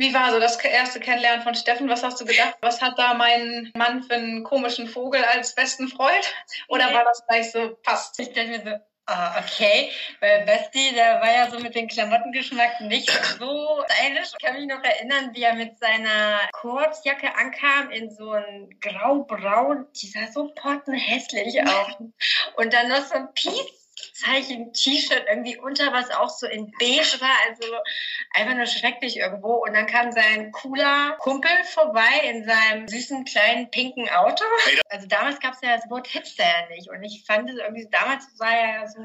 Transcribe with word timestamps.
Wie 0.00 0.14
war 0.14 0.32
so 0.32 0.40
das 0.40 0.56
erste 0.64 0.98
Kennenlernen 0.98 1.42
von 1.42 1.54
Steffen? 1.54 1.90
Was 1.90 2.02
hast 2.02 2.18
du 2.22 2.24
gedacht? 2.24 2.56
Was 2.62 2.80
hat 2.80 2.98
da 2.98 3.12
mein 3.12 3.70
Mann 3.76 4.02
für 4.02 4.14
einen 4.14 4.44
komischen 4.44 4.88
Vogel 4.88 5.22
als 5.22 5.54
besten 5.54 5.88
Freund? 5.88 6.34
Oder 6.68 6.86
nee. 6.86 6.94
war 6.94 7.04
das 7.04 7.22
gleich 7.26 7.52
so, 7.52 7.76
passt? 7.82 8.18
Ich 8.18 8.32
dachte 8.32 8.48
mir 8.48 8.62
so, 8.62 8.70
Ah, 9.04 9.40
okay. 9.40 9.90
Weil 10.20 10.46
Basti, 10.46 10.94
der 10.94 11.20
war 11.20 11.32
ja 11.32 11.50
so 11.50 11.58
mit 11.58 11.74
dem 11.74 11.88
Klamottengeschmack 11.88 12.80
nicht 12.82 13.10
so 13.10 13.82
stylisch. 13.90 14.28
Ich 14.38 14.44
kann 14.44 14.54
mich 14.54 14.68
noch 14.68 14.84
erinnern, 14.84 15.30
wie 15.34 15.42
er 15.42 15.54
mit 15.54 15.78
seiner 15.80 16.38
Kurzjacke 16.52 17.34
ankam 17.34 17.90
in 17.90 18.10
so 18.10 18.30
ein 18.30 18.70
grau-braun. 18.80 19.86
Die 20.00 20.06
sah 20.06 20.28
so 20.32 20.52
pottenhässlich 20.54 21.60
aus. 21.66 21.96
Und 22.56 22.72
dann 22.72 22.88
noch 22.88 23.04
so 23.04 23.16
ein 23.16 23.34
Peace 23.34 23.79
Zeichen-T-Shirt 24.20 25.24
irgendwie 25.28 25.56
unter, 25.56 25.92
was 25.92 26.10
auch 26.10 26.28
so 26.28 26.46
in 26.46 26.72
beige 26.78 27.20
war, 27.20 27.36
also 27.48 27.72
einfach 28.34 28.54
nur 28.54 28.66
schrecklich 28.66 29.16
irgendwo. 29.16 29.54
Und 29.64 29.74
dann 29.74 29.86
kam 29.86 30.12
sein 30.12 30.52
cooler 30.52 31.16
Kumpel 31.18 31.50
vorbei 31.64 32.20
in 32.24 32.44
seinem 32.44 32.88
süßen 32.88 33.24
kleinen 33.24 33.70
pinken 33.70 34.08
Auto. 34.10 34.44
Also 34.88 35.06
damals 35.06 35.40
gab 35.40 35.54
es 35.54 35.60
ja 35.62 35.76
das 35.76 35.88
Wort 35.90 36.06
Hipster 36.06 36.44
ja 36.44 36.68
nicht. 36.74 36.88
Und 36.90 37.02
ich 37.02 37.24
fand 37.26 37.48
es 37.50 37.56
irgendwie, 37.56 37.88
damals 37.90 38.26
sah 38.36 38.50
er 38.50 38.80
ja 38.80 38.88
so 38.88 39.00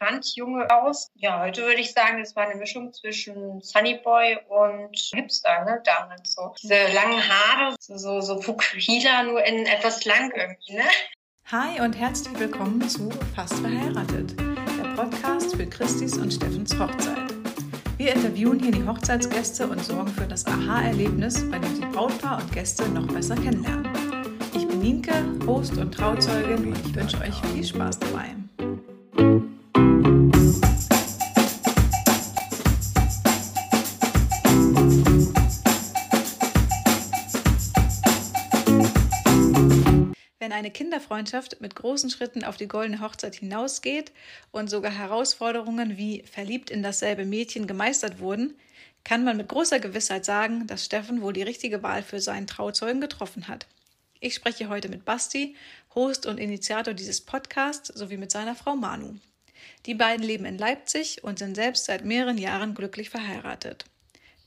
Randjunge 0.00 0.68
aus. 0.70 1.10
Ja, 1.14 1.40
heute 1.40 1.62
würde 1.62 1.80
ich 1.80 1.92
sagen, 1.92 2.18
das 2.18 2.34
war 2.36 2.44
eine 2.48 2.56
Mischung 2.56 2.92
zwischen 2.92 3.60
Sunnyboy 3.60 4.38
und 4.48 4.96
Hipster, 4.96 5.64
ne, 5.64 5.82
damals 5.84 6.32
so. 6.32 6.54
Diese 6.62 6.88
langen 6.92 7.22
Haare, 7.28 7.76
so, 7.78 7.96
so, 7.96 8.20
so 8.20 8.40
Fukuhila, 8.40 9.22
nur 9.22 9.44
in 9.44 9.66
etwas 9.66 10.04
lang 10.04 10.32
irgendwie, 10.34 10.74
ne? 10.74 10.84
Hi 11.50 11.80
und 11.80 11.94
herzlich 11.94 12.38
willkommen 12.38 12.86
zu 12.88 13.08
Fast 13.34 13.54
verheiratet, 13.60 14.34
Podcast 14.98 15.54
für 15.54 15.64
Christis 15.64 16.18
und 16.18 16.32
Steffens 16.32 16.76
Hochzeit. 16.76 17.32
Wir 17.98 18.16
interviewen 18.16 18.58
hier 18.58 18.72
die 18.72 18.84
Hochzeitsgäste 18.84 19.68
und 19.68 19.80
sorgen 19.84 20.08
für 20.08 20.26
das 20.26 20.44
Aha-Erlebnis, 20.44 21.48
bei 21.48 21.60
dem 21.60 21.72
Sie 21.76 21.82
Brautpaar 21.82 22.42
und 22.42 22.50
Gäste 22.50 22.88
noch 22.88 23.06
besser 23.06 23.36
kennenlernen. 23.36 23.86
Ich 24.56 24.66
bin 24.66 24.80
Nienke, 24.80 25.12
Host 25.46 25.78
und 25.78 25.94
Trauzeugin 25.94 26.72
und 26.72 26.84
ich 26.84 26.92
wünsche 26.96 27.16
euch 27.18 27.36
viel 27.52 27.62
Spaß 27.64 28.00
dabei. 28.00 28.34
Eine 40.52 40.70
Kinderfreundschaft 40.70 41.60
mit 41.60 41.74
großen 41.74 42.10
Schritten 42.10 42.44
auf 42.44 42.56
die 42.56 42.68
goldene 42.68 43.00
Hochzeit 43.00 43.36
hinausgeht 43.36 44.12
und 44.50 44.68
sogar 44.68 44.92
Herausforderungen 44.92 45.96
wie 45.96 46.22
verliebt 46.22 46.70
in 46.70 46.82
dasselbe 46.82 47.24
Mädchen 47.24 47.66
gemeistert 47.66 48.20
wurden, 48.20 48.54
kann 49.04 49.24
man 49.24 49.36
mit 49.36 49.48
großer 49.48 49.80
Gewissheit 49.80 50.24
sagen, 50.24 50.66
dass 50.66 50.84
Steffen 50.84 51.22
wohl 51.22 51.32
die 51.32 51.42
richtige 51.42 51.82
Wahl 51.82 52.02
für 52.02 52.20
seinen 52.20 52.46
Trauzeugen 52.46 53.00
getroffen 53.00 53.48
hat. 53.48 53.66
Ich 54.20 54.34
spreche 54.34 54.68
heute 54.68 54.88
mit 54.88 55.04
Basti, 55.04 55.56
Host 55.94 56.26
und 56.26 56.38
Initiator 56.38 56.92
dieses 56.92 57.20
Podcasts, 57.20 57.88
sowie 57.88 58.16
mit 58.16 58.30
seiner 58.30 58.56
Frau 58.56 58.74
Manu. 58.74 59.14
Die 59.86 59.94
beiden 59.94 60.26
leben 60.26 60.44
in 60.44 60.58
Leipzig 60.58 61.22
und 61.22 61.38
sind 61.38 61.54
selbst 61.54 61.84
seit 61.84 62.04
mehreren 62.04 62.38
Jahren 62.38 62.74
glücklich 62.74 63.10
verheiratet. 63.10 63.84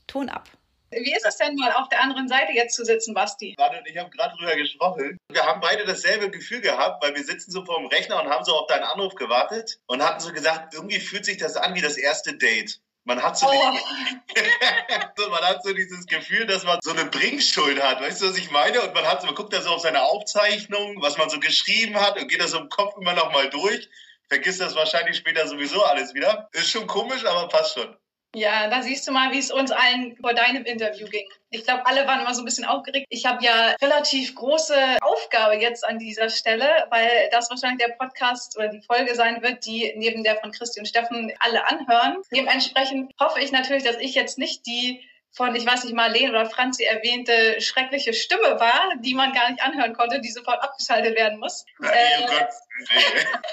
Ton 0.06 0.28
ab. 0.28 0.50
Wie 0.92 1.14
ist 1.14 1.26
es 1.26 1.36
denn 1.38 1.54
mal 1.56 1.72
auf 1.72 1.88
der 1.88 2.02
anderen 2.02 2.28
Seite 2.28 2.52
jetzt 2.52 2.74
zu 2.74 2.84
sitzen, 2.84 3.14
Basti? 3.14 3.56
Und 3.58 3.88
ich 3.88 3.96
haben 3.96 4.10
gerade 4.10 4.36
drüber 4.36 4.54
gesprochen. 4.56 5.18
Wir 5.30 5.44
haben 5.44 5.60
beide 5.60 5.84
dasselbe 5.84 6.30
Gefühl 6.30 6.60
gehabt, 6.60 7.02
weil 7.02 7.14
wir 7.14 7.24
sitzen 7.24 7.50
so 7.50 7.64
vor 7.64 7.78
dem 7.78 7.86
Rechner 7.86 8.22
und 8.22 8.28
haben 8.28 8.44
so 8.44 8.54
auf 8.54 8.66
deinen 8.66 8.84
Anruf 8.84 9.14
gewartet 9.14 9.78
und 9.86 10.02
hatten 10.02 10.20
so 10.20 10.32
gesagt, 10.32 10.74
irgendwie 10.74 11.00
fühlt 11.00 11.24
sich 11.24 11.38
das 11.38 11.56
an 11.56 11.74
wie 11.74 11.80
das 11.80 11.96
erste 11.96 12.34
Date. 12.34 12.80
Man 13.04 13.22
hat 13.22 13.36
so, 13.36 13.48
oh. 13.48 13.50
man 15.30 15.40
hat 15.42 15.64
so 15.64 15.72
dieses 15.72 16.06
Gefühl, 16.06 16.46
dass 16.46 16.62
man 16.62 16.78
so 16.82 16.92
eine 16.92 17.06
Bringschuld 17.06 17.82
hat. 17.82 18.00
Weißt 18.00 18.22
du, 18.22 18.28
was 18.28 18.36
ich 18.36 18.50
meine? 18.50 18.80
Und 18.82 18.94
man 18.94 19.04
hat 19.04 19.22
so, 19.22 19.26
man 19.26 19.34
guckt 19.34 19.52
da 19.52 19.60
so 19.60 19.70
auf 19.70 19.80
seine 19.80 20.02
Aufzeichnung, 20.02 21.00
was 21.00 21.18
man 21.18 21.28
so 21.28 21.40
geschrieben 21.40 21.96
hat 22.00 22.20
und 22.20 22.28
geht 22.28 22.40
das 22.40 22.52
so 22.52 22.58
im 22.58 22.68
Kopf 22.68 22.96
immer 23.00 23.14
noch 23.14 23.32
mal 23.32 23.50
durch. 23.50 23.88
Vergisst 24.28 24.60
das 24.60 24.76
wahrscheinlich 24.76 25.16
später 25.16 25.46
sowieso 25.48 25.82
alles 25.82 26.14
wieder. 26.14 26.48
Ist 26.52 26.70
schon 26.70 26.86
komisch, 26.86 27.24
aber 27.24 27.48
passt 27.48 27.74
schon. 27.74 27.96
Ja, 28.34 28.68
da 28.68 28.82
siehst 28.82 29.06
du 29.06 29.12
mal, 29.12 29.30
wie 29.32 29.38
es 29.38 29.50
uns 29.50 29.70
allen 29.70 30.16
vor 30.16 30.32
deinem 30.32 30.64
Interview 30.64 31.06
ging. 31.06 31.28
Ich 31.50 31.64
glaube, 31.64 31.84
alle 31.84 32.06
waren 32.06 32.20
immer 32.20 32.34
so 32.34 32.40
ein 32.40 32.46
bisschen 32.46 32.64
aufgeregt. 32.64 33.06
Ich 33.10 33.26
habe 33.26 33.44
ja 33.44 33.76
relativ 33.82 34.34
große 34.34 34.74
Aufgabe 35.02 35.56
jetzt 35.56 35.84
an 35.84 35.98
dieser 35.98 36.30
Stelle, 36.30 36.66
weil 36.88 37.28
das 37.30 37.50
wahrscheinlich 37.50 37.86
der 37.86 37.94
Podcast 37.94 38.56
oder 38.56 38.68
die 38.68 38.80
Folge 38.80 39.14
sein 39.14 39.42
wird, 39.42 39.66
die 39.66 39.92
neben 39.96 40.24
der 40.24 40.36
von 40.36 40.50
Christi 40.50 40.80
und 40.80 40.86
Steffen 40.86 41.30
alle 41.40 41.68
anhören. 41.68 42.22
Dementsprechend 42.34 43.12
hoffe 43.20 43.40
ich 43.40 43.52
natürlich, 43.52 43.84
dass 43.84 43.98
ich 43.98 44.14
jetzt 44.14 44.38
nicht 44.38 44.64
die 44.66 45.06
von, 45.34 45.54
ich 45.54 45.66
weiß 45.66 45.84
nicht, 45.84 45.94
Marlene 45.94 46.30
oder 46.30 46.46
Franzi 46.46 46.84
erwähnte 46.84 47.60
schreckliche 47.60 48.12
Stimme 48.12 48.60
war, 48.60 48.92
die 49.00 49.14
man 49.14 49.32
gar 49.32 49.50
nicht 49.50 49.62
anhören 49.62 49.94
konnte, 49.94 50.20
die 50.20 50.30
sofort 50.30 50.62
abgeschaltet 50.62 51.16
werden 51.16 51.38
muss. 51.38 51.64
Äh, 51.82 52.26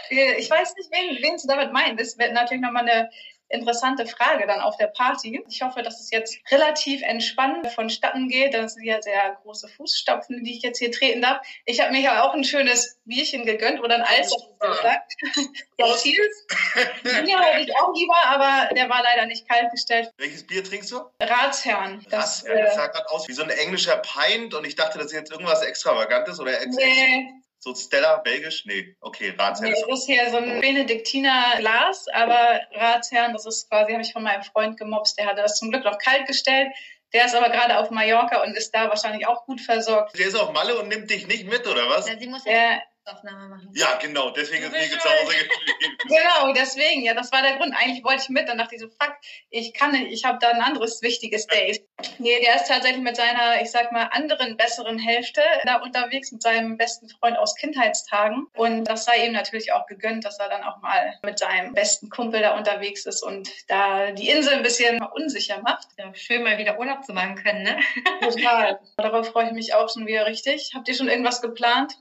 ich 0.39 0.49
weiß 0.49 0.75
nicht, 0.75 0.89
wen, 0.91 1.17
wen 1.21 1.37
sie 1.37 1.47
damit 1.47 1.71
meinen. 1.71 1.97
Das 1.97 2.17
wird 2.17 2.33
natürlich 2.33 2.61
nochmal 2.61 2.89
eine 2.89 3.09
interessante 3.49 4.05
Frage 4.05 4.47
dann 4.47 4.61
auf 4.61 4.77
der 4.77 4.87
Party. 4.87 5.43
Ich 5.49 5.61
hoffe, 5.61 5.81
dass 5.81 5.99
es 5.99 6.11
jetzt 6.11 6.37
relativ 6.51 7.01
entspannt 7.01 7.67
vonstatten 7.71 8.29
geht. 8.29 8.53
Das 8.53 8.75
sind 8.75 8.83
ja 8.85 9.01
sehr 9.01 9.37
große 9.43 9.67
Fußstapfen, 9.67 10.43
die 10.43 10.55
ich 10.55 10.61
jetzt 10.61 10.79
hier 10.79 10.91
treten 10.91 11.21
darf. 11.21 11.39
Ich 11.65 11.81
habe 11.81 11.91
mir 11.91 12.01
ja 12.01 12.23
auch 12.23 12.33
ein 12.33 12.43
schönes 12.43 12.99
Bierchen 13.05 13.45
gegönnt 13.45 13.81
oder 13.81 13.95
ein 13.95 14.01
Eis 14.03 14.31
gesagt. 14.59 15.13
Der 15.79 15.85
Cheers. 15.97 16.45
Bier 17.03 17.39
hätte 17.39 17.61
ich 17.61 17.75
auch 17.75 17.93
lieber, 17.95 18.25
aber 18.25 18.73
der 18.73 18.89
war 18.89 19.01
leider 19.03 19.25
nicht 19.25 19.47
kalt 19.47 19.71
gestellt. 19.71 20.11
Welches 20.17 20.45
Bier 20.45 20.63
trinkst 20.63 20.91
du? 20.91 21.01
Ratsherrn. 21.21 22.05
Das, 22.09 22.43
Ratsherrn, 22.43 22.65
das 22.65 22.75
sah 22.75 22.85
äh, 22.85 22.89
gerade 22.89 23.09
aus 23.09 23.27
wie 23.27 23.33
so 23.33 23.43
ein 23.43 23.49
englischer 23.49 23.97
Pint 23.97 24.53
und 24.53 24.65
ich 24.65 24.75
dachte, 24.75 24.97
das 24.97 25.07
ist 25.07 25.13
jetzt 25.13 25.31
irgendwas 25.31 25.61
Extravagantes 25.63 26.39
oder 26.39 26.61
ex 26.61 26.75
nee. 26.75 27.33
So 27.61 27.75
Stella, 27.75 28.17
belgisch? 28.17 28.65
Nee, 28.65 28.95
okay, 29.01 29.33
Ratsherrn. 29.37 29.71
Nee, 29.71 29.81
das 29.87 29.99
ist 29.99 30.05
hier 30.05 30.29
so 30.29 30.37
ein 30.37 30.61
Benediktiner 30.61 31.55
Glas, 31.57 32.07
aber 32.13 32.61
Ratsherrn, 32.73 33.33
das 33.33 33.45
ist 33.45 33.69
quasi, 33.69 33.91
habe 33.91 34.01
ich 34.01 34.13
von 34.13 34.23
meinem 34.23 34.43
Freund 34.43 34.77
gemobst, 34.77 35.17
der 35.17 35.25
hatte 35.25 35.41
das 35.41 35.59
zum 35.59 35.69
Glück 35.69 35.83
noch 35.83 35.97
kalt 35.97 36.25
gestellt. 36.25 36.69
Der 37.11 37.25
ist 37.25 37.35
aber 37.35 37.49
gerade 37.49 37.79
auf 37.79 37.89
Mallorca 37.89 38.43
und 38.43 38.55
ist 38.55 38.73
da 38.73 38.87
wahrscheinlich 38.87 39.27
auch 39.27 39.45
gut 39.45 39.59
versorgt. 39.59 40.17
Der 40.17 40.27
ist 40.27 40.35
auf 40.35 40.53
Malle 40.53 40.79
und 40.79 40.87
nimmt 40.87 41.09
dich 41.09 41.27
nicht 41.27 41.49
mit, 41.49 41.67
oder 41.67 41.89
was? 41.89 42.07
Ja, 42.07 42.17
sie 42.17 42.27
muss 42.27 42.45
ja, 42.45 42.79
Aufnahme 43.11 43.49
machen. 43.49 43.71
Ja, 43.73 43.97
genau, 44.01 44.29
deswegen 44.31 44.63
ist 44.63 44.71
Nico 44.71 44.97
zu 44.99 45.09
Hause 45.09 45.33
geblieben. 45.37 45.97
genau, 46.07 46.53
deswegen, 46.53 47.03
ja, 47.03 47.13
das 47.13 47.31
war 47.31 47.41
der 47.41 47.57
Grund. 47.57 47.73
Eigentlich 47.75 48.03
wollte 48.03 48.23
ich 48.23 48.29
mit, 48.29 48.47
dann 48.47 48.57
dachte 48.57 48.75
ich 48.75 48.81
so, 48.81 48.87
fuck, 48.87 49.15
ich 49.49 49.73
kann 49.73 49.91
nicht, 49.91 50.11
ich 50.11 50.25
habe 50.25 50.37
da 50.39 50.49
ein 50.49 50.61
anderes 50.61 51.01
wichtiges 51.01 51.47
Date. 51.47 51.81
Nee, 52.17 52.39
der 52.41 52.55
ist 52.55 52.67
tatsächlich 52.67 53.01
mit 53.01 53.15
seiner, 53.15 53.61
ich 53.61 53.71
sag 53.71 53.91
mal, 53.91 54.09
anderen, 54.11 54.57
besseren 54.57 54.99
Hälfte 54.99 55.41
da 55.65 55.77
unterwegs 55.77 56.31
mit 56.31 56.41
seinem 56.41 56.77
besten 56.77 57.09
Freund 57.09 57.37
aus 57.37 57.55
Kindheitstagen. 57.55 58.47
Und 58.53 58.85
das 58.85 59.05
sei 59.05 59.25
ihm 59.25 59.33
natürlich 59.33 59.73
auch 59.73 59.85
gegönnt, 59.85 60.25
dass 60.25 60.39
er 60.39 60.49
dann 60.49 60.63
auch 60.63 60.81
mal 60.81 61.13
mit 61.23 61.39
seinem 61.39 61.73
besten 61.73 62.09
Kumpel 62.09 62.41
da 62.41 62.57
unterwegs 62.57 63.05
ist 63.05 63.23
und 63.23 63.49
da 63.67 64.11
die 64.11 64.29
Insel 64.29 64.55
ein 64.55 64.63
bisschen 64.63 65.01
unsicher 65.01 65.61
macht. 65.61 65.87
Ja, 65.97 66.13
schön 66.13 66.43
mal 66.43 66.57
wieder 66.57 66.79
Urlaub 66.79 67.03
zu 67.03 67.13
machen 67.13 67.35
können, 67.35 67.63
ne? 67.63 67.79
Total. 68.21 68.79
Darauf 68.97 69.29
freue 69.29 69.47
ich 69.47 69.53
mich 69.53 69.73
auch 69.73 69.89
schon 69.91 70.07
wieder 70.07 70.25
richtig. 70.25 70.71
Habt 70.73 70.87
ihr 70.87 70.95
schon 70.95 71.09
irgendwas 71.09 71.41
geplant? 71.41 71.95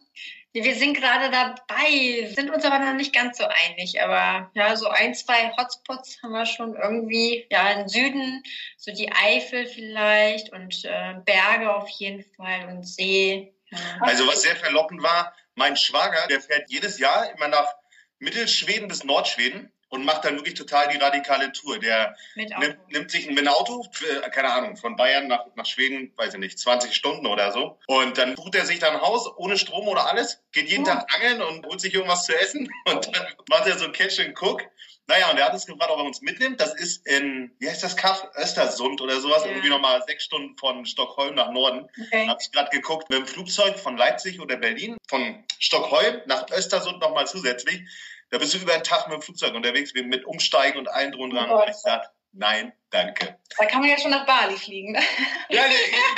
Wir 0.53 0.75
sind 0.75 0.95
gerade 0.95 1.31
dabei, 1.31 2.33
sind 2.35 2.51
uns 2.51 2.65
aber 2.65 2.79
noch 2.79 2.95
nicht 2.95 3.15
ganz 3.15 3.39
so 3.39 3.45
einig. 3.45 4.03
Aber 4.03 4.51
ja, 4.55 4.75
so 4.77 4.89
ein, 4.89 5.15
zwei 5.15 5.53
Hotspots 5.57 6.23
haben 6.23 6.33
wir 6.33 6.47
schon 6.47 6.75
irgendwie. 6.75 7.47
Ja, 7.51 7.71
im 7.73 7.89
Süden, 7.89 8.43
so 8.77 8.93
die 8.93 9.13
Eifel 9.13 9.67
vielleicht 9.67 10.53
und 10.53 10.85
äh, 10.85 11.15
Berge 11.25 11.75
auf 11.75 11.89
jeden 11.91 12.25
Fall 12.35 12.69
und 12.69 12.85
See. 12.85 13.55
Also 14.01 14.27
was 14.27 14.43
sehr 14.43 14.57
verlockend 14.57 15.03
war, 15.03 15.35
mein 15.55 15.77
Schwager, 15.77 16.27
der 16.29 16.41
fährt 16.41 16.71
jedes 16.71 16.99
Jahr 16.99 17.31
immer 17.33 17.49
nach 17.49 17.75
Mittelschweden 18.19 18.89
bis 18.89 19.05
Nordschweden 19.05 19.73
und 19.91 20.05
macht 20.05 20.25
dann 20.25 20.37
wirklich 20.37 20.55
total 20.55 20.89
die 20.89 20.99
radikale 20.99 21.53
Tour. 21.53 21.79
Der 21.79 22.17
nimmt, 22.35 22.79
nimmt, 22.89 23.11
sich 23.11 23.29
ein, 23.29 23.49
Auto, 23.49 23.85
für, 23.93 24.21
keine 24.31 24.53
Ahnung, 24.53 24.77
von 24.77 24.97
Bayern 24.97 25.29
nach, 25.29 25.47
nach 25.55 25.67
Schweden, 25.67 26.13
weiß 26.17 26.35
ich 26.35 26.41
nicht, 26.41 26.59
20 26.59 26.95
Stunden 26.95 27.27
oder 27.27 27.53
so. 27.53 27.79
Und 27.87 28.19
dann 28.19 28.35
bucht 28.35 28.55
er 28.55 28.67
sich 28.67 28.79
da 28.79 28.91
ein 28.91 29.01
Haus 29.01 29.31
ohne 29.37 29.57
Strom 29.57 29.89
oder 29.89 30.07
alles, 30.07 30.43
geht 30.53 30.69
jeden 30.69 30.85
oh. 30.85 30.89
Tag 30.89 31.07
angeln 31.15 31.43
und 31.43 31.67
holt 31.67 31.81
sich 31.81 31.95
irgendwas 31.95 32.27
zu 32.27 32.39
essen 32.39 32.71
und 32.87 33.17
dann 33.17 33.27
macht 33.49 33.67
er 33.67 33.79
so 33.79 33.91
Catch 33.91 34.21
and 34.21 34.41
Cook. 34.41 34.63
Naja, 35.11 35.31
und 35.31 35.39
er 35.39 35.47
hat 35.47 35.55
uns 35.55 35.65
gefragt, 35.65 35.91
ob 35.91 36.01
er 36.01 36.05
uns 36.05 36.21
mitnimmt. 36.21 36.61
Das 36.61 36.75
ist 36.75 37.07
in, 37.07 37.51
wie 37.59 37.69
heißt 37.69 37.83
das 37.83 37.97
Kaff? 37.97 38.29
Östersund 38.37 39.01
oder 39.01 39.19
sowas. 39.21 39.43
Ja. 39.43 39.51
Irgendwie 39.51 39.71
nochmal 39.71 40.03
sechs 40.07 40.25
Stunden 40.25 40.55
von 40.59 40.85
Stockholm 40.85 41.35
nach 41.35 41.51
Norden. 41.51 41.89
Okay. 41.99 42.29
Hab 42.29 42.43
ich 42.43 42.53
gerade 42.53 42.69
geguckt, 42.69 43.09
mit 43.09 43.21
dem 43.21 43.27
Flugzeug 43.27 43.79
von 43.79 43.97
Leipzig 43.97 44.39
oder 44.39 44.59
Berlin, 44.59 44.99
von 45.09 45.45
Stockholm 45.59 46.21
nach 46.27 46.45
Östersund 46.51 47.01
nochmal 47.01 47.27
zusätzlich. 47.27 47.81
Da 48.31 48.39
bist 48.39 48.55
du 48.55 48.59
über 48.59 48.75
einen 48.75 48.85
Tag 48.85 49.07
mit 49.09 49.17
dem 49.17 49.23
Flugzeug 49.23 49.55
unterwegs, 49.55 49.93
mit 49.95 50.25
Umsteigen 50.25 50.79
und 50.79 50.89
allen 50.89 51.13
drum 51.13 51.31
dran. 51.31 51.51
Oh 51.51 51.65
nein, 52.33 52.73
danke. 52.91 53.39
Da 53.59 53.65
kann 53.65 53.81
man 53.81 53.89
ja 53.91 53.99
schon 53.99 54.11
nach 54.11 54.27
Bali 54.27 54.57
fliegen. 54.57 54.93
Ne? 54.93 55.01
Ja, 55.51 55.63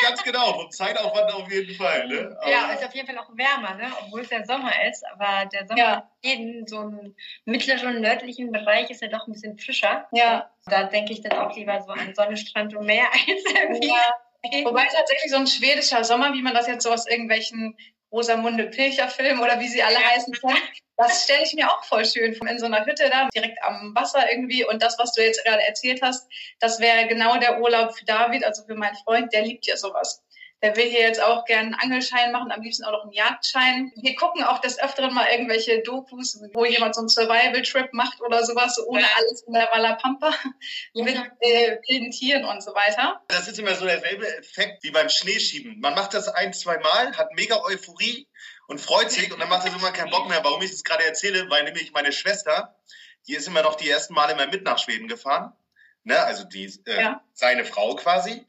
ganz 0.03 0.23
genau. 0.25 0.55
Vom 0.55 0.71
Zeitaufwand 0.71 1.33
auf 1.33 1.51
jeden 1.51 1.75
Fall. 1.77 2.09
Ne? 2.09 2.37
ja, 2.47 2.73
ist 2.73 2.85
auf 2.85 2.95
jeden 2.95 3.07
Fall 3.07 3.19
auch 3.19 3.31
wärmer, 3.37 3.77
ne? 3.77 3.93
obwohl 4.03 4.23
es 4.23 4.31
ja 4.31 4.45
Sommer 4.45 4.73
ist. 4.89 5.05
Aber 5.13 5.47
der 5.47 5.67
Sommer 5.69 5.79
ja. 5.81 6.11
in 6.23 6.67
so 6.67 6.81
einem 6.81 7.15
mittleren, 7.45 8.01
nördlichen 8.01 8.51
Bereich 8.51 8.91
ist 8.91 9.03
ja 9.03 9.09
doch 9.09 9.27
ein 9.27 9.33
bisschen 9.33 9.57
frischer. 9.57 10.09
Ja. 10.11 10.51
Da 10.67 10.85
denke 10.85 11.13
ich 11.13 11.23
dann 11.23 11.39
auch 11.39 11.55
lieber 11.55 11.81
so 11.81 11.93
an 11.93 12.15
Sonne, 12.15 12.37
Strand 12.37 12.75
und 12.75 12.87
Meer 12.87 13.07
als 13.13 13.45
irgendwie. 13.45 13.89
Ja. 13.89 14.65
Wobei 14.65 14.87
tatsächlich 14.87 15.31
so 15.31 15.37
ein 15.37 15.47
schwedischer 15.47 16.03
Sommer, 16.03 16.33
wie 16.33 16.43
man 16.43 16.55
das 16.55 16.67
jetzt 16.67 16.83
so 16.83 16.91
aus 16.91 17.07
irgendwelchen 17.07 17.77
Rosamunde 18.11 18.67
Pilcher 18.67 19.09
Film 19.09 19.41
oder 19.41 19.61
wie 19.61 19.69
sie 19.69 19.83
alle 19.83 19.99
heißen 19.99 20.33
können. 20.35 20.57
Das 21.09 21.25
stelle 21.25 21.43
ich 21.43 21.55
mir 21.55 21.71
auch 21.71 21.83
voll 21.85 22.05
schön 22.05 22.35
in 22.35 22.59
so 22.59 22.67
einer 22.67 22.85
Hütte 22.85 23.09
da, 23.11 23.29
direkt 23.35 23.63
am 23.63 23.95
Wasser 23.95 24.31
irgendwie. 24.31 24.65
Und 24.65 24.83
das, 24.83 24.99
was 24.99 25.13
du 25.13 25.23
jetzt 25.23 25.45
gerade 25.45 25.63
erzählt 25.63 26.03
hast, 26.03 26.29
das 26.59 26.79
wäre 26.81 27.07
genau 27.07 27.39
der 27.39 27.61
Urlaub 27.61 27.97
für 27.97 28.05
David, 28.05 28.45
also 28.45 28.65
für 28.65 28.75
meinen 28.75 28.97
Freund, 28.97 29.33
der 29.33 29.43
liebt 29.43 29.67
ja 29.67 29.77
sowas. 29.77 30.23
Der 30.63 30.77
will 30.77 30.91
hier 30.91 31.01
jetzt 31.01 31.23
auch 31.23 31.47
gerne 31.47 31.69
einen 31.69 31.75
Angelschein 31.75 32.33
machen, 32.33 32.53
am 32.53 32.61
liebsten 32.61 32.85
auch 32.85 32.93
noch 32.93 33.05
einen 33.05 33.13
Jagdschein. 33.13 33.93
Wir 33.97 34.15
gucken 34.15 34.45
auch 34.45 34.61
des 34.61 34.79
Öfteren 34.79 35.15
mal 35.15 35.27
irgendwelche 35.31 35.83
Dokus, 35.83 36.39
wo 36.53 36.65
jemand 36.67 36.95
so 36.95 37.01
einen 37.01 37.09
Survival-Trip 37.09 37.93
macht 37.93 38.21
oder 38.21 38.45
sowas, 38.45 38.79
ohne 38.87 39.07
alles 39.17 39.43
in 39.47 39.55
der 39.55 39.71
Wallapampa, 39.73 40.35
mit 40.95 41.17
äh, 41.41 41.79
wilden 41.89 42.11
Tieren 42.11 42.45
und 42.45 42.63
so 42.63 42.75
weiter. 42.75 43.23
Das 43.29 43.49
ist 43.49 43.59
immer 43.59 43.75
so 43.75 43.87
derselbe 43.87 44.27
Effekt 44.39 44.83
wie 44.83 44.91
beim 44.91 45.09
Schneeschieben. 45.09 45.81
Man 45.81 45.95
macht 45.95 46.13
das 46.13 46.29
ein, 46.29 46.53
zwei 46.53 46.79
Mal, 46.79 47.17
hat 47.17 47.33
mega 47.35 47.63
Euphorie 47.63 48.29
und 48.67 48.81
freut 48.81 49.11
sich 49.11 49.33
und 49.33 49.41
dann 49.41 49.49
macht 49.49 49.67
es 49.67 49.75
immer 49.75 49.93
keinen 49.93 50.11
Bock 50.11 50.29
mehr. 50.29 50.45
Warum 50.45 50.61
ich 50.63 50.71
das 50.71 50.85
gerade 50.85 51.05
erzähle, 51.05 51.49
weil 51.51 51.65
nämlich 51.65 51.93
meine 51.93 52.13
Schwester, 52.13 52.77
die 53.27 53.35
ist 53.35 53.49
immer 53.49 53.63
noch 53.63 53.77
die 53.77 53.89
ersten 53.89 54.15
Male 54.15 54.33
immer 54.33 54.47
mit 54.47 54.63
nach 54.63 54.79
Schweden 54.79 55.09
gefahren. 55.09 55.53
Ne? 56.05 56.23
Also 56.23 56.45
die, 56.45 56.67
äh, 56.87 57.01
ja. 57.01 57.25
seine 57.33 57.65
Frau 57.65 57.95
quasi. 57.97 58.47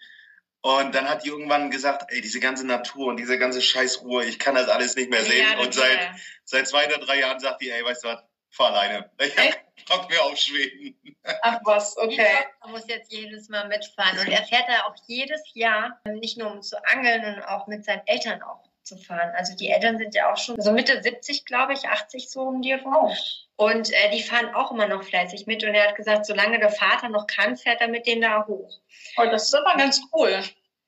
Und 0.64 0.94
dann 0.94 1.10
hat 1.10 1.24
die 1.24 1.30
irgendwann 1.30 1.72
gesagt, 1.72 2.12
ey, 2.12 2.22
diese 2.22 2.40
ganze 2.40 2.68
Natur 2.68 3.08
und 3.08 3.18
diese 3.18 3.40
ganze 3.40 3.62
Scheißruhe, 3.62 4.26
ich 4.26 4.38
kann 4.38 4.56
das 4.56 4.70
alles 4.70 4.96
nicht 4.96 5.10
mehr 5.10 5.24
sehen. 5.24 5.48
Ja, 5.52 5.60
und 5.60 5.74
seit, 5.74 6.00
ja. 6.00 6.16
seit 6.46 6.68
zwei 6.68 6.86
oder 6.86 7.00
drei 7.00 7.20
Jahren 7.20 7.40
sagt 7.40 7.62
die, 7.62 7.72
ey, 7.72 7.84
weißt 7.84 8.04
du 8.04 8.10
was, 8.10 8.24
fahr 8.52 8.68
alleine. 8.68 9.10
Ich 9.20 9.36
hab 9.38 9.76
Bock 9.88 10.10
mehr 10.10 10.24
auf 10.24 10.38
Schweden. 10.38 10.96
Ach 11.42 11.60
was, 11.64 11.98
okay. 11.98 12.28
Er 12.62 12.70
muss 12.70 12.88
jetzt 12.88 13.12
jedes 13.12 13.50
Mal 13.50 13.68
mitfahren. 13.68 14.20
Und 14.20 14.28
er 14.28 14.44
fährt 14.44 14.68
da 14.68 14.86
auch 14.86 14.96
jedes 15.08 15.42
Jahr, 15.54 16.00
nicht 16.06 16.38
nur 16.38 16.52
um 16.52 16.62
zu 16.62 16.78
angeln, 16.86 17.22
sondern 17.24 17.44
auch 17.46 17.66
mit 17.68 17.84
seinen 17.84 18.06
Eltern 18.06 18.44
auch 18.44 18.64
zu 18.84 18.98
fahren. 18.98 19.32
Also 19.36 19.56
die 19.56 19.70
Eltern 19.70 19.98
sind 19.98 20.14
ja 20.14 20.32
auch 20.32 20.38
schon 20.38 20.62
so 20.62 20.72
Mitte 20.72 21.02
70, 21.02 21.46
glaube 21.46 21.74
ich, 21.74 21.88
80 21.88 22.30
so 22.30 22.42
um 22.42 22.62
die 22.62 22.74
rum. 22.74 23.16
Und 23.62 23.94
äh, 23.94 24.10
die 24.10 24.24
fahren 24.24 24.56
auch 24.56 24.72
immer 24.72 24.88
noch 24.88 25.04
fleißig 25.04 25.46
mit. 25.46 25.64
Und 25.64 25.76
er 25.76 25.90
hat 25.90 25.96
gesagt, 25.96 26.26
solange 26.26 26.58
der 26.58 26.72
Vater 26.72 27.10
noch 27.10 27.28
kann, 27.28 27.58
fährt 27.58 27.80
er 27.80 27.90
mit 27.90 28.08
denen 28.08 28.24
da 28.24 28.48
hoch. 28.48 28.80
Oh, 29.18 29.26
das 29.30 29.44
ist 29.44 29.54
aber 29.54 29.78
ganz 29.78 30.02
cool. 30.12 30.42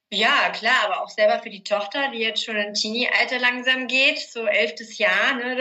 Ja, 0.10 0.50
klar, 0.50 0.86
aber 0.86 1.04
auch 1.04 1.10
selber 1.10 1.38
für 1.38 1.52
die 1.52 1.64
Tochter, 1.64 2.10
die 2.10 2.18
jetzt 2.18 2.44
schon 2.44 2.56
in 2.56 2.74
Teenie-Alter 2.74 3.38
langsam 3.38 3.86
geht, 3.86 4.18
so 4.20 4.48
elftes 4.48 4.98
Jahr, 4.98 5.36
ne, 5.36 5.56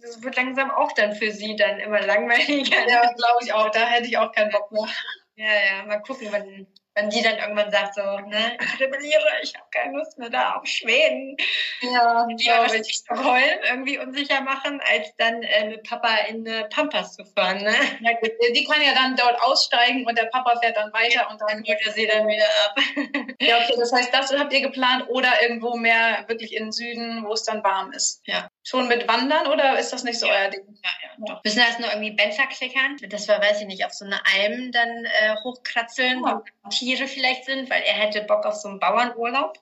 das 0.00 0.20
wird 0.24 0.34
langsam 0.34 0.72
auch 0.72 0.90
dann 0.90 1.14
für 1.14 1.30
sie 1.30 1.54
dann 1.54 1.78
immer 1.78 2.00
langweiliger. 2.00 2.88
Ja, 2.88 3.12
glaube 3.12 3.44
ich 3.44 3.52
auch. 3.52 3.70
Da 3.70 3.86
hätte 3.86 4.08
ich 4.08 4.18
auch 4.18 4.32
keinen 4.32 4.50
Bock 4.50 4.72
mehr. 4.72 4.88
Ja, 5.36 5.46
ja, 5.46 5.86
mal 5.86 6.02
gucken, 6.02 6.26
wann, 6.32 6.66
wenn 6.96 7.10
die 7.10 7.22
dann 7.22 7.36
irgendwann 7.36 7.70
sagt 7.70 7.94
so, 7.94 8.00
ne, 8.00 8.56
ich 8.58 8.80
rebelliere, 8.80 9.28
ich 9.42 9.54
habe 9.54 9.66
keine 9.70 9.98
Lust 9.98 10.18
mehr 10.18 10.30
da 10.30 10.54
auf 10.54 10.66
Schweden. 10.66 11.36
Ja, 11.82 12.26
die 12.26 12.42
glaube 12.42 12.74
ich. 12.74 12.94
Stockholm 12.94 13.60
irgendwie 13.68 13.98
unsicher 13.98 14.40
machen, 14.40 14.80
als 14.80 15.14
dann 15.18 15.42
äh, 15.42 15.68
mit 15.68 15.86
Papa 15.86 16.16
in 16.28 16.46
äh, 16.46 16.64
Pampas 16.70 17.14
zu 17.14 17.24
fahren, 17.26 17.62
ne? 17.62 17.74
Ja, 18.00 18.12
gut, 18.18 18.32
die 18.54 18.64
kann 18.64 18.80
ja 18.80 18.94
dann 18.94 19.14
dort 19.14 19.40
aussteigen 19.42 20.06
und 20.06 20.16
der 20.16 20.24
Papa 20.26 20.58
fährt 20.60 20.78
dann 20.78 20.92
weiter 20.94 21.16
ja, 21.16 21.30
und 21.30 21.40
dann 21.40 21.62
geht 21.62 21.78
er 21.84 21.92
sie 21.92 22.06
dann 22.06 22.26
wieder 22.26 22.46
ab. 22.64 22.76
ja, 23.40 23.58
okay, 23.58 23.74
das 23.78 23.92
heißt, 23.92 24.14
das 24.14 24.32
habt 24.32 24.52
ihr 24.54 24.62
geplant 24.62 25.04
oder 25.08 25.42
irgendwo 25.42 25.76
mehr 25.76 26.24
wirklich 26.28 26.54
in 26.54 26.64
den 26.64 26.72
Süden, 26.72 27.24
wo 27.26 27.34
es 27.34 27.44
dann 27.44 27.62
warm 27.62 27.92
ist. 27.92 28.22
Ja. 28.24 28.48
Schon 28.68 28.88
mit 28.88 29.06
Wandern 29.06 29.46
oder 29.46 29.78
ist 29.78 29.92
das 29.92 30.02
nicht 30.02 30.18
so 30.18 30.26
ja. 30.26 30.32
euer 30.32 30.50
Ding? 30.50 30.62
Ja, 30.82 30.90
ja, 31.00 31.10
doch. 31.24 31.44
Müssen 31.44 31.60
das 31.60 31.78
nur 31.78 31.88
irgendwie 31.88 32.10
Benzer 32.10 32.48
klickern? 32.48 32.96
Das 33.08 33.28
war, 33.28 33.40
weiß 33.40 33.60
ich 33.60 33.66
nicht, 33.68 33.86
auf 33.86 33.92
so 33.92 34.04
eine 34.04 34.20
Alm 34.34 34.72
dann 34.72 35.04
äh, 35.04 35.36
hochkratzeln, 35.44 36.20
ja. 36.24 36.42
wo 36.64 36.68
Tiere 36.70 37.06
vielleicht 37.06 37.44
sind, 37.44 37.70
weil 37.70 37.82
er 37.82 37.94
hätte 37.94 38.22
Bock 38.22 38.44
auf 38.44 38.54
so 38.54 38.66
einen 38.66 38.80
Bauernurlaub. 38.80 39.56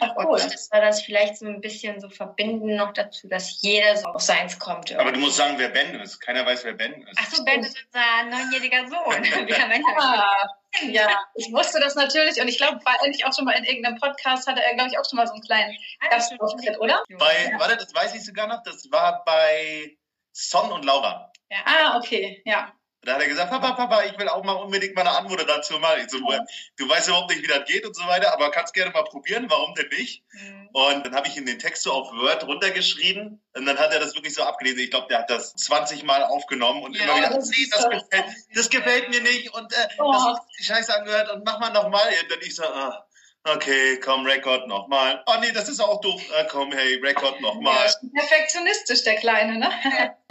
Ach, 0.00 0.10
cool. 0.18 0.26
Und 0.26 0.52
das 0.52 0.70
war 0.70 0.82
das 0.82 1.00
vielleicht 1.00 1.38
so 1.38 1.46
ein 1.46 1.62
bisschen 1.62 2.00
so 2.00 2.10
verbinden 2.10 2.76
noch 2.76 2.92
dazu, 2.92 3.28
dass 3.28 3.62
jeder 3.62 3.96
so 3.96 4.08
auf 4.08 4.20
seins 4.20 4.58
kommt. 4.58 4.90
Irgendwie. 4.90 5.08
Aber 5.08 5.12
du 5.12 5.20
musst 5.20 5.36
sagen, 5.36 5.54
wer 5.56 5.70
Ben 5.70 5.98
ist. 5.98 6.20
Keiner 6.20 6.44
weiß, 6.44 6.62
wer 6.64 6.74
Ben 6.74 7.02
ist. 7.04 7.18
Ach 7.18 7.30
so, 7.30 7.42
Ben 7.44 7.60
ist 7.60 7.78
unser 7.86 8.36
neunjähriger 8.36 8.86
Sohn. 8.88 9.24
Wir 9.46 9.58
haben 9.58 9.72
ja, 10.90 11.08
ich 11.34 11.52
wusste 11.52 11.80
das 11.80 11.94
natürlich 11.94 12.40
und 12.40 12.48
ich 12.48 12.58
glaube, 12.58 12.84
war 12.84 12.96
endlich 13.04 13.24
auch 13.24 13.34
schon 13.34 13.44
mal 13.44 13.52
in 13.52 13.64
irgendeinem 13.64 13.98
Podcast, 13.98 14.46
hatte 14.46 14.62
er, 14.62 14.74
glaube 14.74 14.90
ich, 14.90 14.98
auch 14.98 15.04
schon 15.08 15.16
mal 15.16 15.26
so 15.26 15.34
einen 15.34 15.42
kleinen 15.42 15.76
Gastauftritt, 16.10 16.78
oder? 16.78 17.02
Bei, 17.18 17.52
warte, 17.58 17.76
das 17.76 17.94
weiß 17.94 18.14
ich 18.14 18.24
sogar 18.24 18.46
noch, 18.46 18.62
das 18.62 18.90
war 18.90 19.24
bei 19.24 19.96
Son 20.32 20.70
und 20.72 20.84
Laura. 20.84 21.32
Ja. 21.50 21.58
Ah, 21.64 21.98
okay, 21.98 22.42
ja. 22.44 22.72
Da 23.02 23.14
hat 23.14 23.22
er 23.22 23.28
gesagt, 23.28 23.50
Papa, 23.50 23.72
Papa, 23.72 24.02
ich 24.04 24.18
will 24.18 24.28
auch 24.28 24.44
mal 24.44 24.52
unbedingt 24.52 24.94
mal 24.94 25.06
eine 25.06 25.16
Anmoderation 25.16 25.80
machen. 25.80 26.00
Ich 26.04 26.10
so, 26.10 26.18
du 26.18 26.88
weißt 26.88 27.08
überhaupt 27.08 27.30
nicht, 27.30 27.42
wie 27.42 27.46
das 27.46 27.64
geht 27.64 27.86
und 27.86 27.96
so 27.96 28.06
weiter, 28.06 28.30
aber 28.34 28.50
kannst 28.50 28.74
gerne 28.74 28.90
mal 28.90 29.04
probieren, 29.04 29.46
warum 29.48 29.74
denn 29.74 29.88
nicht? 29.88 30.22
Mhm. 30.32 30.68
Und 30.72 31.06
dann 31.06 31.14
habe 31.14 31.26
ich 31.26 31.36
ihm 31.36 31.46
den 31.46 31.58
Text 31.58 31.82
so 31.84 31.92
auf 31.92 32.12
Word 32.12 32.46
runtergeschrieben 32.46 33.40
und 33.54 33.66
dann 33.66 33.78
hat 33.78 33.94
er 33.94 34.00
das 34.00 34.14
wirklich 34.14 34.34
so 34.34 34.42
abgelesen. 34.42 34.80
Ich 34.80 34.90
glaube, 34.90 35.08
der 35.08 35.20
hat 35.20 35.30
das 35.30 35.54
20 35.54 36.02
Mal 36.02 36.24
aufgenommen 36.24 36.82
und 36.82 36.94
ja, 36.94 37.04
immer 37.04 37.16
wieder, 37.16 37.30
das, 37.30 37.48
nee, 37.48 37.68
das, 37.70 37.88
gefällt, 37.88 38.24
das 38.54 38.68
gefällt 38.68 39.08
mir 39.08 39.22
nicht 39.22 39.54
und 39.54 39.72
äh, 39.72 39.88
oh. 39.98 40.12
das 40.12 40.22
hat 40.22 40.42
die 40.58 40.64
Scheiße 40.64 40.94
angehört 40.94 41.32
und 41.32 41.44
mach 41.44 41.58
mal 41.58 41.70
nochmal. 41.70 42.06
Und 42.22 42.30
dann 42.30 42.40
ich 42.42 42.54
so, 42.54 42.64
ah, 42.64 43.06
Okay, 43.44 43.98
komm, 44.00 44.26
Rekord 44.26 44.68
nochmal. 44.68 45.22
Oh 45.26 45.34
nee, 45.40 45.50
das 45.52 45.68
ist 45.70 45.80
auch 45.80 46.00
doof. 46.02 46.20
Äh, 46.36 46.44
komm, 46.50 46.72
hey, 46.72 46.96
Rekord 46.96 47.40
nochmal. 47.40 47.74
Ja, 47.86 48.20
perfektionistisch, 48.20 49.02
der 49.04 49.16
Kleine, 49.16 49.58
ne? 49.58 49.70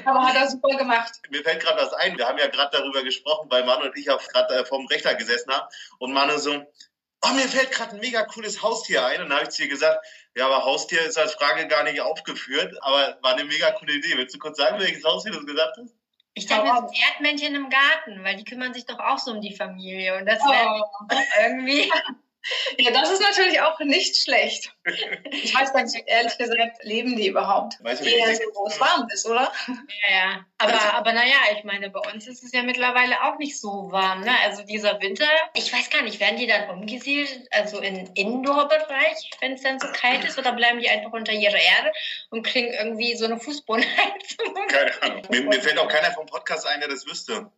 Aber 0.06 0.28
hat 0.28 0.36
er 0.36 0.48
super 0.48 0.78
gemacht. 0.78 1.14
Mir 1.32 1.44
fällt 1.44 1.62
gerade 1.62 1.82
was 1.82 1.92
ein. 1.94 2.18
Wir 2.18 2.28
haben 2.28 2.38
ja 2.38 2.48
gerade 2.48 2.78
darüber 2.78 3.04
gesprochen, 3.04 3.50
weil 3.50 3.66
Manu 3.66 3.86
und 3.86 3.98
ich 3.98 4.12
auch 4.12 4.22
gerade 4.28 4.60
äh, 4.60 4.66
vorm 4.66 4.86
Rechner 4.86 5.16
gesessen 5.16 5.52
haben. 5.52 5.68
Und 5.98 6.14
Manu 6.14 6.38
so, 6.38 6.52
oh, 7.24 7.34
mir 7.34 7.48
fällt 7.48 7.72
gerade 7.72 7.96
ein 7.96 8.00
mega 8.00 8.24
cooles 8.26 8.62
Haustier 8.62 9.04
ein. 9.04 9.24
Und 9.24 9.30
dann 9.30 9.40
habe 9.40 9.50
ich 9.50 9.56
zu 9.56 9.64
ihr 9.64 9.70
gesagt, 9.70 10.06
ja, 10.36 10.46
aber 10.46 10.64
Haustier 10.64 11.02
ist 11.02 11.18
als 11.18 11.34
Frage 11.34 11.68
gar 11.68 11.84
nicht 11.84 12.02
aufgeführt. 12.02 12.78
Aber 12.82 13.18
war 13.24 13.34
eine 13.34 13.46
mega 13.46 13.72
coole 13.72 13.94
Idee. 13.94 14.18
Willst 14.18 14.36
du 14.36 14.40
kurz 14.40 14.58
sagen, 14.58 14.80
welches 14.80 15.04
Haustier 15.04 15.32
du 15.32 15.44
gesagt 15.46 15.78
hast? 15.82 15.96
Ich 16.36 16.46
denke, 16.46 16.68
das 16.68 16.92
Erdmännchen 17.10 17.56
im 17.56 17.70
Garten, 17.72 18.24
weil 18.24 18.36
die 18.36 18.46
kümmern 18.46 18.74
sich 18.74 18.86
doch 18.86 19.00
auch 19.00 19.18
so 19.18 19.32
um 19.32 19.42
die 19.42 19.56
Familie. 19.56 20.16
Und 20.16 20.28
das 20.28 20.40
wäre 20.40 20.80
oh. 20.80 21.16
irgendwie... 21.42 21.92
Ja, 22.78 22.92
das 22.92 23.12
ist 23.12 23.22
natürlich 23.22 23.60
auch 23.62 23.80
nicht 23.80 24.16
schlecht. 24.16 24.74
Ich 25.32 25.54
weiß 25.54 25.74
gar 25.74 25.84
nicht, 25.84 25.96
ehrlich 26.06 26.38
gesagt, 26.38 26.84
leben 26.84 27.16
die 27.16 27.28
überhaupt? 27.28 27.76
Weiß 27.84 28.02
nicht, 28.02 28.16
Eher 28.16 28.34
so, 28.36 28.44
wo 28.56 28.68
es 28.68 28.80
warm 28.80 29.08
ist, 29.12 29.26
oder? 29.26 29.52
Ja, 29.68 30.12
ja. 30.12 30.46
Aber, 30.58 30.94
aber 30.94 31.14
naja, 31.14 31.36
ich 31.58 31.64
meine, 31.64 31.90
bei 31.90 32.00
uns 32.12 32.28
ist 32.28 32.44
es 32.44 32.52
ja 32.52 32.64
mittlerweile 32.64 33.24
auch 33.24 33.38
nicht 33.38 33.60
so 33.60 33.92
warm. 33.92 34.22
Ne? 34.22 34.32
Also 34.44 34.64
dieser 34.64 35.02
Winter, 35.02 35.28
ich 35.54 35.72
weiß 35.72 35.90
gar 35.90 36.02
nicht, 36.02 36.20
werden 36.20 36.38
die 36.38 36.48
dann 36.48 36.70
umgesiedelt, 36.70 37.48
also 37.52 37.80
in 37.80 38.08
Indoor-Bereich, 38.14 39.30
wenn 39.42 39.54
es 39.54 39.62
dann 39.62 39.80
so 39.80 39.88
kalt 39.92 40.24
ist, 40.24 40.38
oder 40.38 40.54
bleiben 40.54 40.80
die 40.80 40.90
einfach 40.90 41.12
unter 41.12 41.34
ihrer 41.34 41.60
Erde 41.60 41.92
und 42.30 42.46
kriegen 42.46 42.74
irgendwie 42.74 43.16
so 43.16 43.26
eine 43.26 43.40
Fußbodenheizung? 43.40 44.56
Keine 44.68 45.02
Ahnung. 45.02 45.22
Mir, 45.30 45.42
mir 45.44 45.62
fällt 45.62 45.78
auch 45.78 45.90
keiner 45.90 46.12
vom 46.12 46.26
Podcast 46.26 46.66
ein, 46.68 46.80
der 46.80 46.90
das 46.90 47.06
wüsste. 47.06 47.52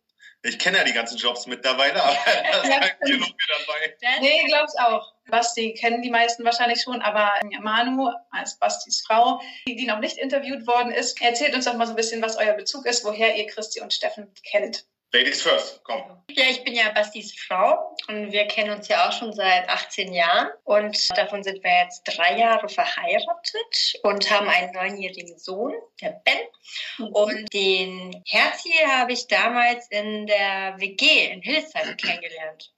Ich 0.44 0.58
kenne 0.58 0.78
ja 0.78 0.84
die 0.84 0.92
ganzen 0.92 1.16
Jobs 1.18 1.46
mittlerweile, 1.46 2.02
aber 2.02 2.16
da 2.24 2.62
ist 2.62 2.70
kein 2.70 2.98
genug 3.00 3.28
mehr 3.28 3.58
dabei. 3.58 3.96
Nee, 4.20 4.44
glaube 4.46 4.66
ich 4.72 4.80
auch. 4.80 5.12
Basti 5.28 5.72
kennen 5.74 6.02
die 6.02 6.10
meisten 6.10 6.44
wahrscheinlich 6.44 6.82
schon, 6.82 7.00
aber 7.00 7.30
Manu 7.60 8.10
als 8.30 8.58
Bastis 8.58 9.04
Frau, 9.06 9.40
die, 9.68 9.76
die 9.76 9.86
noch 9.86 10.00
nicht 10.00 10.18
interviewt 10.18 10.66
worden 10.66 10.92
ist, 10.92 11.20
erzählt 11.22 11.54
uns 11.54 11.64
doch 11.64 11.74
mal 11.74 11.86
so 11.86 11.92
ein 11.92 11.96
bisschen, 11.96 12.22
was 12.22 12.36
euer 12.36 12.54
Bezug 12.54 12.86
ist, 12.86 13.04
woher 13.04 13.36
ihr 13.36 13.46
Christi 13.46 13.80
und 13.80 13.92
Steffen 13.92 14.32
kennt. 14.44 14.84
Ladies 15.14 15.42
first, 15.42 15.84
komm. 15.84 16.02
Ja, 16.30 16.44
ich 16.48 16.64
bin 16.64 16.72
ja 16.72 16.90
Bastis 16.90 17.38
Frau 17.38 17.94
und 18.08 18.32
wir 18.32 18.46
kennen 18.46 18.70
uns 18.70 18.88
ja 18.88 19.06
auch 19.06 19.12
schon 19.12 19.34
seit 19.34 19.68
18 19.68 20.14
Jahren 20.14 20.48
und 20.64 20.96
davon 21.18 21.42
sind 21.42 21.62
wir 21.62 21.82
jetzt 21.82 22.04
drei 22.04 22.38
Jahre 22.38 22.66
verheiratet 22.70 24.00
und 24.04 24.30
haben 24.30 24.48
einen 24.48 24.72
neunjährigen 24.72 25.38
Sohn, 25.38 25.74
der 26.00 26.22
Ben. 26.24 26.38
Mhm. 26.96 27.06
Und 27.08 27.52
den 27.52 28.22
Herzi 28.26 28.72
habe 28.86 29.12
ich 29.12 29.26
damals 29.26 29.86
in 29.90 30.26
der 30.26 30.76
WG 30.78 31.26
in 31.26 31.42
Hildesheim 31.42 31.94
kennengelernt. 31.98 32.72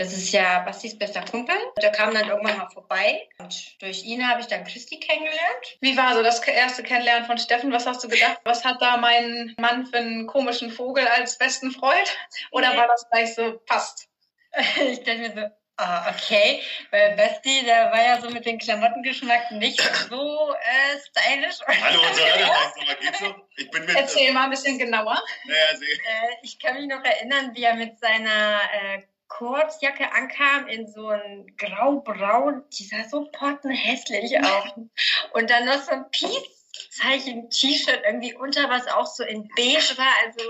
Das 0.00 0.14
ist 0.14 0.32
ja 0.32 0.60
Bastis 0.60 0.96
bester 0.96 1.22
Kumpel. 1.22 1.54
Der 1.82 1.92
kam 1.92 2.14
dann 2.14 2.26
irgendwann 2.26 2.56
mal 2.56 2.70
vorbei 2.70 3.28
und 3.36 3.82
durch 3.82 4.02
ihn 4.02 4.26
habe 4.26 4.40
ich 4.40 4.46
dann 4.46 4.64
Christi 4.64 4.98
kennengelernt. 4.98 5.76
Wie 5.82 5.94
war 5.94 6.14
so 6.14 6.22
das 6.22 6.40
erste 6.40 6.82
Kennenlernen 6.82 7.26
von 7.26 7.36
Steffen? 7.36 7.70
Was 7.70 7.84
hast 7.84 8.02
du 8.02 8.08
gedacht? 8.08 8.38
Was 8.44 8.64
hat 8.64 8.80
da 8.80 8.96
mein 8.96 9.54
Mann 9.58 9.84
für 9.84 9.98
einen 9.98 10.26
komischen 10.26 10.70
Vogel 10.70 11.06
als 11.06 11.36
besten 11.36 11.70
Freund? 11.70 12.16
Oder 12.50 12.70
nee. 12.70 12.78
war 12.78 12.86
das 12.86 13.10
gleich 13.10 13.34
so, 13.34 13.60
passt? 13.66 14.08
ich 14.90 15.00
dachte 15.00 15.18
mir 15.18 15.32
so, 15.34 15.42
Ah, 15.76 16.10
okay. 16.10 16.62
Weil 16.90 17.16
Basti, 17.16 17.62
der 17.64 17.90
war 17.90 18.02
ja 18.02 18.20
so 18.20 18.30
mit 18.30 18.46
dem 18.46 18.58
Klamottengeschmack 18.58 19.50
nicht 19.52 19.80
so 20.10 20.54
äh, 20.54 20.98
stylisch. 20.98 21.58
Hallo, 21.66 22.00
unser 22.08 22.24
Hörer, 22.24 22.96
geht's 23.00 23.18
so? 23.18 23.34
Ich 23.56 23.70
bin 23.70 23.84
mit, 23.84 23.96
Erzähl 23.96 24.32
mal 24.32 24.44
ein 24.44 24.50
bisschen 24.50 24.78
genauer. 24.78 25.22
Naja, 25.44 25.72
äh, 25.72 26.36
ich 26.42 26.58
kann 26.58 26.76
mich 26.76 26.86
noch 26.86 27.02
erinnern, 27.02 27.52
wie 27.54 27.64
er 27.64 27.74
mit 27.74 27.98
seiner 27.98 28.60
äh, 28.72 29.02
Kurzjacke 29.30 30.12
ankam 30.12 30.68
in 30.68 30.86
so 30.86 31.08
ein 31.08 31.46
graubraun, 31.56 32.62
die 32.78 32.84
sah 32.84 33.08
so 33.08 33.30
pottenhässlich 33.32 34.38
aus. 34.38 34.72
Und 35.32 35.48
dann 35.48 35.64
noch 35.64 35.80
so 35.80 35.92
ein 35.92 36.10
Peace-Zeichen-T-Shirt 36.10 38.02
irgendwie 38.04 38.34
unter, 38.34 38.68
was 38.68 38.86
auch 38.88 39.06
so 39.06 39.24
in 39.24 39.48
beige 39.56 39.96
war, 39.96 40.12
also 40.26 40.40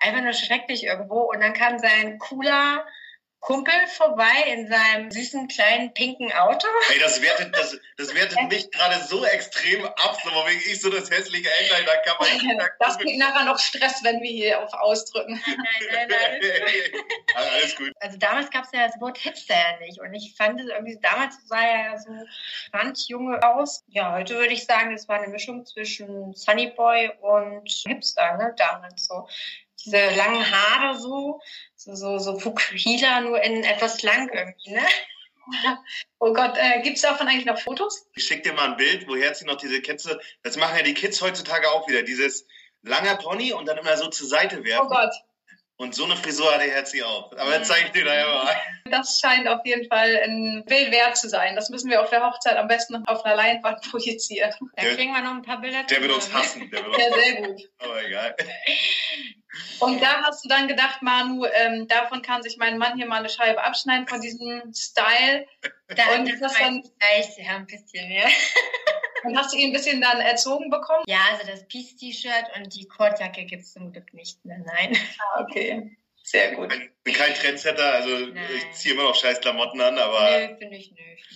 einfach 0.00 0.22
nur 0.22 0.34
schrecklich 0.34 0.84
irgendwo. 0.84 1.22
Und 1.22 1.40
dann 1.40 1.54
kam 1.54 1.78
sein 1.78 2.18
cooler 2.18 2.86
Kumpel 3.40 3.86
vorbei 3.96 4.44
in 4.48 4.68
seinem 4.68 5.10
süßen 5.10 5.48
kleinen 5.48 5.94
pinken 5.94 6.30
Auto. 6.32 6.66
Ey, 6.92 7.00
das 7.00 7.22
wertet, 7.22 7.56
das, 7.56 7.74
das 7.96 8.14
wertet 8.14 8.38
mich 8.50 8.70
gerade 8.70 9.02
so 9.02 9.24
extrem 9.24 9.82
ab, 9.84 10.18
so 10.22 10.30
wegen 10.30 10.60
ich 10.70 10.80
so 10.80 10.90
das 10.90 11.10
hässliche 11.10 11.48
Ende, 11.50 11.86
da 11.86 11.96
kann 12.02 12.16
man 12.20 12.30
nicht 12.46 12.60
Das 12.78 12.98
gibt 12.98 13.16
nachher 13.16 13.46
noch 13.46 13.58
Stress, 13.58 14.04
wenn 14.04 14.20
wir 14.20 14.30
hier 14.30 14.62
auf 14.62 14.72
ausdrücken. 14.74 15.42
Nein, 15.46 15.56
nein, 15.90 16.08
nein. 16.08 16.40
nein. 16.42 17.02
Alles 17.34 17.76
gut. 17.76 17.92
Also 18.00 18.18
damals 18.18 18.50
gab 18.50 18.64
es 18.64 18.72
ja 18.72 18.86
das 18.86 19.00
Wort 19.00 19.16
Hipster 19.16 19.54
ja 19.54 19.78
nicht 19.78 19.98
und 20.00 20.12
ich 20.12 20.34
fand 20.36 20.60
es 20.60 20.66
irgendwie, 20.66 20.98
damals 21.00 21.36
sah 21.46 21.60
er 21.60 21.92
ja 21.92 21.98
so 21.98 22.10
Randjunge 22.74 23.42
aus. 23.42 23.84
Ja, 23.88 24.12
heute 24.12 24.34
würde 24.34 24.52
ich 24.52 24.66
sagen, 24.66 24.92
das 24.92 25.08
war 25.08 25.16
eine 25.16 25.28
Mischung 25.28 25.64
zwischen 25.64 26.34
Sunnyboy 26.34 27.10
und 27.20 27.70
Hipster, 27.86 28.36
ne, 28.36 28.54
damals 28.56 29.06
so 29.06 29.26
diese 29.84 30.14
langen 30.14 30.44
Haare 30.50 30.98
so, 30.98 31.40
so, 31.80 31.94
so, 31.94 32.18
so 32.18 32.38
Fukuhila, 32.38 33.22
nur 33.22 33.42
in 33.42 33.64
etwas 33.64 34.02
lang 34.02 34.28
irgendwie, 34.28 34.72
ne? 34.72 34.86
Oh 36.20 36.32
Gott, 36.34 36.56
äh, 36.58 36.82
gibt 36.82 36.96
es 36.96 37.02
davon 37.02 37.26
eigentlich 37.26 37.46
noch 37.46 37.58
Fotos? 37.58 38.06
Ich 38.14 38.24
schicke 38.24 38.42
dir 38.42 38.52
mal 38.52 38.70
ein 38.70 38.76
Bild, 38.76 39.08
woher 39.08 39.34
sie 39.34 39.46
noch 39.46 39.56
diese 39.56 39.80
Ketze, 39.80 40.20
das 40.42 40.56
machen 40.58 40.76
ja 40.76 40.82
die 40.82 40.94
Kids 40.94 41.20
heutzutage 41.22 41.68
auch 41.70 41.88
wieder, 41.88 42.02
dieses 42.02 42.46
langer 42.82 43.16
Pony 43.16 43.52
und 43.52 43.66
dann 43.66 43.78
immer 43.78 43.96
so 43.96 44.08
zur 44.08 44.28
Seite 44.28 44.62
werfen. 44.62 44.86
Oh 44.86 44.88
Gott. 44.88 45.10
Und 45.80 45.94
so 45.94 46.04
eine 46.04 46.14
Frisur 46.14 46.52
hatte 46.52 46.64
Herzi 46.64 47.02
auch. 47.02 47.32
Aber 47.32 47.58
das 47.58 47.68
zeige 47.68 47.86
ich 47.86 47.92
dir 47.92 48.04
da 48.04 48.12
mal. 48.12 48.54
Das 48.90 49.18
scheint 49.18 49.48
auf 49.48 49.64
jeden 49.64 49.88
Fall 49.88 50.14
ein 50.24 50.62
Bild 50.66 50.92
wert 50.92 51.16
zu 51.16 51.26
sein. 51.26 51.56
Das 51.56 51.70
müssen 51.70 51.88
wir 51.88 52.02
auf 52.02 52.10
der 52.10 52.22
Hochzeit 52.22 52.58
am 52.58 52.68
besten 52.68 53.02
auf 53.06 53.24
einer 53.24 53.36
Leinwand 53.36 53.80
projizieren. 53.90 54.52
Da 54.76 54.82
kriegen 54.82 55.10
wir 55.14 55.22
noch 55.22 55.30
ein 55.30 55.40
paar 55.40 55.58
Bilder. 55.62 55.82
Der 55.84 56.02
wird 56.02 56.12
uns 56.12 56.30
hassen. 56.34 56.70
Der 56.70 56.84
wird 56.84 56.88
uns 56.94 56.98
ja, 56.98 57.14
sehr 57.14 57.42
gut. 57.42 57.62
Aber 57.78 58.04
egal. 58.04 58.36
Und 59.80 60.02
da 60.02 60.22
hast 60.22 60.44
du 60.44 60.50
dann 60.50 60.68
gedacht, 60.68 61.00
Manu, 61.00 61.46
ähm, 61.46 61.88
davon 61.88 62.20
kann 62.20 62.42
sich 62.42 62.58
mein 62.58 62.76
Mann 62.76 62.96
hier 62.96 63.06
mal 63.06 63.20
eine 63.20 63.30
Scheibe 63.30 63.64
abschneiden 63.64 64.06
von 64.06 64.20
diesem 64.20 64.72
Style. 64.74 65.46
Da 65.88 66.14
und 66.14 66.28
das 66.40 66.52
dann 66.58 66.82
vielleicht 67.00 67.38
ja 67.38 67.56
ein 67.56 67.66
bisschen 67.66 68.06
mehr. 68.06 68.28
Und 69.24 69.36
hast 69.36 69.52
du 69.52 69.58
ihn 69.58 69.70
ein 69.70 69.72
bisschen 69.72 70.00
dann 70.00 70.20
erzogen 70.20 70.70
bekommen? 70.70 71.04
Ja, 71.06 71.20
also 71.30 71.46
das 71.46 71.66
Peace-T-Shirt 71.68 72.56
und 72.56 72.74
die 72.74 72.86
Kordjacke 72.86 73.44
gibt 73.44 73.62
es 73.62 73.72
zum 73.72 73.92
Glück 73.92 74.12
nicht 74.14 74.44
mehr, 74.44 74.58
nein. 74.58 74.96
Ah, 75.18 75.42
okay. 75.42 75.96
Sehr 76.22 76.54
gut. 76.54 76.72
Ich 76.72 76.90
bin 77.02 77.14
kein 77.14 77.34
Trendsetter, 77.34 77.92
also 77.92 78.26
nein. 78.26 78.44
ich 78.56 78.70
ziehe 78.72 78.94
immer 78.94 79.04
noch 79.04 79.14
scheiß 79.14 79.40
Klamotten 79.40 79.80
an, 79.80 79.98
aber. 79.98 80.48
Nö, 80.48 80.56
finde 80.58 80.76
ich 80.76 80.92
nicht. 80.92 81.26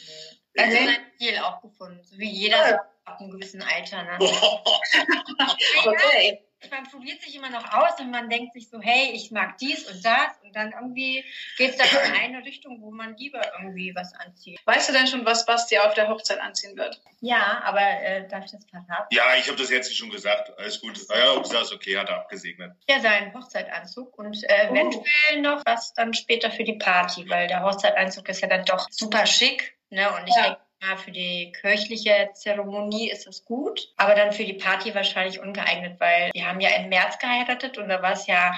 Nö. 0.57 0.63
Also 0.63 0.77
okay. 0.77 0.89
ein 0.89 1.13
Stil 1.17 1.39
auch 1.39 1.61
gefunden, 1.63 2.01
so 2.05 2.19
wie 2.19 2.31
jeder 2.31 2.71
ja. 2.71 2.81
ab 3.05 3.21
einem 3.21 3.31
gewissen 3.31 3.63
Alter. 3.63 4.05
Ne? 4.05 4.19
okay 5.87 6.45
man 6.71 6.85
probiert 6.85 7.21
sich 7.23 7.35
immer 7.37 7.51
noch 7.51 7.73
aus 7.73 7.99
und 8.01 8.11
man 8.11 8.29
denkt 8.29 8.53
sich 8.55 8.69
so, 8.69 8.81
hey, 8.81 9.11
ich 9.13 9.31
mag 9.31 9.59
dies 9.59 9.85
und 9.91 10.05
das 10.05 10.29
und 10.43 10.55
dann 10.55 10.73
irgendwie 10.73 11.25
geht 11.57 11.71
es 11.71 11.77
dann 11.77 11.89
in 11.89 12.21
eine 12.21 12.45
Richtung, 12.45 12.81
wo 12.81 12.91
man 12.91 13.17
lieber 13.17 13.41
irgendwie 13.59 13.95
was 13.95 14.15
anzieht. 14.15 14.61
Weißt 14.65 14.89
du 14.89 14.93
denn 14.93 15.07
schon, 15.07 15.25
was 15.25 15.47
Basti 15.47 15.79
auf 15.79 15.95
der 15.95 16.09
Hochzeit 16.09 16.41
anziehen 16.41 16.77
wird? 16.77 17.01
Ja, 17.21 17.63
aber 17.65 17.81
äh, 17.81 18.29
darf 18.29 18.45
ich 18.45 18.53
das 18.53 18.65
verraten? 18.67 19.07
Ja, 19.11 19.37
ich 19.39 19.49
habe 19.49 19.57
das 19.57 19.71
jetzt 19.71 19.97
schon 19.97 20.11
gesagt. 20.11 20.53
Alles 20.59 20.81
gut. 20.81 20.99
Ja, 21.09 21.35
ob 21.35 21.49
das 21.51 21.73
okay, 21.73 21.97
hat 21.97 22.09
er 22.09 22.17
abgesegnet. 22.17 22.73
Ja, 22.89 23.01
seinen 23.01 23.33
Hochzeitanzug 23.35 24.19
und 24.19 24.43
äh, 24.45 24.69
oh. 24.69 24.73
eventuell 24.73 25.41
noch 25.41 25.63
was 25.65 25.95
dann 25.95 26.15
später 26.15 26.51
für 26.51 26.65
die 26.65 26.75
Party, 26.77 27.29
weil 27.29 27.49
der 27.49 27.63
Hochzeitanzug 27.63 28.29
ist 28.29 28.41
ja 28.41 28.49
dann 28.49 28.65
doch 28.65 28.89
super 28.91 29.27
schick. 29.27 29.77
Ne? 29.91 30.11
Und 30.11 30.27
ich 30.27 30.35
ja. 30.35 30.43
denke, 30.43 30.61
für 30.97 31.11
die 31.11 31.53
kirchliche 31.53 32.31
Zeremonie 32.35 33.11
ist 33.11 33.27
es 33.27 33.45
gut, 33.45 33.93
aber 33.97 34.15
dann 34.15 34.33
für 34.33 34.45
die 34.45 34.55
Party 34.55 34.95
wahrscheinlich 34.95 35.41
ungeeignet, 35.41 35.99
weil 35.99 36.31
wir 36.33 36.47
haben 36.47 36.61
ja 36.61 36.71
im 36.77 36.89
März 36.89 37.19
geheiratet 37.19 37.79
und 37.79 37.89
da 37.89 38.03
war 38.03 38.13
es 38.13 38.27
ja 38.27 38.55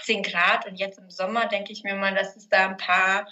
18 0.00 0.22
Grad 0.22 0.66
und 0.66 0.76
jetzt 0.76 0.98
im 0.98 1.10
Sommer 1.10 1.46
denke 1.46 1.72
ich 1.72 1.82
mir 1.82 1.94
mal, 1.94 2.14
dass 2.14 2.36
es 2.36 2.48
da 2.48 2.68
ein 2.68 2.76
paar 2.76 3.26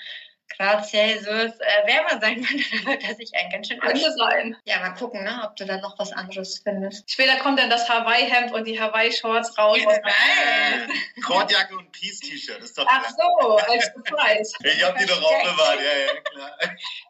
Grad 0.56 0.86
Celsius 0.86 1.52
äh, 1.60 1.86
wärmer 1.86 2.20
sein 2.20 2.36
würde, 2.48 2.64
dann 2.70 2.86
wird 2.86 3.04
er 3.04 3.14
sich 3.14 3.30
ein 3.34 3.50
ganz 3.50 3.68
schön 3.68 3.78
Könnte 3.80 4.12
sein. 4.12 4.56
Ja, 4.64 4.80
mal 4.80 4.90
gucken, 4.90 5.24
ne, 5.24 5.42
ob 5.44 5.56
du 5.56 5.66
dann 5.66 5.80
noch 5.80 5.98
was 5.98 6.12
anderes 6.12 6.60
findest. 6.62 7.10
Später 7.10 7.36
kommt 7.36 7.58
dann 7.58 7.70
das 7.70 7.88
Hawaii-Hemd 7.88 8.52
und 8.52 8.64
die 8.64 8.80
Hawaii-Shorts 8.80 9.56
raus. 9.58 9.78
Ja, 9.78 10.00
nein. 10.02 10.90
Kordjacke 11.24 11.76
und 11.76 11.92
Peace-T-Shirt, 11.92 12.62
ist 12.62 12.78
doch 12.78 12.86
klar. 12.86 13.04
Ach 13.04 13.10
so, 13.10 13.56
als 13.56 13.86
Surprise. 13.86 14.54
ich 14.64 14.84
hab 14.84 14.96
die 14.96 15.06
doch 15.06 15.22
aufbewahrt, 15.22 15.78
ja, 15.80 15.98
ja, 16.06 16.20
klar. 16.20 16.58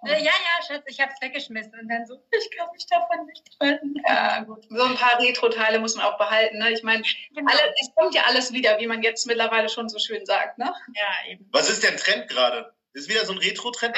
ja, 0.05 0.19
ja, 0.19 0.67
Schatz, 0.67 0.85
ich 0.87 1.01
hab's 1.01 1.21
weggeschmissen 1.21 1.73
und 1.81 1.89
dann 1.89 2.07
so, 2.07 2.21
ich 2.31 2.51
kann 2.57 2.69
mich 2.73 2.87
davon 2.87 3.27
nicht 3.27 3.59
trennen. 3.59 3.95
Ja, 4.07 4.41
gut. 4.41 4.65
So 4.69 4.83
ein 4.83 4.97
paar 4.97 5.21
Retro-Teile 5.21 5.79
muss 5.79 5.97
man 5.97 6.07
auch 6.07 6.19
behalten, 6.19 6.59
ne? 6.59 6.71
Ich 6.73 6.83
meine, 6.83 7.03
genau. 7.35 7.53
es 7.81 7.91
kommt 7.95 8.15
ja 8.15 8.23
alles 8.27 8.53
wieder, 8.53 8.79
wie 8.79 8.87
man 8.87 9.03
jetzt 9.03 9.27
mittlerweile 9.27 9.69
schon 9.69 9.89
so 9.89 9.99
schön 9.99 10.25
sagt, 10.27 10.59
ne? 10.59 10.73
Ja, 10.95 11.31
eben. 11.31 11.49
Was 11.53 11.71
ist 11.71 11.83
der 11.83 11.97
Trend 11.97 12.29
gerade? 12.29 12.73
Das 12.95 13.03
ist 13.03 13.11
wieder 13.11 13.25
so 13.27 13.33
ein 13.33 13.39
Retro-Trend. 13.39 13.97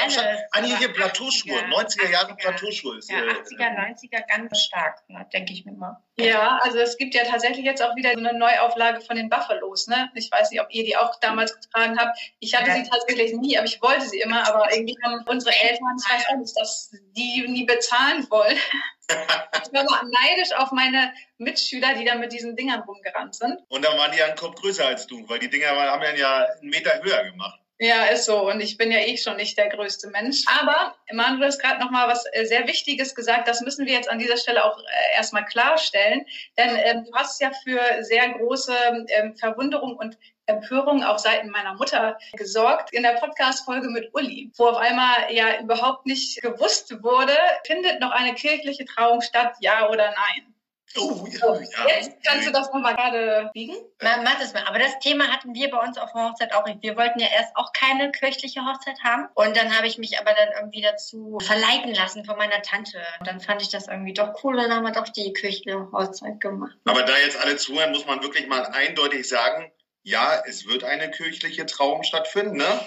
Ah, 0.50 0.60
nee, 0.60 0.74
hier 0.76 0.92
Plateauschuhe. 0.92 1.52
90er 1.52 2.10
Jahre 2.10 2.34
Plateauschuhe. 2.34 2.98
Ja, 3.08 3.18
80er, 3.18 3.76
90er 3.76 4.26
ganz 4.26 4.62
stark, 4.62 5.08
ne, 5.08 5.26
denke 5.32 5.52
ich 5.52 5.64
mir 5.64 5.72
mal. 5.72 6.02
Ja, 6.18 6.58
also 6.62 6.78
es 6.78 6.98
gibt 6.98 7.14
ja 7.14 7.24
tatsächlich 7.24 7.64
jetzt 7.64 7.82
auch 7.82 7.94
wieder 7.96 8.12
so 8.12 8.18
eine 8.18 8.36
Neuauflage 8.36 9.00
von 9.00 9.16
den 9.16 9.30
Buffalos. 9.30 9.86
Ne? 9.86 10.10
Ich 10.14 10.30
weiß 10.30 10.50
nicht, 10.50 10.60
ob 10.60 10.66
ihr 10.70 10.84
die 10.84 10.96
auch 10.96 11.18
damals 11.20 11.54
getragen 11.54 11.98
habt. 11.98 12.18
Ich 12.40 12.54
hatte 12.54 12.68
ja. 12.68 12.76
sie 12.76 12.90
tatsächlich 12.90 13.32
nie, 13.32 13.56
aber 13.56 13.66
ich 13.66 13.80
wollte 13.80 14.06
sie 14.06 14.20
immer. 14.20 14.46
Aber 14.48 14.72
irgendwie 14.72 14.96
haben 15.04 15.24
unsere 15.26 15.54
Eltern, 15.54 15.96
ich 15.98 16.12
weiß 16.12 16.28
auch 16.28 16.36
nicht, 16.36 16.56
dass 16.58 16.90
die 17.16 17.46
nie 17.48 17.64
bezahlen 17.64 18.26
wollen. 18.30 18.58
Ich 19.10 19.72
war 19.72 19.84
mal 19.84 20.02
neidisch 20.04 20.52
auf 20.56 20.70
meine 20.70 21.12
Mitschüler, 21.38 21.94
die 21.94 22.04
da 22.04 22.14
mit 22.14 22.32
diesen 22.32 22.54
Dingern 22.54 22.80
rumgerannt 22.82 23.34
sind. 23.34 23.58
Und 23.68 23.84
dann 23.84 23.98
waren 23.98 24.12
die 24.12 24.18
ja 24.18 24.26
einen 24.26 24.36
Kopf 24.36 24.60
größer 24.60 24.86
als 24.86 25.06
du, 25.08 25.28
weil 25.28 25.40
die 25.40 25.50
Dinger 25.50 25.68
haben 25.68 26.16
ja 26.16 26.46
einen 26.60 26.70
Meter 26.70 27.02
höher 27.02 27.24
gemacht. 27.24 27.59
Ja, 27.82 28.04
ist 28.04 28.26
so. 28.26 28.46
Und 28.46 28.60
ich 28.60 28.76
bin 28.76 28.92
ja 28.92 28.98
eh 28.98 29.16
schon 29.16 29.36
nicht 29.36 29.56
der 29.56 29.70
größte 29.70 30.10
Mensch. 30.10 30.44
Aber 30.60 30.94
Manu, 31.12 31.38
du 31.38 31.46
hast 31.46 31.58
gerade 31.60 31.80
noch 31.80 31.90
mal 31.90 32.08
was 32.08 32.26
äh, 32.32 32.44
sehr 32.44 32.66
Wichtiges 32.66 33.14
gesagt. 33.14 33.48
Das 33.48 33.62
müssen 33.62 33.86
wir 33.86 33.94
jetzt 33.94 34.10
an 34.10 34.18
dieser 34.18 34.36
Stelle 34.36 34.62
auch 34.62 34.78
äh, 34.78 35.16
erstmal 35.16 35.46
klarstellen. 35.46 36.26
Denn 36.58 36.76
ähm, 36.76 37.04
du 37.06 37.12
hast 37.14 37.40
ja 37.40 37.50
für 37.64 37.80
sehr 38.04 38.28
große 38.34 38.74
ähm, 39.08 39.34
Verwunderung 39.34 39.96
und 39.96 40.18
Empörung 40.44 41.02
auf 41.04 41.20
Seiten 41.20 41.48
meiner 41.48 41.72
Mutter 41.72 42.18
gesorgt 42.34 42.92
in 42.92 43.02
der 43.02 43.14
Podcast-Folge 43.14 43.88
mit 43.88 44.10
Uli, 44.12 44.52
wo 44.58 44.66
auf 44.66 44.76
einmal 44.76 45.32
ja 45.32 45.58
überhaupt 45.60 46.04
nicht 46.04 46.42
gewusst 46.42 47.02
wurde, 47.02 47.32
findet 47.64 47.98
noch 48.00 48.10
eine 48.10 48.34
kirchliche 48.34 48.84
Trauung 48.84 49.22
statt, 49.22 49.54
ja 49.60 49.88
oder 49.88 50.10
nein? 50.10 50.54
Oh, 50.96 51.24
ja, 51.30 51.54
ja. 51.54 51.96
Jetzt 51.96 52.24
kannst 52.24 52.48
du 52.48 52.52
das 52.52 52.72
nochmal 52.72 52.96
gerade 52.96 53.50
biegen. 53.54 53.76
Man 54.02 54.24
macht 54.24 54.42
es 54.42 54.52
mal. 54.52 54.64
Aber 54.66 54.78
das 54.78 54.98
Thema 54.98 55.28
hatten 55.28 55.54
wir 55.54 55.70
bei 55.70 55.78
uns 55.78 55.96
auf 55.98 56.12
der 56.12 56.28
Hochzeit 56.28 56.52
auch 56.52 56.66
nicht. 56.66 56.82
Wir 56.82 56.96
wollten 56.96 57.20
ja 57.20 57.28
erst 57.32 57.54
auch 57.54 57.72
keine 57.72 58.10
kirchliche 58.10 58.60
Hochzeit 58.64 58.98
haben. 59.04 59.28
Und 59.34 59.56
dann 59.56 59.76
habe 59.76 59.86
ich 59.86 59.98
mich 59.98 60.18
aber 60.18 60.32
dann 60.32 60.48
irgendwie 60.56 60.82
dazu 60.82 61.38
verleiten 61.40 61.94
lassen 61.94 62.24
von 62.24 62.36
meiner 62.36 62.60
Tante. 62.62 62.98
Und 63.20 63.28
dann 63.28 63.40
fand 63.40 63.62
ich 63.62 63.68
das 63.68 63.86
irgendwie 63.86 64.14
doch 64.14 64.42
cool 64.42 64.56
und 64.56 64.62
dann 64.64 64.74
haben 64.74 64.82
wir 64.84 64.92
doch 64.92 65.08
die 65.08 65.32
kirchliche 65.32 65.90
Hochzeit 65.92 66.40
gemacht. 66.40 66.76
Aber 66.84 67.02
da 67.04 67.16
jetzt 67.18 67.38
alle 67.38 67.56
zuhören, 67.56 67.92
muss 67.92 68.06
man 68.06 68.22
wirklich 68.22 68.48
mal 68.48 68.64
eindeutig 68.66 69.28
sagen, 69.28 69.70
ja, 70.02 70.42
es 70.46 70.66
wird 70.66 70.82
eine 70.82 71.10
kirchliche 71.10 71.66
Trauung 71.66 72.02
stattfinden, 72.02 72.56
ne? 72.56 72.80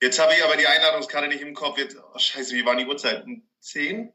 Jetzt 0.00 0.18
habe 0.18 0.34
ich 0.34 0.44
aber 0.44 0.56
die 0.56 0.66
Einladungskarte 0.66 1.28
nicht 1.28 1.40
im 1.40 1.54
Kopf. 1.54 1.78
Jetzt, 1.78 1.96
oh, 1.96 2.18
scheiße, 2.18 2.54
wie 2.54 2.64
waren 2.64 2.78
die 2.78 2.86
Uhrzeiten? 2.86 3.48
Zehn? 3.60 4.12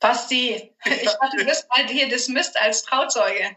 Basti, 0.00 0.72
ich 0.84 1.04
dachte, 1.04 1.36
du 1.38 1.44
bist 1.44 1.68
bald 1.68 1.90
hier 1.90 2.08
dismissed 2.08 2.56
als 2.56 2.82
Trauzeuge. 2.82 3.56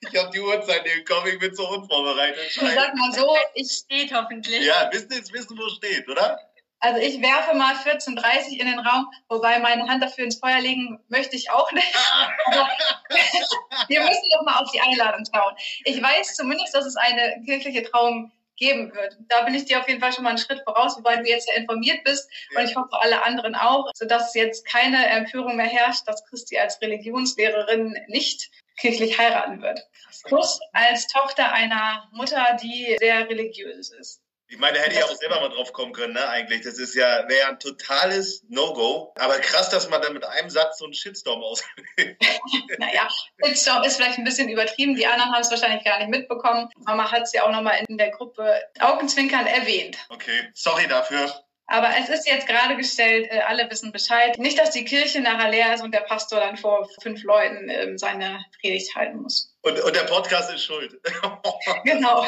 Ich 0.00 0.18
habe 0.18 0.30
die 0.30 0.40
Uhrzeit 0.40 0.84
nicht 0.84 1.06
gekommen, 1.06 1.28
ich 1.32 1.38
bin 1.38 1.54
so 1.54 1.68
unvorbereitet. 1.68 2.38
Ich 2.46 2.54
sag 2.54 2.94
mal 2.94 3.12
so, 3.12 3.36
ich 3.54 3.70
steht 3.70 4.14
hoffentlich. 4.14 4.64
Ja, 4.64 4.88
wissen 4.92 5.12
jetzt 5.12 5.32
wissen, 5.32 5.58
wo 5.58 5.66
es 5.66 5.74
steht, 5.74 6.08
oder? 6.08 6.38
Also 6.80 7.00
ich 7.00 7.20
werfe 7.20 7.56
mal 7.56 7.74
14.30 7.74 8.58
in 8.58 8.66
den 8.66 8.78
Raum, 8.78 9.08
wobei 9.28 9.58
meine 9.58 9.88
Hand 9.88 10.02
dafür 10.02 10.24
ins 10.24 10.38
Feuer 10.38 10.60
legen 10.60 11.00
möchte 11.08 11.34
ich 11.34 11.50
auch 11.50 11.70
nicht. 11.72 11.86
wir 13.88 14.00
müssen 14.00 14.30
doch 14.32 14.44
mal 14.44 14.62
auf 14.62 14.70
die 14.70 14.80
Einladung 14.80 15.24
schauen. 15.34 15.54
Ich 15.84 16.00
weiß 16.00 16.36
zumindest, 16.36 16.74
dass 16.74 16.86
es 16.86 16.96
eine 16.96 17.42
kirchliche 17.44 17.82
Trauung 17.82 18.30
geben 18.58 18.94
wird. 18.94 19.16
Da 19.28 19.42
bin 19.42 19.54
ich 19.54 19.64
dir 19.64 19.80
auf 19.80 19.88
jeden 19.88 20.00
Fall 20.00 20.12
schon 20.12 20.24
mal 20.24 20.30
einen 20.30 20.38
Schritt 20.38 20.62
voraus, 20.64 20.96
wobei 20.96 21.16
du 21.16 21.28
jetzt 21.28 21.48
ja 21.48 21.56
informiert 21.56 22.04
bist 22.04 22.30
ja. 22.52 22.60
und 22.60 22.68
ich 22.68 22.76
hoffe 22.76 23.00
alle 23.00 23.24
anderen 23.24 23.54
auch, 23.54 23.90
sodass 23.94 24.34
jetzt 24.34 24.66
keine 24.66 25.06
Empörung 25.06 25.56
mehr 25.56 25.66
herrscht, 25.66 26.06
dass 26.06 26.24
Christi 26.26 26.58
als 26.58 26.80
Religionslehrerin 26.82 27.96
nicht 28.08 28.50
kirchlich 28.78 29.18
heiraten 29.18 29.60
wird. 29.62 29.80
Plus 30.24 30.60
als 30.72 31.06
Tochter 31.08 31.52
einer 31.52 32.08
Mutter, 32.12 32.56
die 32.62 32.96
sehr 32.98 33.28
religiös 33.28 33.90
ist. 33.90 34.22
Ich 34.50 34.58
meine, 34.58 34.78
da 34.78 34.84
hätte 34.84 34.94
ich 34.94 35.04
auch 35.04 35.14
selber 35.14 35.40
mal 35.40 35.50
drauf 35.50 35.74
kommen 35.74 35.92
können, 35.92 36.14
ne, 36.14 36.26
eigentlich. 36.26 36.62
Das 36.62 36.78
ist 36.78 36.94
ja, 36.94 37.28
wäre 37.28 37.40
ja 37.40 37.48
ein 37.48 37.58
totales 37.58 38.44
No-Go. 38.48 39.12
Aber 39.18 39.38
krass, 39.40 39.68
dass 39.68 39.90
man 39.90 40.00
dann 40.00 40.14
mit 40.14 40.24
einem 40.24 40.48
Satz 40.48 40.78
so 40.78 40.86
einen 40.86 40.94
Shitstorm 40.94 41.42
auslöst. 41.42 41.76
naja, 42.78 43.08
Shitstorm 43.44 43.84
ist 43.84 43.96
vielleicht 43.96 44.16
ein 44.16 44.24
bisschen 44.24 44.48
übertrieben. 44.48 44.96
Die 44.96 45.06
anderen 45.06 45.32
haben 45.32 45.42
es 45.42 45.50
wahrscheinlich 45.50 45.84
gar 45.84 45.98
nicht 45.98 46.08
mitbekommen. 46.08 46.70
Mama 46.78 47.12
hat 47.12 47.24
es 47.24 47.32
ja 47.34 47.42
auch 47.42 47.52
nochmal 47.52 47.84
in 47.86 47.98
der 47.98 48.10
Gruppe 48.10 48.58
Augenzwinkern 48.80 49.46
erwähnt. 49.46 49.98
Okay, 50.08 50.48
sorry 50.54 50.86
dafür. 50.88 51.30
Aber 51.70 51.90
es 52.00 52.08
ist 52.08 52.26
jetzt 52.26 52.46
gerade 52.46 52.76
gestellt, 52.76 53.30
äh, 53.30 53.40
alle 53.40 53.70
wissen 53.70 53.92
Bescheid. 53.92 54.38
Nicht, 54.38 54.58
dass 54.58 54.70
die 54.70 54.86
Kirche 54.86 55.20
nachher 55.20 55.50
leer 55.50 55.74
ist 55.74 55.82
und 55.82 55.92
der 55.92 56.00
Pastor 56.00 56.40
dann 56.40 56.56
vor 56.56 56.88
fünf 57.02 57.22
Leuten 57.22 57.68
ähm, 57.68 57.98
seine 57.98 58.42
Predigt 58.58 58.96
halten 58.96 59.18
muss. 59.18 59.54
Und, 59.68 59.80
und 59.80 59.94
der 59.94 60.04
Podcast 60.04 60.50
ist 60.50 60.64
schuld. 60.64 60.98
genau. 61.84 62.26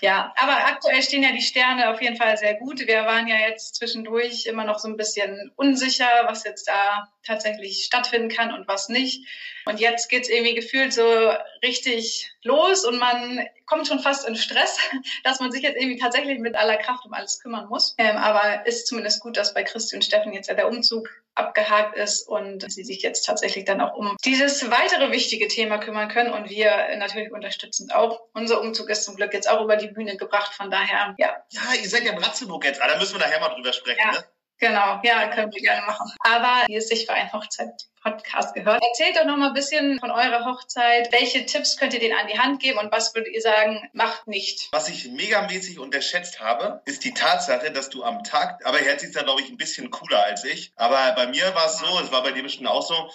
Ja, 0.00 0.32
aber 0.36 0.66
aktuell 0.66 1.02
stehen 1.02 1.24
ja 1.24 1.32
die 1.32 1.42
Sterne 1.42 1.90
auf 1.90 2.00
jeden 2.00 2.16
Fall 2.16 2.36
sehr 2.36 2.54
gut. 2.54 2.86
Wir 2.86 3.04
waren 3.04 3.26
ja 3.26 3.36
jetzt 3.48 3.74
zwischendurch 3.74 4.46
immer 4.46 4.64
noch 4.64 4.78
so 4.78 4.86
ein 4.86 4.96
bisschen 4.96 5.50
unsicher, 5.56 6.08
was 6.26 6.44
jetzt 6.44 6.68
da 6.68 7.08
tatsächlich 7.26 7.84
stattfinden 7.84 8.28
kann 8.28 8.52
und 8.52 8.68
was 8.68 8.88
nicht. 8.88 9.26
Und 9.64 9.80
jetzt 9.80 10.08
geht's 10.08 10.28
irgendwie 10.28 10.54
gefühlt 10.54 10.92
so 10.92 11.32
richtig 11.64 12.32
los 12.44 12.84
und 12.84 12.98
man 12.98 13.44
kommt 13.66 13.86
schon 13.86 14.00
fast 14.00 14.26
in 14.26 14.36
Stress, 14.36 14.78
dass 15.24 15.40
man 15.40 15.52
sich 15.52 15.62
jetzt 15.62 15.76
irgendwie 15.76 15.98
tatsächlich 15.98 16.38
mit 16.38 16.56
aller 16.56 16.76
Kraft 16.76 17.04
um 17.04 17.12
alles 17.12 17.40
kümmern 17.40 17.68
muss. 17.68 17.94
Ähm, 17.98 18.16
aber 18.16 18.66
ist 18.66 18.86
zumindest 18.86 19.20
gut, 19.20 19.36
dass 19.36 19.54
bei 19.54 19.62
Christi 19.62 19.96
und 19.96 20.04
Steffen 20.04 20.32
jetzt 20.32 20.48
ja 20.48 20.54
der 20.54 20.68
Umzug 20.68 21.08
abgehakt 21.34 21.96
ist 21.96 22.28
und 22.28 22.70
sie 22.70 22.84
sich 22.84 23.02
jetzt 23.02 23.24
tatsächlich 23.24 23.64
dann 23.64 23.80
auch 23.80 23.94
um 23.96 24.16
dieses 24.24 24.70
weitere 24.70 25.12
wichtige 25.12 25.48
Thema 25.48 25.78
kümmern 25.78 26.08
können 26.08 26.32
und 26.32 26.50
wir 26.50 26.94
natürlich 26.96 27.32
unterstützend 27.32 27.94
auch. 27.94 28.20
Unser 28.34 28.60
Umzug 28.60 28.90
ist 28.90 29.04
zum 29.04 29.16
Glück 29.16 29.32
jetzt 29.32 29.48
auch 29.48 29.62
über 29.62 29.76
die 29.76 29.88
Bühne 29.88 30.16
gebracht, 30.16 30.52
von 30.54 30.70
daher, 30.70 31.14
ja. 31.18 31.34
Ja, 31.50 31.62
ihr 31.80 31.88
seid 31.88 32.04
ja 32.04 32.12
in 32.12 32.18
Ratzeburg 32.18 32.64
jetzt, 32.64 32.82
aber 32.82 32.92
da 32.92 32.98
müssen 32.98 33.14
wir 33.14 33.20
nachher 33.20 33.40
mal 33.40 33.48
drüber 33.48 33.72
sprechen, 33.72 34.00
ja. 34.04 34.12
ne? 34.12 34.24
Genau, 34.62 35.00
ja, 35.02 35.26
können 35.26 35.52
wir 35.52 35.60
gerne 35.60 35.84
machen. 35.84 36.12
Aber 36.20 36.68
wie 36.68 36.76
es 36.76 36.86
sich 36.86 37.06
für 37.06 37.12
ein 37.12 37.32
Hochzeit-Podcast 37.32 38.54
gehört. 38.54 38.80
Erzählt 38.80 39.16
doch 39.16 39.24
noch 39.24 39.36
mal 39.36 39.48
ein 39.48 39.54
bisschen 39.54 39.98
von 39.98 40.12
eurer 40.12 40.44
Hochzeit. 40.44 41.10
Welche 41.10 41.44
Tipps 41.46 41.76
könnt 41.76 41.94
ihr 41.94 41.98
denen 41.98 42.16
an 42.16 42.28
die 42.32 42.38
Hand 42.38 42.62
geben 42.62 42.78
und 42.78 42.92
was 42.92 43.12
würdet 43.12 43.34
ihr 43.34 43.40
sagen, 43.40 43.90
macht 43.92 44.28
nicht? 44.28 44.68
Was 44.70 44.88
ich 44.88 45.08
megamäßig 45.08 45.80
unterschätzt 45.80 46.38
habe, 46.38 46.80
ist 46.84 47.02
die 47.02 47.12
Tatsache, 47.12 47.72
dass 47.72 47.90
du 47.90 48.04
am 48.04 48.22
Tag, 48.22 48.64
aber 48.64 48.80
jetzt 48.80 49.02
ist 49.02 49.16
da 49.16 49.22
glaube 49.22 49.42
ich 49.42 49.50
ein 49.50 49.56
bisschen 49.56 49.90
cooler 49.90 50.22
als 50.22 50.44
ich, 50.44 50.72
aber 50.76 51.10
bei 51.16 51.26
mir 51.26 51.52
war 51.56 51.66
es 51.66 51.78
so, 51.78 51.98
es 51.98 52.12
war 52.12 52.22
bei 52.22 52.30
dir 52.30 52.44
bestimmt 52.44 52.68
auch 52.68 52.86
so, 52.86 53.10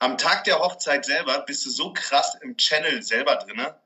am 0.00 0.18
Tag 0.18 0.42
der 0.44 0.58
Hochzeit 0.58 1.04
selber 1.04 1.44
bist 1.46 1.64
du 1.64 1.70
so 1.70 1.92
krass 1.92 2.36
im 2.42 2.56
Channel 2.56 3.04
selber 3.04 3.36
drinne, 3.36 3.78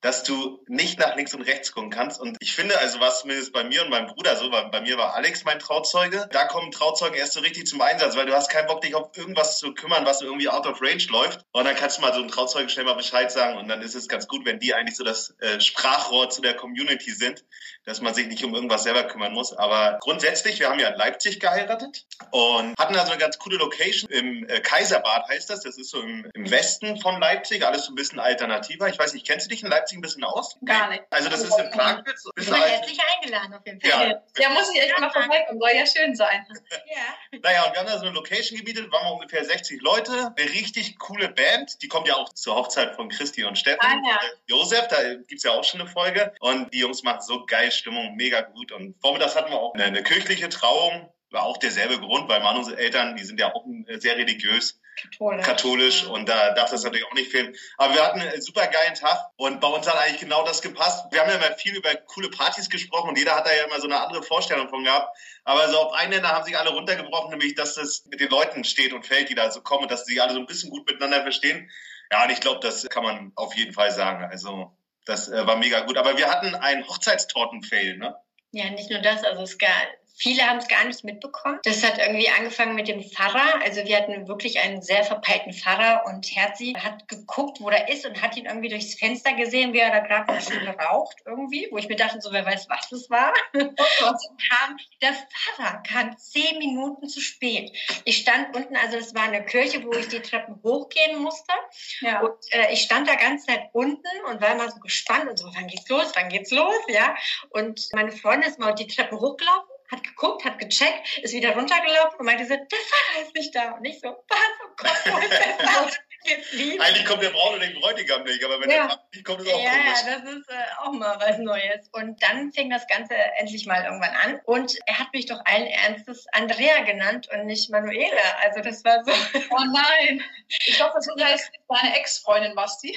dass 0.00 0.22
du 0.22 0.64
nicht 0.66 0.98
nach 0.98 1.16
links 1.16 1.34
und 1.34 1.42
rechts 1.42 1.72
gucken 1.72 1.90
kannst. 1.90 2.20
Und 2.20 2.36
ich 2.40 2.54
finde, 2.54 2.78
also 2.78 3.00
was 3.00 3.20
zumindest 3.20 3.52
bei 3.52 3.64
mir 3.64 3.82
und 3.82 3.90
meinem 3.90 4.06
Bruder 4.06 4.36
so, 4.36 4.50
bei, 4.50 4.64
bei 4.64 4.80
mir 4.80 4.96
war 4.96 5.14
Alex 5.14 5.44
mein 5.44 5.58
Trauzeuge, 5.58 6.28
da 6.32 6.44
kommen 6.44 6.70
Trauzeugen 6.70 7.16
erst 7.16 7.34
so 7.34 7.40
richtig 7.40 7.66
zum 7.66 7.80
Einsatz, 7.80 8.16
weil 8.16 8.26
du 8.26 8.34
hast 8.34 8.50
keinen 8.50 8.66
Bock, 8.66 8.80
dich 8.80 8.94
auf 8.94 9.16
irgendwas 9.16 9.58
zu 9.58 9.74
kümmern, 9.74 10.06
was 10.06 10.22
irgendwie 10.22 10.48
out 10.48 10.66
of 10.66 10.80
range 10.80 11.06
läuft. 11.10 11.44
Und 11.52 11.64
dann 11.64 11.76
kannst 11.76 11.98
du 11.98 12.02
mal 12.02 12.12
so 12.12 12.20
einem 12.20 12.28
Trauzeugen 12.28 12.68
schnell 12.68 12.86
mal 12.86 12.94
Bescheid 12.94 13.30
sagen 13.30 13.58
und 13.58 13.68
dann 13.68 13.82
ist 13.82 13.94
es 13.94 14.08
ganz 14.08 14.26
gut, 14.26 14.44
wenn 14.46 14.58
die 14.58 14.74
eigentlich 14.74 14.96
so 14.96 15.04
das 15.04 15.34
äh, 15.40 15.60
Sprachrohr 15.60 16.30
zu 16.30 16.40
der 16.40 16.54
Community 16.54 17.12
sind, 17.12 17.44
dass 17.90 18.00
man 18.00 18.14
sich 18.14 18.26
nicht 18.26 18.44
um 18.44 18.54
irgendwas 18.54 18.84
selber 18.84 19.04
kümmern 19.04 19.32
muss. 19.32 19.52
Aber 19.52 19.98
grundsätzlich, 20.00 20.58
wir 20.60 20.70
haben 20.70 20.80
ja 20.80 20.88
in 20.88 20.96
Leipzig 20.96 21.40
geheiratet 21.40 22.06
und 22.30 22.78
hatten 22.78 22.96
also 22.96 23.12
eine 23.12 23.20
ganz 23.20 23.38
coole 23.38 23.56
Location 23.58 24.10
im 24.10 24.48
äh, 24.48 24.60
Kaiserbad 24.60 25.28
heißt 25.28 25.50
das. 25.50 25.60
Das 25.60 25.78
ist 25.78 25.90
so 25.90 26.00
im, 26.00 26.28
im 26.34 26.50
Westen 26.50 27.00
von 27.00 27.20
Leipzig, 27.20 27.64
alles 27.64 27.84
so 27.84 27.92
ein 27.92 27.96
bisschen 27.96 28.18
alternativer. 28.18 28.88
Ich 28.88 28.98
weiß 28.98 29.14
nicht, 29.14 29.26
kennst 29.26 29.46
du 29.46 29.50
dich 29.50 29.62
in 29.62 29.68
Leipzig? 29.68 29.90
ein 30.00 30.00
bisschen 30.00 30.24
aus? 30.24 30.56
Gar 30.64 30.90
nicht. 30.90 31.04
Also 31.10 31.28
das 31.28 31.42
ist 31.42 31.58
in 31.58 31.70
Plagwitz. 31.70 32.28
Ich 32.36 32.46
bin 32.46 32.54
herzlich 32.54 32.98
eingeladen 33.16 33.54
auf 33.54 33.66
jeden 33.66 33.80
Fall. 33.80 33.90
Ja, 33.90 34.42
ja 34.42 34.50
muss 34.50 34.70
ich 34.72 34.80
echt 34.80 34.98
mal 34.98 35.10
vorbeikommen. 35.10 35.60
Soll 35.60 35.70
ja 35.74 35.86
schön 35.86 36.14
sein. 36.14 36.46
ja. 36.86 37.38
Naja, 37.42 37.64
und 37.64 37.72
wir 37.72 37.80
haben 37.80 37.86
da 37.86 37.98
so 37.98 38.06
eine 38.06 38.14
Location 38.14 38.58
gemietet, 38.58 38.90
waren 38.90 39.06
wir 39.06 39.12
ungefähr 39.12 39.44
60 39.44 39.80
Leute. 39.82 40.32
Eine 40.36 40.50
richtig 40.50 40.98
coole 40.98 41.28
Band. 41.28 41.82
Die 41.82 41.88
kommt 41.88 42.08
ja 42.08 42.16
auch 42.16 42.32
zur 42.32 42.56
Hochzeit 42.56 42.94
von 42.96 43.08
Christi 43.08 43.44
und 43.44 43.58
Steffen. 43.58 43.80
Ah, 43.80 43.96
ja. 44.08 44.20
Josef, 44.46 44.88
da 44.88 45.14
gibt's 45.26 45.44
ja 45.44 45.52
auch 45.52 45.64
schon 45.64 45.80
eine 45.80 45.90
Folge. 45.90 46.32
Und 46.40 46.72
die 46.72 46.78
Jungs 46.78 47.02
machen 47.02 47.20
so 47.20 47.44
geil 47.46 47.70
Stimmung, 47.80 48.14
mega 48.16 48.40
gut. 48.42 48.72
Und 48.72 48.94
vormittags 49.00 49.36
hatten 49.36 49.50
wir 49.50 49.58
auch 49.58 49.74
eine, 49.74 49.84
eine 49.84 50.02
kirchliche 50.02 50.48
Trauung 50.48 51.10
war 51.30 51.44
auch 51.44 51.58
derselbe 51.58 51.98
Grund, 51.98 52.28
weil 52.28 52.40
meine 52.40 52.76
Eltern, 52.76 53.16
die 53.16 53.24
sind 53.24 53.38
ja 53.38 53.54
auch 53.54 53.64
sehr 53.98 54.16
religiös, 54.16 54.80
katholisch, 55.00 55.46
katholisch 55.46 56.06
und 56.06 56.28
da 56.28 56.52
darf 56.52 56.70
das 56.70 56.82
natürlich 56.82 57.06
auch 57.06 57.14
nicht 57.14 57.30
fehlen. 57.30 57.54
Aber 57.78 57.94
wir 57.94 58.04
hatten 58.04 58.20
einen 58.20 58.42
super 58.42 58.66
geilen 58.66 58.94
Tag 58.94 59.16
und 59.36 59.60
bei 59.60 59.68
uns 59.68 59.88
hat 59.88 59.96
eigentlich 59.96 60.20
genau 60.20 60.44
das 60.44 60.60
gepasst. 60.60 61.06
Wir 61.10 61.20
haben 61.20 61.30
ja 61.30 61.36
immer 61.36 61.56
viel 61.56 61.76
über 61.76 61.94
coole 61.94 62.30
Partys 62.30 62.68
gesprochen 62.68 63.10
und 63.10 63.18
jeder 63.18 63.36
hat 63.36 63.46
da 63.46 63.54
ja 63.54 63.64
immer 63.64 63.80
so 63.80 63.86
eine 63.86 64.00
andere 64.00 64.22
Vorstellung 64.22 64.68
von 64.68 64.82
gehabt. 64.82 65.16
Aber 65.44 65.68
so 65.68 65.78
auf 65.78 65.92
einen 65.92 66.14
Ende 66.14 66.28
haben 66.28 66.44
sich 66.44 66.58
alle 66.58 66.70
runtergebrochen, 66.70 67.30
nämlich, 67.30 67.54
dass 67.54 67.74
das 67.74 68.04
mit 68.06 68.20
den 68.20 68.28
Leuten 68.28 68.64
steht 68.64 68.92
und 68.92 69.06
fällt, 69.06 69.28
die 69.28 69.34
da 69.34 69.50
so 69.50 69.60
kommen 69.62 69.84
und 69.84 69.90
dass 69.90 70.06
sie 70.06 70.14
sich 70.14 70.22
alle 70.22 70.34
so 70.34 70.40
ein 70.40 70.46
bisschen 70.46 70.70
gut 70.70 70.86
miteinander 70.86 71.22
verstehen. 71.22 71.70
Ja, 72.12 72.24
und 72.24 72.30
ich 72.30 72.40
glaube, 72.40 72.58
das 72.60 72.88
kann 72.88 73.04
man 73.04 73.32
auf 73.36 73.54
jeden 73.54 73.72
Fall 73.72 73.92
sagen. 73.92 74.24
Also 74.24 74.76
das 75.04 75.28
äh, 75.28 75.46
war 75.46 75.56
mega 75.56 75.80
gut. 75.80 75.96
Aber 75.96 76.16
wir 76.16 76.28
hatten 76.28 76.54
einen 76.54 76.86
Hochzeitstorten-Fail, 76.86 77.96
ne? 77.96 78.16
Ja, 78.52 78.70
nicht 78.70 78.90
nur 78.90 79.00
das, 79.00 79.22
also 79.24 79.42
es 79.42 79.58
gab 79.58 79.88
Viele 80.20 80.46
haben 80.46 80.58
es 80.58 80.68
gar 80.68 80.84
nicht 80.84 81.02
mitbekommen. 81.02 81.60
Das 81.64 81.82
hat 81.82 81.96
irgendwie 81.96 82.28
angefangen 82.28 82.74
mit 82.74 82.88
dem 82.88 83.02
Pfarrer. 83.02 83.62
Also 83.62 83.82
wir 83.86 83.96
hatten 83.96 84.28
wirklich 84.28 84.60
einen 84.60 84.82
sehr 84.82 85.02
verpeilten 85.02 85.54
Pfarrer 85.54 86.04
und 86.04 86.26
Herzi 86.26 86.74
hat 86.78 87.08
geguckt, 87.08 87.58
wo 87.60 87.70
er 87.70 87.88
ist 87.88 88.04
und 88.04 88.20
hat 88.20 88.36
ihn 88.36 88.44
irgendwie 88.44 88.68
durchs 88.68 88.98
Fenster 88.98 89.32
gesehen, 89.32 89.72
wie 89.72 89.78
er 89.78 89.90
da 89.90 90.00
gerade 90.00 90.28
eine 90.28 90.42
Stunde 90.42 90.76
raucht 90.78 91.16
irgendwie, 91.24 91.68
wo 91.70 91.78
ich 91.78 91.88
mir 91.88 91.96
dachte, 91.96 92.20
so 92.20 92.32
wer 92.32 92.44
weiß, 92.44 92.68
was 92.68 92.90
das 92.90 93.08
war. 93.08 93.32
Und 93.54 93.78
kam, 93.78 94.76
der 95.00 95.14
Pfarrer 95.14 95.82
kam 95.88 96.18
zehn 96.18 96.58
Minuten 96.58 97.08
zu 97.08 97.20
spät. 97.22 97.72
Ich 98.04 98.18
stand 98.18 98.54
unten, 98.54 98.76
also 98.76 98.98
das 98.98 99.14
war 99.14 99.22
eine 99.22 99.42
Kirche, 99.46 99.82
wo 99.84 99.92
ich 99.92 100.08
die 100.08 100.20
Treppen 100.20 100.60
hochgehen 100.62 101.18
musste. 101.18 101.54
Ja. 102.00 102.20
Und 102.20 102.34
äh, 102.50 102.72
ich 102.74 102.82
stand 102.82 103.08
da 103.08 103.14
ganz 103.14 103.46
Zeit 103.46 103.70
unten 103.72 104.06
und 104.28 104.42
war 104.42 104.52
immer 104.52 104.70
so 104.70 104.80
gespannt 104.80 105.30
und 105.30 105.38
so, 105.38 105.50
wann 105.54 105.66
geht's 105.66 105.88
los, 105.88 106.12
wann 106.14 106.28
geht's 106.28 106.50
los, 106.50 106.74
ja. 106.88 107.14
Und 107.48 107.88
meine 107.94 108.12
Freundin 108.12 108.50
ist 108.50 108.58
mal 108.58 108.74
die 108.74 108.86
Treppen 108.86 109.18
hochgelaufen 109.18 109.79
hat 109.90 110.02
geguckt, 110.02 110.44
hat 110.44 110.58
gecheckt, 110.58 111.18
ist 111.18 111.34
wieder 111.34 111.54
runtergelaufen 111.54 112.18
und 112.18 112.26
meinte 112.26 112.44
so, 112.44 112.54
der 112.54 112.66
Fahrer 112.66 113.26
ist 113.26 113.34
nicht 113.34 113.54
da. 113.54 113.72
Und 113.72 113.84
ich 113.84 114.00
so, 114.00 114.08
was? 114.08 114.38
Oh 114.64 114.72
Gott, 114.76 115.00
wo 115.06 115.18
ist 115.18 115.30
der 115.30 115.66
Fahrer? 115.66 115.90
Eigentlich 116.22 117.06
kommt 117.06 117.22
der 117.22 117.30
Braut 117.30 117.54
und 117.54 117.62
den 117.62 117.80
Bräutigam 117.80 118.24
nicht, 118.24 118.44
aber 118.44 118.60
wenn 118.60 118.70
ja. 118.70 118.88
der 118.88 119.00
nicht 119.12 119.24
kommt, 119.24 119.40
ist 119.40 119.52
auch 119.52 119.62
Ja, 119.62 119.70
komisch. 119.70 119.98
ja, 120.06 120.18
das 120.18 120.32
ist 120.34 120.50
äh, 120.50 120.54
auch 120.82 120.92
mal 120.92 121.16
was 121.18 121.38
Neues. 121.38 121.88
Und 121.92 122.22
dann 122.22 122.52
fing 122.52 122.68
das 122.68 122.86
Ganze 122.88 123.14
endlich 123.38 123.64
mal 123.66 123.82
irgendwann 123.84 124.14
an. 124.14 124.40
Und 124.44 124.76
er 124.86 124.98
hat 124.98 125.12
mich 125.14 125.26
doch 125.26 125.40
allen 125.46 125.66
Ernstes 125.66 126.26
Andrea 126.32 126.82
genannt 126.82 127.28
und 127.32 127.46
nicht 127.46 127.70
Manuela. 127.70 128.36
Also 128.42 128.60
das 128.60 128.84
war 128.84 129.02
so. 129.02 129.12
Oh 129.50 129.64
nein. 129.72 130.22
Ich 130.66 130.76
glaube, 130.76 130.92
das 130.94 131.08
heißt 131.08 131.52
deine 131.68 131.96
Ex-Freundin, 131.98 132.54
Basti. 132.54 132.94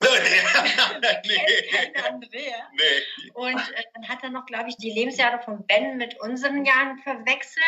nee. 1.26 1.92
Andrea. 2.08 2.68
Nee. 2.72 3.30
Und 3.34 3.58
äh, 3.58 3.82
dann 3.94 4.08
hat 4.08 4.22
er 4.22 4.30
noch, 4.30 4.46
glaube 4.46 4.70
ich, 4.70 4.76
die 4.76 4.90
Lebensjahre 4.90 5.42
von 5.42 5.66
Ben 5.66 5.98
mit 5.98 6.18
unseren 6.20 6.64
Jahren 6.64 6.98
verwechselt. 6.98 7.64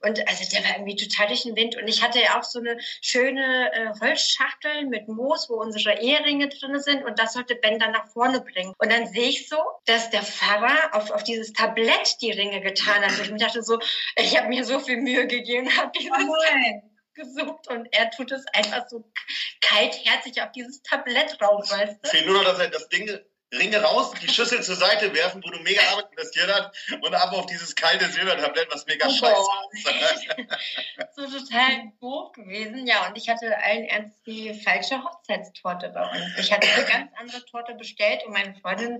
Und 0.00 0.26
also 0.26 0.44
der 0.50 0.64
war 0.64 0.76
irgendwie 0.76 0.96
total 0.96 1.26
durch 1.26 1.42
den 1.42 1.54
Wind. 1.54 1.76
Und 1.76 1.86
ich 1.86 2.02
hatte 2.02 2.20
ja 2.20 2.38
auch 2.38 2.44
so 2.44 2.60
eine 2.60 2.78
schöne 3.02 3.70
äh, 3.74 3.90
Holzschachtel 4.00 4.86
mit 4.86 5.08
Moos, 5.08 5.50
wo 5.50 5.54
unsere 5.56 6.00
Eheringe 6.00 6.48
drin 6.48 6.80
sind. 6.80 7.04
Und 7.04 7.18
das 7.18 7.34
sollte 7.34 7.56
Ben 7.56 7.78
dann 7.78 7.92
nach 7.92 8.08
vorne 8.08 8.40
bringen. 8.40 8.72
Und 8.78 8.90
dann 8.90 9.06
sehe 9.06 9.28
ich 9.28 9.48
so, 9.48 9.58
dass 9.84 10.08
der 10.08 10.22
Pfarrer 10.22 10.94
auf, 10.94 11.10
auf 11.10 11.24
dieses 11.24 11.52
Tablett 11.52 12.16
die 12.22 12.32
Ringe 12.32 12.62
getan 12.62 13.02
hat. 13.02 13.12
Und 13.18 13.24
ich 13.26 13.30
mir 13.30 13.38
dachte 13.38 13.62
so, 13.62 13.78
ich 14.16 14.36
habe 14.38 14.48
mir 14.48 14.64
so 14.64 14.78
viel 14.78 14.96
Mühe 14.96 15.26
gegeben, 15.26 15.68
habe 15.76 15.92
dieses 15.98 16.10
oh 16.10 16.95
gesucht 17.16 17.68
und 17.68 17.88
er 17.92 18.10
tut 18.10 18.30
es 18.30 18.44
einfach 18.52 18.88
so 18.88 19.10
kaltherzig 19.60 20.40
auf 20.42 20.52
dieses 20.52 20.82
Tablett 20.82 21.40
rauf, 21.42 21.68
weißt 21.70 22.04
du? 22.04 22.08
Fehlt 22.08 22.26
nur 22.26 22.36
noch, 22.36 22.44
dass 22.44 22.60
er 22.60 22.68
das 22.68 22.88
Ding 22.88 23.08
Ringe 23.54 23.80
raus, 23.80 24.12
die 24.20 24.28
Schüssel 24.28 24.62
zur 24.62 24.74
Seite 24.74 25.14
werfen, 25.14 25.42
wo 25.44 25.50
du 25.50 25.60
mega 25.60 25.80
Arbeit 25.92 26.10
investiert 26.10 26.52
hast 26.52 26.92
und 27.00 27.14
ab 27.14 27.32
auf 27.32 27.46
dieses 27.46 27.74
kalte 27.76 28.06
Silbertablett, 28.06 28.68
was 28.72 28.86
mega 28.86 29.06
oh, 29.06 29.10
scheiße 29.10 29.48
ist. 30.98 31.14
so 31.14 31.26
total 31.26 31.92
doof 32.00 32.32
gewesen. 32.32 32.86
Ja, 32.88 33.06
und 33.06 33.16
ich 33.16 33.28
hatte 33.28 33.56
allen 33.62 33.84
Ernst 33.84 34.18
die 34.26 34.52
falsche 34.52 35.02
Hochzeitstorte 35.02 35.90
bei 35.90 36.10
uns. 36.10 36.38
Ich 36.38 36.52
hatte 36.52 36.66
eine 36.66 36.84
ganz 36.86 37.12
andere 37.18 37.44
Torte 37.44 37.74
bestellt 37.74 38.24
und 38.26 38.32
meine 38.32 38.54
Freundin 38.56 38.98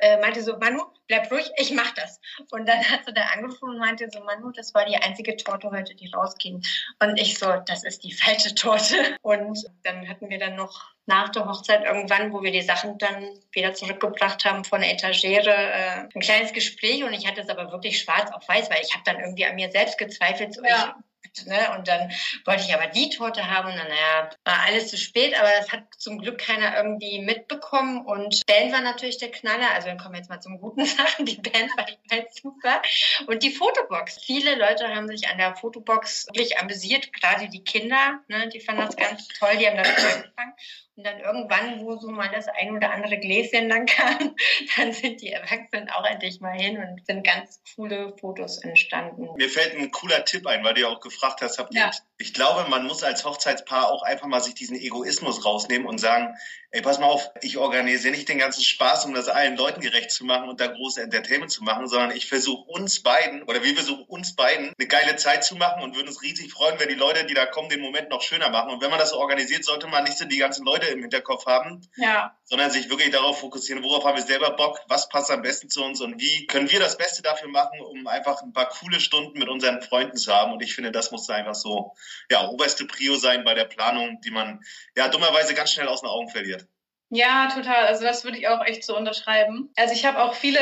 äh, 0.00 0.18
meinte 0.18 0.42
so, 0.42 0.58
Manu, 0.58 0.82
bleib 1.06 1.30
ruhig, 1.32 1.50
ich 1.56 1.72
mach 1.72 1.92
das. 1.92 2.20
Und 2.50 2.68
dann 2.68 2.78
hat 2.78 3.06
sie 3.06 3.14
da 3.14 3.22
angerufen 3.34 3.70
und 3.70 3.78
meinte 3.78 4.08
so, 4.10 4.20
Manu, 4.20 4.50
das 4.52 4.74
war 4.74 4.84
die 4.84 4.96
einzige 4.96 5.36
Torte 5.36 5.70
heute, 5.70 5.94
die 5.94 6.10
rausging. 6.12 6.62
Und 7.00 7.18
ich 7.18 7.38
so, 7.38 7.62
das 7.64 7.82
ist 7.82 8.04
die 8.04 8.12
falsche 8.12 8.54
Torte. 8.54 9.16
Und 9.22 9.64
dann 9.84 10.06
hatten 10.06 10.28
wir 10.28 10.38
dann 10.38 10.54
noch 10.54 10.95
nach 11.06 11.30
der 11.30 11.46
Hochzeit 11.46 11.84
irgendwann, 11.84 12.32
wo 12.32 12.42
wir 12.42 12.52
die 12.52 12.62
Sachen 12.62 12.98
dann 12.98 13.28
wieder 13.52 13.74
zurückgebracht 13.74 14.44
haben 14.44 14.64
von 14.64 14.80
der 14.80 14.92
Etagere, 14.92 15.50
äh, 15.50 16.08
ein 16.14 16.20
kleines 16.20 16.52
Gespräch 16.52 17.04
und 17.04 17.12
ich 17.12 17.26
hatte 17.26 17.40
es 17.40 17.48
aber 17.48 17.72
wirklich 17.72 18.00
schwarz 18.00 18.30
auf 18.32 18.46
weiß, 18.48 18.70
weil 18.70 18.82
ich 18.82 18.92
habe 18.92 19.04
dann 19.04 19.20
irgendwie 19.20 19.46
an 19.46 19.54
mir 19.54 19.70
selbst 19.70 19.98
gezweifelt. 19.98 20.54
So, 20.54 20.64
ja. 20.64 20.96
ich, 20.98 21.04
Ne? 21.44 21.76
Und 21.76 21.88
dann 21.88 22.10
wollte 22.44 22.62
ich 22.62 22.72
aber 22.72 22.86
die 22.86 23.10
Torte 23.10 23.50
haben 23.50 23.68
und 23.68 23.76
dann, 23.76 23.88
naja, 23.88 24.30
war 24.44 24.62
alles 24.64 24.88
zu 24.88 24.96
spät, 24.96 25.38
aber 25.38 25.50
das 25.58 25.70
hat 25.70 25.82
zum 25.98 26.18
Glück 26.18 26.38
keiner 26.38 26.76
irgendwie 26.76 27.20
mitbekommen. 27.20 28.04
Und 28.06 28.46
Band 28.46 28.72
war 28.72 28.80
natürlich 28.80 29.18
der 29.18 29.30
Knaller. 29.30 29.70
Also 29.74 29.88
dann 29.88 29.98
kommen 29.98 30.14
wir 30.14 30.20
jetzt 30.20 30.30
mal 30.30 30.40
zum 30.40 30.58
guten 30.58 30.84
Sachen. 30.86 31.26
Die 31.26 31.36
Band 31.36 31.76
war 31.76 31.86
halt 32.10 32.34
super. 32.34 32.80
Und 33.26 33.42
die 33.42 33.50
Fotobox. 33.50 34.24
Viele 34.24 34.54
Leute 34.54 34.88
haben 34.88 35.08
sich 35.08 35.28
an 35.28 35.38
der 35.38 35.56
Fotobox 35.56 36.26
wirklich 36.28 36.58
amüsiert, 36.58 37.12
gerade 37.12 37.48
die 37.48 37.64
Kinder, 37.64 38.20
ne? 38.28 38.48
die 38.48 38.60
fanden 38.60 38.86
das 38.86 38.96
ganz 38.96 39.28
toll, 39.28 39.56
die 39.58 39.66
haben 39.66 39.76
damit 39.76 39.98
angefangen. 39.98 40.54
Und 40.96 41.04
dann 41.04 41.20
irgendwann, 41.20 41.84
wo 41.84 41.98
so 41.98 42.10
mal 42.10 42.30
das 42.30 42.48
ein 42.48 42.74
oder 42.74 42.90
andere 42.90 43.18
Gläschen 43.18 43.68
dann 43.68 43.84
kam, 43.86 44.34
dann 44.76 44.92
sind 44.92 45.20
die 45.20 45.30
Erwachsenen 45.30 45.90
auch 45.90 46.04
endlich 46.06 46.40
mal 46.40 46.58
hin 46.58 46.78
und 46.78 47.04
sind 47.06 47.22
ganz 47.22 47.62
coole 47.74 48.16
Fotos 48.18 48.58
entstanden. 48.64 49.28
Mir 49.36 49.50
fällt 49.50 49.76
ein 49.76 49.90
cooler 49.90 50.24
Tipp 50.24 50.46
ein, 50.46 50.64
weil 50.64 50.72
du 50.72 50.80
ja 50.80 50.88
auch 50.88 51.00
gefragt 51.00 51.42
hast, 51.42 51.58
habt 51.58 51.74
ihr, 51.74 51.80
ja. 51.80 51.90
Ich 52.18 52.32
glaube, 52.32 52.68
man 52.70 52.86
muss 52.86 53.02
als 53.02 53.24
Hochzeitspaar 53.24 53.90
auch 53.90 54.02
einfach 54.02 54.26
mal 54.26 54.40
sich 54.40 54.54
diesen 54.54 54.76
Egoismus 54.76 55.44
rausnehmen 55.44 55.86
und 55.86 55.98
sagen, 55.98 56.34
ey, 56.70 56.80
pass 56.80 56.98
mal 56.98 57.06
auf, 57.06 57.30
ich 57.42 57.58
organisiere 57.58 58.14
nicht 58.14 58.28
den 58.28 58.38
ganzen 58.38 58.62
Spaß, 58.62 59.04
um 59.04 59.14
das 59.14 59.28
allen 59.28 59.56
Leuten 59.56 59.80
gerecht 59.80 60.10
zu 60.10 60.24
machen 60.24 60.48
und 60.48 60.60
da 60.60 60.66
große 60.66 61.02
Entertainment 61.02 61.52
zu 61.52 61.62
machen, 61.62 61.88
sondern 61.88 62.10
ich 62.10 62.26
versuche 62.26 62.70
uns 62.70 63.02
beiden 63.02 63.42
oder 63.42 63.62
wir 63.62 63.74
versuchen 63.74 64.04
uns 64.04 64.34
beiden 64.34 64.72
eine 64.78 64.88
geile 64.88 65.16
Zeit 65.16 65.44
zu 65.44 65.56
machen 65.56 65.82
und 65.82 65.94
würden 65.94 66.08
uns 66.08 66.22
riesig 66.22 66.52
freuen, 66.52 66.80
wenn 66.80 66.88
die 66.88 66.94
Leute, 66.94 67.26
die 67.26 67.34
da 67.34 67.44
kommen, 67.44 67.68
den 67.68 67.80
Moment 67.80 68.08
noch 68.08 68.22
schöner 68.22 68.48
machen. 68.48 68.70
Und 68.70 68.82
wenn 68.82 68.90
man 68.90 68.98
das 68.98 69.10
so 69.10 69.18
organisiert, 69.18 69.64
sollte 69.64 69.86
man 69.86 70.04
nicht 70.04 70.16
so 70.16 70.24
die 70.24 70.38
ganzen 70.38 70.64
Leute 70.64 70.86
im 70.86 71.00
Hinterkopf 71.00 71.44
haben, 71.44 71.86
ja. 71.96 72.34
sondern 72.44 72.70
sich 72.70 72.88
wirklich 72.88 73.10
darauf 73.10 73.40
fokussieren, 73.40 73.82
worauf 73.82 74.04
haben 74.04 74.16
wir 74.16 74.24
selber 74.24 74.50
Bock, 74.50 74.80
was 74.88 75.08
passt 75.08 75.30
am 75.30 75.42
besten 75.42 75.68
zu 75.68 75.84
uns 75.84 76.00
und 76.00 76.18
wie 76.20 76.46
können 76.46 76.70
wir 76.70 76.80
das 76.80 76.96
Beste 76.96 77.22
dafür 77.22 77.48
machen, 77.48 77.80
um 77.80 78.06
einfach 78.06 78.42
ein 78.42 78.52
paar 78.52 78.68
coole 78.68 79.00
Stunden 79.00 79.38
mit 79.38 79.48
unseren 79.48 79.82
Freunden 79.82 80.16
zu 80.16 80.34
haben. 80.34 80.52
Und 80.52 80.62
ich 80.62 80.74
finde, 80.74 80.92
das 80.92 81.10
muss 81.10 81.28
einfach 81.30 81.54
so, 81.54 81.94
ja, 82.30 82.48
oberste 82.48 82.84
Prio 82.86 83.16
sein 83.16 83.44
bei 83.44 83.54
der 83.54 83.64
Planung, 83.64 84.20
die 84.22 84.30
man 84.30 84.60
ja 84.96 85.08
dummerweise 85.08 85.54
ganz 85.54 85.72
schnell 85.72 85.88
aus 85.88 86.00
den 86.00 86.10
Augen 86.10 86.28
verliert. 86.28 86.66
Ja, 87.08 87.48
total. 87.54 87.86
Also 87.86 88.04
das 88.04 88.24
würde 88.24 88.38
ich 88.38 88.48
auch 88.48 88.64
echt 88.64 88.84
so 88.84 88.96
unterschreiben. 88.96 89.70
Also 89.76 89.94
ich 89.94 90.04
habe 90.04 90.20
auch 90.20 90.34
viele, 90.34 90.60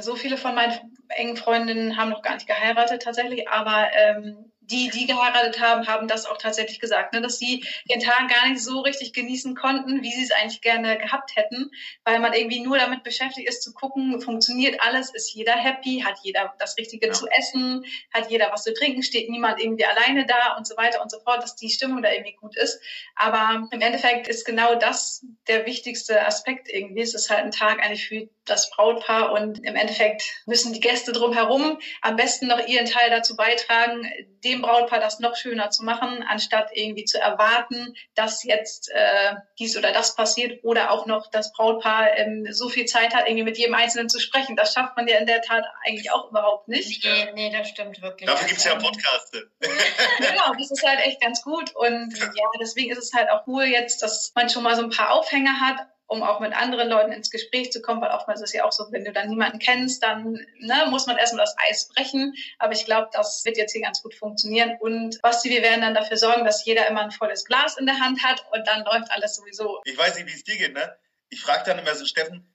so 0.00 0.16
viele 0.16 0.36
von 0.36 0.54
meinen 0.54 0.94
engen 1.08 1.36
Freundinnen 1.36 1.96
haben 1.96 2.10
noch 2.10 2.22
gar 2.22 2.34
nicht 2.34 2.46
geheiratet 2.46 3.02
tatsächlich, 3.02 3.48
aber 3.48 3.90
ähm, 3.94 4.51
die, 4.72 4.88
die 4.88 5.06
geheiratet 5.06 5.60
haben, 5.60 5.86
haben 5.86 6.08
das 6.08 6.26
auch 6.26 6.38
tatsächlich 6.38 6.80
gesagt, 6.80 7.12
ne, 7.12 7.20
dass 7.20 7.38
sie 7.38 7.64
den 7.90 8.00
Tag 8.00 8.28
gar 8.28 8.48
nicht 8.48 8.62
so 8.62 8.80
richtig 8.80 9.12
genießen 9.12 9.54
konnten, 9.54 10.02
wie 10.02 10.10
sie 10.10 10.24
es 10.24 10.32
eigentlich 10.32 10.62
gerne 10.62 10.98
gehabt 10.98 11.36
hätten, 11.36 11.70
weil 12.04 12.18
man 12.18 12.32
irgendwie 12.32 12.60
nur 12.60 12.78
damit 12.78 13.02
beschäftigt 13.02 13.48
ist 13.48 13.62
zu 13.62 13.72
gucken, 13.72 14.20
funktioniert 14.20 14.80
alles, 14.80 15.14
ist 15.14 15.32
jeder 15.34 15.54
happy, 15.54 16.02
hat 16.04 16.18
jeder 16.22 16.54
das 16.58 16.76
Richtige 16.78 17.08
ja. 17.08 17.12
zu 17.12 17.26
essen, 17.28 17.84
hat 18.12 18.30
jeder 18.30 18.50
was 18.50 18.64
zu 18.64 18.72
trinken, 18.72 19.02
steht 19.02 19.28
niemand 19.28 19.60
irgendwie 19.60 19.84
alleine 19.84 20.26
da 20.26 20.56
und 20.56 20.66
so 20.66 20.76
weiter 20.76 21.02
und 21.02 21.10
so 21.10 21.20
fort, 21.20 21.42
dass 21.42 21.54
die 21.54 21.70
Stimmung 21.70 22.02
da 22.02 22.10
irgendwie 22.10 22.34
gut 22.34 22.56
ist. 22.56 22.80
Aber 23.14 23.68
im 23.70 23.80
Endeffekt 23.80 24.28
ist 24.28 24.44
genau 24.44 24.74
das 24.74 25.24
der 25.48 25.66
wichtigste 25.66 26.24
Aspekt 26.26 26.68
irgendwie. 26.70 27.02
Es 27.02 27.14
ist 27.14 27.28
halt 27.28 27.44
ein 27.44 27.50
Tag 27.50 27.84
eigentlich 27.84 28.06
für 28.06 28.28
das 28.44 28.70
Brautpaar 28.70 29.32
und 29.32 29.64
im 29.64 29.76
Endeffekt 29.76 30.22
müssen 30.46 30.72
die 30.72 30.80
Gäste 30.80 31.12
drumherum 31.12 31.78
am 32.00 32.16
besten 32.16 32.48
noch 32.48 32.66
ihren 32.66 32.86
Teil 32.86 33.10
dazu 33.10 33.36
beitragen, 33.36 34.10
dem 34.44 34.62
Brautpaar 34.62 34.98
das 34.98 35.20
noch 35.20 35.36
schöner 35.36 35.70
zu 35.70 35.84
machen, 35.84 36.24
anstatt 36.28 36.70
irgendwie 36.72 37.04
zu 37.04 37.20
erwarten, 37.20 37.94
dass 38.14 38.42
jetzt 38.42 38.90
äh, 38.90 39.34
dies 39.58 39.76
oder 39.76 39.92
das 39.92 40.16
passiert 40.16 40.64
oder 40.64 40.90
auch 40.90 41.06
noch 41.06 41.30
das 41.30 41.52
Brautpaar 41.52 42.16
ähm, 42.16 42.46
so 42.50 42.68
viel 42.68 42.86
Zeit 42.86 43.14
hat, 43.14 43.26
irgendwie 43.26 43.44
mit 43.44 43.58
jedem 43.58 43.74
Einzelnen 43.74 44.08
zu 44.08 44.18
sprechen. 44.18 44.56
Das 44.56 44.72
schafft 44.72 44.96
man 44.96 45.06
ja 45.06 45.18
in 45.18 45.26
der 45.26 45.42
Tat 45.42 45.64
eigentlich 45.86 46.10
auch 46.10 46.30
überhaupt 46.30 46.68
nicht. 46.68 47.04
Nee, 47.04 47.32
nee 47.34 47.56
das 47.56 47.68
stimmt 47.68 48.02
wirklich. 48.02 48.28
Dafür 48.28 48.48
gibt's 48.48 48.64
ja 48.64 48.74
Podcaste. 48.74 49.50
genau, 49.60 50.52
das 50.58 50.70
ist 50.70 50.86
halt 50.86 51.00
echt 51.06 51.20
ganz 51.20 51.42
gut 51.42 51.74
und 51.76 52.18
ja, 52.18 52.46
deswegen 52.60 52.90
ist 52.90 52.98
es 52.98 53.12
halt 53.12 53.30
auch 53.30 53.46
cool 53.46 53.64
jetzt, 53.64 54.02
dass 54.02 54.32
man 54.34 54.48
schon 54.48 54.62
mal 54.64 54.74
so 54.74 54.82
ein 54.82 54.90
paar 54.90 55.12
Aufhänger 55.12 55.60
hat, 55.60 55.86
um 56.12 56.22
auch 56.22 56.40
mit 56.40 56.52
anderen 56.52 56.90
Leuten 56.90 57.10
ins 57.10 57.30
Gespräch 57.30 57.72
zu 57.72 57.80
kommen, 57.80 58.02
weil 58.02 58.10
oftmals 58.10 58.40
ist 58.40 58.50
es 58.50 58.52
ja 58.52 58.64
auch 58.64 58.72
so, 58.72 58.86
wenn 58.90 59.04
du 59.04 59.12
dann 59.12 59.30
niemanden 59.30 59.58
kennst, 59.58 60.02
dann 60.02 60.34
ne, 60.58 60.86
muss 60.90 61.06
man 61.06 61.16
erstmal 61.16 61.46
das 61.46 61.56
Eis 61.68 61.88
brechen. 61.88 62.34
Aber 62.58 62.74
ich 62.74 62.84
glaube, 62.84 63.08
das 63.12 63.42
wird 63.46 63.56
jetzt 63.56 63.72
hier 63.72 63.80
ganz 63.80 64.02
gut 64.02 64.14
funktionieren. 64.14 64.76
Und 64.78 65.20
Basti, 65.22 65.48
wir 65.48 65.62
werden 65.62 65.80
dann 65.80 65.94
dafür 65.94 66.18
sorgen, 66.18 66.44
dass 66.44 66.66
jeder 66.66 66.86
immer 66.86 67.00
ein 67.00 67.10
volles 67.10 67.46
Glas 67.46 67.78
in 67.78 67.86
der 67.86 67.98
Hand 67.98 68.22
hat 68.22 68.44
und 68.52 68.68
dann 68.68 68.84
läuft 68.84 69.10
alles 69.10 69.36
sowieso. 69.36 69.80
Ich 69.84 69.96
weiß 69.96 70.16
nicht, 70.16 70.26
wie 70.26 70.34
es 70.34 70.44
dir 70.44 70.58
geht, 70.58 70.74
ne? 70.74 70.96
Ich 71.30 71.40
frage 71.40 71.62
dann 71.64 71.78
immer 71.78 71.94
so, 71.94 72.04
Steffen, 72.04 72.46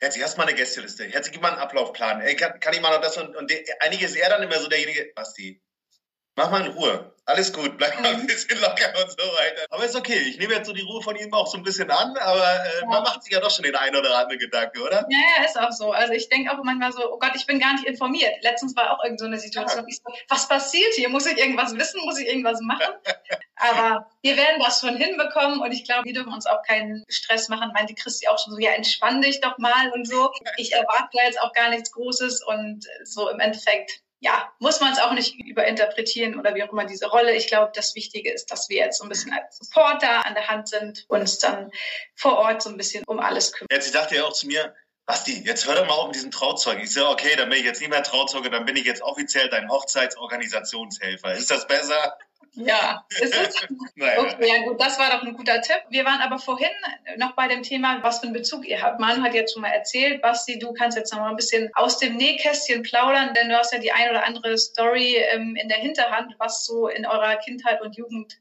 Herzlich, 0.00 0.24
hast 0.24 0.34
du 0.34 0.38
mal 0.38 0.48
eine 0.48 0.56
Gästeliste? 0.56 1.04
Herzlich, 1.04 1.32
gib 1.32 1.40
mal 1.40 1.52
einen 1.52 1.60
Ablaufplan. 1.60 2.20
Ey, 2.20 2.34
kann, 2.34 2.58
kann 2.60 2.74
ich 2.74 2.80
mal 2.80 2.92
noch 2.92 3.00
das 3.00 3.16
und, 3.16 3.34
und 3.36 3.48
der, 3.48 3.62
einige 3.80 4.04
ist 4.04 4.16
er 4.16 4.28
dann 4.28 4.42
immer 4.42 4.58
so 4.58 4.68
derjenige, 4.68 5.12
Basti, 5.14 5.62
Mach 6.36 6.50
mal 6.50 6.66
in 6.66 6.72
Ruhe. 6.72 7.14
Alles 7.26 7.54
gut, 7.54 7.78
bleib 7.78 7.98
mal 8.02 8.12
ein 8.12 8.22
mhm. 8.22 8.26
bisschen 8.26 8.60
locker 8.60 8.92
und 9.02 9.10
so 9.10 9.16
weiter. 9.16 9.64
Aber 9.70 9.82
ist 9.82 9.96
okay. 9.96 10.18
Ich 10.28 10.36
nehme 10.38 10.52
jetzt 10.52 10.66
so 10.66 10.74
die 10.74 10.82
Ruhe 10.82 11.00
von 11.00 11.16
ihm 11.16 11.32
auch 11.32 11.46
so 11.46 11.56
ein 11.56 11.62
bisschen 11.62 11.90
an, 11.90 12.14
aber 12.18 12.42
äh, 12.42 12.80
ja. 12.82 12.86
man 12.86 13.02
macht 13.02 13.22
sich 13.22 13.32
ja 13.32 13.40
doch 13.40 13.50
schon 13.50 13.62
den 13.64 13.74
einen 13.74 13.96
oder 13.96 14.18
anderen 14.18 14.38
Gedanken, 14.38 14.82
oder? 14.82 15.06
Ja, 15.08 15.18
ja, 15.38 15.44
ist 15.44 15.58
auch 15.58 15.72
so. 15.72 15.92
Also 15.92 16.12
ich 16.12 16.28
denke 16.28 16.52
auch 16.52 16.62
manchmal 16.62 16.92
so, 16.92 17.10
oh 17.10 17.18
Gott, 17.18 17.32
ich 17.34 17.46
bin 17.46 17.60
gar 17.60 17.72
nicht 17.72 17.86
informiert. 17.86 18.42
Letztens 18.42 18.76
war 18.76 18.90
auch 18.90 19.02
irgend 19.02 19.20
so 19.20 19.26
eine 19.26 19.38
Situation, 19.38 19.84
ja. 19.84 19.88
ich 19.88 19.96
so, 19.96 20.12
was 20.28 20.48
passiert 20.48 20.92
hier? 20.96 21.08
Muss 21.08 21.24
ich 21.24 21.38
irgendwas 21.38 21.74
wissen? 21.74 22.00
Muss 22.04 22.18
ich 22.18 22.28
irgendwas 22.28 22.60
machen? 22.60 22.94
aber 23.56 24.06
wir 24.20 24.36
werden 24.36 24.60
das 24.60 24.80
schon 24.80 24.96
hinbekommen 24.96 25.60
und 25.60 25.72
ich 25.72 25.84
glaube, 25.84 26.04
wir 26.04 26.12
dürfen 26.12 26.32
uns 26.32 26.44
auch 26.44 26.62
keinen 26.62 27.04
Stress 27.08 27.48
machen. 27.48 27.70
Meinte 27.72 27.94
Christi 27.94 28.28
auch 28.28 28.38
schon 28.38 28.52
so, 28.52 28.58
ja, 28.58 28.72
entspann 28.72 29.22
dich 29.22 29.40
doch 29.40 29.56
mal 29.56 29.92
und 29.92 30.06
so. 30.06 30.30
Ich 30.56 30.72
erwarte 30.72 31.08
da 31.12 31.24
jetzt 31.24 31.40
auch 31.40 31.52
gar 31.52 31.70
nichts 31.70 31.90
Großes 31.92 32.44
und 32.44 32.86
so 33.02 33.28
im 33.28 33.40
Endeffekt 33.40 34.03
ja, 34.24 34.50
muss 34.58 34.80
man 34.80 34.90
es 34.90 34.98
auch 34.98 35.12
nicht 35.12 35.34
überinterpretieren 35.38 36.40
oder 36.40 36.54
wie 36.54 36.62
auch 36.62 36.72
immer 36.72 36.86
diese 36.86 37.08
Rolle. 37.08 37.34
Ich 37.34 37.46
glaube, 37.46 37.72
das 37.74 37.94
Wichtige 37.94 38.32
ist, 38.32 38.50
dass 38.50 38.70
wir 38.70 38.78
jetzt 38.78 38.98
so 38.98 39.04
ein 39.04 39.10
bisschen 39.10 39.34
als 39.34 39.58
Supporter 39.58 40.24
an 40.24 40.32
der 40.32 40.48
Hand 40.48 40.66
sind 40.66 41.04
und 41.08 41.20
uns 41.20 41.38
dann 41.38 41.70
vor 42.14 42.38
Ort 42.38 42.62
so 42.62 42.70
ein 42.70 42.78
bisschen 42.78 43.04
um 43.06 43.20
alles 43.20 43.52
kümmern. 43.52 43.68
Jetzt, 43.70 43.84
sie 43.84 43.92
dachte 43.92 44.16
ja 44.16 44.24
auch 44.24 44.32
zu 44.32 44.46
mir, 44.46 44.74
Basti, 45.04 45.42
jetzt 45.44 45.66
hör 45.66 45.74
doch 45.74 45.86
mal 45.86 45.92
auf 45.92 46.06
mit 46.06 46.14
diesem 46.14 46.30
Trauzeug. 46.30 46.78
Ich 46.82 46.90
sage, 46.90 47.10
okay, 47.10 47.36
dann 47.36 47.50
bin 47.50 47.58
ich 47.58 47.66
jetzt 47.66 47.82
nicht 47.82 47.90
mehr 47.90 48.02
Trauzeuge, 48.02 48.48
dann 48.48 48.64
bin 48.64 48.76
ich 48.76 48.86
jetzt 48.86 49.02
offiziell 49.02 49.50
dein 49.50 49.68
Hochzeitsorganisationshelfer. 49.68 51.34
Ist 51.34 51.50
das 51.50 51.66
besser? 51.66 52.16
Ja, 52.52 53.04
ist 53.20 53.34
es? 53.34 53.66
naja. 53.96 54.20
Okay, 54.20 54.48
ja 54.48 54.64
gut, 54.64 54.80
das 54.80 54.98
war 54.98 55.10
doch 55.10 55.22
ein 55.22 55.34
guter 55.34 55.60
Tipp. 55.60 55.82
Wir 55.90 56.04
waren 56.04 56.20
aber 56.20 56.38
vorhin 56.38 56.70
noch 57.16 57.32
bei 57.32 57.48
dem 57.48 57.62
Thema, 57.62 58.02
was 58.02 58.18
für 58.20 58.24
einen 58.24 58.32
Bezug 58.32 58.66
ihr 58.66 58.82
habt. 58.82 59.00
Manu 59.00 59.22
hat 59.22 59.34
jetzt 59.34 59.52
schon 59.52 59.62
mal 59.62 59.68
erzählt, 59.70 60.22
Basti, 60.22 60.58
du 60.58 60.72
kannst 60.72 60.96
jetzt 60.96 61.12
noch 61.12 61.20
mal 61.20 61.30
ein 61.30 61.36
bisschen 61.36 61.70
aus 61.74 61.98
dem 61.98 62.16
Nähkästchen 62.16 62.82
plaudern, 62.82 63.34
denn 63.34 63.48
du 63.48 63.56
hast 63.56 63.72
ja 63.72 63.78
die 63.78 63.92
ein 63.92 64.10
oder 64.10 64.24
andere 64.24 64.56
Story 64.58 65.16
ähm, 65.32 65.56
in 65.56 65.68
der 65.68 65.78
Hinterhand, 65.78 66.34
was 66.38 66.64
so 66.64 66.88
in 66.88 67.06
eurer 67.06 67.36
Kindheit 67.36 67.80
und 67.82 67.96
Jugend 67.96 68.38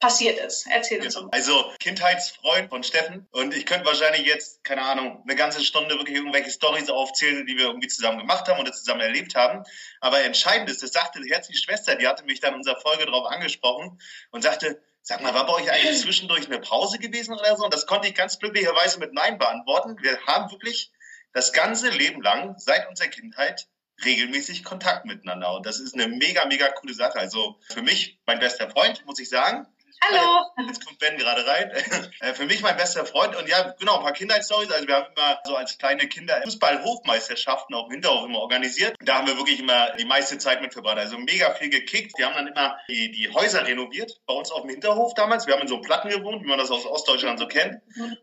passiert 0.00 0.38
ist. 0.38 0.66
Erzähl 0.70 1.02
uns 1.02 1.16
mal. 1.16 1.28
Also 1.32 1.72
Kindheitsfreund 1.80 2.70
von 2.70 2.82
Steffen 2.82 3.26
und 3.32 3.54
ich 3.54 3.66
könnte 3.66 3.86
wahrscheinlich 3.86 4.26
jetzt, 4.26 4.62
keine 4.64 4.82
Ahnung, 4.82 5.22
eine 5.24 5.36
ganze 5.36 5.64
Stunde 5.64 5.96
wirklich 5.96 6.16
irgendwelche 6.16 6.50
Stories 6.50 6.88
aufzählen, 6.88 7.46
die 7.46 7.56
wir 7.56 7.66
irgendwie 7.66 7.88
zusammen 7.88 8.18
gemacht 8.18 8.48
haben 8.48 8.60
oder 8.60 8.72
zusammen 8.72 9.00
erlebt 9.00 9.34
haben. 9.34 9.64
Aber 10.00 10.22
entscheidend 10.22 10.70
ist, 10.70 10.82
das 10.82 10.92
sagte 10.92 11.20
jetzt 11.26 11.48
die 11.50 11.56
Schwester, 11.56 11.96
die 11.96 12.06
hatte 12.06 12.24
mich 12.24 12.40
dann 12.40 12.52
in 12.52 12.58
unserer 12.58 12.80
Folge 12.80 13.06
darauf 13.06 13.26
angesprochen 13.26 14.00
und 14.30 14.42
sagte, 14.42 14.80
Sag 15.00 15.22
mal, 15.22 15.32
war 15.32 15.46
bei 15.46 15.54
euch 15.54 15.70
eigentlich 15.70 16.02
zwischendurch 16.02 16.46
eine 16.48 16.58
Pause 16.58 16.98
gewesen 16.98 17.32
oder 17.32 17.56
so? 17.56 17.64
Und 17.64 17.72
das 17.72 17.86
konnte 17.86 18.08
ich 18.08 18.14
ganz 18.14 18.38
glücklicherweise 18.38 18.98
mit 18.98 19.14
Nein 19.14 19.38
beantworten. 19.38 19.96
Wir 20.02 20.20
haben 20.26 20.50
wirklich 20.50 20.92
das 21.32 21.54
ganze 21.54 21.88
Leben 21.88 22.20
lang, 22.20 22.58
seit 22.58 22.86
unserer 22.90 23.08
Kindheit, 23.08 23.68
regelmäßig 24.04 24.64
Kontakt 24.64 25.06
miteinander. 25.06 25.54
Und 25.54 25.64
das 25.64 25.80
ist 25.80 25.94
eine 25.94 26.08
mega, 26.08 26.44
mega 26.44 26.68
coole 26.68 26.92
Sache. 26.92 27.18
Also 27.18 27.58
für 27.68 27.80
mich, 27.80 28.18
mein 28.26 28.38
bester 28.38 28.68
Freund, 28.70 29.06
muss 29.06 29.18
ich 29.18 29.30
sagen. 29.30 29.66
Hallo. 30.00 30.66
Jetzt 30.66 30.84
kommt 30.84 30.98
Ben 30.98 31.16
gerade 31.16 31.46
rein. 31.46 31.72
Äh, 32.20 32.34
für 32.34 32.46
mich 32.46 32.62
mein 32.62 32.76
bester 32.76 33.06
Freund 33.06 33.36
und 33.36 33.48
ja, 33.48 33.74
genau, 33.78 33.98
ein 33.98 34.02
paar 34.02 34.12
Kindheitsstories. 34.12 34.72
Also 34.72 34.88
wir 34.88 34.96
haben 34.96 35.06
immer 35.14 35.38
so 35.44 35.54
als 35.54 35.78
kleine 35.78 36.08
Kinder 36.08 36.40
Fußball-Hofmeisterschaften 36.42 37.74
auf 37.74 37.86
dem 37.86 37.92
Hinterhof 37.92 38.24
immer 38.24 38.40
organisiert. 38.40 38.96
Da 39.00 39.18
haben 39.18 39.28
wir 39.28 39.36
wirklich 39.36 39.60
immer 39.60 39.92
die 39.92 40.04
meiste 40.04 40.38
Zeit 40.38 40.60
mit 40.60 40.72
verbracht. 40.72 40.98
Also 40.98 41.16
mega 41.18 41.54
viel 41.54 41.70
gekickt. 41.70 42.18
Wir 42.18 42.26
haben 42.26 42.34
dann 42.34 42.48
immer 42.48 42.76
die, 42.88 43.12
die 43.12 43.32
Häuser 43.32 43.66
renoviert 43.66 44.20
bei 44.26 44.34
uns 44.34 44.50
auf 44.50 44.62
dem 44.62 44.70
Hinterhof 44.70 45.14
damals. 45.14 45.46
Wir 45.46 45.54
haben 45.54 45.62
in 45.62 45.68
so 45.68 45.80
Platten 45.80 46.08
gewohnt, 46.08 46.42
wie 46.42 46.48
man 46.48 46.58
das 46.58 46.70
aus 46.70 46.86
Ostdeutschland 46.86 47.38
so 47.38 47.46
kennt. 47.46 47.80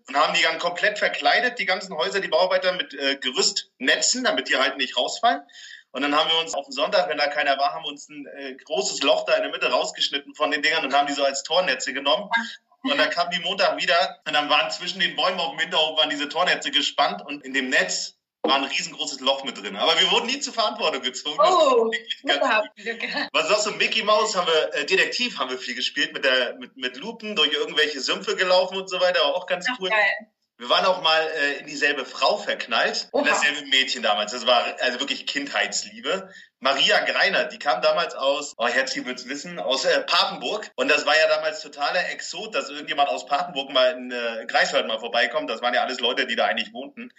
Und 0.07 0.15
haben 0.15 0.33
die 0.33 0.43
dann 0.43 0.59
komplett 0.59 0.99
verkleidet, 0.99 1.57
die 1.59 1.65
ganzen 1.65 1.95
Häuser, 1.95 2.19
die 2.19 2.27
Bauarbeiter 2.27 2.73
mit 2.73 2.93
äh, 2.93 3.15
Gerüstnetzen, 3.15 4.25
damit 4.25 4.49
die 4.49 4.57
halt 4.57 4.77
nicht 4.77 4.97
rausfallen. 4.97 5.41
Und 5.95 6.01
dann 6.01 6.13
haben 6.13 6.29
wir 6.29 6.37
uns 6.39 6.53
auf 6.53 6.65
den 6.65 6.73
Sonntag, 6.73 7.07
wenn 7.07 7.17
da 7.17 7.27
keiner 7.27 7.57
war, 7.57 7.71
haben 7.71 7.85
wir 7.85 7.89
uns 7.89 8.09
ein 8.09 8.27
äh, 8.37 8.53
großes 8.55 9.01
Loch 9.01 9.23
da 9.23 9.35
in 9.35 9.43
der 9.43 9.51
Mitte 9.51 9.71
rausgeschnitten 9.71 10.35
von 10.35 10.51
den 10.51 10.61
Dingern 10.61 10.83
und 10.83 10.93
haben 10.93 11.07
die 11.07 11.13
so 11.13 11.23
als 11.23 11.43
Tornetze 11.43 11.93
genommen. 11.93 12.29
Und 12.83 12.97
dann 12.97 13.09
kam 13.11 13.29
die 13.29 13.39
Montag 13.39 13.81
wieder 13.81 14.19
und 14.27 14.33
dann 14.33 14.49
waren 14.49 14.69
zwischen 14.71 14.99
den 14.99 15.15
Bäumen 15.15 15.39
auf 15.39 15.51
dem 15.51 15.59
Hinterhof 15.59 15.97
waren 15.97 16.09
diese 16.09 16.27
Tornetze 16.27 16.69
gespannt 16.69 17.21
und 17.25 17.45
in 17.45 17.53
dem 17.53 17.69
Netz 17.69 18.17
war 18.43 18.57
ein 18.57 18.65
riesengroßes 18.65 19.21
Loch 19.21 19.45
mit 19.45 19.57
drin. 19.57 19.77
Aber 19.77 19.97
wir 19.97 20.11
wurden 20.11 20.25
nie 20.25 20.41
zur 20.41 20.53
Verantwortung 20.53 21.01
gezogen. 21.01 21.39
Oh, 21.39 21.89
Was 23.31 23.47
sagst 23.47 23.65
du, 23.65 23.71
Mickey 23.71 24.03
Mouse 24.03 24.35
haben 24.35 24.47
wir, 24.47 24.73
äh, 24.75 24.85
Detektiv 24.85 25.39
haben 25.39 25.49
wir 25.49 25.57
viel 25.57 25.75
gespielt, 25.75 26.11
mit, 26.11 26.25
der, 26.25 26.55
mit, 26.55 26.75
mit 26.75 26.97
Lupen 26.97 27.37
durch 27.37 27.53
irgendwelche 27.53 28.01
Sümpfe 28.01 28.35
gelaufen 28.35 28.75
und 28.75 28.89
so 28.89 28.99
weiter, 28.99 29.23
auch 29.23 29.47
ganz 29.47 29.65
Ach, 29.71 29.77
cool. 29.79 29.89
Geil. 29.89 30.27
Wir 30.57 30.69
waren 30.69 30.85
auch 30.85 31.01
mal 31.01 31.21
äh, 31.21 31.59
in 31.59 31.65
dieselbe 31.65 32.05
Frau 32.05 32.37
verknallt, 32.37 33.09
Oha. 33.11 33.23
in 33.23 33.27
dasselbe 33.27 33.67
Mädchen 33.67 34.01
damals. 34.01 34.31
Das 34.31 34.45
war 34.45 34.63
also 34.79 35.01
wirklich 35.01 35.25
Kindheitsliebe. 35.25 36.29
Maria 36.59 36.99
Greiner, 37.01 37.43
die 37.45 37.59
kam 37.59 37.81
damals 37.81 38.15
aus, 38.15 38.53
oh, 38.57 38.67
Herzi 38.67 39.05
wird's 39.05 39.27
wissen, 39.27 39.59
aus 39.59 39.83
äh, 39.83 40.01
Papenburg. 40.01 40.71
Und 40.75 40.89
das 40.89 41.05
war 41.05 41.17
ja 41.17 41.27
damals 41.27 41.61
totaler 41.61 42.09
Exot, 42.09 42.55
dass 42.55 42.69
irgendjemand 42.69 43.09
aus 43.09 43.25
Papenburg 43.25 43.71
mal 43.73 43.91
in 43.97 44.11
äh, 44.11 44.45
Greifswald 44.47 44.87
mal 44.87 44.99
vorbeikommt. 44.99 45.49
Das 45.49 45.61
waren 45.61 45.73
ja 45.73 45.83
alles 45.83 45.99
Leute, 45.99 46.25
die 46.25 46.37
da 46.37 46.45
eigentlich 46.45 46.71
wohnten. 46.71 47.11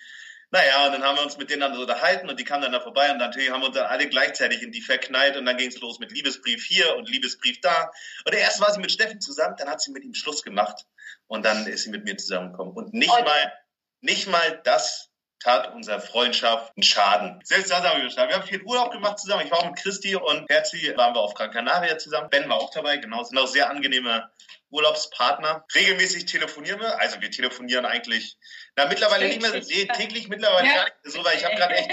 Naja, 0.51 0.87
und 0.87 0.93
dann 0.93 1.03
haben 1.03 1.17
wir 1.19 1.25
uns 1.25 1.37
mit 1.37 1.51
denen 1.51 1.61
dann 1.61 1.75
so 1.75 1.83
unterhalten 1.83 2.31
und 2.31 2.41
die 2.41 2.45
kamen 2.45 2.63
dann 2.63 2.73
da 2.73 2.81
vorbei 2.81 3.11
und 3.11 3.19
natürlich 3.19 3.51
haben 3.51 3.61
wir 3.61 3.67
uns 3.67 3.77
dann 3.77 3.87
alle 3.87 4.09
gleichzeitig 4.09 4.63
in 4.63 4.71
die 4.71 4.81
verknallt 4.81 5.37
und 5.37 5.45
dann 5.45 5.57
ging 5.57 5.69
es 5.69 5.81
los 5.81 5.99
mit 5.99 6.13
Liebesbrief 6.13 6.65
hier 6.65 6.97
und 6.97 7.11
Liebesbrief 7.11 7.61
da. 7.61 7.91
Und 8.25 8.33
erst 8.33 8.61
war 8.61 8.73
sie 8.73 8.81
mit 8.81 8.93
Steffen 8.93 9.21
zusammen, 9.21 9.57
dann 9.59 9.69
hat 9.69 9.83
sie 9.83 9.91
mit 9.91 10.05
ihm 10.05 10.15
Schluss 10.15 10.43
gemacht 10.43 10.87
und 11.27 11.45
dann 11.45 11.67
ist 11.67 11.85
sie 11.85 11.91
mit 11.91 12.05
mir 12.05 12.17
zusammengekommen. 12.17 12.75
Und 12.75 12.95
nicht 12.95 13.11
und 13.11 13.25
mal, 13.25 13.53
nicht 14.01 14.29
mal 14.29 14.61
das 14.65 15.11
tat 15.41 15.75
unserer 15.75 16.01
Freundschaft 16.01 16.73
einen 16.77 16.83
Schaden. 16.83 17.41
Selbst 17.45 17.71
das 17.71 17.83
haben 17.83 18.01
wir 18.01 18.09
geschafft. 18.09 18.29
Wir 18.29 18.37
haben 18.37 18.47
viel 18.47 18.63
Urlaub 18.63 18.91
gemacht 18.91 19.19
zusammen. 19.19 19.45
Ich 19.45 19.51
war 19.51 19.59
auch 19.59 19.67
mit 19.67 19.77
Christi 19.77 20.17
und 20.17 20.49
Herzi 20.49 20.93
waren 20.97 21.15
wir 21.15 21.21
auf 21.21 21.35
Gran 21.35 21.51
Canaria 21.51 21.99
zusammen. 21.99 22.31
Ben 22.31 22.49
war 22.49 22.57
auch 22.57 22.71
dabei, 22.71 22.97
genau. 22.97 23.23
Sind 23.23 23.39
auch 23.39 23.47
sehr 23.47 23.71
angenehme 23.71 24.31
Urlaubspartner. 24.71 25.65
Regelmäßig 25.75 26.27
telefonieren 26.27 26.81
wir. 26.81 26.99
Also 27.01 27.21
wir 27.21 27.31
telefonieren 27.31 27.87
eigentlich, 27.87 28.37
na 28.77 28.87
mittlerweile 28.87 29.29
nicht 29.29 29.43
mehr, 29.43 29.53
nee, 29.53 29.87
täglich 29.87 30.29
mittlerweile 30.29 30.67
ja. 30.67 30.75
gar 30.75 30.85
nicht 30.85 30.97
so, 31.05 31.25
weil 31.25 31.37
ich 31.37 31.45
habe 31.45 31.55
gerade 31.55 31.75
echt 31.75 31.91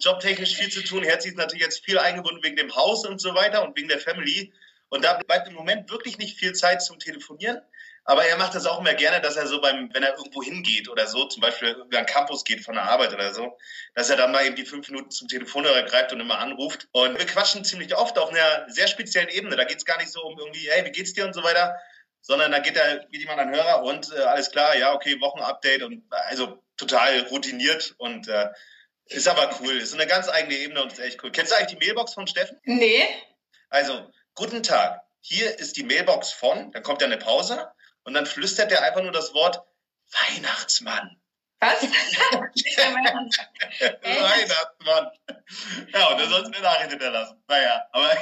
jobtechnisch 0.00 0.54
viel 0.54 0.70
zu 0.70 0.84
tun. 0.84 1.02
Herzi 1.02 1.28
ist 1.28 1.36
natürlich 1.36 1.64
jetzt 1.64 1.84
viel 1.84 1.98
eingebunden 1.98 2.42
wegen 2.42 2.56
dem 2.56 2.74
Haus 2.76 3.04
und 3.06 3.20
so 3.20 3.34
weiter 3.34 3.62
und 3.64 3.76
wegen 3.76 3.88
der 3.88 4.00
Family. 4.00 4.52
Und 4.90 5.04
da 5.04 5.14
bleibt 5.14 5.48
im 5.48 5.54
Moment 5.54 5.90
wirklich 5.90 6.18
nicht 6.18 6.38
viel 6.38 6.52
Zeit 6.52 6.82
zum 6.82 6.98
Telefonieren. 6.98 7.60
Aber 8.04 8.24
er 8.24 8.36
macht 8.36 8.54
das 8.54 8.66
auch 8.66 8.80
immer 8.80 8.94
gerne, 8.94 9.20
dass 9.20 9.36
er 9.36 9.46
so 9.46 9.60
beim, 9.60 9.88
wenn 9.92 10.02
er 10.02 10.16
irgendwo 10.16 10.42
hingeht 10.42 10.88
oder 10.88 11.06
so, 11.06 11.24
zum 11.26 11.40
Beispiel 11.40 11.70
über 11.70 11.98
einen 11.98 12.06
Campus 12.06 12.42
geht 12.42 12.64
von 12.64 12.74
der 12.74 12.84
Arbeit 12.84 13.14
oder 13.14 13.32
so, 13.32 13.56
dass 13.94 14.10
er 14.10 14.16
dann 14.16 14.32
mal 14.32 14.44
eben 14.44 14.56
die 14.56 14.66
fünf 14.66 14.88
Minuten 14.88 15.10
zum 15.10 15.28
Telefonhörer 15.28 15.82
greift 15.84 16.12
und 16.12 16.18
immer 16.20 16.38
anruft. 16.38 16.88
Und 16.90 17.16
wir 17.16 17.26
quatschen 17.26 17.64
ziemlich 17.64 17.96
oft 17.96 18.18
auf 18.18 18.30
einer 18.30 18.68
sehr 18.68 18.88
speziellen 18.88 19.28
Ebene. 19.28 19.54
Da 19.54 19.64
geht 19.64 19.78
es 19.78 19.84
gar 19.84 19.98
nicht 19.98 20.10
so 20.10 20.20
um 20.22 20.36
irgendwie, 20.36 20.68
hey, 20.68 20.84
wie 20.84 20.90
geht's 20.90 21.12
dir 21.12 21.24
und 21.24 21.32
so 21.32 21.44
weiter, 21.44 21.76
sondern 22.22 22.50
da 22.50 22.58
geht 22.58 22.76
er 22.76 23.06
wie 23.10 23.20
jemand 23.20 23.38
an 23.38 23.54
Hörer 23.54 23.82
und 23.84 24.12
äh, 24.12 24.20
alles 24.20 24.50
klar, 24.50 24.76
ja, 24.76 24.94
okay, 24.94 25.20
Wochenupdate 25.20 25.82
und 25.84 26.04
also 26.10 26.60
total 26.76 27.20
routiniert 27.30 27.94
und 27.98 28.26
äh, 28.26 28.48
ist 29.06 29.28
aber 29.28 29.50
cool. 29.60 29.76
Ist 29.76 29.94
eine 29.94 30.06
ganz 30.08 30.28
eigene 30.28 30.56
Ebene 30.56 30.82
und 30.82 30.92
ist 30.92 30.98
echt 30.98 31.22
cool. 31.22 31.30
Kennst 31.30 31.52
du 31.52 31.56
eigentlich 31.56 31.78
die 31.78 31.84
Mailbox 31.84 32.14
von 32.14 32.26
Steffen? 32.26 32.58
Nee. 32.64 33.04
Also, 33.68 34.10
guten 34.34 34.62
Tag. 34.62 35.02
Hier 35.20 35.56
ist 35.58 35.76
die 35.76 35.84
Mailbox 35.84 36.32
von, 36.32 36.72
dann 36.72 36.82
kommt 36.82 37.00
ja 37.00 37.06
eine 37.06 37.18
Pause 37.18 37.68
und 38.04 38.14
dann 38.14 38.26
flüstert 38.26 38.72
er 38.72 38.82
einfach 38.82 39.02
nur 39.02 39.12
das 39.12 39.34
Wort 39.34 39.62
Weihnachtsmann. 40.10 41.20
Was? 41.60 41.82
Weihnachtsmann. 44.02 45.10
Ja, 45.92 46.08
und 46.08 46.20
er 46.20 46.28
soll 46.28 46.44
eine 46.44 46.60
Nachricht 46.60 46.90
hinterlassen. 46.90 47.42
Naja, 47.46 47.86
aber 47.92 48.16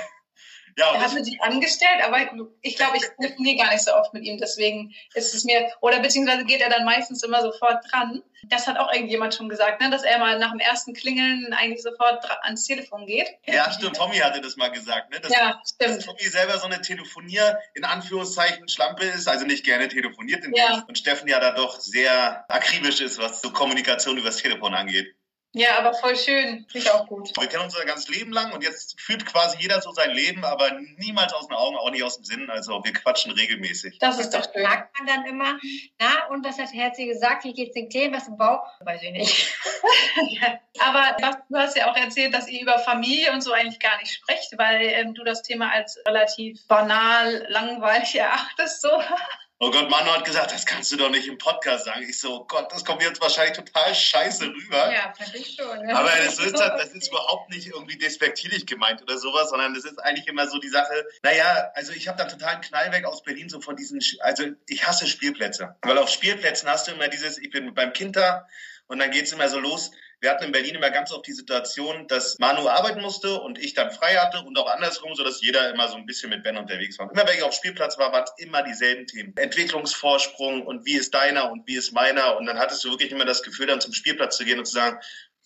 ja, 0.76 0.94
er 0.94 1.02
hat 1.02 1.14
mit 1.14 1.24
sich 1.24 1.40
angestellt, 1.42 2.02
aber 2.04 2.18
ich 2.62 2.76
glaube, 2.76 2.96
ich 2.96 3.04
telefoniere 3.18 3.64
gar 3.64 3.72
nicht 3.72 3.84
so 3.84 3.94
oft 3.94 4.12
mit 4.12 4.24
ihm. 4.24 4.38
Deswegen 4.38 4.94
ist 5.14 5.34
es 5.34 5.44
mir, 5.44 5.70
oder 5.80 6.00
beziehungsweise 6.00 6.44
geht 6.44 6.60
er 6.60 6.70
dann 6.70 6.84
meistens 6.84 7.22
immer 7.22 7.42
sofort 7.42 7.84
dran. 7.90 8.22
Das 8.44 8.66
hat 8.66 8.78
auch 8.78 8.92
irgendjemand 8.92 9.34
schon 9.34 9.48
gesagt, 9.48 9.82
ne? 9.82 9.90
dass 9.90 10.02
er 10.02 10.18
mal 10.18 10.38
nach 10.38 10.50
dem 10.50 10.60
ersten 10.60 10.94
Klingeln 10.94 11.52
eigentlich 11.52 11.82
sofort 11.82 12.24
ans 12.42 12.64
Telefon 12.64 13.06
geht. 13.06 13.28
Ja, 13.46 13.70
stimmt. 13.70 13.96
Tommy 13.96 14.16
hatte 14.16 14.40
das 14.40 14.56
mal 14.56 14.70
gesagt. 14.70 15.10
Ne? 15.10 15.20
Dass, 15.20 15.30
ja, 15.30 15.60
stimmt. 15.66 15.98
Dass 15.98 16.06
Tommy 16.06 16.22
selber 16.22 16.58
so 16.58 16.66
eine 16.66 16.80
Telefonier, 16.80 17.58
in 17.74 17.84
Anführungszeichen, 17.84 18.68
Schlampe 18.68 19.04
ist, 19.04 19.28
also 19.28 19.44
nicht 19.44 19.64
gerne 19.64 19.88
telefoniert. 19.88 20.44
Ja. 20.54 20.84
Und 20.88 20.96
Steffen 20.96 21.28
ja 21.28 21.38
da 21.38 21.52
doch 21.52 21.78
sehr 21.78 22.44
akribisch 22.48 23.00
ist, 23.00 23.18
was 23.18 23.42
so 23.42 23.50
Kommunikation 23.50 24.16
übers 24.16 24.38
Telefon 24.38 24.74
angeht. 24.74 25.14
Ja, 25.52 25.78
aber 25.78 25.94
voll 25.94 26.16
schön. 26.16 26.64
Finde 26.70 26.86
ich 26.86 26.90
auch 26.90 27.08
gut. 27.08 27.36
Wir 27.36 27.48
kennen 27.48 27.64
uns 27.64 27.74
unser 27.74 27.84
ganzes 27.84 28.08
Leben 28.08 28.32
lang 28.32 28.52
und 28.52 28.62
jetzt 28.62 29.00
führt 29.00 29.26
quasi 29.26 29.58
jeder 29.58 29.82
so 29.82 29.90
sein 29.90 30.12
Leben, 30.12 30.44
aber 30.44 30.70
niemals 30.96 31.32
aus 31.32 31.48
den 31.48 31.56
Augen, 31.56 31.76
auch 31.76 31.90
nicht 31.90 32.04
aus 32.04 32.16
dem 32.16 32.24
Sinn. 32.24 32.50
Also 32.50 32.84
wir 32.84 32.92
quatschen 32.92 33.32
regelmäßig. 33.32 33.98
Das 33.98 34.20
ist 34.20 34.30
doch 34.30 34.44
schön. 34.44 34.64
Fragt 34.64 34.96
man 34.96 35.08
dann 35.08 35.26
immer, 35.26 35.58
na, 35.98 36.26
und 36.28 36.44
was 36.44 36.58
hat 36.58 36.72
Herzi 36.72 37.06
gesagt? 37.06 37.44
Wie 37.44 37.52
geht's 37.52 37.74
den 37.74 37.88
Kleen? 37.88 38.14
Was 38.14 38.28
im 38.28 38.36
Bauch? 38.36 38.62
Weiß 38.80 39.02
ich 39.02 39.10
nicht. 39.10 39.52
aber 40.78 41.16
du 41.48 41.56
hast 41.56 41.76
ja 41.76 41.90
auch 41.90 41.96
erzählt, 41.96 42.32
dass 42.32 42.48
ihr 42.48 42.62
über 42.62 42.78
Familie 42.78 43.32
und 43.32 43.40
so 43.40 43.52
eigentlich 43.52 43.80
gar 43.80 43.98
nicht 43.98 44.12
sprecht, 44.12 44.56
weil 44.56 44.82
ähm, 44.82 45.14
du 45.14 45.24
das 45.24 45.42
Thema 45.42 45.72
als 45.72 45.98
relativ 46.06 46.64
banal, 46.68 47.46
langweilig 47.48 48.14
erachtest. 48.14 48.82
So. 48.82 48.90
Oh 49.62 49.70
Gott, 49.70 49.90
Manu 49.90 50.10
hat 50.10 50.24
gesagt, 50.24 50.52
das 50.52 50.64
kannst 50.64 50.90
du 50.90 50.96
doch 50.96 51.10
nicht 51.10 51.28
im 51.28 51.36
Podcast 51.36 51.84
sagen. 51.84 52.02
Ich 52.08 52.18
so, 52.18 52.40
oh 52.40 52.44
Gott, 52.46 52.72
das 52.72 52.82
kommt 52.82 53.02
jetzt 53.02 53.20
wahrscheinlich 53.20 53.54
total 53.58 53.94
scheiße 53.94 54.46
rüber. 54.46 54.90
Ja, 54.90 55.12
fand 55.12 55.34
ich 55.34 55.54
schon. 55.54 55.84
Ne? 55.84 55.94
Aber 55.94 56.08
das 56.16 56.38
ist, 56.38 56.58
das 56.58 56.94
ist 56.94 57.08
überhaupt 57.08 57.50
nicht 57.50 57.66
irgendwie 57.66 57.98
despektierlich 57.98 58.64
gemeint 58.64 59.02
oder 59.02 59.18
sowas, 59.18 59.50
sondern 59.50 59.74
das 59.74 59.84
ist 59.84 59.98
eigentlich 59.98 60.26
immer 60.28 60.48
so 60.48 60.58
die 60.58 60.70
Sache, 60.70 61.06
naja, 61.22 61.70
also 61.74 61.92
ich 61.92 62.08
habe 62.08 62.16
da 62.16 62.24
totalen 62.24 62.62
Knall 62.62 62.90
weg 62.90 63.04
aus 63.04 63.22
Berlin, 63.22 63.50
so 63.50 63.60
von 63.60 63.76
diesen, 63.76 64.00
also 64.20 64.44
ich 64.66 64.86
hasse 64.86 65.06
Spielplätze. 65.06 65.76
Weil 65.82 65.98
auf 65.98 66.08
Spielplätzen 66.08 66.66
hast 66.66 66.88
du 66.88 66.92
immer 66.92 67.08
dieses, 67.08 67.36
ich 67.36 67.50
bin 67.50 67.74
beim 67.74 67.92
Kind 67.92 68.16
da 68.16 68.48
und 68.86 68.98
dann 68.98 69.10
geht's 69.10 69.32
immer 69.32 69.50
so 69.50 69.58
los, 69.58 69.90
wir 70.20 70.30
hatten 70.30 70.44
in 70.44 70.52
Berlin 70.52 70.74
immer 70.74 70.90
ganz 70.90 71.12
oft 71.12 71.26
die 71.26 71.32
Situation, 71.32 72.06
dass 72.06 72.38
Manu 72.38 72.68
arbeiten 72.68 73.00
musste 73.00 73.40
und 73.40 73.58
ich 73.58 73.72
dann 73.72 73.90
frei 73.90 74.16
hatte 74.16 74.42
und 74.42 74.58
auch 74.58 74.70
andersrum, 74.70 75.14
so 75.14 75.24
dass 75.24 75.40
jeder 75.40 75.72
immer 75.72 75.88
so 75.88 75.96
ein 75.96 76.04
bisschen 76.04 76.28
mit 76.28 76.42
Ben 76.42 76.58
unterwegs 76.58 76.98
war. 76.98 77.10
Immer 77.10 77.26
wenn 77.26 77.36
ich 77.36 77.42
auf 77.42 77.54
Spielplatz 77.54 77.98
war, 77.98 78.12
waren 78.12 78.24
es 78.24 78.44
immer 78.44 78.62
dieselben 78.62 79.06
Themen. 79.06 79.34
Entwicklungsvorsprung 79.36 80.66
und 80.66 80.84
wie 80.84 80.94
ist 80.94 81.14
deiner 81.14 81.50
und 81.50 81.66
wie 81.66 81.76
ist 81.76 81.92
meiner. 81.92 82.36
Und 82.36 82.46
dann 82.46 82.58
hattest 82.58 82.84
du 82.84 82.90
wirklich 82.90 83.12
immer 83.12 83.24
das 83.24 83.42
Gefühl, 83.42 83.66
dann 83.66 83.80
zum 83.80 83.94
Spielplatz 83.94 84.36
zu 84.36 84.44
gehen 84.44 84.58
und 84.58 84.66
zu 84.66 84.74
sagen, 84.74 85.00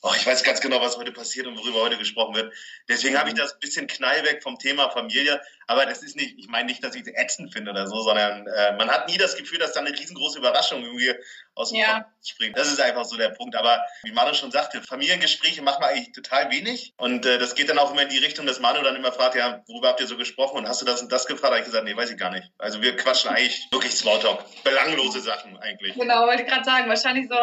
oh, 0.05 0.12
ich 0.14 0.27
weiß 0.27 0.45
ganz 0.45 0.61
genau, 0.61 0.81
was 0.83 0.99
heute 0.99 1.12
passiert 1.12 1.47
und 1.47 1.59
worüber 1.59 1.81
heute 1.81 1.97
gesprochen 1.97 2.35
wird. 2.35 2.53
Deswegen 2.88 3.19
habe 3.19 3.31
ich 3.31 3.35
das 3.35 3.59
bisschen 3.59 3.87
knallweg 3.87 4.43
vom 4.43 4.59
Thema 4.59 4.90
Familie. 4.90 5.40
Aber 5.67 5.87
das 5.87 6.03
ist 6.03 6.14
nicht, 6.14 6.38
ich 6.38 6.47
meine 6.49 6.67
nicht, 6.67 6.85
dass 6.85 6.95
ich 6.95 7.07
es 7.07 7.12
ätzend 7.14 7.55
finde 7.55 7.71
oder 7.71 7.87
so, 7.87 8.01
sondern 8.01 8.47
äh, 8.47 8.77
man 8.77 8.90
hat 8.90 9.09
nie 9.09 9.17
das 9.17 9.35
Gefühl, 9.37 9.59
dass 9.59 9.73
da 9.73 9.81
eine 9.81 9.99
riesengroße 9.99 10.38
Überraschung 10.38 10.83
irgendwie 10.83 11.14
aus 11.55 11.71
dem 11.71 11.79
ja. 11.79 12.01
Kopf 12.01 12.07
springt. 12.23 12.59
Das 12.59 12.71
ist 12.71 12.83
einfach 12.83 13.07
so 13.07 13.17
der 13.17 13.31
Punkt. 13.31 13.57
Aber 13.57 13.83
wie 14.03 14.12
Manu 14.12 14.35
schon 14.35 14.51
sagte, 14.51 14.83
Familiengespräche 14.83 15.62
machen 15.62 15.83
wir 15.83 15.88
eigentlich 15.88 16.12
total 16.12 16.51
wenig. 16.51 16.93
Und 16.99 17.25
äh, 17.25 17.38
das 17.38 17.55
geht 17.55 17.71
dann 17.71 17.79
auch 17.79 17.90
immer 17.90 18.03
in 18.03 18.11
die 18.11 18.19
Richtung, 18.19 18.45
dass 18.45 18.61
Manu 18.61 18.83
dann 18.83 18.97
immer 18.97 19.11
fragt, 19.11 19.37
ja, 19.37 19.62
worüber 19.69 19.88
habt 19.88 20.01
ihr 20.01 20.07
so 20.07 20.19
gesprochen 20.19 20.59
und 20.59 20.69
hast 20.69 20.83
du 20.83 20.87
das 20.87 21.01
und 21.01 21.11
das 21.11 21.25
gefragt? 21.27 21.45
Da 21.45 21.57
habe 21.57 21.61
ich 21.61 21.64
gesagt, 21.64 21.85
nee, 21.85 21.97
weiß 21.97 22.11
ich 22.11 22.19
gar 22.19 22.31
nicht. 22.31 22.51
Also 22.59 22.83
wir 22.83 22.95
quatschen 22.95 23.31
eigentlich 23.31 23.67
wirklich 23.73 23.93
Smalltalk. 23.93 24.45
Belanglose 24.64 25.21
Sachen 25.21 25.57
eigentlich. 25.57 25.95
Genau, 25.95 26.27
wollte 26.27 26.43
ich 26.43 26.49
gerade 26.49 26.64
sagen. 26.64 26.90
Wahrscheinlich 26.90 27.29
so, 27.29 27.37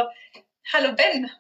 hallo 0.73 0.93
Ben, 0.93 1.31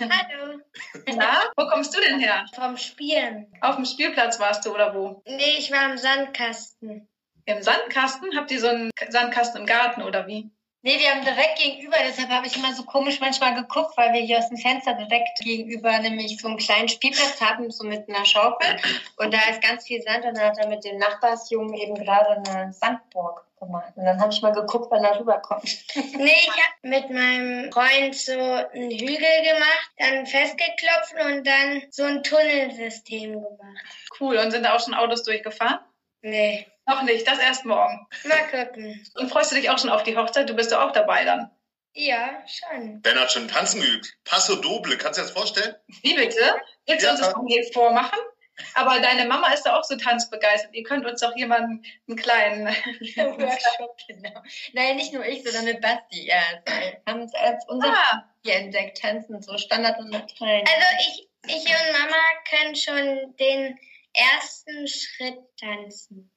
Hallo. 0.00 0.60
Na, 1.16 1.42
wo 1.56 1.66
kommst 1.68 1.96
du 1.96 2.00
denn 2.00 2.20
her? 2.20 2.46
Vom 2.54 2.76
Spielen. 2.76 3.52
Auf 3.60 3.76
dem 3.76 3.84
Spielplatz 3.84 4.40
warst 4.40 4.66
du 4.66 4.74
oder 4.74 4.94
wo? 4.94 5.22
Nee, 5.26 5.56
ich 5.58 5.70
war 5.70 5.90
im 5.90 5.98
Sandkasten. 5.98 7.08
Im 7.44 7.62
Sandkasten? 7.62 8.36
Habt 8.36 8.50
ihr 8.50 8.60
so 8.60 8.68
einen 8.68 8.90
Sandkasten 9.08 9.62
im 9.62 9.66
Garten 9.66 10.02
oder 10.02 10.26
wie? 10.26 10.50
Nee, 10.84 10.98
wir 10.98 11.10
haben 11.10 11.24
direkt 11.24 11.58
gegenüber, 11.58 11.96
deshalb 12.04 12.28
habe 12.28 12.48
ich 12.48 12.56
immer 12.56 12.74
so 12.74 12.82
komisch 12.82 13.20
manchmal 13.20 13.54
geguckt, 13.54 13.96
weil 13.96 14.12
wir 14.12 14.20
hier 14.20 14.38
aus 14.38 14.48
dem 14.48 14.58
Fenster 14.58 14.94
direkt 14.94 15.38
gegenüber 15.38 15.96
nämlich 16.00 16.40
so 16.40 16.48
einen 16.48 16.56
kleinen 16.56 16.88
Spielplatz 16.88 17.40
haben, 17.40 17.70
so 17.70 17.84
mit 17.84 18.08
einer 18.08 18.24
Schaukel. 18.24 18.80
Und 19.16 19.32
da 19.32 19.38
ist 19.48 19.62
ganz 19.62 19.86
viel 19.86 20.02
Sand 20.02 20.24
und 20.24 20.36
dann 20.36 20.48
hat 20.48 20.58
er 20.58 20.66
mit 20.66 20.84
dem 20.84 20.98
Nachbarsjungen 20.98 21.74
eben 21.74 21.94
gerade 21.94 22.42
eine 22.44 22.72
Sandburg 22.72 23.46
gemacht. 23.62 23.92
Und 23.96 24.04
dann 24.04 24.20
habe 24.20 24.32
ich 24.32 24.42
mal 24.42 24.52
geguckt, 24.52 24.90
wann 24.90 25.04
er 25.04 25.18
rüberkommt. 25.18 25.64
nee, 25.94 26.34
ich 26.40 26.50
habe 26.50 26.74
mit 26.82 27.10
meinem 27.10 27.72
Freund 27.72 28.14
so 28.14 28.32
einen 28.32 28.90
Hügel 28.90 29.42
gemacht, 29.42 29.90
dann 29.98 30.26
festgeklopft 30.26 31.14
und 31.24 31.46
dann 31.46 31.82
so 31.90 32.04
ein 32.04 32.22
Tunnelsystem 32.22 33.32
gemacht. 33.32 33.84
Cool. 34.20 34.36
Und 34.38 34.50
sind 34.50 34.64
da 34.64 34.74
auch 34.74 34.80
schon 34.80 34.94
Autos 34.94 35.22
durchgefahren? 35.22 35.78
Nee. 36.22 36.66
Noch 36.86 37.02
nicht, 37.02 37.26
das 37.26 37.38
erst 37.38 37.64
morgen. 37.64 38.06
Mal 38.24 38.66
gucken. 38.66 39.06
Und 39.14 39.30
freust 39.30 39.52
du 39.52 39.56
dich 39.56 39.70
auch 39.70 39.78
schon 39.78 39.90
auf 39.90 40.02
die 40.02 40.16
Hochzeit? 40.16 40.48
Du 40.48 40.54
bist 40.54 40.72
doch 40.72 40.80
auch 40.80 40.92
dabei 40.92 41.24
dann. 41.24 41.50
Ja, 41.94 42.42
schon. 42.46 43.02
Ben 43.02 43.18
hat 43.18 43.30
schon 43.30 43.48
tanzen 43.48 43.80
geübt. 43.80 44.16
Passo 44.24 44.56
Doble, 44.56 44.96
kannst 44.96 45.18
du 45.18 45.22
dir 45.22 45.28
das 45.28 45.36
vorstellen? 45.36 45.74
Wie 46.02 46.14
bitte? 46.14 46.40
Willst 46.86 47.02
du 47.02 47.06
ja, 47.06 47.12
uns 47.12 47.20
das 47.20 47.34
jetzt 47.48 47.74
vormachen? 47.74 48.18
Aber 48.74 49.00
deine 49.00 49.26
Mama 49.26 49.52
ist 49.52 49.62
da 49.62 49.78
auch 49.78 49.84
so 49.84 49.96
tanzbegeistert. 49.96 50.74
Ihr 50.74 50.82
könnt 50.82 51.06
uns 51.06 51.20
doch 51.20 51.34
jemanden 51.36 51.84
einen 52.06 52.16
kleinen 52.16 52.66
Workshop, 53.16 53.96
genau. 54.06 54.42
Nein, 54.72 54.96
nicht 54.96 55.12
nur 55.12 55.24
ich, 55.24 55.42
sondern 55.42 55.64
mit 55.64 55.80
Basti. 55.80 56.26
Ja, 56.26 56.42
wir 56.66 57.02
haben 57.06 57.22
es 57.22 57.34
als 57.34 57.64
unser 57.68 57.92
ah. 57.92 58.24
entdeckt, 58.46 58.98
tanzen, 59.00 59.40
so 59.42 59.56
Standard 59.56 59.98
und 59.98 60.10
Latein. 60.10 60.64
Also 60.66 60.86
ich, 61.00 61.28
ich 61.46 61.64
und 61.64 61.92
Mama 61.92 62.22
können 62.48 62.76
schon 62.76 63.36
den 63.36 63.78
ersten 64.12 64.86
Schritt 64.86 65.38
tanzen. 65.58 66.30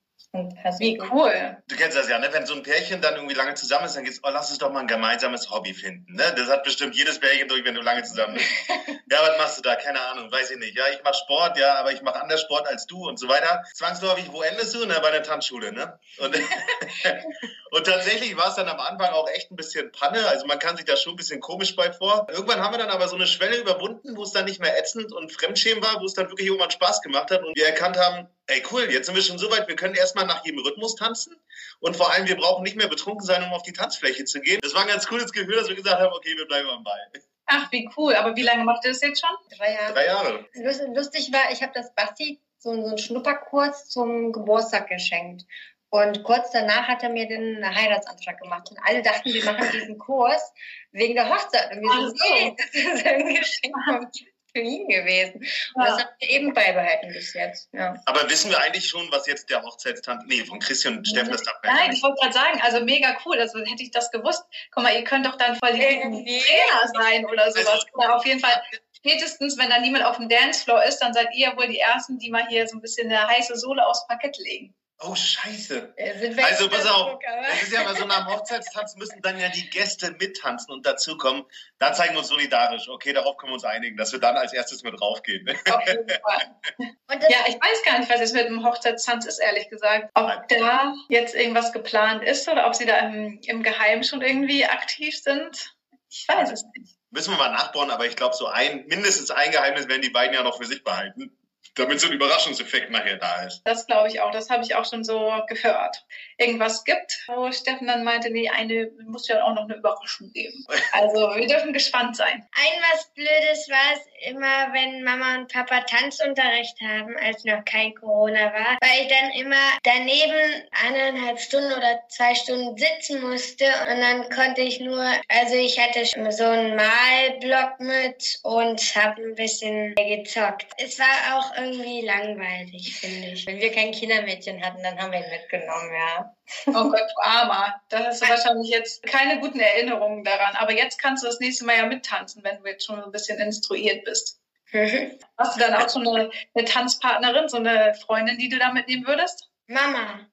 Wie 0.79 0.99
cool. 1.11 1.57
Du 1.67 1.75
kennst 1.75 1.97
das 1.97 2.09
ja, 2.09 2.19
ne? 2.19 2.29
Wenn 2.31 2.45
so 2.45 2.53
ein 2.53 2.63
Pärchen 2.63 3.01
dann 3.01 3.15
irgendwie 3.15 3.35
lange 3.35 3.53
zusammen 3.55 3.85
ist, 3.85 3.95
dann 3.95 4.03
geht's, 4.03 4.19
oh, 4.23 4.29
lass 4.31 4.49
uns 4.49 4.59
doch 4.59 4.71
mal 4.71 4.81
ein 4.81 4.87
gemeinsames 4.87 5.49
Hobby 5.49 5.73
finden. 5.73 6.13
Ne? 6.13 6.23
Das 6.35 6.49
hat 6.49 6.63
bestimmt 6.63 6.95
jedes 6.95 7.19
Pärchen 7.19 7.47
durch, 7.47 7.63
wenn 7.63 7.75
du 7.75 7.81
lange 7.81 8.03
zusammen 8.03 8.35
bist. 8.35 8.47
ja, 9.11 9.17
was 9.21 9.37
machst 9.37 9.57
du 9.57 9.61
da? 9.61 9.75
Keine 9.75 10.01
Ahnung, 10.01 10.31
weiß 10.31 10.51
ich 10.51 10.57
nicht. 10.57 10.77
Ja, 10.77 10.83
ich 10.91 10.99
mach 11.03 11.13
Sport, 11.13 11.57
ja, 11.57 11.75
aber 11.75 11.91
ich 11.91 12.01
mache 12.01 12.21
anders 12.21 12.41
Sport 12.41 12.67
als 12.67 12.85
du 12.85 13.07
und 13.07 13.19
so 13.19 13.27
weiter. 13.27 13.63
Zwangsläufig, 13.73 14.31
wo 14.31 14.41
endest 14.41 14.73
du? 14.75 14.85
Ne? 14.85 14.97
Bei 15.01 15.11
der 15.11 15.23
Tanzschule, 15.23 15.71
ne? 15.71 15.99
Und, 16.17 16.35
und 17.71 17.85
tatsächlich 17.85 18.35
war 18.37 18.49
es 18.49 18.55
dann 18.55 18.67
am 18.67 18.79
Anfang 18.79 19.13
auch 19.13 19.29
echt 19.29 19.51
ein 19.51 19.55
bisschen 19.55 19.91
Panne. 19.91 20.27
Also 20.27 20.45
man 20.45 20.59
kann 20.59 20.75
sich 20.77 20.85
da 20.85 20.97
schon 20.97 21.13
ein 21.13 21.17
bisschen 21.17 21.39
komisch 21.39 21.75
bei 21.75 21.91
vor. 21.91 22.27
Irgendwann 22.29 22.61
haben 22.61 22.73
wir 22.73 22.79
dann 22.79 22.89
aber 22.89 23.07
so 23.07 23.15
eine 23.15 23.27
Schwelle 23.27 23.57
überwunden, 23.57 24.15
wo 24.17 24.23
es 24.23 24.31
dann 24.31 24.45
nicht 24.45 24.59
mehr 24.59 24.77
ätzend 24.77 25.13
und 25.13 25.31
Fremdschämen 25.31 25.83
war, 25.83 26.01
wo 26.01 26.05
es 26.05 26.13
dann 26.13 26.29
wirklich 26.29 26.47
irgendwann 26.47 26.71
Spaß 26.71 27.01
gemacht 27.01 27.31
hat 27.31 27.43
und 27.43 27.55
wir 27.55 27.65
erkannt 27.65 27.97
haben, 27.97 28.27
ey 28.47 28.63
cool, 28.71 28.87
jetzt 28.91 29.07
sind 29.07 29.15
wir 29.15 29.23
schon 29.23 29.37
so 29.37 29.49
weit, 29.51 29.67
wir 29.67 29.75
können 29.75 29.95
erstmal 29.95 30.25
nach 30.25 30.45
jedem 30.45 30.59
Rhythmus 30.59 30.95
tanzen 30.95 31.35
und 31.79 31.95
vor 31.95 32.11
allem, 32.11 32.27
wir 32.27 32.37
brauchen 32.37 32.63
nicht 32.63 32.75
mehr 32.75 32.87
betrunken 32.87 33.25
sein, 33.25 33.43
um 33.43 33.53
auf 33.53 33.63
die 33.63 33.73
Tanzfläche 33.73 34.25
zu 34.25 34.39
gehen. 34.39 34.59
Das 34.61 34.73
war 34.73 34.81
ein 34.81 34.87
ganz 34.87 35.07
cooles 35.07 35.31
Gefühl, 35.31 35.55
dass 35.55 35.67
wir 35.67 35.75
gesagt 35.75 35.99
haben, 35.99 36.13
okay, 36.13 36.35
wir 36.37 36.45
bleiben 36.45 36.69
am 36.69 36.83
Ball. 36.83 36.99
Ach, 37.47 37.71
wie 37.71 37.89
cool. 37.97 38.15
Aber 38.15 38.35
wie 38.35 38.41
lange 38.41 38.63
macht 38.63 38.85
ihr 38.85 38.91
das 38.91 39.01
jetzt 39.01 39.21
schon? 39.21 39.35
Drei 39.57 39.73
Jahre. 39.73 39.93
Drei 39.93 40.05
Jahre. 40.05 40.45
Lustig 40.93 41.31
war, 41.31 41.51
ich 41.51 41.61
habe 41.61 41.71
das 41.75 41.93
Basti 41.93 42.41
so, 42.57 42.73
so 42.73 42.87
einen 42.87 42.97
Schnupperkurs 42.97 43.89
zum 43.89 44.31
Geburtstag 44.31 44.89
geschenkt. 44.89 45.43
Und 45.89 46.23
kurz 46.23 46.51
danach 46.51 46.87
hat 46.87 47.03
er 47.03 47.09
mir 47.09 47.27
den 47.27 47.63
Heiratsantrag 47.63 48.39
gemacht. 48.39 48.69
Und 48.71 48.79
alle 48.83 49.01
dachten, 49.01 49.31
wir 49.31 49.45
machen 49.45 49.69
diesen 49.71 49.97
Kurs 49.97 50.53
wegen 50.91 51.13
der 51.13 51.29
Hochzeit. 51.29 51.71
Und 51.71 51.81
wir 51.81 52.09
so, 52.09 52.15
nee, 52.33 52.55
das 52.57 52.73
ist 52.73 53.05
ein 53.05 53.27
Geschenk 53.27 53.75
vom 53.85 54.11
für 54.55 54.61
ihn 54.61 54.87
gewesen. 54.87 55.39
Und 55.73 55.83
ja. 55.83 55.85
das 55.85 55.99
haben 55.99 56.15
wir 56.19 56.29
eben 56.29 56.53
beibehalten 56.53 57.09
bis 57.11 57.33
jetzt. 57.33 57.69
Ja. 57.73 57.95
Aber 58.05 58.29
wissen 58.29 58.49
wir 58.49 58.59
eigentlich 58.61 58.87
schon, 58.87 59.11
was 59.11 59.27
jetzt 59.27 59.49
der 59.49 59.61
Hochzeitstanz, 59.61 60.23
nee, 60.27 60.45
von 60.45 60.59
Christian 60.59 60.97
und 60.97 61.07
Steffen, 61.07 61.31
das 61.31 61.43
darf 61.43 61.55
man 61.61 61.75
Nein, 61.75 61.91
ich 61.91 62.01
wollte 62.01 62.17
gerade 62.21 62.33
sagen, 62.33 62.61
also 62.61 62.79
mega 62.85 63.17
cool. 63.25 63.37
Also 63.39 63.59
hätte 63.59 63.83
ich 63.83 63.91
das 63.91 64.11
gewusst. 64.11 64.43
Guck 64.71 64.83
mal, 64.83 64.95
ihr 64.95 65.03
könnt 65.03 65.25
doch 65.25 65.37
dann 65.37 65.57
voll 65.57 65.73
die 65.73 65.79
Trainer 66.45 66.93
sein 66.93 67.25
oder 67.25 67.51
sowas. 67.51 67.67
Also, 67.67 67.87
oder 67.93 68.15
auf 68.15 68.25
jeden 68.25 68.39
Fall 68.39 68.61
spätestens, 68.93 69.57
wenn 69.57 69.69
da 69.69 69.79
niemand 69.79 70.05
auf 70.05 70.17
dem 70.17 70.29
Dancefloor 70.29 70.83
ist, 70.83 70.99
dann 70.99 71.13
seid 71.13 71.27
ihr 71.35 71.55
wohl 71.57 71.67
die 71.67 71.79
Ersten, 71.79 72.17
die 72.17 72.31
mal 72.31 72.47
hier 72.47 72.67
so 72.67 72.77
ein 72.77 72.81
bisschen 72.81 73.11
eine 73.11 73.27
heiße 73.27 73.55
Sohle 73.57 73.85
aufs 73.85 74.07
Parkett 74.07 74.37
legen. 74.37 74.73
Oh, 75.01 75.13
scheiße. 75.13 75.93
Also, 76.41 76.69
pass 76.69 76.85
auf. 76.85 77.19
Das 77.49 77.63
ist 77.63 77.73
ja 77.73 77.83
bei 77.83 77.93
so 77.95 78.03
einem 78.03 78.27
Hochzeitstanz 78.27 78.95
müssen 78.95 79.21
dann 79.21 79.37
ja 79.37 79.49
die 79.49 79.69
Gäste 79.69 80.11
mittanzen 80.11 80.73
und 80.73 80.85
dazukommen. 80.85 81.43
Da 81.79 81.91
zeigen 81.91 82.13
wir 82.13 82.19
uns 82.19 82.29
solidarisch. 82.29 82.87
Okay, 82.87 83.11
darauf 83.11 83.35
können 83.35 83.51
wir 83.51 83.55
uns 83.55 83.65
einigen, 83.65 83.97
dass 83.97 84.13
wir 84.13 84.19
dann 84.19 84.37
als 84.37 84.53
erstes 84.53 84.83
mit 84.83 84.99
raufgehen. 85.01 85.49
Auf 85.49 85.85
jeden 85.85 86.07
Fall. 86.07 86.55
ja, 87.29 87.37
ich 87.47 87.55
weiß 87.55 87.83
gar 87.83 87.99
nicht, 87.99 88.09
was 88.09 88.21
jetzt 88.21 88.33
mit 88.33 88.47
dem 88.47 88.65
Hochzeitstanz 88.65 89.25
ist, 89.25 89.39
ehrlich 89.39 89.69
gesagt. 89.69 90.11
Ob 90.13 90.47
da 90.47 90.93
jetzt 91.09 91.35
irgendwas 91.35 91.73
geplant 91.73 92.23
ist 92.23 92.47
oder 92.47 92.65
ob 92.65 92.73
sie 92.73 92.85
da 92.85 92.97
im, 92.99 93.41
im 93.43 93.63
Geheimen 93.63 94.05
schon 94.05 94.21
irgendwie 94.21 94.65
aktiv 94.65 95.21
sind. 95.21 95.75
Ich 96.09 96.25
weiß 96.27 96.51
es 96.51 96.63
nicht. 96.77 96.95
Müssen 97.09 97.33
wir 97.33 97.37
mal 97.37 97.51
nachbauen, 97.51 97.91
aber 97.91 98.05
ich 98.05 98.15
glaube, 98.15 98.35
so 98.35 98.47
ein, 98.47 98.85
mindestens 98.87 99.29
ein 99.29 99.51
Geheimnis 99.51 99.89
werden 99.89 100.01
die 100.01 100.09
beiden 100.09 100.33
ja 100.33 100.43
noch 100.43 100.57
für 100.57 100.65
sich 100.65 100.83
behalten 100.83 101.37
damit 101.75 101.99
so 101.99 102.07
ein 102.07 102.13
Überraschungseffekt 102.13 102.89
nachher 102.89 103.17
da 103.17 103.43
ist. 103.43 103.61
Das 103.65 103.85
glaube 103.85 104.07
ich 104.07 104.21
auch. 104.21 104.31
Das 104.31 104.49
habe 104.49 104.63
ich 104.63 104.75
auch 104.75 104.85
schon 104.85 105.03
so 105.03 105.31
gehört. 105.47 106.05
Irgendwas 106.37 106.83
gibt, 106.83 107.23
wo 107.27 107.51
Steffen 107.51 107.87
dann 107.87 108.03
meinte, 108.03 108.29
nee, 108.29 108.49
eine 108.49 108.91
muss 109.05 109.27
ja 109.27 109.43
auch 109.43 109.53
noch 109.53 109.63
eine 109.63 109.75
Überraschung 109.75 110.31
geben. 110.31 110.65
Also 110.91 111.35
wir 111.35 111.47
dürfen 111.47 111.73
gespannt 111.73 112.15
sein. 112.15 112.47
Ein 112.53 112.81
was 112.91 113.11
Blödes 113.13 113.69
war 113.69 113.93
es 113.93 114.29
immer, 114.29 114.71
wenn 114.71 115.03
Mama 115.03 115.35
und 115.35 115.51
Papa 115.51 115.81
Tanzunterricht 115.81 116.79
haben, 116.81 117.15
als 117.17 117.43
noch 117.43 117.65
kein 117.65 117.93
Corona 117.95 118.53
war, 118.53 118.77
weil 118.81 119.01
ich 119.01 119.07
dann 119.07 119.31
immer 119.31 119.71
daneben 119.83 120.63
eineinhalb 120.71 121.39
Stunden 121.39 121.73
oder 121.73 122.01
zwei 122.07 122.33
Stunden 122.33 122.77
sitzen 122.77 123.21
musste 123.21 123.65
und 123.65 123.99
dann 123.99 124.29
konnte 124.29 124.61
ich 124.61 124.79
nur, 124.79 125.03
also 125.27 125.55
ich 125.55 125.79
hatte 125.79 126.05
so 126.05 126.45
einen 126.45 126.75
Malblock 126.75 127.79
mit 127.79 128.39
und 128.43 128.79
habe 128.95 129.21
ein 129.21 129.35
bisschen 129.35 129.95
gezockt. 129.95 130.67
Es 130.77 130.97
war 130.97 131.37
auch 131.37 131.51
irgendwie 131.65 132.01
langweilig, 132.05 132.95
finde 132.99 133.29
ich. 133.29 133.45
Wenn 133.45 133.59
wir 133.59 133.71
kein 133.71 133.91
Kindermädchen 133.91 134.63
hatten, 134.63 134.83
dann 134.83 134.99
haben 134.99 135.11
wir 135.11 135.19
ihn 135.19 135.29
mitgenommen, 135.29 135.91
ja. 135.93 136.35
Oh 136.67 136.89
Gott, 136.89 137.01
du 137.01 137.21
Armer. 137.21 137.81
Da 137.89 138.05
hast 138.05 138.21
du 138.21 138.29
wahrscheinlich 138.29 138.69
jetzt 138.69 139.03
keine 139.03 139.39
guten 139.39 139.59
Erinnerungen 139.59 140.23
daran. 140.23 140.55
Aber 140.55 140.73
jetzt 140.73 140.99
kannst 140.99 141.23
du 141.23 141.27
das 141.27 141.39
nächste 141.39 141.65
Mal 141.65 141.77
ja 141.77 141.85
mittanzen, 141.85 142.43
wenn 142.43 142.59
du 142.59 142.67
jetzt 142.67 142.85
schon 142.85 143.03
ein 143.03 143.11
bisschen 143.11 143.39
instruiert 143.39 144.05
bist. 144.05 144.39
Mhm. 144.71 145.17
Hast 145.37 145.55
du 145.55 145.59
dann 145.59 145.73
auch 145.75 145.89
schon 145.89 146.07
eine, 146.07 146.29
eine 146.53 146.65
Tanzpartnerin, 146.65 147.49
so 147.49 147.57
eine 147.57 147.93
Freundin, 148.05 148.37
die 148.37 148.49
du 148.49 148.59
da 148.59 148.71
mitnehmen 148.71 149.07
würdest? 149.07 149.49
Mama. 149.67 150.27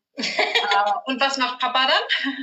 Ah, 0.74 1.02
und 1.06 1.20
was 1.20 1.38
macht 1.38 1.58
Papa 1.60 1.86
dann? 1.86 2.36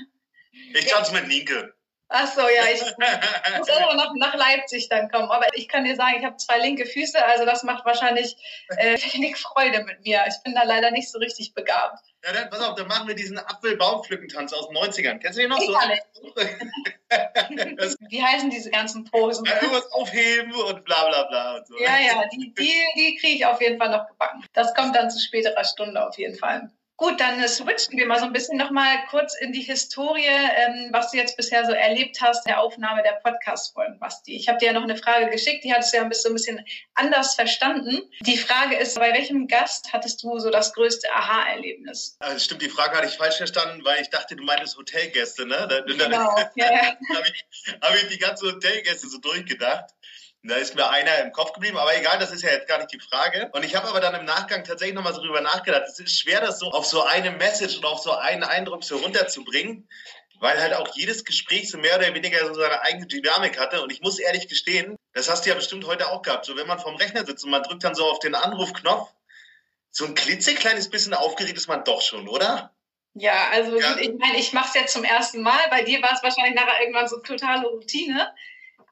Ich 0.73 0.88
tanze 0.88 1.13
mit 1.13 1.28
Nienke. 1.28 1.73
Ach 2.12 2.28
so, 2.28 2.41
ja, 2.41 2.63
ich 2.74 2.82
muss 3.58 3.69
auch 3.69 3.93
noch 3.93 4.15
nach 4.15 4.34
Leipzig 4.34 4.89
dann 4.89 5.12
kommen. 5.12 5.30
Aber 5.30 5.45
ich 5.54 5.67
kann 5.67 5.84
dir 5.84 5.95
sagen, 5.95 6.15
ich 6.17 6.26
habe 6.26 6.38
zwei 6.38 6.58
linke 6.58 6.88
Füße, 6.88 7.24
also 7.24 7.45
das 7.45 7.62
macht 7.63 7.86
wahrscheinlich 7.86 8.36
äh, 8.78 8.98
wenig 9.13 9.38
Freude 9.38 9.84
mit 9.84 10.04
mir. 10.04 10.24
Ich 10.28 10.41
bin 10.43 10.56
da 10.56 10.63
leider 10.63 10.89
nicht 10.89 11.12
so 11.12 11.19
richtig 11.19 11.54
begabt. 11.54 12.00
Ja, 12.26 12.34
dann 12.34 12.50
pass 12.50 12.62
auf, 12.62 12.74
dann 12.76 12.88
machen 12.88 13.08
wir 13.08 13.15
diesen 13.15 13.38
Apfelbaumpflückentanz 13.38 14.52
aus 14.54 14.67
den 14.67 14.78
90ern. 14.78 15.19
Kennst 15.19 15.38
du 15.38 15.43
den 15.43 15.52
noch 15.52 15.62
so? 15.62 15.74
Wie 18.10 18.24
heißen 18.24 18.50
diese 18.50 18.72
ganzen 18.72 19.06
Posen? 19.06 19.45
Ja, 19.45 19.62
irgendwas 19.62 19.89
aufheben 19.91 20.54
und 20.54 20.84
bla 20.84 21.08
bla 21.08 21.24
bla 21.24 21.58
und 21.58 21.67
so. 21.67 21.78
Ja, 21.80 22.00
ja, 22.00 22.24
die, 22.34 22.54
die, 22.56 22.74
die 22.98 23.17
kriege 23.17 23.36
ich 23.36 23.45
auf 23.45 23.62
jeden 23.62 23.78
Fall 23.78 23.89
noch 23.89 24.08
gebacken. 24.08 24.43
Das 24.54 24.74
kommt 24.74 24.95
dann 24.95 25.12
zu 25.12 25.19
späterer 25.19 25.63
Stunde 25.63 26.04
auf 26.06 26.17
jeden 26.17 26.36
Fall. 26.36 26.72
Gut, 26.99 27.17
dann 27.21 27.47
switchen 27.47 27.97
wir 27.97 28.05
mal 28.07 28.19
so 28.19 28.25
ein 28.25 28.33
bisschen 28.33 28.57
nochmal 28.57 29.05
kurz 29.09 29.33
in 29.39 29.53
die 29.53 29.62
Historie, 29.62 30.25
ähm, 30.25 30.89
was 30.91 31.12
du 31.12 31.17
jetzt 31.17 31.38
bisher 31.38 31.65
so 31.65 31.71
erlebt 31.71 32.19
hast, 32.19 32.45
der 32.45 32.59
Aufnahme 32.59 33.01
der 33.03 33.13
Podcast-Folgen, 33.23 33.99
Basti. 33.99 34.35
Ich 34.35 34.49
habe 34.49 34.57
dir 34.57 34.65
ja 34.65 34.73
noch 34.73 34.83
eine 34.83 34.97
Frage 34.97 35.29
geschickt, 35.29 35.63
die 35.63 35.73
hattest 35.73 35.93
du 35.93 35.97
ja 35.97 36.03
ein 36.03 36.09
bisschen, 36.09 36.31
ein 36.31 36.35
bisschen 36.35 36.65
anders 36.95 37.35
verstanden. 37.35 38.01
Die 38.25 38.35
Frage 38.35 38.75
ist, 38.75 38.99
bei 38.99 39.13
welchem 39.13 39.47
Gast 39.47 39.93
hattest 39.93 40.21
du 40.23 40.39
so 40.39 40.49
das 40.49 40.73
größte 40.73 41.09
Aha-Erlebnis? 41.09 42.17
Also 42.19 42.38
stimmt, 42.39 42.63
die 42.63 42.69
Frage 42.69 42.97
hatte 42.97 43.07
ich 43.07 43.15
falsch 43.15 43.38
verstanden, 43.38 43.85
weil 43.85 44.01
ich 44.01 44.09
dachte, 44.09 44.35
du 44.35 44.43
meintest 44.43 44.77
Hotelgäste, 44.77 45.45
ne? 45.45 45.67
Da, 45.69 45.79
genau, 45.79 46.35
ja, 46.38 46.51
ja. 46.55 46.97
habe 47.15 47.27
ich, 47.33 47.73
hab 47.81 47.95
ich 47.95 48.07
die 48.09 48.19
ganzen 48.19 48.51
Hotelgäste 48.51 49.07
so 49.07 49.19
durchgedacht. 49.19 49.85
Da 50.43 50.56
ist 50.56 50.75
mir 50.75 50.89
einer 50.89 51.17
im 51.19 51.34
Kopf 51.34 51.52
geblieben, 51.52 51.78
aber 51.78 51.97
egal, 51.97 52.17
das 52.17 52.32
ist 52.32 52.43
ja 52.43 52.52
jetzt 52.52 52.67
gar 52.67 52.78
nicht 52.78 52.93
die 52.93 52.99
Frage. 52.99 53.49
Und 53.52 53.65
ich 53.65 53.75
habe 53.75 53.89
aber 53.89 53.99
dann 53.99 54.15
im 54.15 54.23
Nachgang 54.23 54.63
tatsächlich 54.63 54.95
nochmal 54.95 55.13
so 55.13 55.21
drüber 55.21 55.41
nachgedacht. 55.41 55.84
Es 55.88 55.99
ist 55.99 56.17
schwer, 56.17 56.39
das 56.39 56.60
so 56.60 56.71
auf 56.71 56.86
so 56.86 57.04
eine 57.04 57.32
Message 57.32 57.78
und 57.78 57.86
auf 57.86 57.99
so 57.99 58.12
einen 58.12 58.43
Eindruck 58.43 58.86
so 58.86 58.97
runterzubringen, 58.97 59.89
weil 60.39 60.62
halt 60.62 60.73
auch 60.75 60.95
jedes 60.95 61.25
Gespräch 61.25 61.69
so 61.69 61.78
mehr 61.78 61.97
oder 61.97 62.13
weniger 62.13 62.47
so 62.47 62.54
seine 62.54 62.82
eigene 62.84 63.06
Dynamik 63.06 63.60
hatte. 63.60 63.82
Und 63.82 63.91
ich 63.91 63.99
muss 64.02 64.17
ehrlich 64.17 64.47
gestehen, 64.47 64.95
das 65.13 65.30
hast 65.30 65.45
du 65.45 65.49
ja 65.49 65.56
bestimmt 65.56 65.86
heute 65.86 66.10
auch 66.10 66.21
gehabt. 66.21 66.45
So, 66.45 66.56
wenn 66.56 66.67
man 66.67 66.80
vorm 66.80 66.95
Rechner 66.95 67.25
sitzt 67.25 67.43
und 67.43 67.52
man 67.52 67.63
drückt 67.63 67.84
dann 67.84 67.95
so 67.95 68.06
auf 68.06 68.19
den 68.19 68.34
Anrufknopf, 68.34 69.12
so 69.91 70.06
ein 70.06 70.15
klitzekleines 70.15 70.89
bisschen 70.89 71.13
aufgeregt 71.13 71.58
ist 71.58 71.67
man 71.67 71.84
doch 71.84 72.02
schon, 72.02 72.30
oder? 72.30 72.73
Ja, 73.13 73.49
also 73.52 73.78
ja. 73.78 73.97
ich 73.97 74.13
meine, 74.17 74.38
ich 74.38 74.54
mache 74.54 74.69
es 74.69 74.75
jetzt 74.75 74.93
zum 74.93 75.04
ersten 75.04 75.41
Mal. 75.41 75.60
Bei 75.69 75.84
dir 75.84 76.02
war 76.02 76.13
es 76.13 76.23
wahrscheinlich 76.23 76.56
nachher 76.56 76.80
irgendwann 76.80 77.08
so 77.08 77.17
totale 77.17 77.67
Routine. 77.67 78.34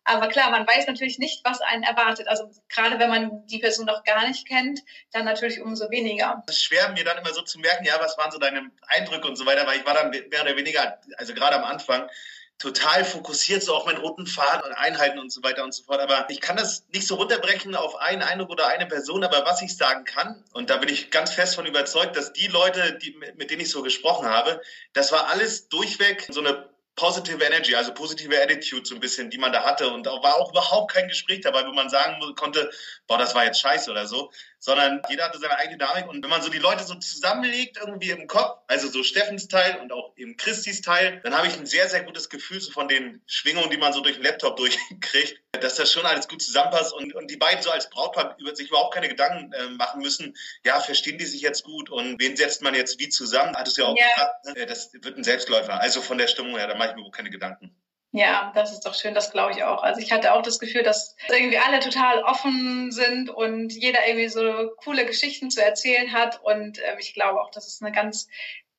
Aber 0.08 0.30
klar, 0.30 0.50
man 0.52 0.66
weiß 0.66 0.88
natürlich 0.88 1.20
nicht, 1.20 1.44
was 1.44 1.60
einen 1.60 1.84
erwartet. 1.84 2.30
Also 2.30 2.50
gerade 2.70 2.98
wenn 2.98 3.10
man 3.10 3.46
die 3.48 3.60
Person 3.60 3.86
noch 3.86 4.06
gar 4.06 4.26
nicht 4.26 4.48
kennt, 4.48 4.80
dann 5.12 5.26
natürlich 5.26 5.62
umso 5.62 5.92
weniger. 5.92 6.44
Es 6.48 6.56
ist 6.56 6.64
schwer, 6.64 6.90
mir 6.94 7.04
dann 7.04 7.18
immer 7.18 7.34
so 7.34 7.42
zu 7.42 7.60
merken, 7.60 7.84
ja, 7.84 8.00
was 8.00 8.18
waren 8.18 8.32
so 8.32 8.40
deine 8.40 8.72
Eindrücke 8.88 9.28
und 9.28 9.36
so 9.36 9.46
weiter, 9.46 9.68
weil 9.68 9.80
ich 9.80 9.86
war 9.86 9.96
dann 9.96 10.12
mehr 10.12 10.42
oder 10.42 10.56
weniger, 10.56 11.00
also 11.18 11.34
gerade 11.34 11.58
am 11.58 11.66
Anfang, 11.66 12.10
total 12.58 13.04
fokussiert 13.04 13.62
so 13.62 13.76
auf 13.76 13.86
meinen 13.86 14.00
roten 14.00 14.26
Faden 14.26 14.64
und 14.64 14.74
Einheiten 14.74 15.20
und 15.20 15.32
so 15.32 15.44
weiter 15.44 15.64
und 15.66 15.74
so 15.74 15.84
fort. 15.84 16.00
Aber 16.00 16.26
ich 16.30 16.40
kann 16.40 16.56
das 16.56 16.86
nicht 16.94 17.06
so 17.06 17.16
runterbrechen 17.16 17.76
auf 17.76 17.98
einen 17.98 18.22
Eindruck 18.22 18.50
oder 18.50 18.68
eine 18.68 18.86
Person. 18.86 19.26
Aber 19.26 19.46
was 19.46 19.62
ich 19.62 19.76
sagen 19.76 20.06
kann, 20.06 20.42
und 20.54 20.70
da 20.70 20.78
bin 20.78 20.88
ich 20.88 21.12
ganz 21.12 21.34
fest 21.34 21.56
von 21.56 21.66
überzeugt, 21.66 22.16
dass 22.16 22.32
die 22.32 22.48
Leute, 22.48 22.98
die, 22.98 23.12
mit 23.36 23.52
denen 23.52 23.62
ich 23.62 23.70
so 23.70 23.84
gesprochen 23.84 24.28
habe, 24.28 24.62
das 24.94 25.12
war 25.12 25.28
alles 25.28 25.68
durchweg 25.68 26.28
so 26.32 26.40
eine 26.40 26.70
positive 26.98 27.42
Energy, 27.42 27.76
also 27.76 27.94
positive 27.94 28.36
Attitude 28.36 28.86
so 28.86 28.96
ein 28.96 29.00
bisschen, 29.00 29.30
die 29.30 29.38
man 29.38 29.54
da 29.54 29.64
hatte. 29.64 29.90
Und 29.90 30.06
da 30.06 30.12
war 30.12 30.36
auch 30.36 30.52
überhaupt 30.52 30.92
kein 30.92 31.08
Gespräch 31.08 31.42
dabei, 31.42 31.66
wo 31.66 31.72
man 31.72 31.90
sagen 31.90 32.20
konnte, 32.36 32.70
boah, 33.08 33.18
das 33.18 33.34
war 33.34 33.46
jetzt 33.46 33.62
scheiße 33.62 33.90
oder 33.90 34.06
so, 34.06 34.32
sondern 34.60 35.02
jeder 35.10 35.26
hatte 35.26 35.40
seine 35.40 35.58
eigene 35.58 35.78
Dynamik. 35.78 36.08
Und 36.08 36.24
wenn 36.24 36.30
man 36.30 36.42
so 36.42 36.50
die 36.50 36.58
Leute 36.58 36.84
so 36.84 36.96
zusammenlegt 36.96 37.78
irgendwie 37.78 38.10
im 38.12 38.28
Kopf, 38.28 38.60
also 38.68 38.90
so 38.90 39.04
Steffens 39.04 39.48
Teil 39.48 39.78
und 39.82 39.92
auch 39.92 40.14
eben 40.18 40.38
Christis 40.38 40.82
Teil, 40.82 41.22
dann 41.24 41.36
habe 41.36 41.48
ich 41.48 41.58
ein 41.58 41.66
sehr, 41.66 41.88
sehr 41.90 42.04
gutes 42.04 42.30
Gefühl 42.30 42.60
so 42.60 42.72
von 42.72 42.88
den 42.88 43.22
Schwingungen, 43.28 43.70
die 43.70 43.78
man 43.78 43.94
so 43.94 44.02
durch 44.02 44.16
den 44.16 44.24
Laptop 44.24 44.58
durchkriegt, 44.58 45.42
dass 45.52 45.76
das 45.76 45.92
schon 45.92 46.06
alles 46.06 46.28
gut 46.28 46.42
zusammenpasst 46.42 46.94
und, 46.94 47.14
und 47.16 47.30
die 47.32 47.38
beiden 47.38 47.62
so 47.62 47.72
als 47.72 47.90
Brautpaar 47.90 48.36
über 48.40 48.56
sich 48.56 48.70
überhaupt 48.70 48.94
keine 48.94 49.10
Gedanken 49.10 49.54
äh, 49.54 49.70
machen 49.70 50.02
müssen, 50.02 50.36
ja, 50.66 50.80
verstehen 50.80 51.18
die 51.18 51.26
sich 51.26 51.42
jetzt 51.42 51.64
gut 51.64 51.90
und 51.90 52.20
wen 52.20 52.36
setzt 52.36 52.62
man 52.62 52.76
jetzt 52.76 53.00
wie 53.00 53.10
zusammen? 53.10 53.56
Hattest 53.56 53.78
du 53.78 53.82
ja 53.82 53.88
auch 53.88 53.98
ja. 53.98 54.08
gesagt, 54.14 54.58
ne? 54.58 54.66
das 54.66 54.94
wird 54.94 55.18
ein 55.18 55.24
Selbstläufer. 55.24 55.80
Also 55.80 56.02
von 56.02 56.18
der 56.18 56.28
Stimmung 56.28 56.58
her, 56.58 56.68
da 56.68 56.76
mache 56.76 56.90
ich 56.90 56.96
mir 56.96 57.04
wohl 57.04 57.12
keine 57.12 57.30
Gedanken. 57.30 57.76
Ja, 58.18 58.52
das 58.56 58.72
ist 58.72 58.84
doch 58.84 58.96
schön, 58.96 59.14
das 59.14 59.32
glaube 59.32 59.52
ich 59.52 59.64
auch. 59.64 59.84
Also 59.84 60.02
ich 60.02 60.12
hatte 60.12 60.34
auch 60.34 60.42
das 60.42 60.58
Gefühl, 60.58 60.82
dass 60.82 61.16
irgendwie 61.30 61.60
alle 61.60 61.80
total 61.80 62.24
offen 62.24 62.92
sind 62.92 63.30
und 63.30 63.74
jeder 63.74 64.08
irgendwie 64.08 64.28
so 64.28 64.72
coole 64.78 65.06
Geschichten 65.06 65.52
zu 65.52 65.64
erzählen 65.64 66.12
hat. 66.12 66.42
Und 66.42 66.80
ähm, 66.80 66.98
ich 66.98 67.14
glaube 67.14 67.40
auch, 67.40 67.52
dass 67.52 67.68
es 67.68 67.80
eine 67.80 67.92
ganz 67.92 68.28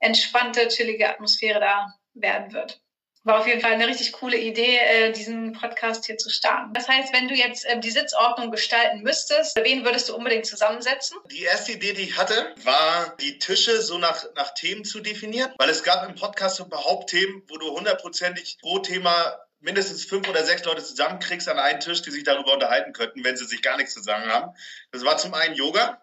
entspannte, 0.01 0.67
chillige 0.67 1.09
Atmosphäre 1.09 1.61
da 1.61 1.95
werden 2.15 2.53
wird. 2.53 2.83
War 3.29 3.41
auf 3.41 3.47
jeden 3.47 3.61
Fall 3.61 3.73
eine 3.73 3.87
richtig 3.87 4.13
coole 4.13 4.39
Idee, 4.39 4.79
äh, 4.79 5.13
diesen 5.13 5.53
Podcast 5.53 6.07
hier 6.07 6.17
zu 6.17 6.31
starten. 6.31 6.73
Das 6.73 6.89
heißt, 6.89 7.13
wenn 7.13 7.29
du 7.29 7.35
jetzt 7.35 7.67
ähm, 7.69 7.83
die 7.83 7.91
Sitzordnung 7.91 8.51
gestalten 8.51 9.03
müsstest, 9.03 9.55
wen 9.63 9.85
würdest 9.85 10.09
du 10.09 10.17
unbedingt 10.17 10.47
zusammensetzen? 10.47 11.19
Die 11.31 11.43
erste 11.43 11.73
Idee, 11.73 11.93
die 11.93 12.05
ich 12.05 12.17
hatte, 12.17 12.55
war, 12.65 13.15
die 13.21 13.39
Tische 13.39 13.83
so 13.83 13.99
nach, 13.99 14.25
nach 14.35 14.55
Themen 14.55 14.83
zu 14.87 15.01
definieren, 15.01 15.53
weil 15.59 15.69
es 15.69 15.83
gab 15.83 16.09
im 16.09 16.15
Podcast 16.15 16.59
überhaupt 16.61 17.11
Themen, 17.11 17.43
wo 17.49 17.59
du 17.59 17.71
hundertprozentig 17.71 18.57
pro 18.63 18.79
Thema 18.79 19.39
mindestens 19.61 20.07
fünf 20.07 20.27
oder 20.27 20.43
sechs 20.43 20.65
Leute 20.65 20.83
zusammenkriegst 20.83 21.51
an 21.51 21.59
einen 21.59 21.81
Tisch, 21.81 22.01
die 22.01 22.11
sich 22.11 22.25
darüber 22.25 22.55
unterhalten 22.55 22.95
könnten, 22.95 23.25
wenn 23.25 23.37
sie 23.37 23.45
sich 23.45 23.61
gar 23.61 23.77
nichts 23.77 23.93
zu 23.93 24.01
sagen 24.01 24.33
haben. 24.33 24.55
Das 24.91 25.05
war 25.05 25.19
zum 25.19 25.35
einen 25.35 25.55
Yoga. 25.55 26.01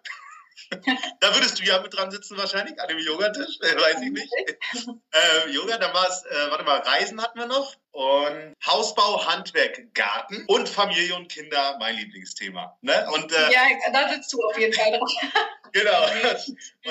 da 1.20 1.36
würdest 1.36 1.60
du 1.60 1.64
ja 1.64 1.82
mit 1.82 1.94
dran 1.94 2.12
sitzen 2.12 2.38
wahrscheinlich, 2.38 2.80
an 2.80 2.88
dem 2.88 3.00
Yogatisch, 3.00 3.60
äh, 3.62 3.76
weiß 3.76 4.02
ich 4.02 4.12
nicht. 4.12 4.32
äh, 5.12 5.50
Yoga, 5.52 5.78
dann 5.78 5.94
war 5.94 6.08
es, 6.08 6.24
äh, 6.24 6.52
warte 6.52 6.64
mal, 6.64 6.80
Reisen 6.80 7.22
hatten 7.22 7.40
wir 7.40 7.48
noch 7.48 7.76
und 7.92 8.54
Hausbau, 8.66 9.26
Handwerk, 9.26 9.94
Garten 9.94 10.46
und 10.48 10.68
Familie 10.68 11.16
und 11.16 11.32
Kinder, 11.32 11.78
mein 11.80 11.96
Lieblingsthema. 11.96 12.78
Ne? 12.82 13.08
Und, 13.14 13.32
äh, 13.32 13.52
ja, 13.52 13.62
da 13.94 14.10
sitzt 14.10 14.34
du 14.34 14.42
auf 14.42 14.58
jeden 14.58 14.74
Fall 14.74 14.92
drauf. 14.92 15.10
genau. 15.72 16.04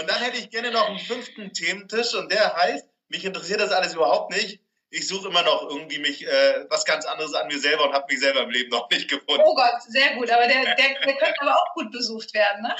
Und 0.00 0.10
dann 0.10 0.18
hätte 0.22 0.38
ich 0.38 0.50
gerne 0.50 0.70
noch 0.70 0.88
einen 0.88 0.98
fünften 0.98 1.52
Thementisch 1.52 2.14
und 2.14 2.32
der 2.32 2.54
heißt, 2.56 2.86
mich 3.08 3.24
interessiert 3.24 3.60
das 3.60 3.70
alles 3.70 3.94
überhaupt 3.94 4.32
nicht 4.32 4.60
ich 4.94 5.08
suche 5.08 5.28
immer 5.28 5.42
noch 5.42 5.68
irgendwie 5.68 5.98
mich 5.98 6.26
äh, 6.26 6.66
was 6.70 6.84
ganz 6.84 7.04
anderes 7.04 7.34
an 7.34 7.48
mir 7.48 7.58
selber 7.58 7.84
und 7.84 7.92
habe 7.92 8.06
mich 8.08 8.20
selber 8.20 8.42
im 8.42 8.50
Leben 8.50 8.70
noch 8.70 8.88
nicht 8.90 9.10
gefunden. 9.10 9.42
Oh 9.44 9.54
Gott, 9.54 9.82
sehr 9.88 10.14
gut. 10.14 10.30
Aber 10.30 10.46
der, 10.46 10.62
der, 10.64 10.74
der 10.76 11.16
könnte 11.16 11.40
aber 11.40 11.56
auch 11.56 11.74
gut 11.74 11.90
besucht 11.90 12.32
werden, 12.32 12.62
ne? 12.62 12.74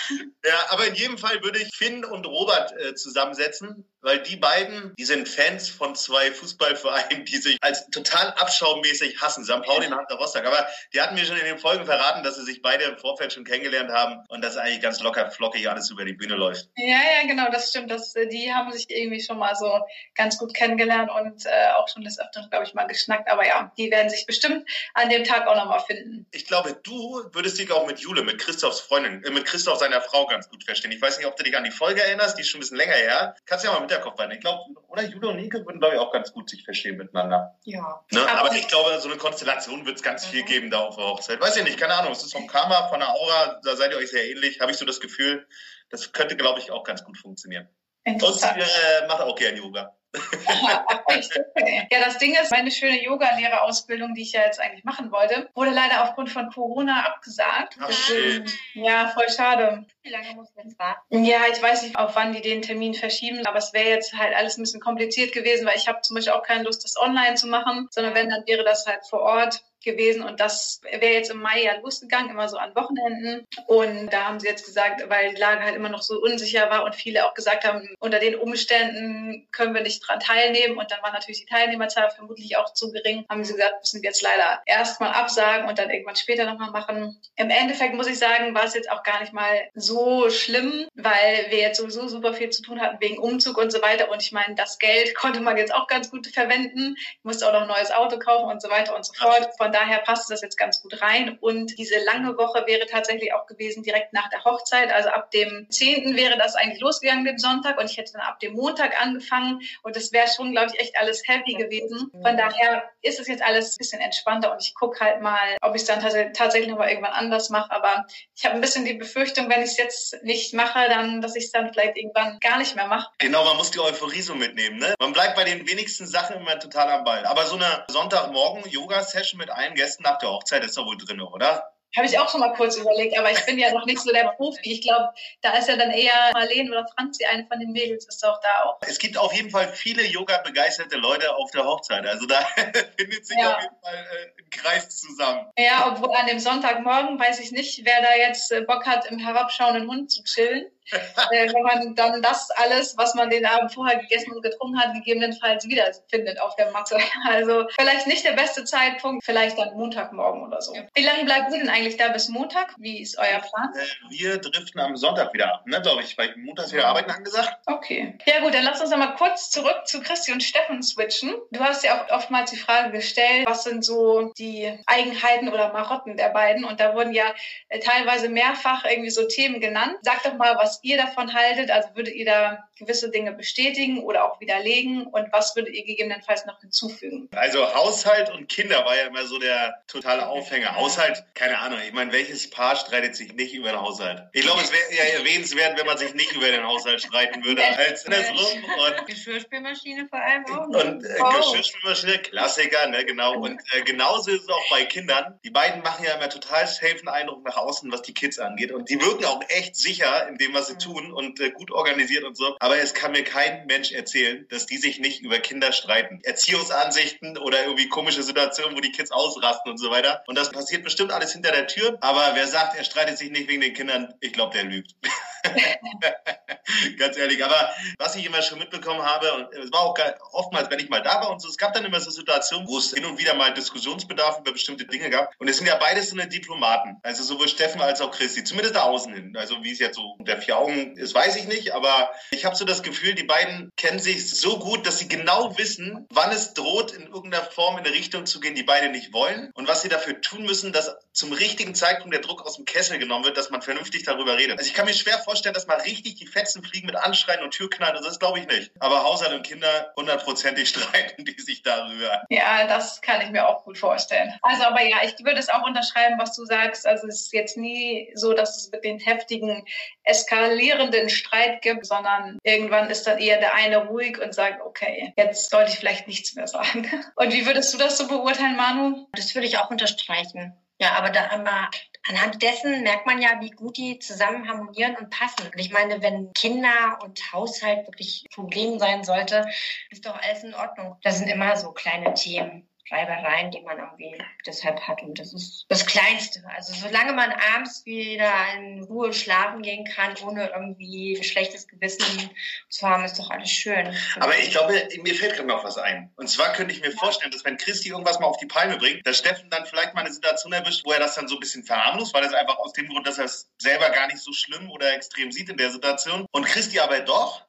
Ja, 0.45 0.67
aber 0.69 0.87
in 0.87 0.95
jedem 0.95 1.19
Fall 1.19 1.43
würde 1.43 1.61
ich 1.61 1.75
Finn 1.75 2.05
und 2.05 2.27
Robert 2.27 2.73
äh, 2.79 2.95
zusammensetzen 2.95 3.85
weil 4.05 4.21
die 4.21 4.37
beiden, 4.37 4.95
die 4.97 5.05
sind 5.05 5.29
Fans 5.29 5.69
von 5.69 5.95
zwei 5.95 6.31
Fußballvereinen, 6.31 7.25
die 7.25 7.39
sich 7.39 7.57
als 7.63 7.87
total 7.91 8.29
abschaumäßig 8.33 9.21
hassen, 9.21 9.45
St. 9.45 9.63
Pauli 9.63 9.87
und 9.87 9.95
Hansa 9.95 10.15
Rostock. 10.15 10.45
Aber 10.45 10.69
die 10.93 11.01
hatten 11.01 11.15
mir 11.15 11.25
schon 11.25 11.39
in 11.39 11.47
den 11.47 11.59
Folgen 11.59 11.87
verraten, 11.87 12.23
dass 12.23 12.37
sie 12.37 12.45
sich 12.45 12.61
beide 12.61 12.85
im 12.85 12.99
Vorfeld 12.99 13.33
schon 13.33 13.45
kennengelernt 13.45 13.91
haben 13.91 14.23
und 14.29 14.45
dass 14.45 14.59
eigentlich 14.59 14.83
ganz 14.83 15.01
locker 15.01 15.31
flockig 15.31 15.69
alles 15.69 15.91
über 15.91 16.05
die 16.05 16.13
Bühne 16.13 16.35
läuft. 16.35 16.69
Ja, 16.77 16.87
ja, 16.87 17.27
genau, 17.27 17.51
das 17.51 17.71
stimmt. 17.71 17.91
Das, 17.91 18.15
äh, 18.15 18.27
die 18.29 18.53
haben 18.53 18.71
sich 18.73 18.91
irgendwie 18.91 19.23
schon 19.23 19.39
mal 19.39 19.55
so 19.57 19.81
ganz 20.15 20.37
gut 20.39 20.53
kennengelernt 20.53 21.11
und 21.11 21.47
äh, 21.47 21.73
auch 21.79 21.89
schon 21.89 22.05
des 22.05 22.21
Öfteren, 22.21 22.51
glaube 22.51 22.67
ich, 22.67 22.75
mal 22.75 22.87
geschnackt. 22.87 23.31
Aber 23.31 23.47
ja, 23.47 23.73
die 23.79 23.91
werden 23.91 24.11
sich 24.11 24.27
bestimmt 24.27 24.69
an 24.93 25.09
dem 25.09 25.25
Tag 25.25 25.47
auch 25.47 25.57
nochmal 25.57 25.81
finden. 25.81 26.27
Ich 26.33 26.47
glaube, 26.47 26.79
du 26.83 27.25
würdest 27.33 27.59
dich 27.59 27.73
auch 27.73 27.87
mit 27.87 28.01
Jule, 28.01 28.23
mit 28.23 28.39
Christophs 28.39 28.81
Freundin, 28.81 29.25
äh, 29.25 29.31
mit 29.31 29.47
Christoph 29.47 29.79
seiner 29.79 30.03
Frau 30.03 30.27
ganz 30.27 30.51
gut 30.51 30.63
verstehen. 30.65 30.93
Ich 30.93 31.01
weiß 31.01 31.17
nicht, 31.17 31.27
ob 31.27 31.37
du 31.37 31.43
dich 31.43 31.57
an 31.57 31.65
die 31.65 31.71
Folge 31.71 32.03
erinnerst, 32.03 32.37
die 32.37 32.43
ist 32.43 32.49
schon 32.49 32.59
ein 32.59 32.61
bisschen 32.61 32.77
länger 32.77 32.93
her. 32.93 33.35
Kannst 33.47 33.65
du 33.65 33.69
ja 33.69 33.75
mal 33.75 33.81
mit 33.81 33.94
Hinterkopf 33.95 34.17
behalten. 34.17 34.35
Ich 34.35 34.41
glaube, 34.41 34.63
oder 34.89 35.03
Judo 35.03 35.31
und 35.31 35.37
Nike 35.37 35.65
würden, 35.65 35.79
glaube 35.79 35.95
ich, 35.95 36.01
auch 36.01 36.13
ganz 36.13 36.33
gut 36.33 36.51
sich 36.51 36.65
verstehen 36.65 36.97
miteinander. 36.97 37.59
Ja. 37.65 38.05
Ne? 38.11 38.21
Aber, 38.23 38.41
Aber 38.51 38.57
ich 38.57 38.69
glaube, 38.69 38.99
so 39.01 39.09
eine 39.09 39.19
Konstellation 39.19 39.87
wird 39.87 39.97
es 39.97 40.03
ganz 40.03 40.27
mhm. 40.27 40.31
viel 40.31 40.43
geben 40.45 40.71
da 40.71 40.81
auf 40.81 40.97
der 40.97 41.07
Hochzeit. 41.07 41.41
Weiß 41.41 41.57
ich 41.57 41.65
nicht, 41.65 41.79
keine 41.79 41.95
Ahnung. 41.95 42.13
Es 42.13 42.23
ist 42.23 42.33
vom 42.33 42.47
Karma, 42.47 42.89
von 42.89 43.01
der 43.01 43.11
Aura, 43.11 43.61
da 43.65 43.77
seid 43.77 43.93
ihr 43.93 43.99
euch 43.99 44.11
sehr 44.11 44.29
ähnlich, 44.29 44.61
habe 44.61 44.73
ich 44.73 44.79
so 44.79 44.85
das 44.85 45.01
Gefühl. 45.01 45.47
Das 45.91 46.13
könnte, 46.13 46.37
glaube 46.37 46.61
ich, 46.61 46.71
auch 46.71 46.85
ganz 46.85 47.05
gut 47.05 47.19
funktionieren. 47.19 47.69
Interessant. 48.05 48.57
Und 48.57 48.63
äh, 48.63 49.07
macht 49.07 49.21
auch 49.21 49.37
gerne 49.37 49.59
Yoga. 49.59 49.95
ja, 51.91 52.01
das 52.05 52.19
Ding 52.19 52.35
ist, 52.41 52.51
meine 52.51 52.71
schöne 52.71 53.03
Yoga-Lehrerausbildung, 53.03 54.15
die 54.15 54.23
ich 54.23 54.33
ja 54.33 54.43
jetzt 54.43 54.61
eigentlich 54.61 54.85
machen 54.85 55.11
wollte, 55.11 55.49
wurde 55.55 55.71
leider 55.71 56.05
aufgrund 56.05 56.31
von 56.31 56.51
Corona 56.51 57.05
abgesagt. 57.07 57.77
Ach, 57.81 57.91
shit. 57.91 58.51
Ja, 58.75 59.09
voll 59.09 59.29
schade. 59.29 59.87
Wie 60.03 60.11
lange 60.11 60.35
muss 60.35 60.55
man 60.55 60.73
warten? 60.79 61.25
Ja, 61.25 61.39
ich 61.53 61.61
weiß 61.61 61.83
nicht, 61.83 61.97
auf 61.97 62.15
wann 62.15 62.33
die 62.33 62.43
den 62.43 62.63
Termin 62.63 62.95
verschieben, 62.95 63.45
aber 63.47 63.59
es 63.59 63.73
wäre 63.73 63.89
jetzt 63.89 64.13
halt 64.15 64.35
alles 64.35 64.57
ein 64.57 64.63
bisschen 64.63 64.81
kompliziert 64.81 65.33
gewesen, 65.33 65.67
weil 65.67 65.77
ich 65.77 65.89
habe 65.89 66.01
zum 66.03 66.15
Beispiel 66.15 66.33
auch 66.33 66.43
keine 66.43 66.65
Lust, 66.65 66.85
das 66.85 66.97
online 66.97 67.35
zu 67.35 67.49
machen, 67.49 67.89
sondern 67.91 68.15
wenn, 68.15 68.29
dann 68.29 68.47
wäre 68.47 68.65
das 68.65 68.87
halt 68.87 69.05
vor 69.07 69.21
Ort 69.21 69.65
gewesen 69.85 70.23
und 70.23 70.41
das 70.41 70.81
wäre 70.83 71.13
jetzt 71.13 71.31
im 71.31 71.41
Mai 71.41 71.63
ja 71.63 71.77
losgegangen, 71.81 72.31
immer 72.31 72.49
so 72.49 72.57
an 72.57 72.75
Wochenenden. 72.75 73.47
Und 73.67 74.13
da 74.13 74.29
haben 74.29 74.41
sie 74.41 74.49
jetzt 74.49 74.65
gesagt, 74.65 75.09
weil 75.09 75.35
die 75.35 75.41
Lage 75.41 75.63
halt 75.63 75.77
immer 75.77 75.89
noch 75.89 76.03
so 76.03 76.21
unsicher 76.21 76.71
war 76.71 76.85
und 76.85 76.95
viele 76.95 77.27
auch 77.27 77.35
gesagt 77.35 77.65
haben, 77.65 77.89
unter 78.01 78.19
den 78.19 78.35
Umständen 78.37 79.47
können 79.53 79.75
wir 79.75 79.83
nicht 79.83 80.07
dran 80.07 80.21
teilnehmen 80.21 80.79
und 80.79 80.91
dann 80.91 81.03
war 81.03 81.13
natürlich 81.13 81.41
die 81.41 81.53
Teilnehmerzahl 81.53 82.11
vermutlich 82.11 82.57
auch 82.57 82.73
zu 82.73 82.91
gering, 82.93 83.25
haben 83.29 83.45
sie 83.45 83.55
gesagt, 83.55 83.81
müssen 83.81 84.03
wir 84.03 84.09
jetzt 84.09 84.23
leider 84.23 84.63
erstmal 84.67 85.13
absagen 85.13 85.69
und 85.69 85.79
dann 85.79 85.91
irgendwann 85.91 86.17
später 86.17 86.45
nochmal 86.47 86.71
machen. 86.71 87.21
Im 87.37 87.51
Endeffekt 87.51 87.95
muss 87.95 88.07
ich 88.07 88.19
sagen, 88.19 88.55
war 88.55 88.65
es 88.65 88.75
jetzt 88.75 88.91
auch 88.91 89.03
gar 89.03 89.21
nicht 89.21 89.33
mal 89.33 89.69
so 89.75 90.31
schlimm, 90.31 90.87
weil 90.95 91.47
wir 91.51 91.59
jetzt 91.59 91.79
sowieso 91.79 92.09
super 92.09 92.35
viel 92.35 92.51
zu 92.51 92.63
tun 92.63 92.81
hatten 92.81 93.01
wegen 93.01 93.19
Umzug 93.19 93.59
und 93.59 93.71
so 93.71 93.83
weiter 93.83 94.11
und 94.11 94.23
ich 94.23 94.33
meine, 94.33 94.55
das 94.55 94.79
Geld 94.79 95.15
konnte 95.25 95.41
man 95.41 95.57
jetzt 95.57 95.75
auch 95.75 95.87
ganz 95.87 96.11
gut 96.11 96.27
verwenden. 96.27 96.97
Ich 96.97 97.25
musste 97.25 97.47
auch 97.47 97.53
noch 97.53 97.63
ein 97.63 97.69
neues 97.69 97.91
Auto 97.91 98.19
kaufen 98.19 98.51
und 98.51 98.63
so 98.63 98.71
weiter 98.71 98.95
und 98.97 99.05
so 99.05 99.13
fort. 99.13 99.51
Von 99.59 99.73
daher 99.75 99.99
passt 99.99 100.31
das 100.31 100.41
jetzt 100.41 100.57
ganz 100.57 100.81
gut 100.83 101.03
rein. 101.03 101.39
Und 101.41 101.77
diese 101.79 101.99
lange 102.05 102.37
Woche 102.39 102.65
wäre 102.67 102.87
tatsächlich 102.87 103.33
auch 103.35 103.47
gewesen 103.47 103.83
direkt 103.83 104.13
nach 104.13 104.29
der 104.31 104.45
Hochzeit. 104.45 104.93
Also 104.93 105.09
ab 105.11 105.31
dem 105.31 105.67
10. 105.69 106.17
wäre 106.17 106.39
das 106.39 106.55
eigentlich 106.55 106.81
losgegangen, 106.81 107.25
dem 107.25 107.39
Sonntag. 107.39 107.79
Und 107.79 107.91
ich 107.91 107.97
hätte 107.97 108.13
dann 108.13 108.23
ab 108.23 108.41
dem 108.41 108.55
Montag 108.55 109.01
angefangen. 109.01 109.61
Und 109.83 109.97
das 109.97 110.13
wäre 110.13 110.29
schon, 110.29 110.53
glaube 110.53 110.73
ich, 110.73 110.81
echt 110.81 110.99
alles 110.99 111.23
heavy 111.27 111.55
gewesen. 111.55 112.11
Von 112.13 112.37
daher 112.37 112.89
ist 113.03 113.19
es 113.19 113.29
jetzt 113.29 113.43
alles 113.43 113.75
ein 113.75 113.79
bisschen 113.79 114.01
entspannter. 114.01 114.53
Und 114.53 114.63
ich 114.63 114.75
gucke 114.75 115.01
halt 115.05 115.21
mal, 115.21 115.57
ob 115.61 115.75
ich 115.75 115.83
es 115.83 115.89
dann 115.89 116.01
tatsächlich 116.33 116.71
nochmal 116.71 116.91
irgendwann 116.91 117.13
anders 117.13 117.51
mache. 117.51 117.71
Aber 117.71 118.07
ich 118.37 118.45
habe 118.45 118.55
ein 118.55 118.61
bisschen 118.61 118.85
die 118.85 118.95
Befürchtung, 118.95 119.51
wenn 119.51 119.63
ich 119.63 119.71
es 119.71 119.77
jetzt 119.77 120.23
nicht 120.23 120.55
mache, 120.55 120.89
dann, 120.89 121.21
dass 121.21 121.37
ich 121.37 121.45
es 121.47 121.53
dann 121.53 121.73
vielleicht 121.73 121.97
irgendwann 121.97 122.39
gar 122.41 122.59
nicht 122.59 122.77
mehr 122.77 122.87
mache. 122.87 123.11
Genau, 123.19 123.45
man 123.45 123.57
muss 123.57 123.71
die 123.71 123.81
Euphorie 123.81 124.23
so 124.23 124.35
mitnehmen. 124.35 124.79
Ne? 124.79 124.95
Man 125.01 125.13
bleibt 125.13 125.35
bei 125.37 125.45
den 125.45 125.69
wenigsten 125.69 126.07
Sachen 126.07 126.37
immer 126.37 126.59
total 126.59 126.91
am 126.91 127.05
Ball. 127.05 127.27
Aber 127.27 127.47
so 127.47 127.57
eine 127.57 127.85
Sonntagmorgen-Yoga-Session 127.89 129.39
mit 129.39 129.51
allen 129.65 129.75
Gästen 129.75 130.03
nach 130.03 130.19
der 130.19 130.31
Hochzeit 130.31 130.65
ist 130.65 130.77
doch 130.77 130.87
wohl 130.87 130.99
drin, 130.99 131.21
oder? 131.21 131.71
Habe 131.97 132.09
ich 132.09 132.19
auch 132.19 132.29
schon 132.29 132.41
mal 132.41 132.53
kurz 132.55 132.77
überlegt, 132.77 133.17
aber 133.17 133.31
ich 133.31 133.47
bin 133.47 133.57
ja 133.57 133.73
noch 133.73 133.87
nicht 133.87 134.01
so 134.01 134.13
der 134.13 134.31
Profi. 134.37 134.59
Ich 134.65 134.83
glaube, 134.83 135.11
da 135.43 135.57
ist 135.57 135.69
ja 135.69 135.77
dann 135.77 135.93
eher 135.93 136.33
Marlene 136.33 136.69
oder 136.73 136.85
Franzi, 136.89 137.25
eine 137.25 137.47
von 137.47 137.61
den 137.61 137.71
Mädels, 137.71 138.07
ist 138.07 138.21
doch 138.21 138.41
da 138.41 138.65
auch. 138.65 138.79
Es 138.81 138.99
gibt 138.99 139.17
auf 139.17 139.33
jeden 139.33 139.51
Fall 139.51 139.69
viele 139.69 140.05
Yoga-begeisterte 140.05 140.97
Leute 140.97 141.37
auf 141.37 141.53
der 141.53 141.65
Hochzeit. 141.65 142.05
Also 142.05 142.27
da 142.27 142.41
findet 142.99 143.25
sich 143.25 143.39
ja. 143.39 143.55
auf 143.55 143.63
jeden 143.63 143.77
Fall 143.81 143.95
äh, 143.95 144.43
ein 144.43 144.51
Kreis 144.51 144.89
zusammen. 144.89 145.47
Ja, 145.57 145.93
obwohl 145.93 146.17
an 146.17 146.27
dem 146.27 146.41
Sonntagmorgen 146.41 147.17
weiß 147.21 147.39
ich 147.39 147.53
nicht, 147.53 147.85
wer 147.85 148.03
da 148.03 148.17
jetzt 148.17 148.51
äh, 148.51 148.63
Bock 148.63 148.87
hat, 148.87 149.07
im 149.07 149.21
herabschauenden 149.21 149.89
Hund 149.89 150.11
zu 150.11 150.25
chillen 150.25 150.69
äh, 150.91 151.53
wenn 151.53 151.63
man 151.63 151.95
dann 151.95 152.23
das 152.23 152.51
alles, 152.53 152.97
was 152.97 153.15
man 153.15 153.31
den 153.31 153.47
Abend 153.47 153.73
vorher 153.73 153.99
gegessen 153.99 154.33
und 154.33 154.43
getrunken 154.43 154.79
hat, 154.79 154.95
gegebenenfalls 154.95 155.67
wiederfindet 155.67 156.41
auf 156.41 156.55
der 156.57 156.71
Matte. 156.71 156.99
Also 157.27 157.67
vielleicht 157.71 158.07
nicht 158.07 158.25
der 158.25 158.33
beste 158.33 158.65
Zeitpunkt, 158.65 159.25
vielleicht 159.25 159.59
dann 159.59 159.75
Montagmorgen 159.75 160.43
oder 160.47 160.61
so. 160.61 160.75
Wie 160.95 161.03
lange 161.03 161.25
bleibt 161.25 161.53
ihr 161.53 161.59
denn 161.59 161.69
eigentlich 161.69 161.97
da 161.97 162.09
bis 162.09 162.29
Montag? 162.29 162.75
Wie 162.79 163.01
ist 163.01 163.19
euer 163.19 163.41
Plan? 163.41 163.73
Äh, 163.75 164.11
wir 164.11 164.39
driften 164.39 164.81
am 164.81 164.97
Sonntag 164.97 165.33
wieder 165.33 165.55
ab, 165.55 165.67
ne, 165.67 165.81
glaube 165.81 166.03
ich, 166.03 166.17
weil 166.19 166.35
Montag 166.37 166.71
wieder 166.73 166.87
arbeiten 166.87 167.11
angesagt. 167.11 167.57
Okay. 167.67 168.19
Ja 168.27 168.41
gut, 168.41 168.55
dann 168.55 168.65
lass 168.65 168.81
uns 168.81 168.93
einmal 168.93 169.15
kurz 169.15 169.51
zurück 169.51 169.87
zu 169.87 170.01
Christi 170.03 170.33
und 170.33 170.43
Steffen 170.43 170.83
switchen. 170.83 171.35
Du 171.51 171.61
hast 171.61 171.85
ja 171.85 172.05
auch 172.05 172.11
oftmals 172.11 172.51
die 172.51 172.57
Frage 172.57 172.93
gestellt, 172.93 173.47
was 173.47 173.65
sind 173.65 173.85
so 173.85 174.33
die 174.39 174.79
Eigenheiten 174.87 175.49
oder 175.49 175.73
Marotten 175.73 176.17
der 176.17 176.29
beiden? 176.29 176.65
Und 176.65 176.81
da 176.81 176.95
wurden 176.95 177.13
ja 177.13 177.35
äh, 177.69 177.81
teilweise 177.81 178.29
mehrfach 178.29 178.85
irgendwie 178.85 179.11
so 179.11 179.27
Themen 179.27 179.61
genannt. 179.61 179.97
Sag 180.03 180.23
doch 180.23 180.35
mal, 180.35 180.57
was 180.57 180.74
ihr 180.83 180.97
davon 180.97 181.33
haltet. 181.35 181.71
Also 181.71 181.89
würdet 181.95 182.15
ihr 182.15 182.25
da 182.25 182.69
gewisse 182.79 183.11
Dinge 183.11 183.33
bestätigen 183.33 184.03
oder 184.03 184.25
auch 184.25 184.41
widerlegen 184.41 185.07
und 185.07 185.33
was 185.33 185.55
würdet 185.57 185.75
ihr 185.75 185.85
gegebenenfalls 185.85 186.47
noch 186.47 186.61
hinzufügen? 186.61 187.29
Also 187.35 187.73
Haushalt 187.75 188.31
und 188.31 188.49
Kinder 188.49 188.85
war 188.85 188.97
ja 188.97 189.07
immer 189.07 189.25
so 189.27 189.39
der 189.39 189.83
totale 189.87 190.27
Aufhänger. 190.27 190.75
Haushalt, 190.77 191.25
keine 191.35 191.59
Ahnung. 191.59 191.79
Ich 191.87 191.93
meine, 191.93 192.13
welches 192.13 192.51
Paar 192.51 192.77
streitet 192.77 193.17
sich 193.17 193.35
nicht 193.35 193.55
über 193.55 193.71
den 193.71 193.81
Haushalt? 193.81 194.25
Ich 194.33 194.43
glaube, 194.43 194.61
es 194.61 194.73
wäre 194.73 194.83
eher 194.91 195.19
erwähnenswert, 195.19 195.79
wenn 195.79 195.87
man 195.87 195.99
sich 195.99 196.15
nicht 196.15 196.33
über 196.33 196.49
den 196.49 196.65
Haushalt 196.65 197.03
streiten 197.03 197.45
würde, 197.45 197.63
als 197.65 198.07
andersrum. 198.07 198.65
Und 198.65 199.07
Geschirrspülmaschine 199.07 200.09
vor 200.09 200.21
allem 200.21 200.45
auch. 200.47 200.67
Und 200.67 201.05
äh, 201.05 201.17
oh. 201.21 201.37
Geschirrspülmaschine, 201.39 202.19
Klassiker, 202.19 202.87
ne, 202.89 203.05
genau. 203.05 203.39
Und 203.39 203.61
äh, 203.73 203.83
genauso 203.83 204.31
ist 204.31 204.43
es 204.43 204.49
auch 204.49 204.71
bei 204.71 204.85
Kindern. 204.85 205.39
Die 205.45 205.51
beiden 205.51 205.83
machen 205.83 206.05
ja 206.05 206.15
immer 206.15 206.29
total 206.29 206.67
safen 206.67 207.09
Eindruck 207.09 207.45
nach 207.45 207.57
außen, 207.57 207.91
was 207.93 208.03
die 208.03 208.15
Kids 208.15 208.39
angeht. 208.39 208.73
Und 208.73 208.89
die 208.91 209.01
wirken 209.01 209.25
auch 209.25 209.41
echt 209.49 209.77
sicher 209.77 210.29
in 210.29 210.37
dem, 210.37 210.55
was 210.55 210.64
sie 210.67 210.77
tun 210.77 211.13
und 211.13 211.41
äh, 211.41 211.51
gut 211.51 211.71
organisiert 211.71 212.25
und 212.25 212.37
so. 212.37 212.57
Aber 212.61 212.79
es 212.79 212.95
kann 212.95 213.13
mir 213.13 213.25
kein 213.25 213.67
Mensch 213.67 213.93
erzählen, 213.93 214.47
dass 214.49 214.67
die 214.67 214.79
sich 214.79 214.99
nicht 214.99 215.23
über 215.23 215.39
Kinder 215.39 215.73
streiten. 215.73 216.21
Erziehungsansichten 216.23 217.39
oder 217.39 217.65
irgendwie 217.65 217.89
komische 217.89 218.23
Situationen, 218.23 218.77
wo 218.77 218.81
die 218.81 218.93
Kids 218.93 219.11
ausrasten 219.11 219.71
und 219.71 219.79
so 219.79 219.91
weiter. 219.91 220.23
Und 220.27 220.37
das 220.37 220.51
passiert 220.51 220.85
bestimmt 220.85 221.13
alles 221.13 221.33
hinter 221.33 221.53
der 221.53 221.67
Tür. 221.67 221.99
Aber 222.01 222.33
wer 222.35 222.47
sagt, 222.47 222.77
er 222.77 222.85
streitet 222.85 223.19
sich 223.19 223.31
nicht 223.31 223.49
wegen 223.49 223.61
den 223.61 223.75
Kindern, 223.75 224.15
ich 224.21 224.33
glaube, 224.33 224.55
der 224.55 224.65
lügt. 224.65 224.95
Ganz 226.99 227.17
ehrlich, 227.17 227.45
aber 227.45 227.71
was 227.99 228.17
ich 228.17 228.25
immer 228.25 228.43
schon 228.43 228.59
mitbekommen 228.59 229.03
habe, 229.03 229.33
und 229.35 229.53
es 229.55 229.73
war 229.73 229.81
auch 229.81 229.97
oftmals, 230.33 230.71
wenn 230.71 230.79
ich 230.79 230.89
mal 230.89 231.03
da 231.03 231.21
war 231.21 231.31
und 231.31 231.41
so, 231.41 231.49
es 231.49 231.59
gab 231.59 231.73
dann 231.75 231.85
immer 231.85 232.01
so 232.01 232.11
Situationen, 232.11 232.67
wo 232.67 232.79
es 232.79 232.93
hin 232.93 233.05
und 233.05 233.19
wieder 233.19 233.35
mal 233.35 233.53
Diskussionsbedarf 233.53 234.41
über 234.41 234.53
bestimmte 234.53 234.87
Dinge 234.87 235.11
gab. 235.11 235.33
Und 235.39 235.49
es 235.49 235.59
sind 235.59 235.67
ja 235.67 235.77
beides 235.77 236.11
so 236.11 236.17
eine 236.17 236.29
Diplomaten. 236.29 236.97
Also 237.03 237.23
sowohl 237.23 237.49
Steffen 237.49 237.81
als 237.81 238.01
auch 238.01 238.11
Christi, 238.11 238.45
zumindest 238.45 238.77
da 238.77 238.83
außen 238.83 239.13
hin. 239.13 239.37
Also 239.37 239.63
wie 239.63 239.73
es 239.73 239.79
jetzt 239.79 239.97
so 239.97 240.15
unter 240.19 240.37
vier 240.39 240.59
Augen 240.59 240.97
ist, 240.97 241.15
weiß 241.15 241.37
ich 241.37 241.47
nicht, 241.47 241.73
aber 241.73 242.11
ich 242.31 242.45
habe 242.45 242.57
so 242.57 242.65
das 242.65 242.83
Gefühl, 242.83 243.15
die 243.15 243.25
beiden 243.25 243.71
kennen 243.77 243.99
sich 243.99 244.31
so 244.31 244.59
gut, 244.59 244.87
dass 244.87 244.99
sie 244.99 245.09
genau 245.09 245.57
wissen, 245.59 246.07
wann 246.11 246.33
es 246.33 246.55
droht, 246.55 246.93
in 246.93 247.07
irgendeiner 247.07 247.45
Form 247.45 247.79
in 247.79 247.85
eine 247.85 247.95
Richtung 247.95 248.27
zu 248.27 248.41
gehen, 248.41 248.55
die 248.55 248.63
beide 248.63 248.89
nicht 248.89 249.13
wollen 249.13 249.51
und 249.55 249.69
was 249.69 249.83
sie 249.83 249.89
dafür 249.89 250.21
tun 250.21 250.45
müssen, 250.45 250.73
dass 250.73 250.97
zum 251.13 251.33
richtigen 251.33 251.75
Zeitpunkt 251.75 252.15
der 252.15 252.23
Druck 252.23 252.45
aus 252.45 252.57
dem 252.57 252.65
Kessel 252.65 252.99
genommen 252.99 253.25
wird, 253.25 253.37
dass 253.37 253.51
man 253.51 253.63
vernünftig 253.63 254.05
darüber 254.05 254.37
redet. 254.37 254.59
Also 254.59 254.69
ich 254.69 254.75
kann 254.75 254.87
mir 254.87 254.95
schwer 254.95 255.19
vorstellen, 255.19 255.34
dass 255.43 255.67
mal 255.67 255.81
richtig 255.81 256.17
die 256.17 256.27
Fetzen 256.27 256.63
fliegen 256.63 256.87
mit 256.87 256.97
Anschreien 256.97 257.43
und 257.43 257.53
Türknallen. 257.53 258.03
Das 258.03 258.19
glaube 258.19 258.41
ich 258.41 258.47
nicht. 258.47 258.73
Aber 258.81 259.03
Haushalt 259.05 259.33
und 259.33 259.47
Kinder 259.47 259.93
hundertprozentig 259.97 260.69
streiten 260.71 261.25
die 261.25 261.41
sich 261.41 261.63
darüber. 261.63 262.25
Ja, 262.31 262.67
das 262.67 263.01
kann 263.01 263.21
ich 263.21 263.31
mir 263.31 263.49
auch 263.49 263.65
gut 263.65 263.79
vorstellen. 263.79 264.33
Also, 264.43 264.65
aber 264.65 264.83
ja, 264.83 264.99
ich 265.05 265.25
würde 265.25 265.39
es 265.39 265.49
auch 265.49 265.67
unterschreiben, 265.67 266.19
was 266.19 266.35
du 266.37 266.45
sagst. 266.45 266.87
Also 266.87 267.07
es 267.07 267.23
ist 267.23 267.33
jetzt 267.33 267.57
nie 267.57 268.11
so, 268.15 268.33
dass 268.35 268.57
es 268.57 268.71
mit 268.71 268.85
den 268.85 268.99
heftigen, 268.99 269.65
eskalierenden 270.05 271.09
Streit 271.09 271.63
gibt, 271.63 271.87
sondern 271.87 272.39
irgendwann 272.43 272.91
ist 272.91 273.07
dann 273.07 273.19
eher 273.19 273.39
der 273.39 273.55
eine 273.55 273.87
ruhig 273.87 274.21
und 274.21 274.35
sagt, 274.35 274.63
okay, 274.63 275.13
jetzt 275.17 275.51
sollte 275.51 275.71
ich 275.71 275.79
vielleicht 275.79 276.07
nichts 276.07 276.35
mehr 276.35 276.47
sagen. 276.47 276.91
Und 277.17 277.33
wie 277.33 277.47
würdest 277.47 277.73
du 277.73 277.79
das 277.79 277.99
so 277.99 278.09
beurteilen, 278.09 278.57
Manu? 278.57 279.07
Das 279.13 279.35
würde 279.35 279.47
ich 279.47 279.59
auch 279.59 279.71
unterstreichen. 279.71 280.55
Ja, 280.81 280.93
aber 280.95 281.11
da 281.11 281.31
aber 281.31 281.71
anhand 282.09 282.43
dessen 282.43 282.83
merkt 282.83 283.07
man 283.07 283.21
ja, 283.21 283.41
wie 283.41 283.51
gut 283.51 283.77
die 283.77 283.99
zusammen 283.99 284.49
harmonieren 284.49 284.97
und 284.97 285.11
passen. 285.11 285.47
Und 285.47 285.59
ich 285.59 285.71
meine, 285.71 286.03
wenn 286.03 286.33
Kinder 286.33 286.99
und 287.03 287.33
Haushalt 287.33 287.87
wirklich 287.87 288.27
Problem 288.35 288.79
sein 288.79 289.05
sollte, 289.05 289.47
ist 289.91 290.05
doch 290.05 290.17
alles 290.17 290.43
in 290.43 290.55
Ordnung. 290.55 290.97
Das 291.03 291.19
sind 291.19 291.29
immer 291.29 291.57
so 291.57 291.73
kleine 291.73 292.15
Themen. 292.15 292.69
Reibereien, 292.91 293.51
die 293.51 293.63
man 293.63 293.79
irgendwie 293.79 294.17
deshalb 294.47 294.81
hat. 294.81 295.03
Und 295.03 295.19
das 295.19 295.33
ist 295.33 295.65
das 295.69 295.87
Kleinste. 295.87 296.43
Also 296.55 296.75
solange 296.75 297.13
man 297.13 297.33
abends 297.55 297.85
wieder 297.87 298.33
in 298.57 298.83
Ruhe 298.85 299.13
schlafen 299.13 299.63
gehen 299.63 299.85
kann, 299.85 300.15
ohne 300.25 300.51
irgendwie 300.51 301.17
ein 301.17 301.25
schlechtes 301.25 301.67
Gewissen 301.67 302.31
zu 302.69 302.87
haben, 302.87 303.05
ist 303.05 303.19
doch 303.19 303.31
alles 303.31 303.51
schön. 303.51 303.97
Aber 304.21 304.37
ich 304.39 304.51
glaube, 304.51 304.89
mir 305.03 305.15
fällt 305.15 305.35
gerade 305.35 305.49
noch 305.49 305.65
was 305.65 305.79
ein. 305.79 306.13
Und 306.17 306.29
zwar 306.29 306.53
könnte 306.53 306.75
ich 306.75 306.81
mir 306.81 306.91
ja. 306.91 306.97
vorstellen, 306.97 307.31
dass 307.33 307.45
wenn 307.45 307.57
Christi 307.57 307.89
irgendwas 307.89 308.21
mal 308.21 308.27
auf 308.27 308.37
die 308.37 308.47
Palme 308.47 308.77
bringt, 308.77 309.07
dass 309.07 309.19
Steffen 309.19 309.49
dann 309.51 309.65
vielleicht 309.67 309.95
mal 309.95 310.03
eine 310.03 310.13
Situation 310.13 310.53
erwischt, 310.53 310.85
wo 310.85 310.93
er 310.93 311.01
das 311.01 311.15
dann 311.15 311.29
so 311.29 311.37
ein 311.37 311.41
bisschen 311.41 311.65
verharmlost, 311.65 312.13
weil 312.13 312.25
es 312.25 312.35
einfach 312.35 312.59
aus 312.59 312.73
dem 312.75 312.89
Grund, 312.89 313.07
dass 313.07 313.19
er 313.19 313.25
es 313.25 313.51
selber 313.59 313.91
gar 313.91 314.07
nicht 314.09 314.19
so 314.19 314.33
schlimm 314.33 314.71
oder 314.71 314.95
extrem 314.95 315.33
sieht 315.33 315.49
in 315.49 315.57
der 315.57 315.71
Situation. 315.71 316.27
Und 316.33 316.45
Christi 316.45 316.81
aber 316.81 317.01
doch. 317.01 317.47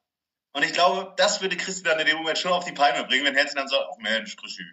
Und 0.54 0.64
ich 0.64 0.72
glaube, 0.72 1.14
das 1.18 1.42
würde 1.42 1.58
Christi 1.58 1.84
dann 1.84 2.00
in 2.00 2.06
dem 2.06 2.18
Moment 2.18 2.38
schon 2.38 2.54
auf 2.54 2.64
die 2.64 2.72
Palme 2.72 3.04
bringen, 3.04 3.26
wenn 3.26 3.36
Herzen 3.36 3.58
dann 3.58 3.68
sagt, 3.68 3.84
ach 3.92 3.98
Mensch, 3.98 4.38
Christi, 4.38 4.64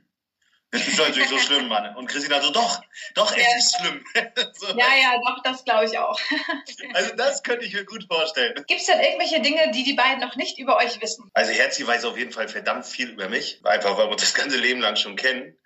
das 0.73 0.89
ist 0.89 0.99
natürlich 0.99 1.29
so 1.29 1.37
schlimm, 1.37 1.69
Mann. 1.69 1.95
Und 1.97 2.07
Christina 2.07 2.41
so, 2.41 2.51
doch, 2.51 2.81
doch, 3.15 3.31
es 3.37 3.43
ja. 3.43 3.59
ist 3.59 3.77
schlimm. 3.77 4.05
so. 4.55 4.69
Ja, 4.69 4.87
ja, 5.01 5.21
doch, 5.25 5.43
das 5.45 5.65
glaube 5.65 5.85
ich 5.85 5.99
auch. 5.99 6.19
also 6.95 7.15
das 7.15 7.43
könnte 7.43 7.67
ich 7.67 7.75
mir 7.75 7.85
gut 7.85 8.07
vorstellen. 8.11 8.55
Gibt 8.67 8.81
es 8.81 8.87
denn 8.87 8.99
irgendwelche 8.99 9.43
Dinge, 9.43 9.71
die 9.73 9.85
die 9.85 9.93
beiden 9.93 10.21
noch 10.21 10.35
nicht 10.37 10.59
über 10.59 10.79
euch 10.79 11.01
wissen? 11.03 11.31
Also 11.35 11.53
Herzi 11.53 11.87
weiß 11.87 12.07
auf 12.07 12.17
jeden 12.17 12.33
Fall 12.33 12.49
verdammt 12.49 12.87
viel 12.87 13.11
über 13.11 13.29
mich, 13.29 13.61
einfach 13.65 13.99
weil 13.99 14.07
wir 14.07 14.13
uns 14.13 14.23
das 14.23 14.33
ganze 14.33 14.57
Leben 14.57 14.81
lang 14.81 14.97
schon 14.97 15.17
kennen. 15.17 15.59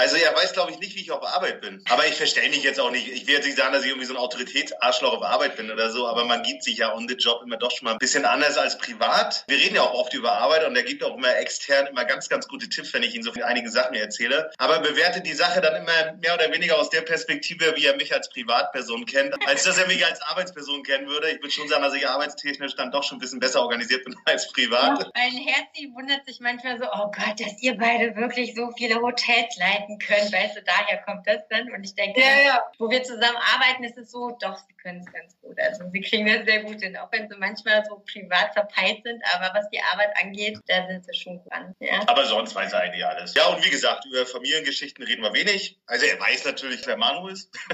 Also 0.00 0.16
er 0.16 0.34
weiß, 0.34 0.54
glaube 0.54 0.72
ich, 0.72 0.78
nicht, 0.78 0.96
wie 0.96 1.02
ich 1.02 1.10
auf 1.10 1.22
Arbeit 1.22 1.60
bin. 1.60 1.84
Aber 1.90 2.06
ich 2.06 2.14
verstelle 2.14 2.48
mich 2.48 2.62
jetzt 2.62 2.80
auch 2.80 2.90
nicht. 2.90 3.06
Ich 3.08 3.26
will 3.26 3.34
jetzt 3.34 3.44
nicht 3.44 3.58
sagen, 3.58 3.74
dass 3.74 3.82
ich 3.82 3.90
irgendwie 3.90 4.06
so 4.06 4.14
ein 4.14 4.18
Autoritätsarschloch 4.18 5.18
auf 5.18 5.22
Arbeit 5.22 5.56
bin 5.56 5.70
oder 5.70 5.90
so, 5.90 6.08
aber 6.08 6.24
man 6.24 6.42
gibt 6.42 6.64
sich 6.64 6.78
ja 6.78 6.94
on 6.94 7.06
the 7.06 7.16
job 7.16 7.42
immer 7.44 7.58
doch 7.58 7.70
schon 7.70 7.84
mal 7.84 7.92
ein 7.92 7.98
bisschen 7.98 8.24
anders 8.24 8.56
als 8.56 8.78
privat. 8.78 9.44
Wir 9.46 9.58
reden 9.58 9.74
ja 9.74 9.82
auch 9.82 9.92
oft 9.92 10.14
über 10.14 10.32
Arbeit 10.32 10.66
und 10.66 10.74
er 10.74 10.84
gibt 10.84 11.04
auch 11.04 11.14
immer 11.18 11.36
extern 11.36 11.86
immer 11.86 12.06
ganz, 12.06 12.30
ganz 12.30 12.48
gute 12.48 12.70
Tipps, 12.70 12.94
wenn 12.94 13.02
ich 13.02 13.14
ihm 13.14 13.22
so 13.22 13.30
einige 13.44 13.70
Sachen 13.70 13.94
erzähle. 13.94 14.50
Aber 14.56 14.78
bewertet 14.78 15.26
die 15.26 15.34
Sache 15.34 15.60
dann 15.60 15.76
immer 15.76 16.14
mehr 16.14 16.32
oder 16.32 16.50
weniger 16.50 16.78
aus 16.78 16.88
der 16.88 17.02
Perspektive, 17.02 17.74
wie 17.76 17.84
er 17.84 17.96
mich 17.96 18.14
als 18.14 18.30
Privatperson 18.30 19.04
kennt, 19.04 19.34
als 19.46 19.64
dass 19.64 19.76
er 19.76 19.86
mich 19.86 20.06
als 20.06 20.22
Arbeitsperson 20.22 20.82
kennen 20.82 21.08
würde. 21.08 21.28
Ich 21.28 21.42
würde 21.42 21.50
schon 21.50 21.68
sagen, 21.68 21.82
dass 21.82 21.92
ich 21.92 22.08
arbeitstechnisch 22.08 22.74
dann 22.74 22.90
doch 22.90 23.02
schon 23.02 23.18
ein 23.18 23.20
bisschen 23.20 23.40
besser 23.40 23.60
organisiert 23.60 24.06
bin 24.06 24.16
als 24.24 24.50
privat. 24.50 25.10
Mein 25.14 25.32
Herz 25.32 25.66
wundert 25.92 26.24
sich 26.24 26.40
manchmal 26.40 26.78
so, 26.78 26.86
oh 26.86 27.10
Gott, 27.10 27.38
dass 27.38 27.60
ihr 27.60 27.76
beide 27.76 28.16
wirklich 28.16 28.54
so 28.54 28.70
viele 28.78 29.02
Hotels 29.02 29.56
leiten 29.58 29.89
arbeiten 29.90 29.98
können, 29.98 30.32
weißt 30.32 30.56
du, 30.56 30.62
daher 30.62 30.98
kommt 31.02 31.26
das 31.26 31.46
dann. 31.48 31.70
Und 31.72 31.84
ich 31.84 31.94
denke, 31.94 32.20
ja, 32.20 32.42
ja. 32.44 32.64
wo 32.78 32.90
wir 32.90 33.02
zusammen 33.02 33.36
arbeiten, 33.54 33.84
ist 33.84 33.96
es 33.98 34.10
so, 34.10 34.36
doch, 34.40 34.56
sie 34.58 34.74
können 34.74 35.00
es 35.00 35.12
ganz 35.12 35.36
gut. 35.40 35.58
Also 35.60 35.84
sie 35.90 36.00
kriegen 36.00 36.26
das 36.26 36.44
sehr 36.44 36.62
gut 36.62 36.80
hin, 36.80 36.96
auch 36.96 37.10
wenn 37.12 37.28
sie 37.28 37.36
manchmal 37.36 37.84
so 37.84 38.02
privat 38.10 38.52
verpeilt 38.52 39.02
sind, 39.04 39.22
aber 39.34 39.54
was 39.54 39.68
die 39.70 39.80
Arbeit 39.92 40.10
angeht, 40.22 40.58
da 40.66 40.86
sind 40.86 41.04
sie 41.04 41.14
schon 41.14 41.38
gut 41.38 41.52
an. 41.52 41.74
Ja. 41.80 42.02
Aber 42.06 42.24
sonst 42.26 42.54
weiß 42.54 42.72
er 42.72 42.80
eigentlich 42.80 43.04
alles. 43.04 43.34
Ja, 43.34 43.46
und 43.48 43.64
wie 43.64 43.70
gesagt, 43.70 44.04
über 44.06 44.26
Familiengeschichten 44.26 45.04
reden 45.04 45.22
wir 45.22 45.32
wenig. 45.32 45.78
Also 45.86 46.06
er 46.06 46.20
weiß 46.20 46.44
natürlich, 46.44 46.86
wer 46.86 46.96
Manu 46.96 47.28
ist. 47.28 47.50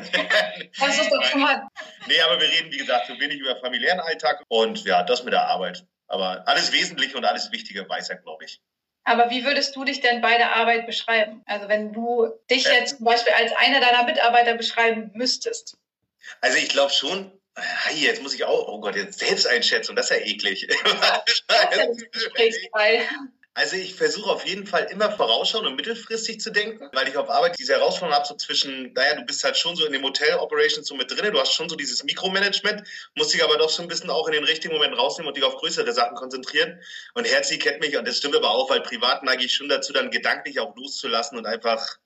das 0.79 0.99
ist 0.99 1.11
doch 1.11 1.25
schon 1.25 1.41
mal. 1.41 1.67
Nee, 2.07 2.21
aber 2.21 2.41
wir 2.41 2.49
reden, 2.49 2.73
wie 2.73 2.79
gesagt, 2.79 3.07
so 3.07 3.19
wenig 3.19 3.39
über 3.39 3.57
familiären 3.57 4.01
Alltag 4.01 4.43
und 4.49 4.85
ja, 4.85 5.03
das 5.03 5.25
mit 5.25 5.33
der 5.33 5.47
Arbeit. 5.49 5.85
Aber 6.09 6.47
alles 6.47 6.71
Wesentliche 6.73 7.17
und 7.17 7.25
alles 7.25 7.51
Wichtige 7.51 7.89
weiß 7.89 8.11
er, 8.11 8.17
glaube 8.17 8.45
ich. 8.45 8.61
Aber 9.07 9.31
wie 9.31 9.45
würdest 9.45 9.77
du 9.77 9.85
dich 9.85 10.01
denn 10.01 10.21
bei 10.21 10.37
der 10.37 10.57
Arbeit 10.57 10.85
beschreiben? 10.85 11.43
Also 11.47 11.69
wenn 11.69 11.93
du 11.93 12.29
dich 12.51 12.65
jetzt 12.65 12.97
zum 12.97 13.07
Beispiel 13.07 13.33
als 13.35 13.53
einer 13.57 13.81
deiner 13.81 14.03
Mitarbeiter 14.03 14.55
beschreiben 14.55 15.13
müsstest. 15.15 15.79
Also 16.41 16.59
ich 16.59 16.69
glaube 16.69 16.93
schon, 16.93 17.31
Hi, 17.57 17.95
jetzt 17.95 18.23
muss 18.23 18.35
ich 18.35 18.45
auch, 18.45 18.69
oh 18.69 18.81
Gott, 18.81 18.97
jetzt 18.97 19.19
Selbsteinschätzung, 19.19 19.97
das 19.97 20.11
ist 20.11 20.17
ja 20.19 20.27
eklig. 20.27 20.69
Das 20.69 21.23
ist 21.27 21.45
Also 23.57 23.77
ich 23.77 23.95
versuche 23.95 24.31
auf 24.31 24.45
jeden 24.45 24.67
Fall 24.67 24.87
immer 24.91 25.11
vorausschauend 25.11 25.67
und 25.67 25.77
mittelfristig 25.77 26.41
zu 26.41 26.51
denken, 26.51 26.91
weil 26.93 27.09
ich 27.09 27.17
auf 27.17 27.31
Arbeit 27.31 27.59
diese 27.59 27.73
Herausforderung 27.73 28.15
habe, 28.15 28.27
so 28.29 28.35
zwischen, 28.35 28.93
naja, 28.93 29.15
du 29.15 29.25
bist 29.25 29.43
halt 29.45 29.57
schon 29.57 29.75
so 29.77 29.87
in 29.87 29.95
dem 29.95 30.03
Hotel-Operations 30.03 30.87
so 30.87 30.95
mit 30.95 31.11
drin, 31.11 31.33
du 31.33 31.41
hast 31.41 31.55
schon 31.55 31.67
so 31.67 31.75
dieses 31.75 32.05
Mikromanagement, 32.05 32.87
musst 33.15 33.33
dich 33.33 33.43
aber 33.43 33.57
doch 33.57 33.71
so 33.71 33.81
ein 33.81 33.89
bisschen 33.89 34.11
auch 34.11 34.27
in 34.27 34.35
den 34.35 34.45
richtigen 34.45 34.75
Moment 34.75 34.99
rausnehmen 34.99 35.29
und 35.29 35.39
dich 35.39 35.45
auf 35.45 35.57
größere 35.57 35.91
Sachen 35.91 36.17
konzentrieren. 36.17 36.79
Und 37.15 37.25
Herzi 37.25 37.59
kennt 37.59 37.81
mich, 37.81 37.97
und 37.97 38.07
das 38.07 38.19
stimmt 38.19 38.37
aber 38.37 38.51
auch, 38.51 38.69
weil 38.69 38.83
privat 38.83 39.23
neige 39.23 39.47
ich 39.47 39.55
schon 39.55 39.71
dazu, 39.71 39.95
dann 39.95 40.11
gedanklich 40.11 40.61
auch 40.61 40.77
loszulassen 40.77 41.39
und 41.39 41.47
einfach, 41.47 41.97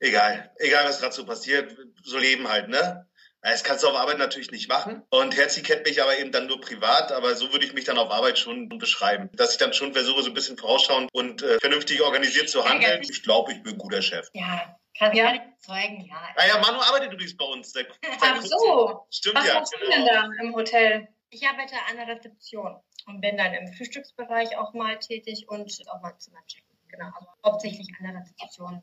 egal, 0.00 0.52
egal 0.58 0.84
was 0.84 1.00
gerade 1.00 1.14
so 1.14 1.24
passiert, 1.24 1.74
so 2.02 2.18
leben 2.18 2.46
halt, 2.46 2.68
ne? 2.68 3.06
Das 3.44 3.62
kannst 3.62 3.84
du 3.84 3.88
auf 3.88 3.96
Arbeit 3.96 4.16
natürlich 4.16 4.50
nicht 4.50 4.70
machen. 4.70 5.02
Und 5.10 5.36
Herzi 5.36 5.62
kennt 5.62 5.84
mich 5.84 6.02
aber 6.02 6.18
eben 6.18 6.32
dann 6.32 6.46
nur 6.46 6.60
privat, 6.62 7.12
aber 7.12 7.34
so 7.34 7.52
würde 7.52 7.66
ich 7.66 7.74
mich 7.74 7.84
dann 7.84 7.98
auf 7.98 8.10
Arbeit 8.10 8.38
schon 8.38 8.70
beschreiben. 8.70 9.28
Dass 9.34 9.52
ich 9.52 9.58
dann 9.58 9.74
schon 9.74 9.92
versuche, 9.92 10.22
so 10.22 10.30
ein 10.30 10.34
bisschen 10.34 10.56
vorausschauen 10.56 11.08
und 11.12 11.42
äh, 11.42 11.58
vernünftig 11.60 12.00
organisiert 12.00 12.48
zu 12.48 12.64
handeln. 12.64 13.02
Ich 13.02 13.22
glaube, 13.22 13.52
ich 13.52 13.62
bin 13.62 13.74
ein 13.74 13.78
guter 13.78 14.00
Chef. 14.00 14.28
Ja, 14.32 14.74
kann 14.98 15.14
ja. 15.14 15.34
ich 15.34 15.40
bezeugen, 15.42 16.06
ja. 16.08 16.16
Ah 16.36 16.46
ja, 16.46 16.58
Manu 16.58 16.80
arbeitet 16.80 17.12
übrigens 17.12 17.36
bei 17.36 17.44
uns. 17.44 17.72
Der, 17.72 17.84
Ach 18.20 18.42
so. 18.42 19.06
Stimmt 19.10 19.36
Was 19.36 19.46
ja. 19.46 19.60
Was 19.60 19.60
machst 19.60 19.74
du 19.74 19.90
denn 19.90 20.06
da 20.06 20.30
im 20.40 20.54
Hotel? 20.54 21.08
Ich 21.28 21.46
arbeite 21.46 21.74
an 21.90 21.96
der 21.98 22.16
Rezeption 22.16 22.80
und 23.06 23.20
bin 23.20 23.36
dann 23.36 23.52
im 23.52 23.72
Frühstücksbereich 23.74 24.56
auch 24.56 24.72
mal 24.72 24.98
tätig 24.98 25.46
und 25.48 25.70
auch 25.88 26.00
mal 26.00 26.16
Zimmer 26.16 26.40
checken. 26.46 26.78
Genau, 26.88 27.06
aber 27.08 27.34
hauptsächlich 27.44 27.88
an 27.98 28.06
der 28.06 28.22
Rezeption. 28.22 28.82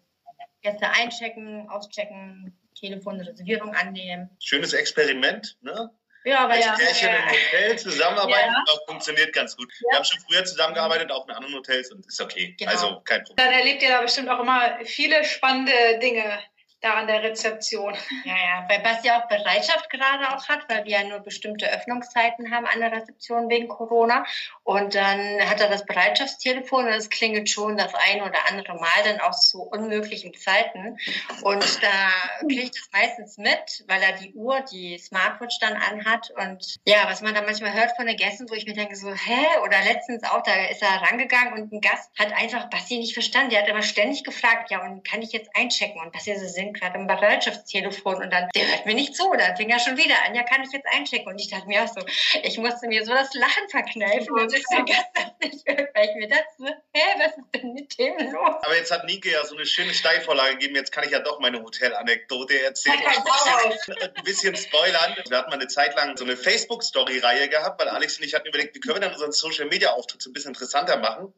Gäste 0.62 0.88
einchecken, 0.88 1.68
auschecken, 1.70 2.56
Telefonreservierung 2.80 3.74
annehmen. 3.76 4.30
Schönes 4.40 4.74
Experiment, 4.74 5.58
ne? 5.62 5.92
Ja, 6.24 6.46
aber 6.46 6.60
ja. 6.60 6.76
Pärchen 6.76 7.10
ja. 7.10 7.18
im 7.18 7.30
Hotel 7.30 7.80
zusammenarbeiten, 7.80 8.54
ja. 8.68 8.74
funktioniert 8.88 9.34
ganz 9.34 9.58
gut. 9.58 9.72
Ja. 9.74 9.90
Wir 9.90 9.98
haben 9.98 10.06
schon 10.06 10.22
früher 10.22 10.46
zusammengearbeitet, 10.46 11.12
auch 11.12 11.28
in 11.28 11.34
anderen 11.34 11.56
Hotels 11.56 11.92
und 11.92 12.06
ist 12.06 12.22
okay. 12.22 12.56
Genau. 12.60 12.72
Also 12.72 13.02
kein 13.04 13.24
Problem. 13.24 13.38
Dann 13.38 13.54
erlebt 13.54 13.82
ihr 13.82 13.90
da 13.90 14.02
bestimmt 14.02 14.30
auch 14.30 14.40
immer 14.40 14.78
viele 14.86 15.24
spannende 15.24 15.74
Dinge 16.00 16.40
da 16.82 16.96
an 16.96 17.08
der 17.08 17.24
Rezeption. 17.24 17.96
Ja, 18.24 18.36
ja, 18.36 18.66
weil 18.70 18.80
Basti 18.82 19.10
auch 19.10 19.28
Bereitschaft 19.28 19.90
gerade 19.90 20.36
auch 20.36 20.48
hat, 20.48 20.70
weil 20.70 20.86
wir 20.86 20.92
ja 20.92 21.04
nur 21.04 21.20
bestimmte 21.20 21.72
Öffnungszeiten 21.72 22.54
haben 22.54 22.68
an 22.68 22.80
der 22.80 22.92
Rezeption 22.92 23.50
wegen 23.50 23.68
Corona. 23.68 24.26
Und 24.64 24.94
dann 24.94 25.50
hat 25.50 25.60
er 25.60 25.70
das 25.70 25.86
Bereitschaftstelefon 25.86 26.86
und 26.86 26.94
es 26.94 27.10
klingelt 27.10 27.50
schon 27.50 27.78
das 27.78 27.94
ein 27.96 28.22
oder 28.22 28.38
andere 28.50 28.76
Mal 28.76 29.04
dann 29.06 29.22
auch 29.22 29.32
zu 29.32 29.64
unmöglichen 29.64 30.34
Zeiten. 30.36 30.98
Und 31.42 31.82
da 31.82 32.48
kriege 32.48 32.64
ich 32.64 32.72
das 32.72 32.90
meistens 32.94 33.38
mit, 33.38 33.84
weil 33.88 34.02
er 34.04 34.14
die 34.14 34.34
Uhr, 34.34 34.62
die 34.72 34.98
Smartwatch 35.00 35.58
dann 35.60 35.74
anhat. 35.74 36.32
Und 36.32 36.80
ja, 36.86 37.06
was 37.06 37.22
man 37.22 37.34
da 37.34 37.42
manchmal 37.42 37.74
hört 37.74 37.96
von 37.96 38.06
den 38.06 38.18
Gästen, 38.18 38.50
wo 38.50 38.54
ich 38.54 38.66
mir 38.66 38.74
denke 38.74 38.96
so, 38.96 39.12
hä? 39.12 39.46
Oder 39.64 39.82
letztens 39.84 40.24
auch, 40.24 40.44
da 40.44 40.54
ist 40.68 40.82
er 40.82 41.02
rangegangen 41.02 41.54
und 41.54 41.74
ein 41.74 41.82
Gast 41.82 42.12
hat 42.20 42.34
einfach 42.34 42.70
Basti 42.70 42.98
nicht 42.98 43.14
verstanden. 43.14 43.50
Der 43.50 43.64
hat 43.64 43.70
aber 43.70 43.82
ständig 43.82 44.24
gefragt, 44.24 44.70
ja, 44.70 44.84
und 44.84 45.04
kann 45.04 45.22
ich 45.22 45.32
jetzt 45.32 45.50
einchecken? 45.56 46.00
Und 46.02 46.12
Basti 46.12 46.38
so, 46.38 46.48
sind 46.48 46.71
bin 46.72 46.80
gerade 46.80 46.98
im 46.98 47.08
Bereitschaftstelefon 47.08 48.16
und 48.16 48.32
dann, 48.32 48.50
der 48.56 48.68
hört 48.68 48.86
mir 48.86 48.96
nicht 48.96 49.16
zu. 49.16 49.32
Dann 49.38 49.56
fing 49.56 49.70
er 49.70 49.80
schon 49.80 49.98
wieder 49.98 50.16
an, 50.26 50.36
ja, 50.36 50.44
kann 50.44 50.64
ich 50.64 50.72
jetzt 50.72 50.88
einchecken? 50.92 51.28
Und 51.28 51.40
ich 51.40 51.50
dachte 51.50 51.68
mir 51.68 51.84
auch 51.84 51.88
so, 51.88 52.02
ich 52.44 52.58
musste 52.58 52.88
mir 52.88 53.06
so 53.06 53.14
das 53.14 53.34
Lachen 53.34 53.70
verkneifen 53.70 54.32
und 54.32 54.54
ich 54.54 54.64
nicht, 54.70 55.68
weil 55.68 56.06
ich 56.06 56.16
mir 56.16 56.28
dachte, 56.28 56.82
hä, 56.94 57.02
was 57.18 57.38
ist 57.38 57.56
denn 57.56 57.74
mit 57.74 57.98
dem 57.98 58.32
los? 58.32 58.56
Aber 58.62 58.76
jetzt 58.76 58.92
hat 58.92 59.06
Nike 59.06 59.32
ja 59.32 59.46
so 59.46 59.56
eine 59.56 59.66
schöne 59.66 59.94
Steilvorlage 59.94 60.54
gegeben, 60.54 60.76
jetzt 60.76 60.92
kann 60.92 61.04
ich 61.04 61.12
ja 61.12 61.20
doch 61.20 61.40
meine 61.40 61.62
Hotelanekdote 61.62 62.62
erzählen. 62.62 62.98
ein, 62.98 63.70
bisschen, 63.70 63.96
ein 64.16 64.24
bisschen 64.24 64.56
spoilern. 64.56 65.16
Wir 65.28 65.38
hatten 65.38 65.50
mal 65.50 65.56
eine 65.56 65.68
Zeit 65.68 65.96
lang 65.96 66.18
so 66.18 66.24
eine 66.24 66.38
Facebook-Story-Reihe 66.38 67.50
gehabt, 67.50 67.80
weil 67.80 67.90
Alex 67.90 68.18
und 68.18 68.26
ich 68.26 68.34
hatten 68.34 68.48
überlegt, 68.48 68.76
wie 68.76 68.80
können 68.80 68.96
wir 68.96 69.02
dann 69.02 69.14
unseren 69.14 69.32
Social-Media-Auftritt 69.32 70.22
so 70.22 70.30
ein 70.30 70.34
bisschen 70.34 70.52
interessanter 70.52 70.98
machen. 70.98 71.34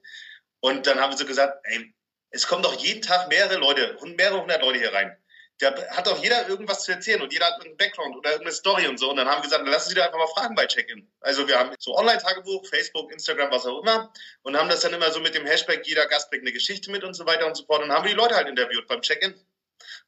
Und 0.60 0.88
dann 0.88 1.00
haben 1.00 1.12
wir 1.12 1.18
so 1.18 1.26
gesagt, 1.26 1.60
ey, 1.64 1.94
es 2.34 2.48
kommen 2.48 2.64
doch 2.64 2.74
jeden 2.76 3.02
Tag 3.02 3.30
mehrere 3.30 3.58
Leute, 3.58 3.98
mehrere 4.18 4.42
hundert 4.42 4.62
Leute 4.62 4.80
hier 4.80 4.94
rein. 4.94 5.16
Da 5.60 5.74
hat 5.91 6.08
doch 6.08 6.22
jeder 6.22 6.47
irgendwas 6.49 6.84
zu 6.84 6.91
erzählen 6.91 7.22
und 7.22 7.32
jeder 7.32 7.45
hat 7.45 7.64
einen 7.64 7.78
Background 7.78 8.16
oder 8.16 8.32
irgendeine 8.32 8.56
Story 8.56 8.88
und 8.88 8.97
so. 8.97 9.10
Und 9.10 9.18
dann 9.18 9.28
haben 9.28 9.38
wir 9.38 9.43
gesagt, 9.43 9.62
dann 9.62 9.72
lassen 9.72 9.89
Sie 9.89 9.95
doch 9.95 10.04
einfach 10.04 10.18
mal 10.18 10.28
fragen 10.28 10.56
bei 10.56 10.66
Check-In. 10.66 11.12
Also 11.22 11.47
wir 11.47 11.60
haben 11.60 11.74
so 11.80 11.95
Online-Tagebuch, 11.95 12.68
Facebook, 12.68 13.12
Instagram, 13.12 13.51
was 13.51 13.66
auch 13.66 13.82
immer 13.82 14.12
und 14.41 14.58
haben 14.58 14.70
das 14.70 14.82
dann 14.82 14.93
immer 14.93 15.12
so 15.12 15.20
mit 15.20 15.36
dem 15.36 15.45
Hashtag, 15.45 15.86
jeder 15.86 16.08
Gast 16.08 16.30
bringt 16.30 16.43
eine 16.43 16.51
Geschichte 16.51 16.91
mit 16.91 17.04
und 17.04 17.14
so 17.14 17.26
weiter 17.26 17.45
und 17.45 17.56
so 17.56 17.66
fort. 17.66 17.82
Und 17.84 17.89
dann 17.89 17.97
haben 17.97 18.06
wir 18.06 18.12
die 18.12 18.18
Leute 18.18 18.36
halt 18.36 18.47
interviewt 18.47 18.88
beim 18.88 19.01
Check-In 19.01 19.34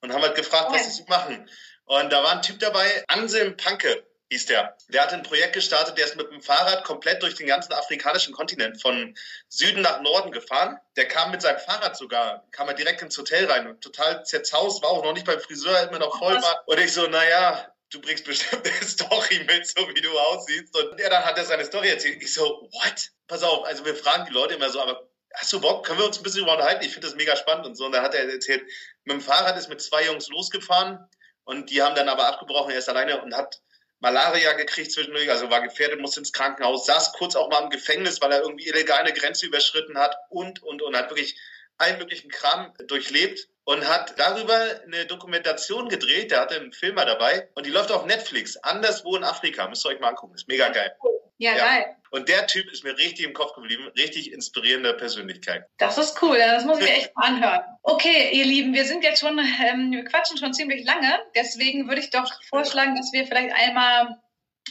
und 0.01 0.13
haben 0.13 0.21
halt 0.21 0.35
gefragt, 0.35 0.71
was 0.71 0.97
sie 0.97 1.03
machen. 1.07 1.49
Und 1.85 2.11
da 2.11 2.23
war 2.23 2.31
ein 2.31 2.41
Typ 2.41 2.59
dabei, 2.59 3.03
Anselm 3.07 3.55
Panke 3.55 4.03
hieß 4.31 4.47
der. 4.47 4.75
Der 4.89 5.03
hat 5.03 5.13
ein 5.13 5.23
Projekt 5.23 5.53
gestartet, 5.53 5.97
der 5.97 6.05
ist 6.05 6.15
mit 6.15 6.31
dem 6.31 6.41
Fahrrad 6.41 6.83
komplett 6.83 7.21
durch 7.21 7.35
den 7.35 7.47
ganzen 7.47 7.73
afrikanischen 7.73 8.33
Kontinent 8.33 8.81
von 8.81 9.15
Süden 9.49 9.81
nach 9.81 10.01
Norden 10.01 10.31
gefahren. 10.31 10.77
Der 10.95 11.07
kam 11.07 11.31
mit 11.31 11.41
seinem 11.41 11.59
Fahrrad 11.59 11.95
sogar, 11.95 12.45
kam 12.51 12.67
er 12.67 12.73
direkt 12.73 13.01
ins 13.01 13.17
Hotel 13.17 13.45
rein 13.45 13.67
und 13.67 13.81
total 13.81 14.25
zerzaust, 14.25 14.81
war 14.81 14.89
auch 14.89 15.03
noch 15.03 15.13
nicht 15.13 15.25
beim 15.25 15.39
Friseur, 15.39 15.87
immer 15.87 15.99
noch 15.99 16.17
voll 16.17 16.35
war. 16.41 16.63
Und 16.67 16.79
ich 16.79 16.93
so, 16.93 17.07
naja, 17.07 17.71
du 17.91 18.01
bringst 18.01 18.25
bestimmt 18.25 18.67
eine 18.67 18.75
Story 18.87 19.43
mit, 19.45 19.67
so 19.67 19.87
wie 19.89 20.01
du 20.01 20.17
aussiehst. 20.17 20.75
Und 20.77 20.99
er 20.99 21.09
dann 21.09 21.23
hat 21.23 21.37
er 21.37 21.45
seine 21.45 21.65
Story 21.65 21.89
erzählt. 21.89 22.21
Ich 22.21 22.33
so, 22.33 22.69
what? 22.71 23.11
Pass 23.27 23.43
auf, 23.43 23.65
also 23.65 23.85
wir 23.85 23.95
fragen 23.95 24.25
die 24.25 24.33
Leute 24.33 24.55
immer 24.55 24.69
so, 24.69 24.81
aber 24.81 25.07
hast 25.33 25.53
du 25.53 25.61
Bock? 25.61 25.85
Können 25.85 25.99
wir 25.99 26.05
uns 26.05 26.17
ein 26.17 26.23
bisschen 26.23 26.47
unterhalten? 26.47 26.83
Ich 26.83 26.93
finde 26.93 27.07
das 27.07 27.15
mega 27.15 27.35
spannend 27.35 27.65
und 27.65 27.75
so. 27.75 27.85
Und 27.85 27.91
dann 27.91 28.03
hat 28.03 28.15
er 28.15 28.27
erzählt, 28.29 28.63
mit 29.03 29.13
dem 29.13 29.21
Fahrrad 29.21 29.57
ist 29.57 29.69
mit 29.69 29.81
zwei 29.81 30.05
Jungs 30.05 30.29
losgefahren 30.29 31.07
und 31.43 31.69
die 31.69 31.81
haben 31.81 31.95
dann 31.95 32.09
aber 32.09 32.27
abgebrochen, 32.27 32.71
er 32.71 32.79
ist 32.79 32.89
alleine 32.89 33.21
und 33.21 33.35
hat 33.35 33.61
Malaria 34.05 34.53
gekriegt 34.53 34.91
zwischendurch, 34.91 35.31
also 35.31 35.49
war 35.49 35.61
gefährdet, 35.61 35.99
musste 35.99 36.19
ins 36.19 36.31
Krankenhaus, 36.31 36.85
saß 36.85 37.13
kurz 37.13 37.35
auch 37.35 37.49
mal 37.49 37.63
im 37.63 37.71
Gefängnis, 37.71 38.21
weil 38.21 38.31
er 38.31 38.41
irgendwie 38.41 38.67
illegal 38.67 38.99
eine 38.99 39.13
Grenze 39.13 39.47
überschritten 39.47 39.97
hat 39.97 40.15
und, 40.29 40.61
und, 40.61 40.83
und 40.83 40.95
hat 40.95 41.09
wirklich 41.09 41.35
allen 41.79 41.97
möglichen 41.97 42.29
Kram 42.29 42.71
durchlebt 42.85 43.47
und 43.63 43.87
hat 43.87 44.13
darüber 44.19 44.53
eine 44.83 45.07
Dokumentation 45.07 45.89
gedreht. 45.89 46.29
Der 46.29 46.41
hatte 46.41 46.55
einen 46.55 46.71
Filmer 46.71 47.05
dabei 47.05 47.49
und 47.55 47.65
die 47.65 47.71
läuft 47.71 47.91
auf 47.91 48.05
Netflix. 48.05 48.57
Anderswo 48.57 49.15
in 49.15 49.23
Afrika. 49.23 49.67
Müsst 49.67 49.83
ihr 49.87 49.89
euch 49.89 49.99
mal 49.99 50.09
angucken. 50.09 50.35
Ist 50.35 50.47
mega 50.47 50.69
geil. 50.69 50.95
Ja, 51.37 51.55
ja, 51.55 51.57
geil. 51.57 51.95
Und 52.11 52.29
der 52.29 52.47
Typ 52.47 52.71
ist 52.71 52.83
mir 52.83 52.97
richtig 52.97 53.25
im 53.25 53.33
Kopf 53.33 53.53
geblieben. 53.55 53.89
Richtig 53.97 54.31
inspirierende 54.31 54.93
Persönlichkeit. 54.93 55.65
Das 55.77 55.97
ist 55.97 56.21
cool. 56.21 56.37
Das 56.37 56.63
muss 56.63 56.79
ich 56.79 56.85
mir 56.85 56.91
echt 56.95 57.15
mal 57.15 57.27
anhören. 57.27 57.61
Okay, 57.83 58.29
ihr 58.31 58.45
Lieben, 58.45 58.73
wir 58.73 58.85
sind 58.85 59.03
jetzt 59.03 59.19
schon, 59.19 59.37
ähm, 59.37 59.91
wir 59.91 60.05
quatschen 60.05 60.37
schon 60.37 60.53
ziemlich 60.53 60.85
lange. 60.85 61.19
Deswegen 61.35 61.89
würde 61.89 62.01
ich 62.01 62.11
doch 62.11 62.31
vorschlagen, 62.49 62.95
dass 62.95 63.11
wir 63.11 63.27
vielleicht 63.27 63.53
einmal 63.53 64.17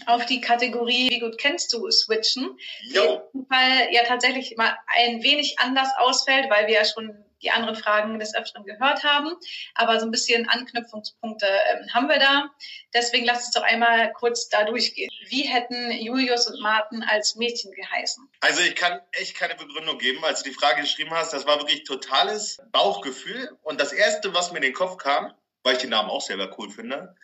auf 0.06 0.26
die 0.26 0.40
Kategorie 0.40 1.10
Wie 1.10 1.20
gut 1.20 1.38
kennst 1.38 1.72
du 1.72 1.90
switchen. 1.90 2.56
Jo. 2.82 3.22
Die 3.32 3.38
in 3.38 3.46
Fall 3.46 3.92
ja 3.92 4.04
tatsächlich 4.04 4.56
mal 4.56 4.76
ein 4.86 5.22
wenig 5.22 5.58
anders 5.58 5.88
ausfällt, 5.98 6.50
weil 6.50 6.66
wir 6.66 6.74
ja 6.74 6.84
schon 6.84 7.24
die 7.44 7.50
anderen 7.50 7.76
Fragen 7.76 8.18
des 8.18 8.34
Öfteren 8.34 8.64
gehört 8.64 9.04
haben. 9.04 9.36
Aber 9.74 10.00
so 10.00 10.06
ein 10.06 10.10
bisschen 10.10 10.48
Anknüpfungspunkte 10.48 11.46
ähm, 11.46 11.92
haben 11.92 12.08
wir 12.08 12.18
da. 12.18 12.50
Deswegen 12.92 13.26
lasst 13.26 13.46
uns 13.46 13.50
doch 13.52 13.62
einmal 13.62 14.12
kurz 14.12 14.48
da 14.48 14.64
durchgehen. 14.64 15.10
Wie 15.28 15.42
hätten 15.42 15.92
Julius 15.92 16.46
und 16.48 16.60
Martin 16.60 17.02
als 17.02 17.36
Mädchen 17.36 17.72
geheißen? 17.72 18.28
Also 18.40 18.62
ich 18.62 18.74
kann 18.74 19.00
echt 19.12 19.36
keine 19.36 19.54
Begründung 19.54 19.98
geben. 19.98 20.24
Als 20.24 20.42
du 20.42 20.50
die 20.50 20.54
Frage 20.54 20.80
geschrieben 20.82 21.10
hast, 21.12 21.32
das 21.32 21.46
war 21.46 21.58
wirklich 21.58 21.84
totales 21.84 22.58
Bauchgefühl. 22.72 23.56
Und 23.62 23.80
das 23.80 23.92
Erste, 23.92 24.34
was 24.34 24.50
mir 24.50 24.58
in 24.58 24.64
den 24.64 24.74
Kopf 24.74 24.96
kam, 24.96 25.32
weil 25.62 25.74
ich 25.74 25.80
den 25.80 25.90
Namen 25.90 26.10
auch 26.10 26.22
selber 26.22 26.54
cool 26.58 26.70
finde, 26.70 27.14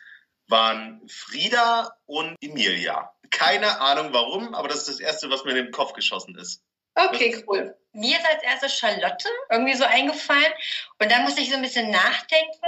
waren 0.47 1.01
Frieda 1.07 1.95
und 2.05 2.35
Emilia. 2.41 3.11
Keine 3.29 3.79
Ahnung 3.79 4.11
warum, 4.11 4.53
aber 4.53 4.67
das 4.67 4.79
ist 4.79 4.89
das 4.89 4.99
Erste, 4.99 5.29
was 5.29 5.45
mir 5.45 5.51
in 5.51 5.65
den 5.65 5.71
Kopf 5.71 5.93
geschossen 5.93 6.37
ist. 6.37 6.61
Okay, 6.95 7.43
cool 7.47 7.75
mir 7.93 8.17
ist 8.17 8.25
als 8.25 8.43
erstes 8.43 8.77
Charlotte 8.77 9.27
irgendwie 9.49 9.73
so 9.73 9.83
eingefallen. 9.83 10.53
Und 10.99 11.11
dann 11.11 11.23
musste 11.23 11.41
ich 11.41 11.49
so 11.49 11.55
ein 11.55 11.61
bisschen 11.61 11.89
nachdenken 11.89 12.67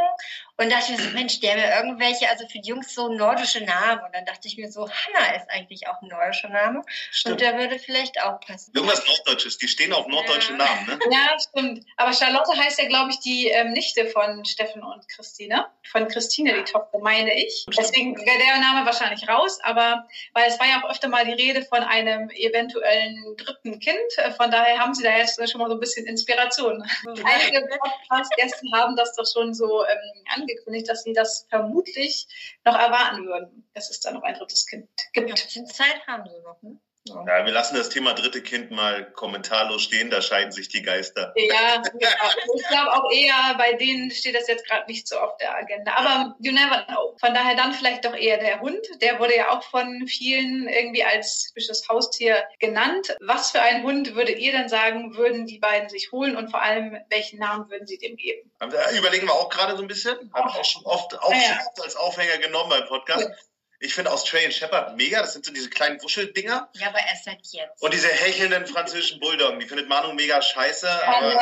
und 0.57 0.71
dachte 0.71 0.91
mir 0.91 0.99
so, 0.99 1.09
Mensch, 1.11 1.39
der 1.39 1.55
mir 1.55 1.75
irgendwelche, 1.75 2.29
also 2.29 2.47
für 2.47 2.59
die 2.59 2.69
Jungs 2.69 2.93
so 2.93 3.09
nordische 3.09 3.63
Namen. 3.63 4.03
Und 4.05 4.13
dann 4.13 4.25
dachte 4.25 4.47
ich 4.47 4.57
mir 4.57 4.71
so, 4.71 4.87
Hanna 4.89 5.35
ist 5.35 5.49
eigentlich 5.49 5.87
auch 5.87 6.01
ein 6.01 6.09
nordischer 6.09 6.49
Name. 6.49 6.83
Stimmt. 7.11 7.33
Und 7.33 7.41
der 7.41 7.57
würde 7.57 7.79
vielleicht 7.79 8.21
auch 8.21 8.39
passen. 8.39 8.71
Irgendwas 8.75 9.05
Norddeutsches, 9.05 9.57
die 9.57 9.67
stehen 9.67 9.93
auf 9.93 10.07
norddeutsche 10.07 10.51
ja. 10.51 10.57
Namen, 10.57 10.85
ne? 10.87 10.99
Ja, 11.11 11.37
stimmt. 11.39 11.85
Aber 11.97 12.13
Charlotte 12.13 12.51
heißt 12.55 12.79
ja, 12.79 12.87
glaube 12.87 13.11
ich, 13.11 13.19
die 13.19 13.47
ähm, 13.47 13.71
Nichte 13.71 14.05
von 14.07 14.45
Steffen 14.45 14.83
und 14.83 15.07
Christine. 15.09 15.65
Von 15.91 16.07
Christine, 16.07 16.53
die 16.53 16.71
Tochter, 16.71 16.99
meine 16.99 17.33
ich. 17.35 17.65
Deswegen 17.75 18.15
wäre 18.15 18.37
der 18.37 18.59
Name 18.59 18.85
wahrscheinlich 18.85 19.27
raus. 19.27 19.59
Aber, 19.63 20.07
weil 20.33 20.47
es 20.47 20.59
war 20.59 20.67
ja 20.67 20.83
auch 20.83 20.89
öfter 20.89 21.07
mal 21.07 21.25
die 21.25 21.33
Rede 21.33 21.63
von 21.63 21.79
einem 21.79 22.29
eventuellen 22.29 23.35
dritten 23.37 23.79
Kind. 23.79 24.37
Von 24.37 24.51
daher 24.51 24.79
haben 24.79 24.93
sie 24.93 25.03
da 25.03 25.12
jetzt 25.17 25.51
schon 25.51 25.59
mal 25.59 25.67
so 25.67 25.75
ein 25.75 25.79
bisschen 25.79 26.05
Inspiration. 26.05 26.83
Einige 27.05 27.67
Podcast-Gäste 27.77 28.65
haben 28.73 28.95
das 28.95 29.15
doch 29.15 29.25
schon 29.25 29.53
so 29.53 29.83
ähm, 29.85 30.23
angekündigt, 30.35 30.89
dass 30.89 31.03
sie 31.03 31.13
das 31.13 31.45
vermutlich 31.49 32.27
noch 32.65 32.75
erwarten 32.75 33.25
würden, 33.25 33.67
dass 33.73 33.89
es 33.89 33.99
da 33.99 34.11
noch 34.11 34.23
ein 34.23 34.35
drittes 34.35 34.65
Kind 34.65 34.87
gibt. 35.13 35.29
Ja, 35.29 35.35
bisschen 35.35 35.65
Zeit 35.67 36.05
haben 36.07 36.29
sie 36.29 36.39
noch, 36.41 36.61
ne? 36.61 36.79
Ja, 37.05 37.45
wir 37.45 37.51
lassen 37.51 37.75
das 37.75 37.89
Thema 37.89 38.13
dritte 38.13 38.41
Kind 38.41 38.71
mal 38.71 39.11
kommentarlos 39.11 39.83
stehen, 39.83 40.09
da 40.09 40.21
scheiden 40.21 40.53
sich 40.53 40.69
die 40.69 40.81
Geister. 40.81 41.33
Ja, 41.35 41.83
ja. 41.99 42.09
ich 42.55 42.67
glaube 42.67 42.93
auch 42.93 43.11
eher, 43.11 43.55
bei 43.57 43.73
denen 43.73 44.09
steht 44.09 44.35
das 44.35 44.47
jetzt 44.47 44.65
gerade 44.65 44.89
nicht 44.89 45.07
so 45.07 45.17
auf 45.19 45.35
der 45.37 45.53
Agenda. 45.53 45.93
Aber 45.95 46.35
you 46.39 46.53
never 46.53 46.85
know. 46.87 47.17
Von 47.19 47.33
daher 47.33 47.55
dann 47.55 47.73
vielleicht 47.73 48.05
doch 48.05 48.15
eher 48.15 48.37
der 48.37 48.61
Hund. 48.61 48.79
Der 49.01 49.19
wurde 49.19 49.35
ja 49.35 49.51
auch 49.51 49.63
von 49.63 50.07
vielen 50.07 50.69
irgendwie 50.69 51.03
als 51.03 51.47
typisches 51.47 51.87
Haustier 51.89 52.41
genannt. 52.59 53.15
Was 53.19 53.51
für 53.51 53.61
einen 53.61 53.83
Hund 53.83 54.15
würdet 54.15 54.39
ihr 54.39 54.53
denn 54.53 54.69
sagen, 54.69 55.17
würden 55.17 55.45
die 55.45 55.59
beiden 55.59 55.89
sich 55.89 56.13
holen 56.13 56.37
und 56.37 56.51
vor 56.51 56.61
allem, 56.61 56.97
welchen 57.09 57.39
Namen 57.39 57.69
würden 57.69 57.85
sie 57.85 57.97
dem 57.97 58.15
geben? 58.15 58.49
Überlegen 58.97 59.27
wir 59.27 59.33
auch 59.33 59.49
gerade 59.49 59.75
so 59.75 59.81
ein 59.81 59.87
bisschen. 59.89 60.15
Haben 60.33 60.53
wir 60.53 60.59
auch 60.59 60.65
schon 60.65 60.85
oft 60.85 61.19
auch 61.19 61.31
ja, 61.31 61.37
ja. 61.37 61.59
als 61.81 61.97
Aufhänger 61.97 62.37
genommen 62.37 62.69
beim 62.69 62.85
Podcast. 62.85 63.25
Cool. 63.25 63.35
Ich 63.83 63.95
finde 63.95 64.11
Australian 64.11 64.53
Shepherd 64.53 64.95
mega. 64.95 65.21
Das 65.21 65.33
sind 65.33 65.45
so 65.45 65.51
diese 65.51 65.69
kleinen 65.69 66.01
Wuscheldinger. 66.01 66.69
Ja, 66.75 66.87
aber 66.87 66.99
erst 66.99 67.25
seit 67.25 67.39
jetzt. 67.51 67.81
Und 67.81 67.93
diese 67.93 68.07
hechelnden 68.07 68.65
französischen 68.65 69.19
Bulldoggen, 69.19 69.59
die 69.59 69.67
findet 69.67 69.89
Manu 69.89 70.13
mega 70.13 70.41
scheiße. 70.41 70.89
Aber 71.05 71.37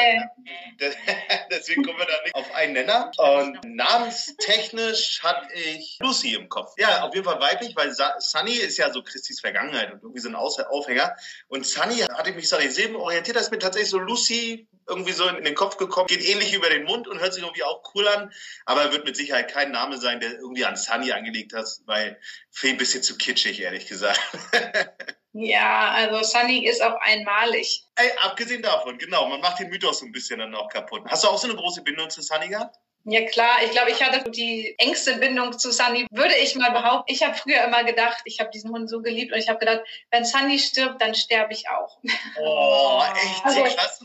deswegen 1.52 1.84
kommen 1.84 2.00
wir 2.00 2.08
da 2.08 2.20
nicht 2.24 2.34
auf 2.34 2.52
einen 2.56 2.74
Nenner. 2.74 3.12
Und 3.18 3.60
namenstechnisch 3.64 5.22
hatte 5.22 5.54
ich 5.54 6.00
Lucy 6.02 6.34
im 6.34 6.50
Kopf. 6.50 6.74
Ja, 6.80 7.04
auf 7.04 7.14
jeden 7.14 7.26
Fall 7.26 7.40
weiblich, 7.40 7.76
weil 7.76 7.94
Sunny 7.94 8.56
ist 8.56 8.78
ja 8.78 8.92
so 8.92 9.04
Christis 9.04 9.40
Vergangenheit 9.40 9.92
und 9.92 10.02
irgendwie 10.02 10.22
so 10.22 10.30
ein 10.30 10.36
Aufhänger. 10.36 11.16
Und 11.48 11.68
Sunny 11.68 11.98
hatte 11.98 12.32
mich 12.32 12.50
so 12.50 12.56
an 12.56 12.64
den 12.64 12.72
Silben 12.72 12.96
orientiert. 12.96 13.38
Da 13.38 13.42
ist 13.42 13.52
mir 13.52 13.60
tatsächlich 13.60 13.92
so 13.92 14.00
Lucy 14.00 14.68
irgendwie 14.88 15.12
so 15.12 15.28
in 15.28 15.44
den 15.44 15.56
Kopf 15.56 15.78
gekommen. 15.78 16.08
Geht 16.08 16.28
ähnlich 16.28 16.54
über 16.54 16.70
den 16.70 16.86
Mund 16.86 17.08
und 17.08 17.20
hört 17.20 17.34
sich 17.34 17.44
irgendwie 17.44 17.64
auch 17.64 17.84
cool 17.94 18.08
an. 18.08 18.32
Aber 18.66 18.92
wird 18.92 19.06
mit 19.06 19.16
Sicherheit 19.16 19.52
kein 19.52 19.72
Name 19.72 19.98
sein, 20.00 20.20
der 20.20 20.34
irgendwie 20.34 20.66
an 20.66 20.76
Sunny 20.76 21.12
angelegt 21.12 21.54
hat, 21.54 21.68
weil 21.86 22.20
Fee 22.52 22.70
ein 22.70 22.78
bisschen 22.78 23.04
zu 23.04 23.18
kitschig, 23.18 23.62
ehrlich 23.62 23.88
gesagt. 23.88 24.20
ja, 25.34 25.92
also 25.92 26.24
Sunny 26.24 26.66
ist 26.68 26.82
auch 26.82 27.00
einmalig. 27.02 27.84
Ey, 27.96 28.12
abgesehen 28.22 28.62
davon, 28.62 28.98
genau, 28.98 29.28
man 29.28 29.42
macht 29.42 29.60
den 29.60 29.70
Mythos 29.70 30.00
so 30.00 30.06
ein 30.06 30.12
bisschen 30.12 30.40
dann 30.40 30.56
auch 30.56 30.70
kaputt. 30.70 31.04
Hast 31.08 31.24
du 31.24 31.30
auch 31.30 31.38
so 31.38 31.48
eine 31.48 31.58
große 31.58 31.82
Bindung 31.82 32.10
zu 32.10 32.22
Sunny 32.22 32.50
gehabt? 32.50 32.76
Ja 33.04 33.26
klar, 33.26 33.64
ich 33.66 33.72
glaube, 33.72 33.90
ich 33.90 34.04
hatte 34.04 34.30
die 34.30 34.76
engste 34.78 35.16
Bindung 35.16 35.58
zu 35.58 35.72
Sunny, 35.72 36.06
würde 36.12 36.36
ich 36.36 36.56
mal 36.56 36.70
behaupten. 36.70 37.12
Ich 37.12 37.24
habe 37.24 37.34
früher 37.34 37.64
immer 37.64 37.84
gedacht, 37.84 38.22
ich 38.26 38.40
habe 38.40 38.52
diesen 38.52 38.72
Hund 38.72 38.90
so 38.90 39.02
geliebt 39.02 39.34
und 39.34 39.40
ich 39.40 39.50
habe 39.50 39.58
gedacht, 39.58 39.82
wenn 40.12 40.24
Sunny 40.24 40.60
stirbt, 40.60 41.02
dann 41.02 41.16
sterbe 41.16 41.52
ich 41.52 41.68
auch. 41.68 42.00
Oh, 42.40 43.02
echt 43.16 43.44
also, 43.46 43.64
krass. 43.64 44.04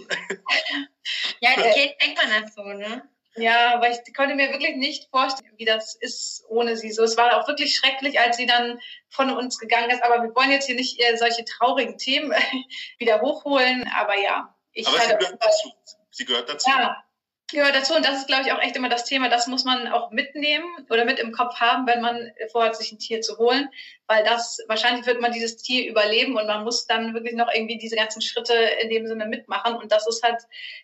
ja, 1.41 1.51
als 1.57 1.75
Kind 1.75 1.95
denkt 2.01 2.23
man 2.23 2.43
das 2.43 2.55
so, 2.55 2.63
ne? 2.63 3.03
Ja, 3.37 3.75
aber 3.75 3.91
ich 3.91 3.99
konnte 4.15 4.35
mir 4.35 4.51
wirklich 4.51 4.77
nicht 4.77 5.11
vorstellen, 5.11 5.53
wie 5.57 5.65
das 5.65 5.95
ist 5.95 6.45
ohne 6.49 6.77
sie. 6.77 6.91
So, 6.91 7.03
es 7.03 7.17
war 7.17 7.39
auch 7.39 7.49
wirklich 7.49 7.75
schrecklich, 7.77 8.19
als 8.19 8.37
sie 8.37 8.47
dann 8.47 8.81
von 9.09 9.31
uns 9.31 9.59
gegangen 9.59 9.91
ist. 9.91 10.03
Aber 10.03 10.23
wir 10.23 10.35
wollen 10.35 10.51
jetzt 10.51 10.67
hier 10.67 10.75
nicht 10.75 11.01
solche 11.17 11.45
traurigen 11.45 11.99
Themen 11.99 12.33
wieder 12.99 13.21
hochholen. 13.21 13.89
Aber 13.95 14.19
ja, 14.19 14.55
ich 14.73 14.89
aber 14.89 15.01
sie 15.01 15.17
gehört 15.17 15.45
dazu. 15.45 15.73
Sie 16.11 16.25
gehört 16.25 16.49
dazu. 16.49 16.71
Ja, 16.71 17.05
gehört 17.49 17.75
dazu. 17.75 17.95
Und 17.95 18.05
das 18.05 18.19
ist, 18.19 18.27
glaube 18.27 18.45
ich, 18.45 18.53
auch 18.53 18.61
echt 18.61 18.77
immer 18.77 18.89
das 18.89 19.05
Thema. 19.05 19.29
Das 19.29 19.47
muss 19.47 19.65
man 19.65 19.89
auch 19.89 20.11
mitnehmen 20.11 20.65
oder 20.91 21.05
mit 21.05 21.19
im 21.19 21.33
Kopf 21.33 21.61
haben, 21.61 21.87
wenn 21.87 22.01
man 22.01 22.33
vorhat, 22.51 22.77
sich 22.77 22.93
ein 22.93 22.99
Tier 22.99 23.21
zu 23.21 23.39
holen. 23.39 23.69
Weil 24.07 24.25
das, 24.25 24.59
wahrscheinlich 24.69 25.07
wird 25.07 25.21
man 25.21 25.33
dieses 25.33 25.57
Tier 25.57 25.89
überleben 25.89 26.37
und 26.37 26.47
man 26.47 26.65
muss 26.65 26.87
dann 26.87 27.15
wirklich 27.15 27.35
noch 27.35 27.53
irgendwie 27.53 27.79
diese 27.79 27.97
ganzen 27.97 28.23
Schritte 28.23 28.55
in 28.55 28.91
dem 28.91 29.07
Sinne 29.07 29.27
mitmachen. 29.27 29.77
Und 29.77 29.93
das 29.93 30.07
ist 30.07 30.23
halt 30.23 30.43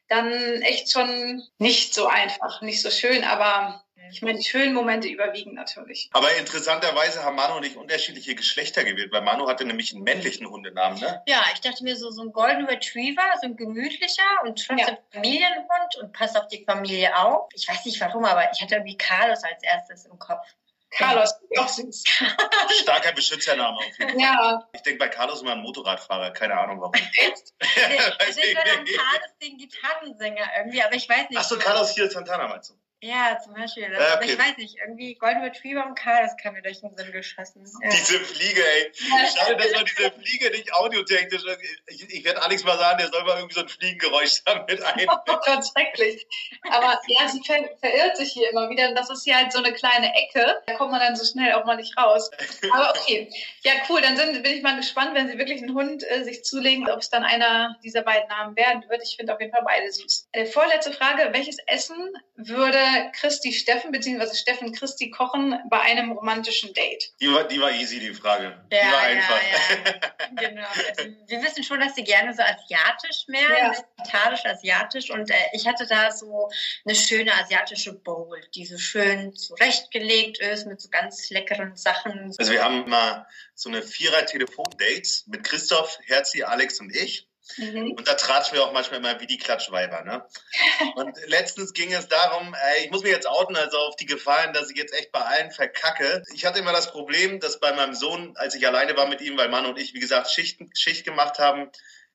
dann 0.09 0.31
echt 0.63 0.91
schon 0.91 1.43
nicht 1.59 1.95
so 1.95 2.07
einfach, 2.07 2.63
nicht 2.63 2.83
so 2.83 2.91
schön. 2.91 3.25
Aber 3.25 3.82
Ich 4.11 4.23
meine, 4.23 4.39
die 4.39 4.45
schönen 4.45 4.75
Momente 4.75 5.09
überwiegen 5.09 5.55
natürlich. 5.55 6.11
Aber 6.13 6.35
interessanterweise 6.37 7.23
haben 7.25 7.37
Manu 7.37 7.57
und 7.57 7.65
ich 7.65 7.77
unterschiedliche 7.77 8.35
Geschlechter 8.35 8.85
gewählt, 8.85 9.13
weil 9.13 9.23
Manu 9.23 9.49
hatte 9.49 9.65
nämlich 9.65 9.95
einen 9.95 10.03
männlichen 10.03 10.49
Hundenamen, 10.49 10.99
ne? 10.99 11.23
Ja, 11.27 11.45
ich 11.55 11.61
dachte 11.61 11.85
mir 11.85 11.97
so, 11.97 12.11
so 12.11 12.23
ein 12.23 12.33
Golden 12.33 12.67
Retriever, 12.67 13.23
so 13.41 13.47
ein 13.47 13.57
gemütlicher 13.57 14.23
und 14.45 14.65
trotzdem 14.65 14.79
ja. 14.79 14.99
Familienhund 15.13 15.97
und 16.01 16.13
passt 16.13 16.37
auf 16.37 16.49
die 16.49 16.65
Familie 16.65 17.17
auf. 17.17 17.49
Ich 17.55 17.69
weiß 17.69 17.85
nicht 17.85 18.01
warum, 18.01 18.25
aber 18.25 18.51
ich 18.53 18.61
hatte 18.61 18.77
irgendwie 18.77 18.97
Carlos 18.97 19.43
als 19.45 19.63
erstes 19.63 20.07
im 20.07 20.19
Kopf. 20.19 20.47
Carlos, 20.93 21.35
auch 21.59 21.69
süß. 21.69 22.05
Starker 22.83 23.13
Beschützername 23.13 23.79
auf 23.79 23.99
jeden 23.99 24.11
Fall. 24.11 24.21
Ja. 24.21 24.69
Ich 24.75 24.83
denke 24.83 24.99
bei 24.99 25.09
Carlos 25.09 25.41
immer 25.41 25.53
ein 25.53 25.61
Motorradfahrer, 25.61 26.33
keine 26.33 26.59
Ahnung 26.59 26.81
warum. 26.81 26.93
Echt? 27.17 27.55
ich 27.61 28.35
denke 28.35 28.55
bei 28.55 28.63
Carlos 28.63 29.39
den 29.43 29.57
Gitarrensänger 29.57 30.51
irgendwie, 30.59 30.83
aber 30.83 30.95
ich 30.95 31.09
weiß 31.09 31.31
nicht. 31.31 31.39
Achso, 31.39 31.59
Carlos 31.59 31.95
hier 31.95 32.11
Santana 32.11 32.47
meinst 32.47 32.71
du? 32.71 32.75
Ja, 33.05 33.37
zum 33.43 33.55
Beispiel. 33.55 33.91
Das, 33.91 33.99
ja, 33.99 34.17
okay. 34.17 34.31
Ich 34.31 34.39
weiß 34.39 34.57
nicht, 34.59 34.77
irgendwie 34.79 35.17
Golden 35.17 35.43
Retriever 35.43 35.85
und 35.85 35.97
Karl, 35.97 36.23
das 36.23 36.37
kam 36.37 36.55
mir 36.55 36.63
durch 36.63 36.83
den 36.83 36.97
Sinn 36.97 37.11
geschossen. 37.11 37.69
Ja. 37.83 37.89
Diese 37.91 38.21
Fliege, 38.21 38.65
ey. 38.65 38.93
Schade, 38.95 39.57
dass 39.57 39.73
man 39.73 39.85
diese 39.85 40.13
Fliege 40.13 40.51
nicht 40.51 40.73
audiotechnisch. 40.73 41.43
Ich, 41.89 42.09
ich 42.09 42.25
werde 42.25 42.41
Alex 42.43 42.63
mal 42.63 42.79
sagen, 42.79 42.99
der 42.99 43.09
soll 43.09 43.25
mal 43.25 43.39
irgendwie 43.39 43.55
so 43.57 43.63
ein 43.63 43.69
Fliegengeräusch 43.69 44.43
damit 44.45 44.81
ein. 44.85 45.07
Oh 45.11 45.37
Gott, 45.45 45.67
schrecklich. 45.67 46.29
Aber 46.71 47.01
ja, 47.09 47.27
sie 47.27 47.43
ver 47.45 47.69
verirrt 47.81 48.17
sich 48.17 48.33
hier 48.33 48.49
immer 48.51 48.71
wieder. 48.71 48.95
Das 48.95 49.11
ist 49.11 49.25
hier 49.25 49.37
halt 49.37 49.53
so 49.53 49.59
eine 49.59 49.73
kleine 49.73 50.15
Ecke. 50.15 50.63
Da 50.69 50.75
kommt 50.75 50.93
man 50.93 51.01
dann 51.01 51.17
so 51.17 51.25
schnell 51.25 51.55
auch 51.55 51.65
mal 51.65 51.75
nicht 51.75 51.99
raus. 51.99 52.31
Aber 52.71 52.95
okay. 52.97 53.29
Ja, 53.65 53.73
cool. 53.89 54.01
Dann 54.01 54.17
sind, 54.17 54.45
bin 54.45 54.53
ich 54.53 54.63
mal 54.63 54.77
gespannt, 54.77 55.15
wenn 55.15 55.29
sie 55.29 55.39
wirklich 55.39 55.61
einen 55.61 55.75
Hund 55.75 56.09
äh, 56.09 56.23
sich 56.23 56.45
zulegen, 56.45 56.89
ob 56.89 57.01
es 57.01 57.11
dann 57.11 57.25
einer 57.25 57.77
dieser 57.83 58.03
beiden 58.03 58.29
Namen 58.29 58.55
werden 58.55 58.85
wird. 58.89 59.03
Ich 59.03 59.17
finde 59.17 59.35
auf 59.35 59.41
jeden 59.41 59.53
Fall 59.53 59.65
beide 59.65 59.91
süß. 59.91 60.29
Äh, 60.31 60.47
vorletzte 60.47 60.93
Frage. 60.93 61.31
Welches 61.33 61.59
Essen 61.67 62.13
würde 62.37 62.79
Christi 63.13 63.53
Steffen 63.53 63.93
bzw. 63.93 64.35
Steffen 64.35 64.73
Christi 64.73 65.11
kochen 65.11 65.59
bei 65.69 65.81
einem 65.81 66.13
romantischen 66.13 66.73
Date? 66.75 67.13
Die 67.21 67.33
war, 67.33 67.45
die 67.45 67.61
war 67.61 67.73
easy, 67.73 68.01
die 68.01 68.15
Frage. 68.15 68.65
Ja, 68.71 68.81
die 68.81 68.93
war 68.93 69.01
einfach. 69.01 69.41
Ja, 69.43 70.41
ja. 70.43 70.49
genau. 70.49 70.67
Also, 70.67 71.11
wir 71.27 71.43
wissen 71.43 71.65
schon, 71.65 71.81
dass 71.81 71.95
sie 71.95 72.05
gerne 72.05 72.35
so 72.35 72.43
asiatisch 72.43 73.27
mehr, 73.29 73.59
ja. 73.59 73.73
italisch, 74.05 74.45
asiatisch. 74.45 75.11
Und 75.11 75.31
äh, 75.31 75.35
ich 75.53 75.67
hatte 75.67 75.87
da 75.87 76.11
so 76.11 76.51
eine 76.85 76.95
schöne 76.95 77.33
asiatische 77.35 77.93
Bowl, 77.93 78.41
die 78.55 78.67
so 78.67 78.79
schön 78.79 79.35
zurechtgelegt 79.35 80.39
ist 80.41 80.67
mit 80.67 80.81
so 80.81 80.89
ganz 80.89 81.31
leckeren 81.31 81.77
Sachen. 81.77 82.35
Also 82.39 82.53
wir 82.53 82.63
haben 82.63 82.89
mal 82.89 83.27
so 83.55 83.69
eine 83.69 83.83
Vierer-Telefon-Dates 83.83 85.27
mit 85.27 85.45
Christoph, 85.45 85.99
Herzi, 86.07 86.43
Alex 86.43 86.81
und 86.81 86.95
ich. 86.95 87.29
Mhm. 87.57 87.93
Und 87.93 88.07
da 88.07 88.15
tratschen 88.15 88.57
wir 88.57 88.65
auch 88.65 88.73
manchmal 88.73 89.01
immer 89.01 89.21
wie 89.21 89.27
die 89.27 89.39
Klatschweiber. 89.39 90.03
Ne? 90.03 90.25
Und 90.95 91.17
letztens 91.27 91.73
ging 91.73 91.93
es 91.93 92.09
darum, 92.09 92.55
ey, 92.55 92.85
ich 92.85 92.91
muss 92.91 93.03
mich 93.03 93.13
jetzt 93.13 93.27
outen, 93.27 93.57
also 93.57 93.79
auf 93.79 93.97
die 93.97 94.07
Gefallen, 94.07 94.53
dass 94.53 94.71
ich 94.71 94.77
jetzt 94.77 94.95
echt 94.95 95.13
bei 95.13 95.21
allen 95.21 95.51
verkacke. 95.51 96.23
Ich 96.35 96.45
hatte 96.45 96.61
immer 96.61 96.73
das 96.73 96.91
Problem, 96.91 97.41
dass 97.41 97.61
bei 97.61 97.73
meinem 97.73 97.95
Sohn, 97.95 98.35
als 98.37 98.55
ich 98.55 98.67
alleine 98.67 98.97
war 98.97 99.07
mit 99.07 99.21
ihm, 99.21 99.37
weil 99.37 99.49
Mann 99.49 99.67
und 99.67 99.79
ich, 99.79 99.95
wie 99.95 100.01
gesagt, 100.01 100.31
Schichten, 100.31 100.71
Schicht 100.75 101.05
gemacht 101.05 101.39
haben, 101.39 101.71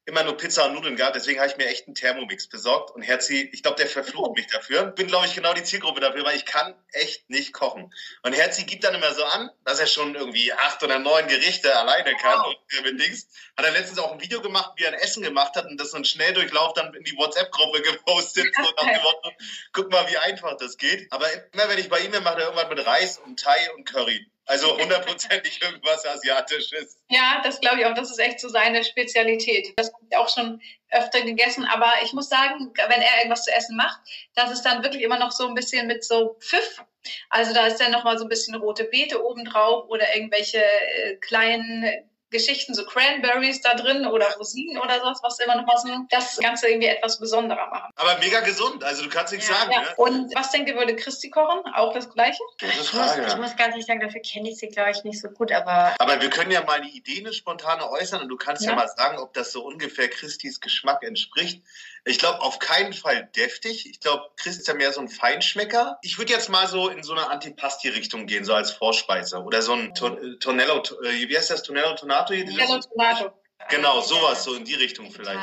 immer 0.08 0.24
nur 0.24 0.38
Pizza 0.38 0.66
und 0.66 0.74
Nudeln 0.74 0.95
gab. 0.95 1.14
Deswegen 1.14 1.39
habe 1.39 1.49
ich 1.51 1.58
mir 1.58 1.68
echt 1.68 1.86
einen 1.86 1.93
Thermomix 1.93 2.47
besorgt. 2.47 2.91
Und 2.91 3.01
Herzi, 3.01 3.49
ich 3.51 3.62
glaube, 3.62 3.76
der 3.76 3.88
verflucht 3.88 4.38
mich 4.38 4.47
dafür. 4.47 4.86
Bin, 4.86 5.08
glaube 5.08 5.26
ich, 5.26 5.36
genau 5.36 5.53
die 5.53 5.64
Zielgruppe 5.64 5.99
dafür, 5.99 6.24
weil 6.24 6.38
ich 6.38 6.45
kann 6.45 6.74
echt 6.93 7.30
nicht 7.30 7.51
kochen. 7.51 7.93
Und 8.24 8.34
Herzi 8.34 8.64
gibt 8.64 8.86
dann 8.86 8.95
immer 8.95 9.14
so 9.14 9.26
an, 9.26 9.51
dass 9.66 9.80
er 9.80 9.88
schon 9.88 10.16
irgendwie 10.16 10.53
acht 10.53 10.82
oder 10.82 10.97
neun 10.97 11.28
Gerichte 11.28 11.78
alleine 11.78 12.16
kann. 12.16 12.39
Wow. 12.39 12.55
Und 12.78 12.84
mit 12.86 13.01
Dings. 13.01 13.28
Hat 13.58 13.66
er 13.66 13.72
letztens 13.72 13.99
auch 13.99 14.14
ein 14.14 14.22
Video 14.22 14.41
gemacht, 14.41 14.72
wie 14.78 14.86
er 14.86 14.93
ein 14.93 14.99
Essen 14.99 15.24
gemacht 15.24 15.55
hat 15.55 15.66
und 15.66 15.78
das 15.78 15.91
so 15.91 15.97
ein 15.97 16.05
Schnelldurchlauf 16.05 16.74
dann 16.74 16.93
in 16.93 17.03
die 17.03 17.18
WhatsApp-Gruppe 17.18 17.82
gepostet. 17.91 18.47
So 18.55 18.62
nach 18.62 18.93
dem 18.93 19.01
Motto, 19.01 19.32
guck 19.74 19.91
mal, 19.91 20.10
wie 20.10 20.18
einfach 20.18 20.55
das 20.55 20.78
geht. 20.78 21.12
Aber 21.12 21.28
immer 21.51 21.68
wenn 21.68 21.80
ich 21.80 21.89
bei 21.89 21.99
ihm 21.99 22.12
bin, 22.12 22.24
macht 22.24 22.38
er 22.38 22.45
irgendwann 22.45 22.70
mit 22.70 22.86
Reis 22.86 23.18
und 23.18 23.39
Thai 23.39 23.74
und 23.76 23.84
Curry. 23.84 24.26
Also 24.47 24.77
hundertprozentig 24.77 25.61
irgendwas 25.61 26.05
Asiatisches. 26.05 26.97
Ja, 27.09 27.41
das 27.43 27.59
glaube 27.59 27.81
ich 27.81 27.85
auch. 27.85 27.93
Das 27.93 28.09
ist 28.09 28.17
echt 28.17 28.39
so 28.39 28.47
seine 28.47 28.81
Spezialität. 28.85 29.73
Das 29.75 29.91
habe 29.93 30.05
ich 30.09 30.17
auch 30.17 30.33
schon 30.33 30.61
öfter 30.89 31.21
gegessen. 31.21 31.65
Aber 31.65 31.91
ich 32.01 32.13
muss 32.13 32.29
sagen, 32.29 32.73
wenn 32.75 33.01
er 33.01 33.17
irgendwas 33.17 33.43
zu 33.43 33.51
essen 33.51 33.75
macht, 33.75 33.99
das 34.35 34.51
ist 34.51 34.61
dann 34.61 34.83
wirklich 34.83 35.03
immer 35.03 35.19
noch 35.19 35.31
so 35.31 35.47
ein 35.47 35.53
bisschen 35.53 35.85
mit 35.87 36.05
so 36.05 36.37
Pfiff. 36.39 36.81
Also 37.29 37.53
da 37.53 37.67
ist 37.67 37.79
dann 37.81 37.91
noch 37.91 38.05
mal 38.05 38.17
so 38.17 38.23
ein 38.23 38.29
bisschen 38.29 38.55
rote 38.55 38.85
Beete 38.85 39.23
obendrauf 39.23 39.89
oder 39.89 40.15
irgendwelche 40.15 40.63
äh, 40.63 41.15
kleinen 41.17 42.09
Geschichten, 42.30 42.73
so 42.73 42.86
Cranberries 42.86 43.61
da 43.61 43.73
drin 43.75 44.05
oder 44.05 44.34
Rosinen 44.36 44.78
oder 44.78 44.99
sowas, 44.99 45.19
was 45.23 45.39
immer 45.39 45.55
noch 45.61 45.78
so 45.78 45.89
das 46.09 46.38
Ganze 46.38 46.67
irgendwie 46.67 46.88
etwas 46.88 47.19
besonderer 47.19 47.67
machen. 47.69 47.91
Aber 47.95 48.17
mega 48.19 48.41
gesund, 48.41 48.84
also 48.84 49.03
du 49.03 49.09
kannst 49.09 49.34
nichts 49.34 49.47
ja, 49.47 49.55
sagen. 49.55 49.71
Ja. 49.71 49.82
Ne? 49.82 49.88
Und 49.97 50.36
was 50.36 50.51
denkt 50.51 50.69
ihr, 50.69 50.75
würde 50.75 50.95
Christi 50.95 51.30
kochen? 51.30 51.61
Auch 51.73 51.93
das 51.93 52.09
Gleiche? 52.09 52.41
Ich 52.61 52.93
muss, 52.93 53.17
ich 53.17 53.38
muss 53.38 53.55
ganz 53.55 53.71
ehrlich 53.71 53.86
sagen, 53.86 54.01
dafür 54.01 54.21
kenne 54.21 54.49
ich 54.49 54.57
sie, 54.57 54.67
glaube 54.67 54.91
ich, 54.91 55.03
nicht 55.03 55.21
so 55.21 55.30
gut, 55.30 55.51
aber... 55.51 55.95
Aber 55.99 56.21
wir 56.21 56.30
können 56.30 56.51
ja 56.51 56.63
mal 56.63 56.82
die 56.82 56.97
Idee 56.97 57.19
eine 57.19 57.34
spontane 57.34 57.89
äußern 57.89 58.21
und 58.21 58.30
du 58.30 58.38
kannst 58.38 58.63
ja, 58.63 58.71
ja 58.71 58.75
mal 58.75 58.88
sagen, 58.88 59.19
ob 59.19 59.34
das 59.34 59.51
so 59.51 59.63
ungefähr 59.63 60.09
Christis 60.09 60.59
Geschmack 60.59 61.03
entspricht. 61.03 61.63
Ich 62.08 62.20
glaube 62.20 62.41
auf 62.41 62.60
keinen 62.60 62.93
Fall 62.93 63.30
deftig. 63.36 63.89
Ich 63.89 63.99
glaube, 63.99 64.30
Chris 64.38 64.58
ist 64.58 64.68
ja 64.68 64.74
mehr 64.74 64.93
so 64.93 65.01
ein 65.01 65.10
Feinschmecker. 65.10 65.99
Ich 66.01 66.18
würde 66.18 66.34
jetzt 66.34 66.49
mal 66.49 66.68
so 66.68 66.89
in 66.89 67.03
so 67.03 67.14
eine 67.14 67.30
Antipasti-Richtung 67.30 68.28
gehen, 68.28 68.45
so 68.45 68.53
als 68.53 68.72
Vorspeise. 68.72 69.41
Oder 69.43 69.62
so 69.62 69.74
ein 69.74 69.93
Ton 69.93 70.38
Tonello, 70.39 70.82
äh, 71.03 71.28
wie 71.28 71.38
heißt 71.38 71.49
das? 71.49 71.64
Tonello 71.64 71.95
Tonato? 71.95 72.34
Tonello 72.34 72.80
Tonato. 72.80 73.32
Genau, 73.70 74.01
sowas, 74.01 74.43
so 74.43 74.53
in 74.55 74.64
die 74.64 74.76
Richtung 74.76 75.12
vielleicht. 75.12 75.39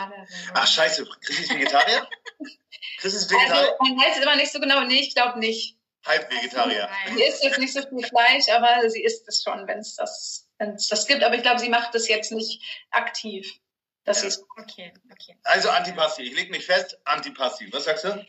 Ach 0.55 0.67
scheiße, 0.67 1.07
Chris 1.21 1.41
ist 1.41 1.51
Vegetarier? 1.55 2.09
Chris 2.99 3.15
ist 3.15 3.31
Vegetarier? 3.31 3.55
Also, 3.55 3.75
man 3.81 3.99
weiß 3.99 4.17
es 4.17 4.23
immer 4.23 4.37
nicht 4.37 4.53
so 4.53 4.61
genau. 4.61 4.81
Nee, 4.83 5.01
ich 5.01 5.15
glaube 5.15 5.39
nicht. 5.39 5.77
Halb 6.07 6.31
Vegetarier. 6.31 6.89
Sie 7.15 7.23
isst 7.23 7.43
jetzt 7.43 7.59
nicht 7.59 7.73
so 7.73 7.81
viel 7.81 8.07
Fleisch, 8.07 8.49
aber 8.49 8.89
sie 8.91 9.03
isst 9.03 9.27
es 9.27 9.43
schon, 9.43 9.67
wenn 9.67 9.79
es 9.79 9.97
das, 9.97 10.49
wenn's 10.59 10.89
das 10.89 11.07
gibt. 11.07 11.23
Aber 11.23 11.35
ich 11.35 11.43
glaube, 11.43 11.61
sie 11.61 11.71
macht 11.71 11.95
es 11.95 12.09
jetzt 12.09 12.31
nicht 12.31 12.63
aktiv. 12.91 13.59
Das 14.05 14.21
ja. 14.21 14.29
ist 14.29 14.45
okay, 14.59 14.93
okay. 15.11 15.37
Also 15.45 15.71
Antipasti. 15.71 16.23
Ich 16.23 16.35
lege 16.35 16.51
mich 16.51 16.67
fest, 16.67 16.99
Antipasti. 17.05 17.73
Was 17.73 17.85
sagst 17.85 18.05
du? 18.05 18.27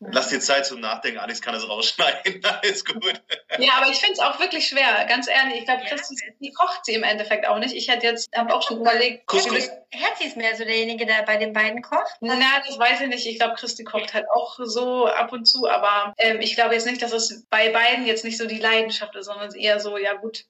Lass 0.00 0.28
dir 0.28 0.38
Zeit 0.40 0.66
zum 0.66 0.80
Nachdenken. 0.80 1.18
Alex 1.18 1.42
kann 1.42 1.54
es 1.54 1.68
rausschneiden. 1.68 2.44
Alles 2.62 2.84
gut. 2.84 3.22
Ja, 3.58 3.72
aber 3.78 3.90
ich 3.90 3.98
finde 3.98 4.14
es 4.14 4.20
auch 4.20 4.38
wirklich 4.38 4.68
schwer. 4.68 5.04
Ganz 5.08 5.26
ehrlich. 5.28 5.60
Ich 5.60 5.64
glaube, 5.64 5.82
ja. 5.82 5.88
Christus, 5.88 6.20
die 6.40 6.52
kocht 6.52 6.84
sie 6.84 6.94
im 6.94 7.02
Endeffekt 7.02 7.46
auch 7.48 7.58
nicht. 7.58 7.74
Ich 7.74 7.88
hätte 7.88 8.06
jetzt, 8.06 8.28
habe 8.36 8.54
auch 8.54 8.62
schon 8.62 8.80
überlegt. 8.80 9.26
Couscous. 9.26 9.68
Herzi 9.90 10.24
ist 10.26 10.36
mehr 10.36 10.54
so 10.56 10.64
derjenige, 10.64 11.06
der 11.06 11.22
bei 11.22 11.36
den 11.38 11.52
beiden 11.52 11.82
kocht? 11.82 12.16
Na, 12.20 12.36
das 12.64 12.78
weiß 12.78 13.00
ich 13.00 13.08
nicht. 13.08 13.26
Ich 13.26 13.38
glaube, 13.38 13.56
Christi 13.56 13.82
kocht 13.82 14.14
halt 14.14 14.26
auch 14.32 14.58
so 14.62 15.06
ab 15.06 15.32
und 15.32 15.46
zu. 15.46 15.68
Aber 15.68 16.14
ähm, 16.18 16.40
ich 16.40 16.54
glaube 16.54 16.74
jetzt 16.74 16.86
nicht, 16.86 17.02
dass 17.02 17.12
es 17.12 17.44
bei 17.50 17.70
beiden 17.70 18.06
jetzt 18.06 18.24
nicht 18.24 18.38
so 18.38 18.46
die 18.46 18.58
Leidenschaft 18.58 19.16
ist, 19.16 19.26
sondern 19.26 19.52
eher 19.54 19.80
so, 19.80 19.96
ja 19.98 20.14
gut, 20.14 20.44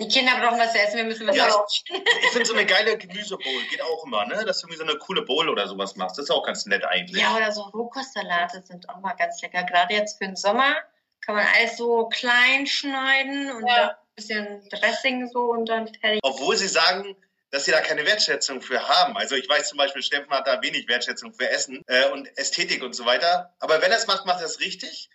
die 0.00 0.08
Kinder 0.08 0.32
brauchen 0.40 0.58
was 0.58 0.72
zu 0.72 0.78
essen, 0.78 0.96
wir 0.96 1.04
müssen 1.04 1.26
was 1.26 1.36
ja, 1.36 1.46
essen. 1.46 1.60
Ich 2.22 2.30
finde 2.30 2.46
so 2.46 2.54
eine 2.54 2.64
geile 2.64 2.96
Gemüsebowl 2.96 3.62
geht 3.70 3.82
auch 3.82 4.04
immer, 4.06 4.24
ne? 4.26 4.44
Dass 4.44 4.60
du 4.60 4.66
irgendwie 4.66 4.78
so 4.78 4.84
eine 4.84 4.98
coole 4.98 5.22
Bowl 5.22 5.48
oder 5.48 5.68
sowas 5.68 5.96
machst. 5.96 6.16
Das 6.16 6.24
ist 6.24 6.30
auch 6.30 6.44
ganz 6.44 6.66
nett 6.66 6.84
eigentlich. 6.84 7.20
Ja, 7.20 7.36
oder 7.36 7.52
so 7.52 7.62
Rohkostsalate 7.62 8.62
sind 8.62 8.88
auch 8.88 9.00
mal 9.00 9.12
ganz 9.12 9.40
lecker. 9.42 9.62
Gerade 9.64 9.94
jetzt 9.94 10.18
für 10.18 10.24
den 10.24 10.36
Sommer 10.36 10.74
kann 11.20 11.34
man 11.34 11.46
alles 11.54 11.76
so 11.76 12.08
klein 12.08 12.66
schneiden 12.66 13.52
und 13.52 13.66
ja. 13.66 13.90
ein 13.90 13.96
bisschen 14.16 14.68
Dressing 14.70 15.28
so 15.28 15.50
und 15.50 15.68
dann 15.68 15.86
fertig. 15.86 16.20
Obwohl 16.22 16.56
sie 16.56 16.68
sagen, 16.68 17.16
dass 17.50 17.64
sie 17.64 17.72
da 17.72 17.80
keine 17.80 18.06
Wertschätzung 18.06 18.62
für 18.62 18.88
haben. 18.88 19.16
Also 19.16 19.34
ich 19.34 19.48
weiß 19.48 19.68
zum 19.68 19.78
Beispiel, 19.78 20.02
Steffen 20.02 20.30
hat 20.30 20.46
da 20.46 20.62
wenig 20.62 20.88
Wertschätzung 20.88 21.34
für 21.34 21.50
Essen 21.50 21.82
äh, 21.88 22.08
und 22.10 22.26
Ästhetik 22.38 22.82
und 22.82 22.94
so 22.94 23.04
weiter. 23.04 23.54
Aber 23.58 23.82
wenn 23.82 23.90
er 23.90 23.98
es 23.98 24.06
macht, 24.06 24.24
macht 24.24 24.40
er 24.40 24.46
es 24.46 24.60
richtig 24.60 25.10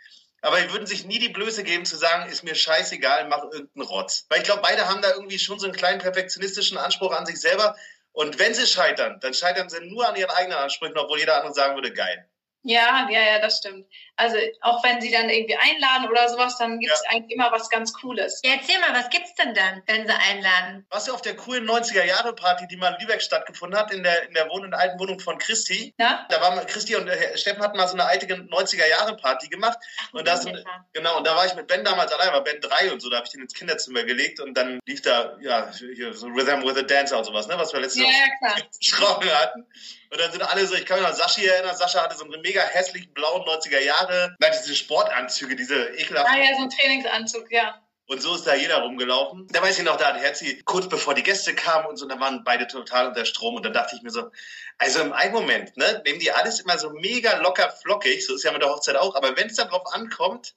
aber 0.46 0.62
die 0.62 0.72
würden 0.72 0.86
sich 0.86 1.06
nie 1.06 1.18
die 1.18 1.30
Blöße 1.30 1.64
geben 1.64 1.86
zu 1.86 1.96
sagen, 1.96 2.30
ist 2.30 2.44
mir 2.44 2.54
scheißegal, 2.54 3.28
mach 3.28 3.44
irgendeinen 3.44 3.88
Rotz. 3.88 4.28
Weil 4.30 4.40
ich 4.40 4.44
glaube, 4.44 4.62
beide 4.62 4.88
haben 4.88 5.02
da 5.02 5.12
irgendwie 5.12 5.40
schon 5.40 5.58
so 5.58 5.66
einen 5.66 5.76
kleinen 5.76 6.00
perfektionistischen 6.00 6.78
Anspruch 6.78 7.12
an 7.12 7.26
sich 7.26 7.42
selber. 7.42 7.76
Und 8.12 8.38
wenn 8.38 8.54
sie 8.54 8.68
scheitern, 8.68 9.20
dann 9.22 9.34
scheitern 9.34 9.70
sie 9.70 9.82
nur 9.82 10.08
an 10.08 10.16
ihren 10.16 10.30
eigenen 10.30 10.60
Ansprüchen, 10.60 10.98
obwohl 10.98 11.18
jeder 11.18 11.38
andere 11.38 11.54
sagen 11.54 11.74
würde, 11.74 11.92
geil. 11.92 12.30
Ja, 12.62 13.08
ja, 13.12 13.22
ja, 13.22 13.40
das 13.40 13.58
stimmt. 13.58 13.88
Also 14.18 14.38
auch 14.62 14.84
wenn 14.84 15.02
sie 15.02 15.12
dann 15.12 15.30
irgendwie 15.30 15.58
einladen 15.58 16.10
oder 16.10 16.30
sowas, 16.30 16.58
dann 16.58 16.80
gibt's 16.80 17.02
ja. 17.04 17.12
eigentlich 17.12 17.36
immer 17.36 17.52
was 17.52 17.70
ganz 17.70 17.94
Cooles. 17.94 18.42
Ja, 18.46 18.54
erzähl 18.54 18.80
mal, 18.80 18.94
was 18.94 19.10
gibt's 19.10 19.36
denn 19.36 19.54
dann, 19.54 19.84
wenn 19.88 20.08
sie 20.08 20.14
einladen? 20.14 20.86
Was 20.90 21.06
du 21.06 21.14
auf 21.14 21.22
der 21.22 21.36
coolen 21.36 21.68
90er-Jahre-Party, 21.68 22.68
die 22.68 22.78
mal 22.78 22.94
in 22.94 23.02
Lübeck 23.02 23.22
stattgefunden 23.22 23.78
hat, 23.78 23.92
in 23.92 24.04
der, 24.04 24.28
in 24.28 24.34
der 24.34 24.50
Wohn 24.50 24.74
alten 24.74 25.00
Wohnung 25.00 25.20
von 25.20 25.38
Christi. 25.38 25.94
Ja? 25.98 26.26
Da 26.30 26.42
waren 26.42 26.66
Christi 26.68 26.96
und 26.96 27.08
äh, 27.08 27.38
Steffen 27.38 27.62
hatten 27.62 27.78
mal 27.78 27.88
so 27.88 27.94
eine 27.94 28.06
alte 28.06 28.26
90er-Jahre-Party 28.26 29.50
gemacht. 29.50 29.80
Ach, 30.00 30.14
und 30.14 30.28
da 30.28 30.38
sind, 30.38 30.64
genau, 30.94 31.18
und 31.18 31.28
da 31.28 31.36
war 31.36 31.46
ich 31.46 31.56
mit 31.56 31.68
Ben 31.68 31.84
damals 31.84 32.12
allein, 32.14 32.34
war 32.34 32.44
Ben 32.44 32.62
3 32.62 32.94
und 32.94 33.02
so, 33.02 33.10
da 33.10 33.18
habe 33.18 33.26
ich 33.26 33.32
den 33.32 33.42
ins 33.42 33.54
Kinderzimmer 33.54 34.04
gelegt 34.04 34.40
und 34.40 34.56
dann 34.56 34.80
lief 34.86 35.02
da, 35.02 35.38
ja, 35.42 35.72
hier, 35.72 36.14
so 36.14 36.28
Rhythm 36.28 36.64
with 36.64 36.78
a 36.78 36.84
Dancer 36.84 37.18
und 37.18 37.26
sowas, 37.26 37.48
ne, 37.48 37.58
was 37.58 37.74
wir 37.74 37.82
letztes 37.82 38.02
Jahr 38.02 38.12
ja, 38.12 38.56
gesprochen 38.80 39.30
hatten. 39.34 39.66
Und 40.12 40.22
dann 40.22 40.32
sind 40.32 40.42
alle 40.44 40.66
so, 40.66 40.76
ich 40.76 40.86
kann 40.86 40.98
mich 40.98 41.04
noch 41.04 41.12
an 41.12 41.18
Sascha 41.18 41.42
erinnern, 41.42 41.76
Sascha 41.76 42.04
hatte 42.04 42.16
so 42.16 42.24
einen 42.24 42.42
mega 42.42 42.62
hässlichen 42.62 43.14
blauen 43.14 43.42
90er 43.42 43.80
Jahre, 44.10 44.36
nein, 44.40 44.52
diese 44.54 44.76
Sportanzüge, 44.76 45.56
diese 45.56 45.90
ekelhaften. 45.90 46.34
Ah 46.34 46.38
ja, 46.38 46.56
so 46.56 46.64
ein 46.64 46.70
Trainingsanzug, 46.70 47.52
ja. 47.52 47.82
Und 48.08 48.22
so 48.22 48.36
ist 48.36 48.46
da 48.46 48.54
jeder 48.54 48.82
rumgelaufen. 48.82 49.48
Da 49.50 49.64
weiß 49.64 49.80
ich 49.80 49.84
noch, 49.84 49.98
da 49.98 50.14
hat 50.14 50.22
Herzi 50.22 50.62
kurz 50.64 50.88
bevor 50.88 51.16
die 51.16 51.24
Gäste 51.24 51.56
kamen 51.56 51.88
und 51.88 51.98
so, 51.98 52.08
da 52.08 52.20
waren 52.20 52.44
beide 52.44 52.68
total 52.68 53.08
unter 53.08 53.26
Strom. 53.26 53.56
Und 53.56 53.66
dann 53.66 53.74
dachte 53.74 53.96
ich 53.96 54.04
mir 54.04 54.12
so, 54.12 54.30
also 54.78 55.00
im 55.02 55.12
einen 55.12 55.34
Moment, 55.34 55.76
ne, 55.76 56.04
nehmen 56.06 56.20
die 56.20 56.32
alles 56.32 56.60
immer 56.60 56.78
so 56.78 56.92
mega 56.92 57.38
locker 57.38 57.72
flockig, 57.72 58.26
so 58.26 58.36
ist 58.36 58.44
ja 58.44 58.52
mit 58.52 58.62
der 58.62 58.70
Hochzeit 58.70 58.96
auch. 58.96 59.16
Aber 59.16 59.36
wenn 59.36 59.48
es 59.48 59.56
dann 59.56 59.70
drauf 59.70 59.92
ankommt, 59.92 60.54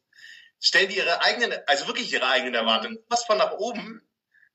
stellen 0.60 0.90
die 0.90 0.98
ihre 0.98 1.22
eigenen, 1.22 1.54
also 1.66 1.86
wirklich 1.86 2.12
ihre 2.12 2.28
eigenen 2.28 2.54
Erwartungen, 2.54 2.98
was 3.08 3.24
von 3.24 3.38
nach 3.38 3.52
oben, 3.52 4.02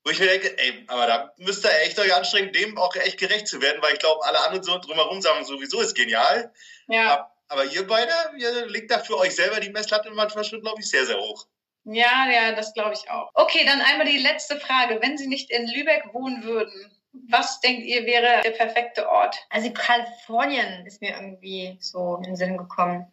wo 0.03 0.11
ich 0.11 0.19
mir 0.19 0.27
denke, 0.27 0.55
ey, 0.57 0.85
aber 0.87 1.07
da 1.07 1.33
müsst 1.37 1.65
ihr 1.65 1.71
echt 1.81 1.97
euch 1.97 2.13
anstrengen, 2.13 2.51
dem 2.51 2.77
auch 2.77 2.93
echt 2.95 3.17
gerecht 3.17 3.47
zu 3.47 3.61
werden, 3.61 3.81
weil 3.81 3.93
ich 3.93 3.99
glaube, 3.99 4.23
alle 4.25 4.43
anderen 4.43 4.63
so 4.63 4.77
drumherum 4.77 5.21
sagen 5.21 5.45
sowieso 5.45 5.81
ist 5.81 5.95
genial. 5.95 6.53
Ja. 6.87 7.11
Aber 7.11 7.31
ihr 7.71 7.87
beide, 7.87 8.11
ihr 8.37 8.65
legt 8.67 8.91
da 8.91 8.99
für 8.99 9.17
euch 9.17 9.35
selber 9.35 9.59
die 9.59 9.69
Messlatte 9.69 10.11
manchmal 10.11 10.43
schon, 10.43 10.61
glaube 10.61 10.81
ich, 10.81 10.89
sehr, 10.89 11.05
sehr 11.05 11.17
hoch. 11.17 11.47
Ja, 11.85 12.29
ja, 12.29 12.53
das 12.53 12.73
glaube 12.73 12.93
ich 12.93 13.09
auch. 13.09 13.29
Okay, 13.33 13.65
dann 13.65 13.81
einmal 13.81 14.05
die 14.05 14.17
letzte 14.17 14.59
Frage. 14.59 14.99
Wenn 15.01 15.17
Sie 15.17 15.27
nicht 15.27 15.51
in 15.51 15.67
Lübeck 15.67 16.13
wohnen 16.13 16.43
würden, 16.43 16.91
was 17.29 17.59
denkt 17.59 17.85
ihr 17.85 18.05
wäre 18.05 18.41
der 18.41 18.51
perfekte 18.51 19.09
Ort? 19.09 19.35
Also 19.49 19.71
Kalifornien 19.71 20.85
ist 20.85 21.01
mir 21.01 21.11
irgendwie 21.11 21.77
so 21.79 22.15
in 22.17 22.23
den 22.23 22.35
Sinn 22.35 22.57
gekommen. 22.57 23.11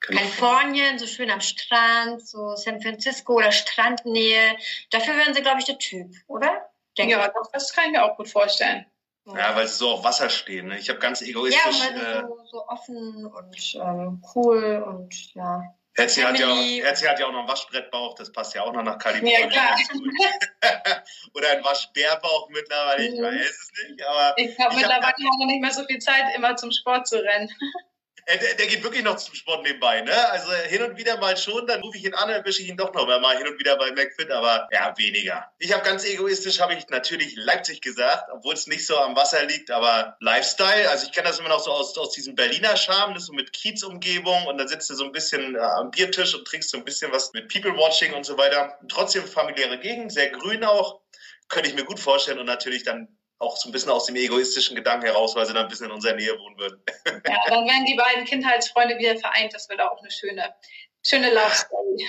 Kalifornien, 0.00 0.98
so 0.98 1.06
schön 1.06 1.30
am 1.30 1.40
Strand, 1.40 2.26
so 2.26 2.56
San 2.56 2.80
Francisco 2.80 3.34
oder 3.34 3.52
Strandnähe. 3.52 4.56
Dafür 4.90 5.16
wären 5.16 5.34
sie, 5.34 5.42
glaube 5.42 5.60
ich, 5.60 5.64
der 5.64 5.78
Typ, 5.78 6.12
oder? 6.26 6.68
Denke 6.98 7.12
ja, 7.12 7.28
doch, 7.28 7.50
das 7.52 7.72
kann 7.72 7.86
ich 7.86 7.92
mir 7.92 8.04
auch 8.04 8.16
gut 8.16 8.28
vorstellen. 8.28 8.86
Ja, 9.26 9.54
weil 9.54 9.68
sie 9.68 9.76
so 9.76 9.90
auf 9.90 10.04
Wasser 10.04 10.28
stehen. 10.28 10.68
Ne? 10.68 10.78
Ich 10.78 10.88
habe 10.88 10.98
ganz 10.98 11.22
egoistisch. 11.22 11.62
Ja, 11.64 11.86
weil 11.86 11.98
sie 11.98 12.06
äh, 12.06 12.20
so, 12.22 12.44
so 12.50 12.66
offen 12.66 13.26
und 13.26 13.74
ähm, 13.74 14.22
cool 14.34 14.84
und 14.86 15.34
ja. 15.34 15.62
Herzi 15.94 16.22
hat, 16.22 16.38
ja 16.38 16.50
auch, 16.50 16.56
Herzi 16.56 17.04
hat 17.04 17.20
ja 17.20 17.26
auch 17.26 17.32
noch 17.32 17.40
einen 17.40 17.48
Waschbrettbauch, 17.48 18.14
das 18.14 18.32
passt 18.32 18.54
ja 18.54 18.62
auch 18.62 18.72
noch 18.72 18.82
nach 18.82 18.98
Kalifornien. 18.98 19.50
Ja, 19.50 19.74
klar. 19.74 19.76
Oder 21.34 21.50
ein 21.50 21.64
Waschbärbauch 21.64 22.48
mittlerweile, 22.48 23.04
ich 23.04 23.18
mhm. 23.18 23.24
weiß 23.24 23.46
es 23.46 23.88
nicht. 23.88 24.02
Aber 24.02 24.38
ich 24.38 24.58
habe 24.58 24.74
mittlerweile 24.74 25.06
hab, 25.06 25.18
noch 25.18 25.46
nicht 25.46 25.60
mehr 25.60 25.70
so 25.70 25.84
viel 25.84 25.98
Zeit, 25.98 26.24
immer 26.34 26.56
zum 26.56 26.72
Sport 26.72 27.06
zu 27.06 27.22
rennen. 27.22 27.50
Äh, 28.26 28.38
der, 28.38 28.54
der, 28.54 28.66
geht 28.66 28.84
wirklich 28.84 29.02
noch 29.02 29.16
zum 29.16 29.34
Sport 29.34 29.64
nebenbei, 29.64 30.00
ne? 30.02 30.30
Also 30.30 30.52
hin 30.52 30.82
und 30.82 30.96
wieder 30.96 31.18
mal 31.18 31.36
schon, 31.36 31.66
dann 31.66 31.80
rufe 31.80 31.98
ich 31.98 32.04
ihn 32.04 32.14
an, 32.14 32.28
dann 32.28 32.44
wische 32.44 32.62
ich 32.62 32.68
ihn 32.68 32.76
doch 32.76 32.94
noch 32.94 33.06
mal 33.06 33.36
hin 33.36 33.48
und 33.48 33.58
wieder 33.58 33.76
bei 33.76 33.90
McFit, 33.90 34.30
aber 34.30 34.68
ja, 34.70 34.94
weniger. 34.96 35.50
Ich 35.58 35.72
habe 35.72 35.82
ganz 35.82 36.04
egoistisch, 36.04 36.60
habe 36.60 36.74
ich 36.74 36.88
natürlich 36.88 37.34
Leipzig 37.36 37.80
gesagt, 37.80 38.28
obwohl 38.32 38.54
es 38.54 38.68
nicht 38.68 38.86
so 38.86 38.96
am 38.96 39.16
Wasser 39.16 39.44
liegt, 39.46 39.72
aber 39.72 40.16
Lifestyle, 40.20 40.88
also 40.88 41.06
ich 41.06 41.12
kenne 41.12 41.28
das 41.28 41.40
immer 41.40 41.48
noch 41.48 41.60
so 41.60 41.72
aus, 41.72 41.98
aus 41.98 42.12
diesem 42.12 42.36
Berliner 42.36 42.76
Charme, 42.76 43.14
das 43.14 43.26
so 43.26 43.32
mit 43.32 43.52
Kiezumgebung 43.52 44.46
und 44.46 44.58
dann 44.58 44.68
sitzt 44.68 44.88
du 44.90 44.94
so 44.94 45.04
ein 45.04 45.12
bisschen 45.12 45.56
äh, 45.56 45.58
am 45.58 45.90
Biertisch 45.90 46.34
und 46.34 46.46
trinkst 46.46 46.70
so 46.70 46.78
ein 46.78 46.84
bisschen 46.84 47.10
was 47.10 47.32
mit 47.32 47.52
People-Watching 47.52 48.12
und 48.14 48.24
so 48.24 48.38
weiter. 48.38 48.78
trotzdem 48.88 49.26
familiäre 49.26 49.80
Gegend, 49.80 50.12
sehr 50.12 50.30
grün 50.30 50.64
auch, 50.64 51.00
könnte 51.48 51.68
ich 51.68 51.74
mir 51.74 51.84
gut 51.84 51.98
vorstellen 51.98 52.38
und 52.38 52.46
natürlich 52.46 52.84
dann 52.84 53.08
auch 53.42 53.56
so 53.56 53.68
ein 53.68 53.72
bisschen 53.72 53.90
aus 53.90 54.06
dem 54.06 54.16
egoistischen 54.16 54.76
Gedanken 54.76 55.06
heraus, 55.06 55.34
weil 55.34 55.46
sie 55.46 55.52
dann 55.52 55.64
ein 55.64 55.68
bisschen 55.68 55.86
in 55.86 55.92
unserer 55.92 56.14
Nähe 56.14 56.38
wohnen 56.38 56.58
würden. 56.58 56.82
Ja, 57.28 57.38
dann 57.48 57.66
werden 57.66 57.86
die 57.86 57.94
beiden 57.94 58.24
Kindheitsfreunde 58.24 58.98
wieder 58.98 59.16
vereint. 59.16 59.54
Das 59.54 59.68
wird 59.68 59.80
auch 59.80 59.98
eine 59.98 60.10
schöne, 60.10 60.54
schöne 61.02 61.32
Love 61.32 61.54
Story 61.54 62.06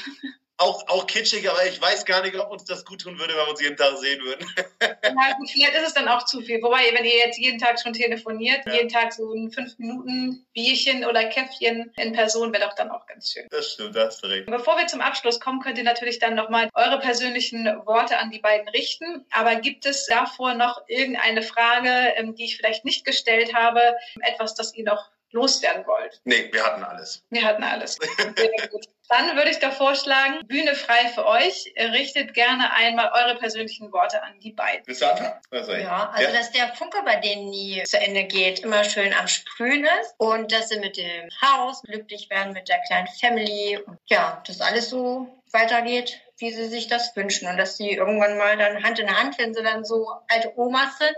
auch, 0.58 0.88
auch 0.88 1.08
kitschig, 1.08 1.50
aber 1.50 1.66
ich 1.66 1.82
weiß 1.82 2.06
gar 2.06 2.22
nicht, 2.22 2.36
ob 2.36 2.52
uns 2.52 2.66
das 2.66 2.86
gut 2.86 3.02
tun 3.02 3.18
würde, 3.18 3.34
wenn 3.34 3.46
wir 3.46 3.50
uns 3.50 3.62
jeden 3.62 3.76
Tag 3.76 3.98
sehen 3.98 4.22
würden. 4.22 4.48
Na 4.80 5.34
gut, 5.38 5.50
vielleicht 5.50 5.76
ist 5.76 5.88
es 5.88 5.94
dann 5.94 6.08
auch 6.08 6.26
zu 6.26 6.42
viel. 6.42 6.62
Wobei, 6.62 6.84
wenn 6.94 7.06
ihr 7.06 7.18
jetzt 7.18 7.40
jeden 7.40 7.60
Tag 7.60 7.80
schon 7.82 7.94
telefoniert, 7.94 8.66
ja. 8.66 8.74
jeden 8.74 8.90
Tag 8.90 9.14
so 9.14 9.34
ein 9.34 9.52
fünf 9.52 9.78
Minuten 9.80 10.46
Bierchen 10.54 11.06
oder 11.06 11.26
Käffchen 11.26 11.92
in 11.98 12.14
Person, 12.14 12.54
wäre 12.54 12.66
doch 12.66 12.76
dann 12.76 12.92
auch 12.92 13.06
ganz 13.08 13.32
schön. 13.32 13.48
Das 13.50 13.74
stimmt, 13.74 13.96
da 13.96 14.06
hast 14.06 14.24
du 14.24 14.28
recht. 14.28 14.46
Bevor 14.46 14.78
wir 14.78 14.88
zum 14.88 15.02
Abschluss 15.02 15.40
kommen, 15.40 15.60
könnt 15.60 15.78
ihr 15.78 15.84
natürlich 15.84 16.20
dann 16.20 16.36
nochmal 16.36 16.70
eure 16.74 17.00
persönlichen 17.00 17.66
Worte 17.86 18.20
an 18.20 18.30
die 18.30 18.40
beiden 18.40 18.68
richten. 18.70 19.26
Aber 19.32 19.56
gibt 19.56 19.86
es 19.86 20.06
davor 20.06 20.54
noch 20.54 20.82
irgendeine 20.88 21.42
Frage, 21.42 22.14
ähm, 22.16 22.36
die 22.36 22.46
ich 22.46 22.58
vielleicht 22.58 22.86
nicht 22.86 23.06
gestellt 23.06 23.56
habe? 23.56 23.82
Etwas, 24.22 24.54
das 24.54 24.74
ihr 24.76 24.86
noch 24.86 25.10
loswerden 25.34 25.86
wollt? 25.86 26.22
Nee, 26.24 26.50
wir 26.52 26.64
hatten 26.64 26.84
alles. 26.84 27.24
Wir 27.30 27.44
hatten 27.44 27.64
alles. 27.64 27.96
Sehr 27.96 28.70
gut. 28.70 28.88
Dann 29.10 29.36
würde 29.36 29.52
ich 29.52 29.60
doch 29.60 29.74
vorschlagen, 29.74 30.48
Bühne 30.48 30.76
frei 30.76 31.10
für 31.14 31.26
euch. 31.28 31.74
Richtet 31.78 32.34
gerne 32.34 32.74
einmal 32.74 33.12
eure 33.14 33.38
persönlichen 33.38 33.92
Worte 33.92 34.24
an 34.24 34.40
die 34.40 34.52
beiden. 34.52 34.84
Bist 34.86 35.02
du 35.02 35.06
anfangen? 35.06 35.34
Ja, 35.52 36.10
also 36.14 36.32
ja? 36.32 36.38
dass 36.38 36.52
der 36.52 36.74
Funke 36.74 37.00
bei 37.04 37.18
denen 37.18 37.50
nie 37.50 37.84
zu 37.84 38.00
Ende 38.00 38.24
geht, 38.24 38.60
immer 38.60 38.84
schön 38.84 39.14
am 39.14 39.28
Sprühen 39.28 39.86
ist 40.02 40.16
und 40.18 40.52
dass 40.52 40.70
sie 40.70 40.80
mit 40.80 40.98
dem 40.98 41.30
Haus 41.42 41.82
glücklich 41.84 42.30
werden, 42.30 42.54
mit 42.54 42.70
der 42.70 42.80
kleinen 42.88 43.08
Family. 43.08 43.78
Und 43.86 44.00
ja, 44.08 44.42
dass 44.48 44.62
alles 44.62 44.90
so 44.90 45.28
weitergeht, 45.52 46.20
wie 46.44 46.52
sie 46.52 46.68
sich 46.68 46.88
das 46.88 47.16
wünschen 47.16 47.48
und 47.48 47.56
dass 47.58 47.78
sie 47.78 47.92
irgendwann 47.92 48.38
mal 48.38 48.58
dann 48.58 48.84
Hand 48.84 49.00
in 49.00 49.10
Hand, 49.10 49.38
wenn 49.40 49.54
sie 49.54 49.64
dann 49.64 49.86
so 49.86 50.12
alte 50.28 50.52
Omas 50.58 50.98
sind, 50.98 51.16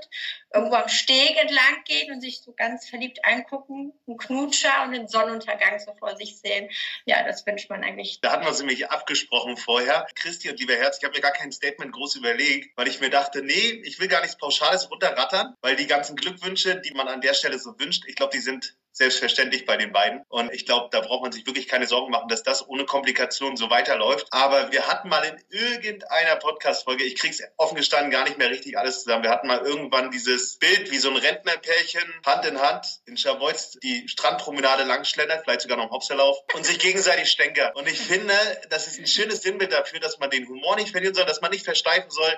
irgendwo 0.54 0.76
am 0.76 0.88
Steg 0.88 1.36
entlang 1.42 1.84
gehen 1.86 2.14
und 2.14 2.22
sich 2.22 2.42
so 2.42 2.54
ganz 2.54 2.88
verliebt 2.88 3.26
angucken, 3.26 3.92
einen 4.08 4.18
Knutscher 4.18 4.84
und 4.84 4.92
den 4.92 5.08
Sonnenuntergang 5.08 5.80
so 5.80 5.96
vor 5.96 6.16
sich 6.16 6.38
sehen. 6.38 6.70
Ja, 7.06 7.24
das 7.24 7.46
wünscht 7.48 7.72
man 7.72 7.84
eigentlich. 7.84 8.20
Da 8.22 8.32
hatten 8.32 8.44
wir 8.44 8.50
uns 8.50 8.60
nämlich 8.60 8.90
abgesprochen 8.92 9.58
vorher. 9.58 10.06
Christi 10.14 10.50
und 10.50 10.60
lieber 10.60 10.76
Herz, 10.76 11.00
ich 11.00 11.04
habe 11.04 11.16
mir 11.16 11.22
gar 11.22 11.34
kein 11.34 11.52
Statement 11.52 11.92
groß 11.92 12.16
überlegt, 12.18 12.78
weil 12.78 12.88
ich 12.88 13.02
mir 13.02 13.10
dachte, 13.10 13.42
nee, 13.42 13.82
ich 13.84 14.00
will 14.00 14.08
gar 14.08 14.22
nichts 14.22 14.38
Pauschales 14.38 14.92
runterrattern, 14.92 15.56
weil 15.62 15.76
die 15.76 15.88
ganzen 15.88 16.16
Glückwünsche, 16.16 16.80
die 16.82 16.94
man 16.94 17.08
an 17.08 17.22
der 17.22 17.34
Stelle 17.34 17.58
so 17.58 17.80
wünscht, 17.80 18.04
ich 18.08 18.16
glaube, 18.16 18.32
die 18.36 18.42
sind 18.42 18.76
selbstverständlich 18.96 19.66
bei 19.66 19.76
den 19.76 19.92
beiden. 19.92 20.24
Und 20.30 20.54
ich 20.54 20.66
glaube, 20.66 20.88
da 20.92 21.02
braucht 21.02 21.22
man 21.22 21.32
sich 21.32 21.46
wirklich 21.46 21.68
keine 21.68 21.86
Sorgen 21.86 22.12
machen, 22.12 22.30
dass 22.30 22.44
das 22.44 22.68
ohne 22.68 22.86
Komplikationen 22.86 23.58
so 23.58 23.70
weiterläuft. 23.70 24.28
Aber 24.32 24.72
wir 24.72 24.88
hatten 24.88 25.10
mal 25.10 25.24
in 25.24 25.44
irgendeiner 25.50 26.38
Podcast-Folge, 26.38 27.04
ich 27.04 27.16
krieg's 27.16 27.42
offen 27.58 27.76
gestanden 27.76 28.10
gar 28.10 28.24
nicht 28.24 28.38
mehr 28.38 28.50
richtig 28.50 28.78
alles 28.78 29.04
zusammen. 29.04 29.24
Wir 29.24 29.32
hatten 29.32 29.48
mal 29.48 29.60
irgendwann 29.60 30.12
dieses 30.12 30.58
Bild, 30.58 30.92
wie 30.92 30.98
so 30.98 31.10
ein 31.10 31.18
Rentnerpärchen 31.18 32.04
Hand 32.26 32.46
in 32.46 32.62
Hand 32.62 32.86
in 33.06 33.18
Scharbeutz 33.18 33.72
die 33.84 34.08
Strandpromenade 34.08 34.86
langschlendert, 34.86 35.44
vielleicht 35.44 35.62
sogar 35.62 35.78
noch 35.78 35.86
im 35.86 35.92
Hopserlauf 35.92 36.38
und 36.54 36.66
sich 36.66 36.80
gegenseitig 36.80 37.30
stänkert. 37.30 37.76
Und 37.76 37.90
ich 37.90 38.00
finde, 38.00 38.34
das 38.70 38.88
ist 38.88 38.98
ein 38.98 39.08
schönes 39.08 39.42
Sinnbild 39.42 39.74
dafür, 39.74 40.00
dass 40.00 40.20
man 40.20 40.30
den 40.30 40.48
Humor 40.48 40.78
nicht 40.78 40.92
verlieren 40.92 41.16
soll, 41.16 41.26
dass 41.26 41.42
man 41.42 41.52
nicht 41.52 41.66
versteifen 41.66 42.10
soll. 42.10 42.34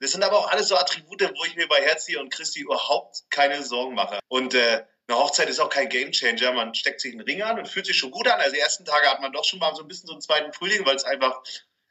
Das 0.00 0.12
sind 0.12 0.24
aber 0.24 0.38
auch 0.38 0.50
alles 0.50 0.68
so 0.68 0.76
Attribute, 0.76 1.30
wo 1.36 1.44
ich 1.44 1.56
mir 1.56 1.68
bei 1.68 1.82
Herzi 1.82 2.16
und 2.16 2.32
Christi 2.32 2.60
überhaupt 2.60 3.22
keine 3.30 3.62
Sorgen 3.62 3.94
mache. 3.94 4.18
Und 4.28 4.54
äh, 4.54 4.82
eine 5.10 5.18
Hochzeit 5.18 5.48
ist 5.48 5.60
auch 5.60 5.68
kein 5.68 5.88
Gamechanger. 5.88 6.52
Man 6.52 6.74
steckt 6.74 7.00
sich 7.00 7.12
einen 7.12 7.22
Ring 7.22 7.42
an 7.42 7.58
und 7.58 7.68
fühlt 7.68 7.86
sich 7.86 7.98
schon 7.98 8.10
gut 8.10 8.28
an. 8.28 8.40
Also 8.40 8.52
die 8.52 8.60
ersten 8.60 8.84
Tage 8.84 9.08
hat 9.08 9.20
man 9.20 9.32
doch 9.32 9.44
schon 9.44 9.58
mal 9.58 9.74
so 9.74 9.82
ein 9.82 9.88
bisschen 9.88 10.06
so 10.06 10.12
einen 10.12 10.22
zweiten 10.22 10.52
Frühling, 10.52 10.86
weil 10.86 10.96
es 10.96 11.04
einfach 11.04 11.42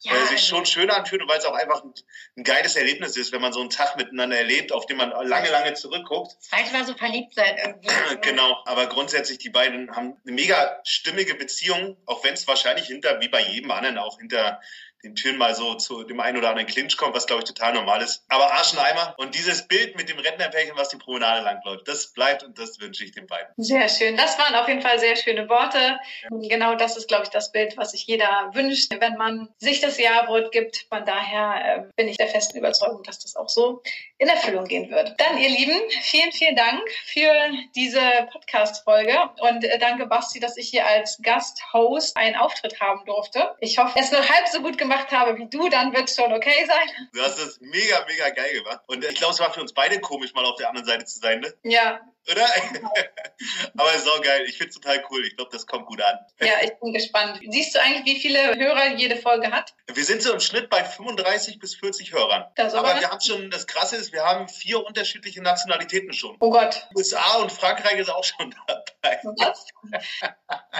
ja, 0.01 0.13
weil 0.13 0.22
es 0.24 0.30
sich 0.30 0.47
schon 0.47 0.65
schön 0.65 0.89
anfühlt 0.89 1.22
und 1.22 1.28
weil 1.28 1.39
es 1.39 1.45
auch 1.45 1.55
einfach 1.55 1.84
ein, 1.84 1.93
ein, 2.38 2.43
geiles 2.45 2.78
Erlebnis 2.78 3.17
ist, 3.17 3.34
wenn 3.34 3.41
man 3.41 3.51
so 3.51 3.59
einen 3.59 3.70
Tag 3.70 3.97
miteinander 3.97 4.38
erlebt, 4.38 4.72
auf 4.72 4.86
den 4.86 4.95
man 4.95 5.09
lange, 5.28 5.49
lange 5.49 5.74
zurückguckt. 5.74 6.41
Zweite 6.41 6.72
war 6.72 6.86
so 6.86 6.93
verliebt 6.93 7.36
sein 7.36 7.57
irgendwie. 7.57 7.89
genau, 8.22 8.61
aber 8.65 8.88
grundsätzlich 8.88 9.39
die 9.39 9.49
beiden 9.49 9.93
haben 9.93 10.15
eine 10.24 10.34
mega 10.34 10.80
stimmige 10.86 11.36
Beziehung, 11.36 11.97
auch 12.05 12.24
wenn 12.24 12.34
es 12.34 12.47
wahrscheinlich 12.47 12.88
hinter, 12.88 13.20
wie 13.20 13.28
bei 13.28 13.41
jedem 13.41 13.72
anderen, 13.72 13.97
auch 13.97 14.17
hinter 14.20 14.61
den 15.04 15.16
Türen 15.16 15.38
mal 15.38 15.56
so 15.56 15.76
zu 15.76 16.04
dem 16.04 16.20
einen 16.20 16.38
oder 16.38 16.50
anderen 16.50 16.68
Clinch 16.68 16.97
kommt, 16.97 17.16
was 17.16 17.28
glaube 17.28 17.43
ich 17.43 17.47
total 17.47 17.74
normal 17.74 18.02
ist. 18.02 18.24
Aber 18.28 18.52
Arsch 18.54 18.74
und 19.18 19.36
dieses 19.36 19.68
Bild 19.68 19.95
mit 19.95 20.10
dem 20.10 20.20
Rentnerpärchen, 20.20 20.76
was 20.76 20.89
die 20.89 20.97
Promenade 20.97 21.43
langläuft, 21.43 21.88
das 21.88 22.08
bleibt 22.08 22.43
und 22.43 22.58
das 22.58 22.80
wünsche 22.80 23.04
ich 23.04 23.12
den 23.12 23.28
beiden. 23.28 23.47
Sehr 23.58 23.88
schön. 23.89 24.16
Das 24.16 24.38
waren 24.38 24.56
auf 24.56 24.68
jeden 24.68 24.82
Fall 24.82 25.00
sehr 25.00 25.16
schöne 25.16 25.50
Worte. 25.50 25.78
Ja. 25.78 26.30
Genau 26.32 26.76
das 26.76 26.97
ist, 26.97 27.08
glaube 27.08 27.24
ich, 27.24 27.30
das 27.30 27.52
Bild, 27.52 27.78
was 27.78 27.91
sich 27.91 28.06
jeder 28.06 28.52
wünscht, 28.54 28.91
wenn 29.00 29.16
man 29.16 29.50
sich 29.58 29.82
das 29.82 29.97
Ja-Wort 29.97 30.52
gibt. 30.52 30.86
Von 30.89 31.06
daher 31.06 31.88
äh, 31.88 31.91
bin 31.95 32.08
ich 32.08 32.18
der 32.18 32.28
festen 32.28 32.58
Überzeugung, 32.58 33.04
dass 33.04 33.20
das 33.20 33.36
auch 33.36 33.50
so 33.50 33.82
in 34.18 34.28
Erfüllung 34.28 34.66
gehen 34.66 34.89
wird. 34.91 35.20
Dann, 35.20 35.38
ihr 35.38 35.50
Lieben, 35.50 35.80
vielen, 36.02 36.32
vielen 36.32 36.56
Dank 36.56 36.82
für 37.06 37.32
diese 37.76 38.02
Podcast-Folge 38.32 39.18
und 39.39 39.64
äh, 39.64 39.80
danke, 39.80 40.06
Basti, 40.06 40.39
dass 40.39 40.58
ich 40.58 40.70
hier 40.70 40.86
als 40.86 41.20
Gast-Host 41.22 42.16
einen 42.18 42.36
Auftritt 42.36 42.80
haben 42.80 43.06
durfte. 43.06 43.56
Ich 43.60 43.78
hoffe, 43.78 43.97
es 44.00 44.12
nur 44.12 44.22
halb 44.22 44.47
so 44.47 44.62
gut 44.62 44.78
gemacht 44.78 44.89
gemacht 44.90 45.12
habe 45.12 45.38
wie 45.38 45.48
du, 45.48 45.70
dann 45.70 45.94
wird 45.94 46.10
es 46.10 46.16
schon 46.16 46.34
okay 46.34 46.66
sein. 46.68 47.08
Du 47.14 47.22
hast 47.22 47.38
das 47.40 47.60
mega, 47.62 48.06
mega 48.08 48.30
geil 48.30 48.54
gemacht. 48.54 48.82
Und 48.88 49.06
ich 49.06 49.16
glaube, 49.16 49.34
es 49.34 49.40
war 49.40 49.54
für 49.54 49.62
uns 49.62 49.74
beide 49.74 50.00
komisch, 50.00 50.34
mal 50.34 50.46
auf 50.46 50.56
der 50.56 50.70
anderen 50.70 50.88
Seite 50.88 51.06
zu 51.06 51.20
sein, 51.20 51.42
ne? 51.42 51.54
Ja, 51.64 52.00
oder? 52.30 52.45
Aber 53.77 53.93
ist 53.93 54.07
auch 54.07 54.21
geil. 54.21 54.45
Ich 54.47 54.57
finde 54.57 54.69
es 54.69 54.75
total 54.75 55.03
cool. 55.09 55.25
Ich 55.25 55.36
glaube, 55.36 55.51
das 55.51 55.65
kommt 55.65 55.86
gut 55.86 56.01
an. 56.01 56.17
Ja, 56.41 56.55
ich 56.61 56.71
bin 56.80 56.93
gespannt. 56.93 57.39
Siehst 57.49 57.75
du 57.75 57.82
eigentlich, 57.82 58.05
wie 58.05 58.19
viele 58.19 58.55
Hörer 58.55 58.95
jede 58.95 59.15
Folge 59.15 59.51
hat? 59.51 59.73
Wir 59.93 60.03
sind 60.03 60.21
so 60.21 60.34
im 60.34 60.39
Schnitt 60.39 60.69
bei 60.69 60.84
35 60.84 61.59
bis 61.59 61.75
40 61.75 62.13
Hörern. 62.13 62.45
Das 62.55 62.73
aber, 62.73 62.89
aber 62.89 62.99
wir 62.99 63.09
haben 63.09 63.21
schon, 63.21 63.49
das 63.49 63.67
Krasse 63.67 63.95
ist, 63.95 64.13
wir 64.13 64.23
haben 64.23 64.47
vier 64.49 64.86
unterschiedliche 64.86 65.41
Nationalitäten 65.41 66.13
schon. 66.13 66.36
Oh 66.39 66.51
Gott. 66.51 66.88
USA 66.95 67.38
und 67.38 67.51
Frankreich 67.51 67.97
ist 67.97 68.09
auch 68.09 68.23
schon 68.23 68.53
dabei. 68.67 69.19
Was? 69.38 69.65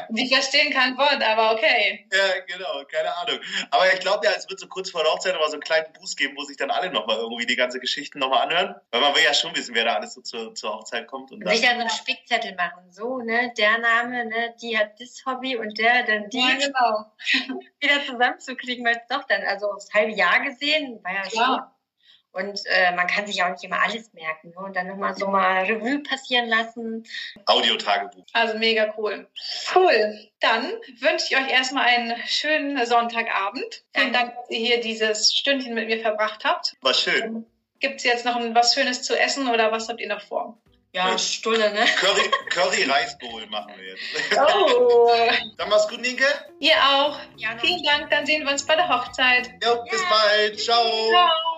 Die 0.10 0.28
verstehen 0.28 0.72
kein 0.74 0.98
Wort, 0.98 1.22
aber 1.24 1.54
okay. 1.54 2.08
Ja, 2.12 2.40
genau, 2.48 2.84
keine 2.86 3.16
Ahnung. 3.18 3.40
Aber 3.72 3.92
ich 3.94 4.00
glaube 4.00 4.26
ja, 4.26 4.34
es 4.36 4.50
wird 4.50 4.60
so 4.60 4.68
kurz 4.68 4.92
vor 4.92 5.04
der 5.04 5.14
Hochzeit 5.14 5.34
nochmal 5.34 5.50
so 5.50 5.54
einen 5.56 5.64
kleinen 5.64 5.94
Boost 5.94 6.18
geben, 6.18 6.36
wo 6.38 6.44
sich 6.44 6.58
dann 6.58 6.72
alle 6.72 6.92
nochmal 6.92 7.18
irgendwie 7.18 7.46
die 7.46 7.56
ganze 7.56 7.80
Geschichte 7.80 8.20
nochmal 8.20 8.44
anhören. 8.44 8.76
Weil 8.92 9.02
man 9.02 9.16
will 9.16 9.24
ja 9.24 9.34
schon 9.34 9.56
wissen, 9.56 9.76
wer 9.76 9.86
da 9.86 9.96
alles 9.96 10.14
so 10.14 10.22
zur, 10.22 10.54
zur 10.56 10.74
Hochzeit 10.74 11.08
kommt. 11.08 11.32
Und 11.32 11.39
sich 11.46 11.62
dann 11.62 11.76
so 11.76 11.82
einen 11.82 11.90
Spickzettel 11.90 12.56
machen. 12.56 12.92
So, 12.92 13.20
ne, 13.20 13.54
der 13.58 13.78
Name, 13.78 14.26
ne, 14.26 14.56
die 14.62 14.78
hat 14.78 15.00
das 15.00 15.24
Hobby 15.26 15.56
und 15.56 15.78
der 15.78 16.04
dann 16.04 16.30
die. 16.30 16.40
Ja, 16.40 16.56
genau. 16.56 17.60
wieder 17.80 18.04
zusammenzukriegen, 18.06 18.86
weil 18.86 18.98
es 18.98 19.08
doch 19.10 19.26
dann, 19.26 19.44
also 19.44 19.72
aufs 19.72 19.94
halbe 19.94 20.14
Jahr 20.14 20.42
gesehen, 20.42 21.00
war 21.04 21.14
ja, 21.14 21.24
ja. 21.24 21.30
schon 21.30 22.44
Und 22.44 22.62
äh, 22.66 22.96
man 22.96 23.08
kann 23.08 23.26
sich 23.26 23.42
auch 23.44 23.50
nicht 23.50 23.64
immer 23.64 23.82
alles 23.82 24.12
merken. 24.14 24.50
Ne? 24.50 24.58
Und 24.58 24.76
dann 24.76 24.88
nochmal 24.88 25.16
so 25.16 25.28
mal 25.28 25.64
Revue 25.64 26.04
passieren 26.04 26.48
lassen. 26.48 27.06
Audio-Tagebuch. 27.46 28.26
Also 28.34 28.58
mega 28.58 28.94
cool. 28.98 29.28
Cool. 29.74 30.30
Dann 30.40 30.66
wünsche 31.00 31.26
ich 31.30 31.38
euch 31.38 31.52
erstmal 31.52 31.86
einen 31.86 32.16
schönen 32.26 32.86
Sonntagabend. 32.86 33.84
Vielen 33.96 34.14
Dank, 34.14 34.36
dass 34.36 34.50
ihr 34.50 34.60
hier 34.60 34.82
dieses 34.82 35.34
Stündchen 35.34 35.74
mit 35.74 35.88
mir 35.88 36.00
verbracht 36.00 36.44
habt. 36.44 36.76
War 36.82 36.94
schön. 36.94 37.46
Gibt 37.80 37.98
es 37.98 38.04
jetzt 38.04 38.26
noch 38.26 38.36
was 38.54 38.74
Schönes 38.74 39.04
zu 39.04 39.18
essen 39.18 39.48
oder 39.48 39.72
was 39.72 39.88
habt 39.88 40.02
ihr 40.02 40.10
noch 40.10 40.22
vor? 40.22 40.58
Ja, 40.92 41.18
Stulle, 41.20 41.72
ne? 41.72 41.86
Curry, 42.00 42.32
Curry 42.50 42.84
Reisbowl 42.84 43.46
machen 43.48 43.74
wir 43.78 43.90
jetzt. 43.90 44.04
Oh. 44.38 45.12
Dann 45.58 45.70
mach's 45.70 45.88
gut, 45.88 46.02
Nienke. 46.02 46.26
Ihr 46.60 46.76
auch. 46.76 47.20
Ja, 47.38 47.58
Vielen 47.60 47.84
Dank, 47.84 48.10
dann 48.10 48.26
sehen 48.26 48.44
wir 48.44 48.52
uns 48.52 48.66
bei 48.66 48.76
der 48.76 48.90
Hochzeit. 48.90 49.50
Jo, 49.64 49.84
bis 49.90 50.04
bald. 50.10 50.60
Ciao. 50.60 50.84
Ciao. 50.84 51.49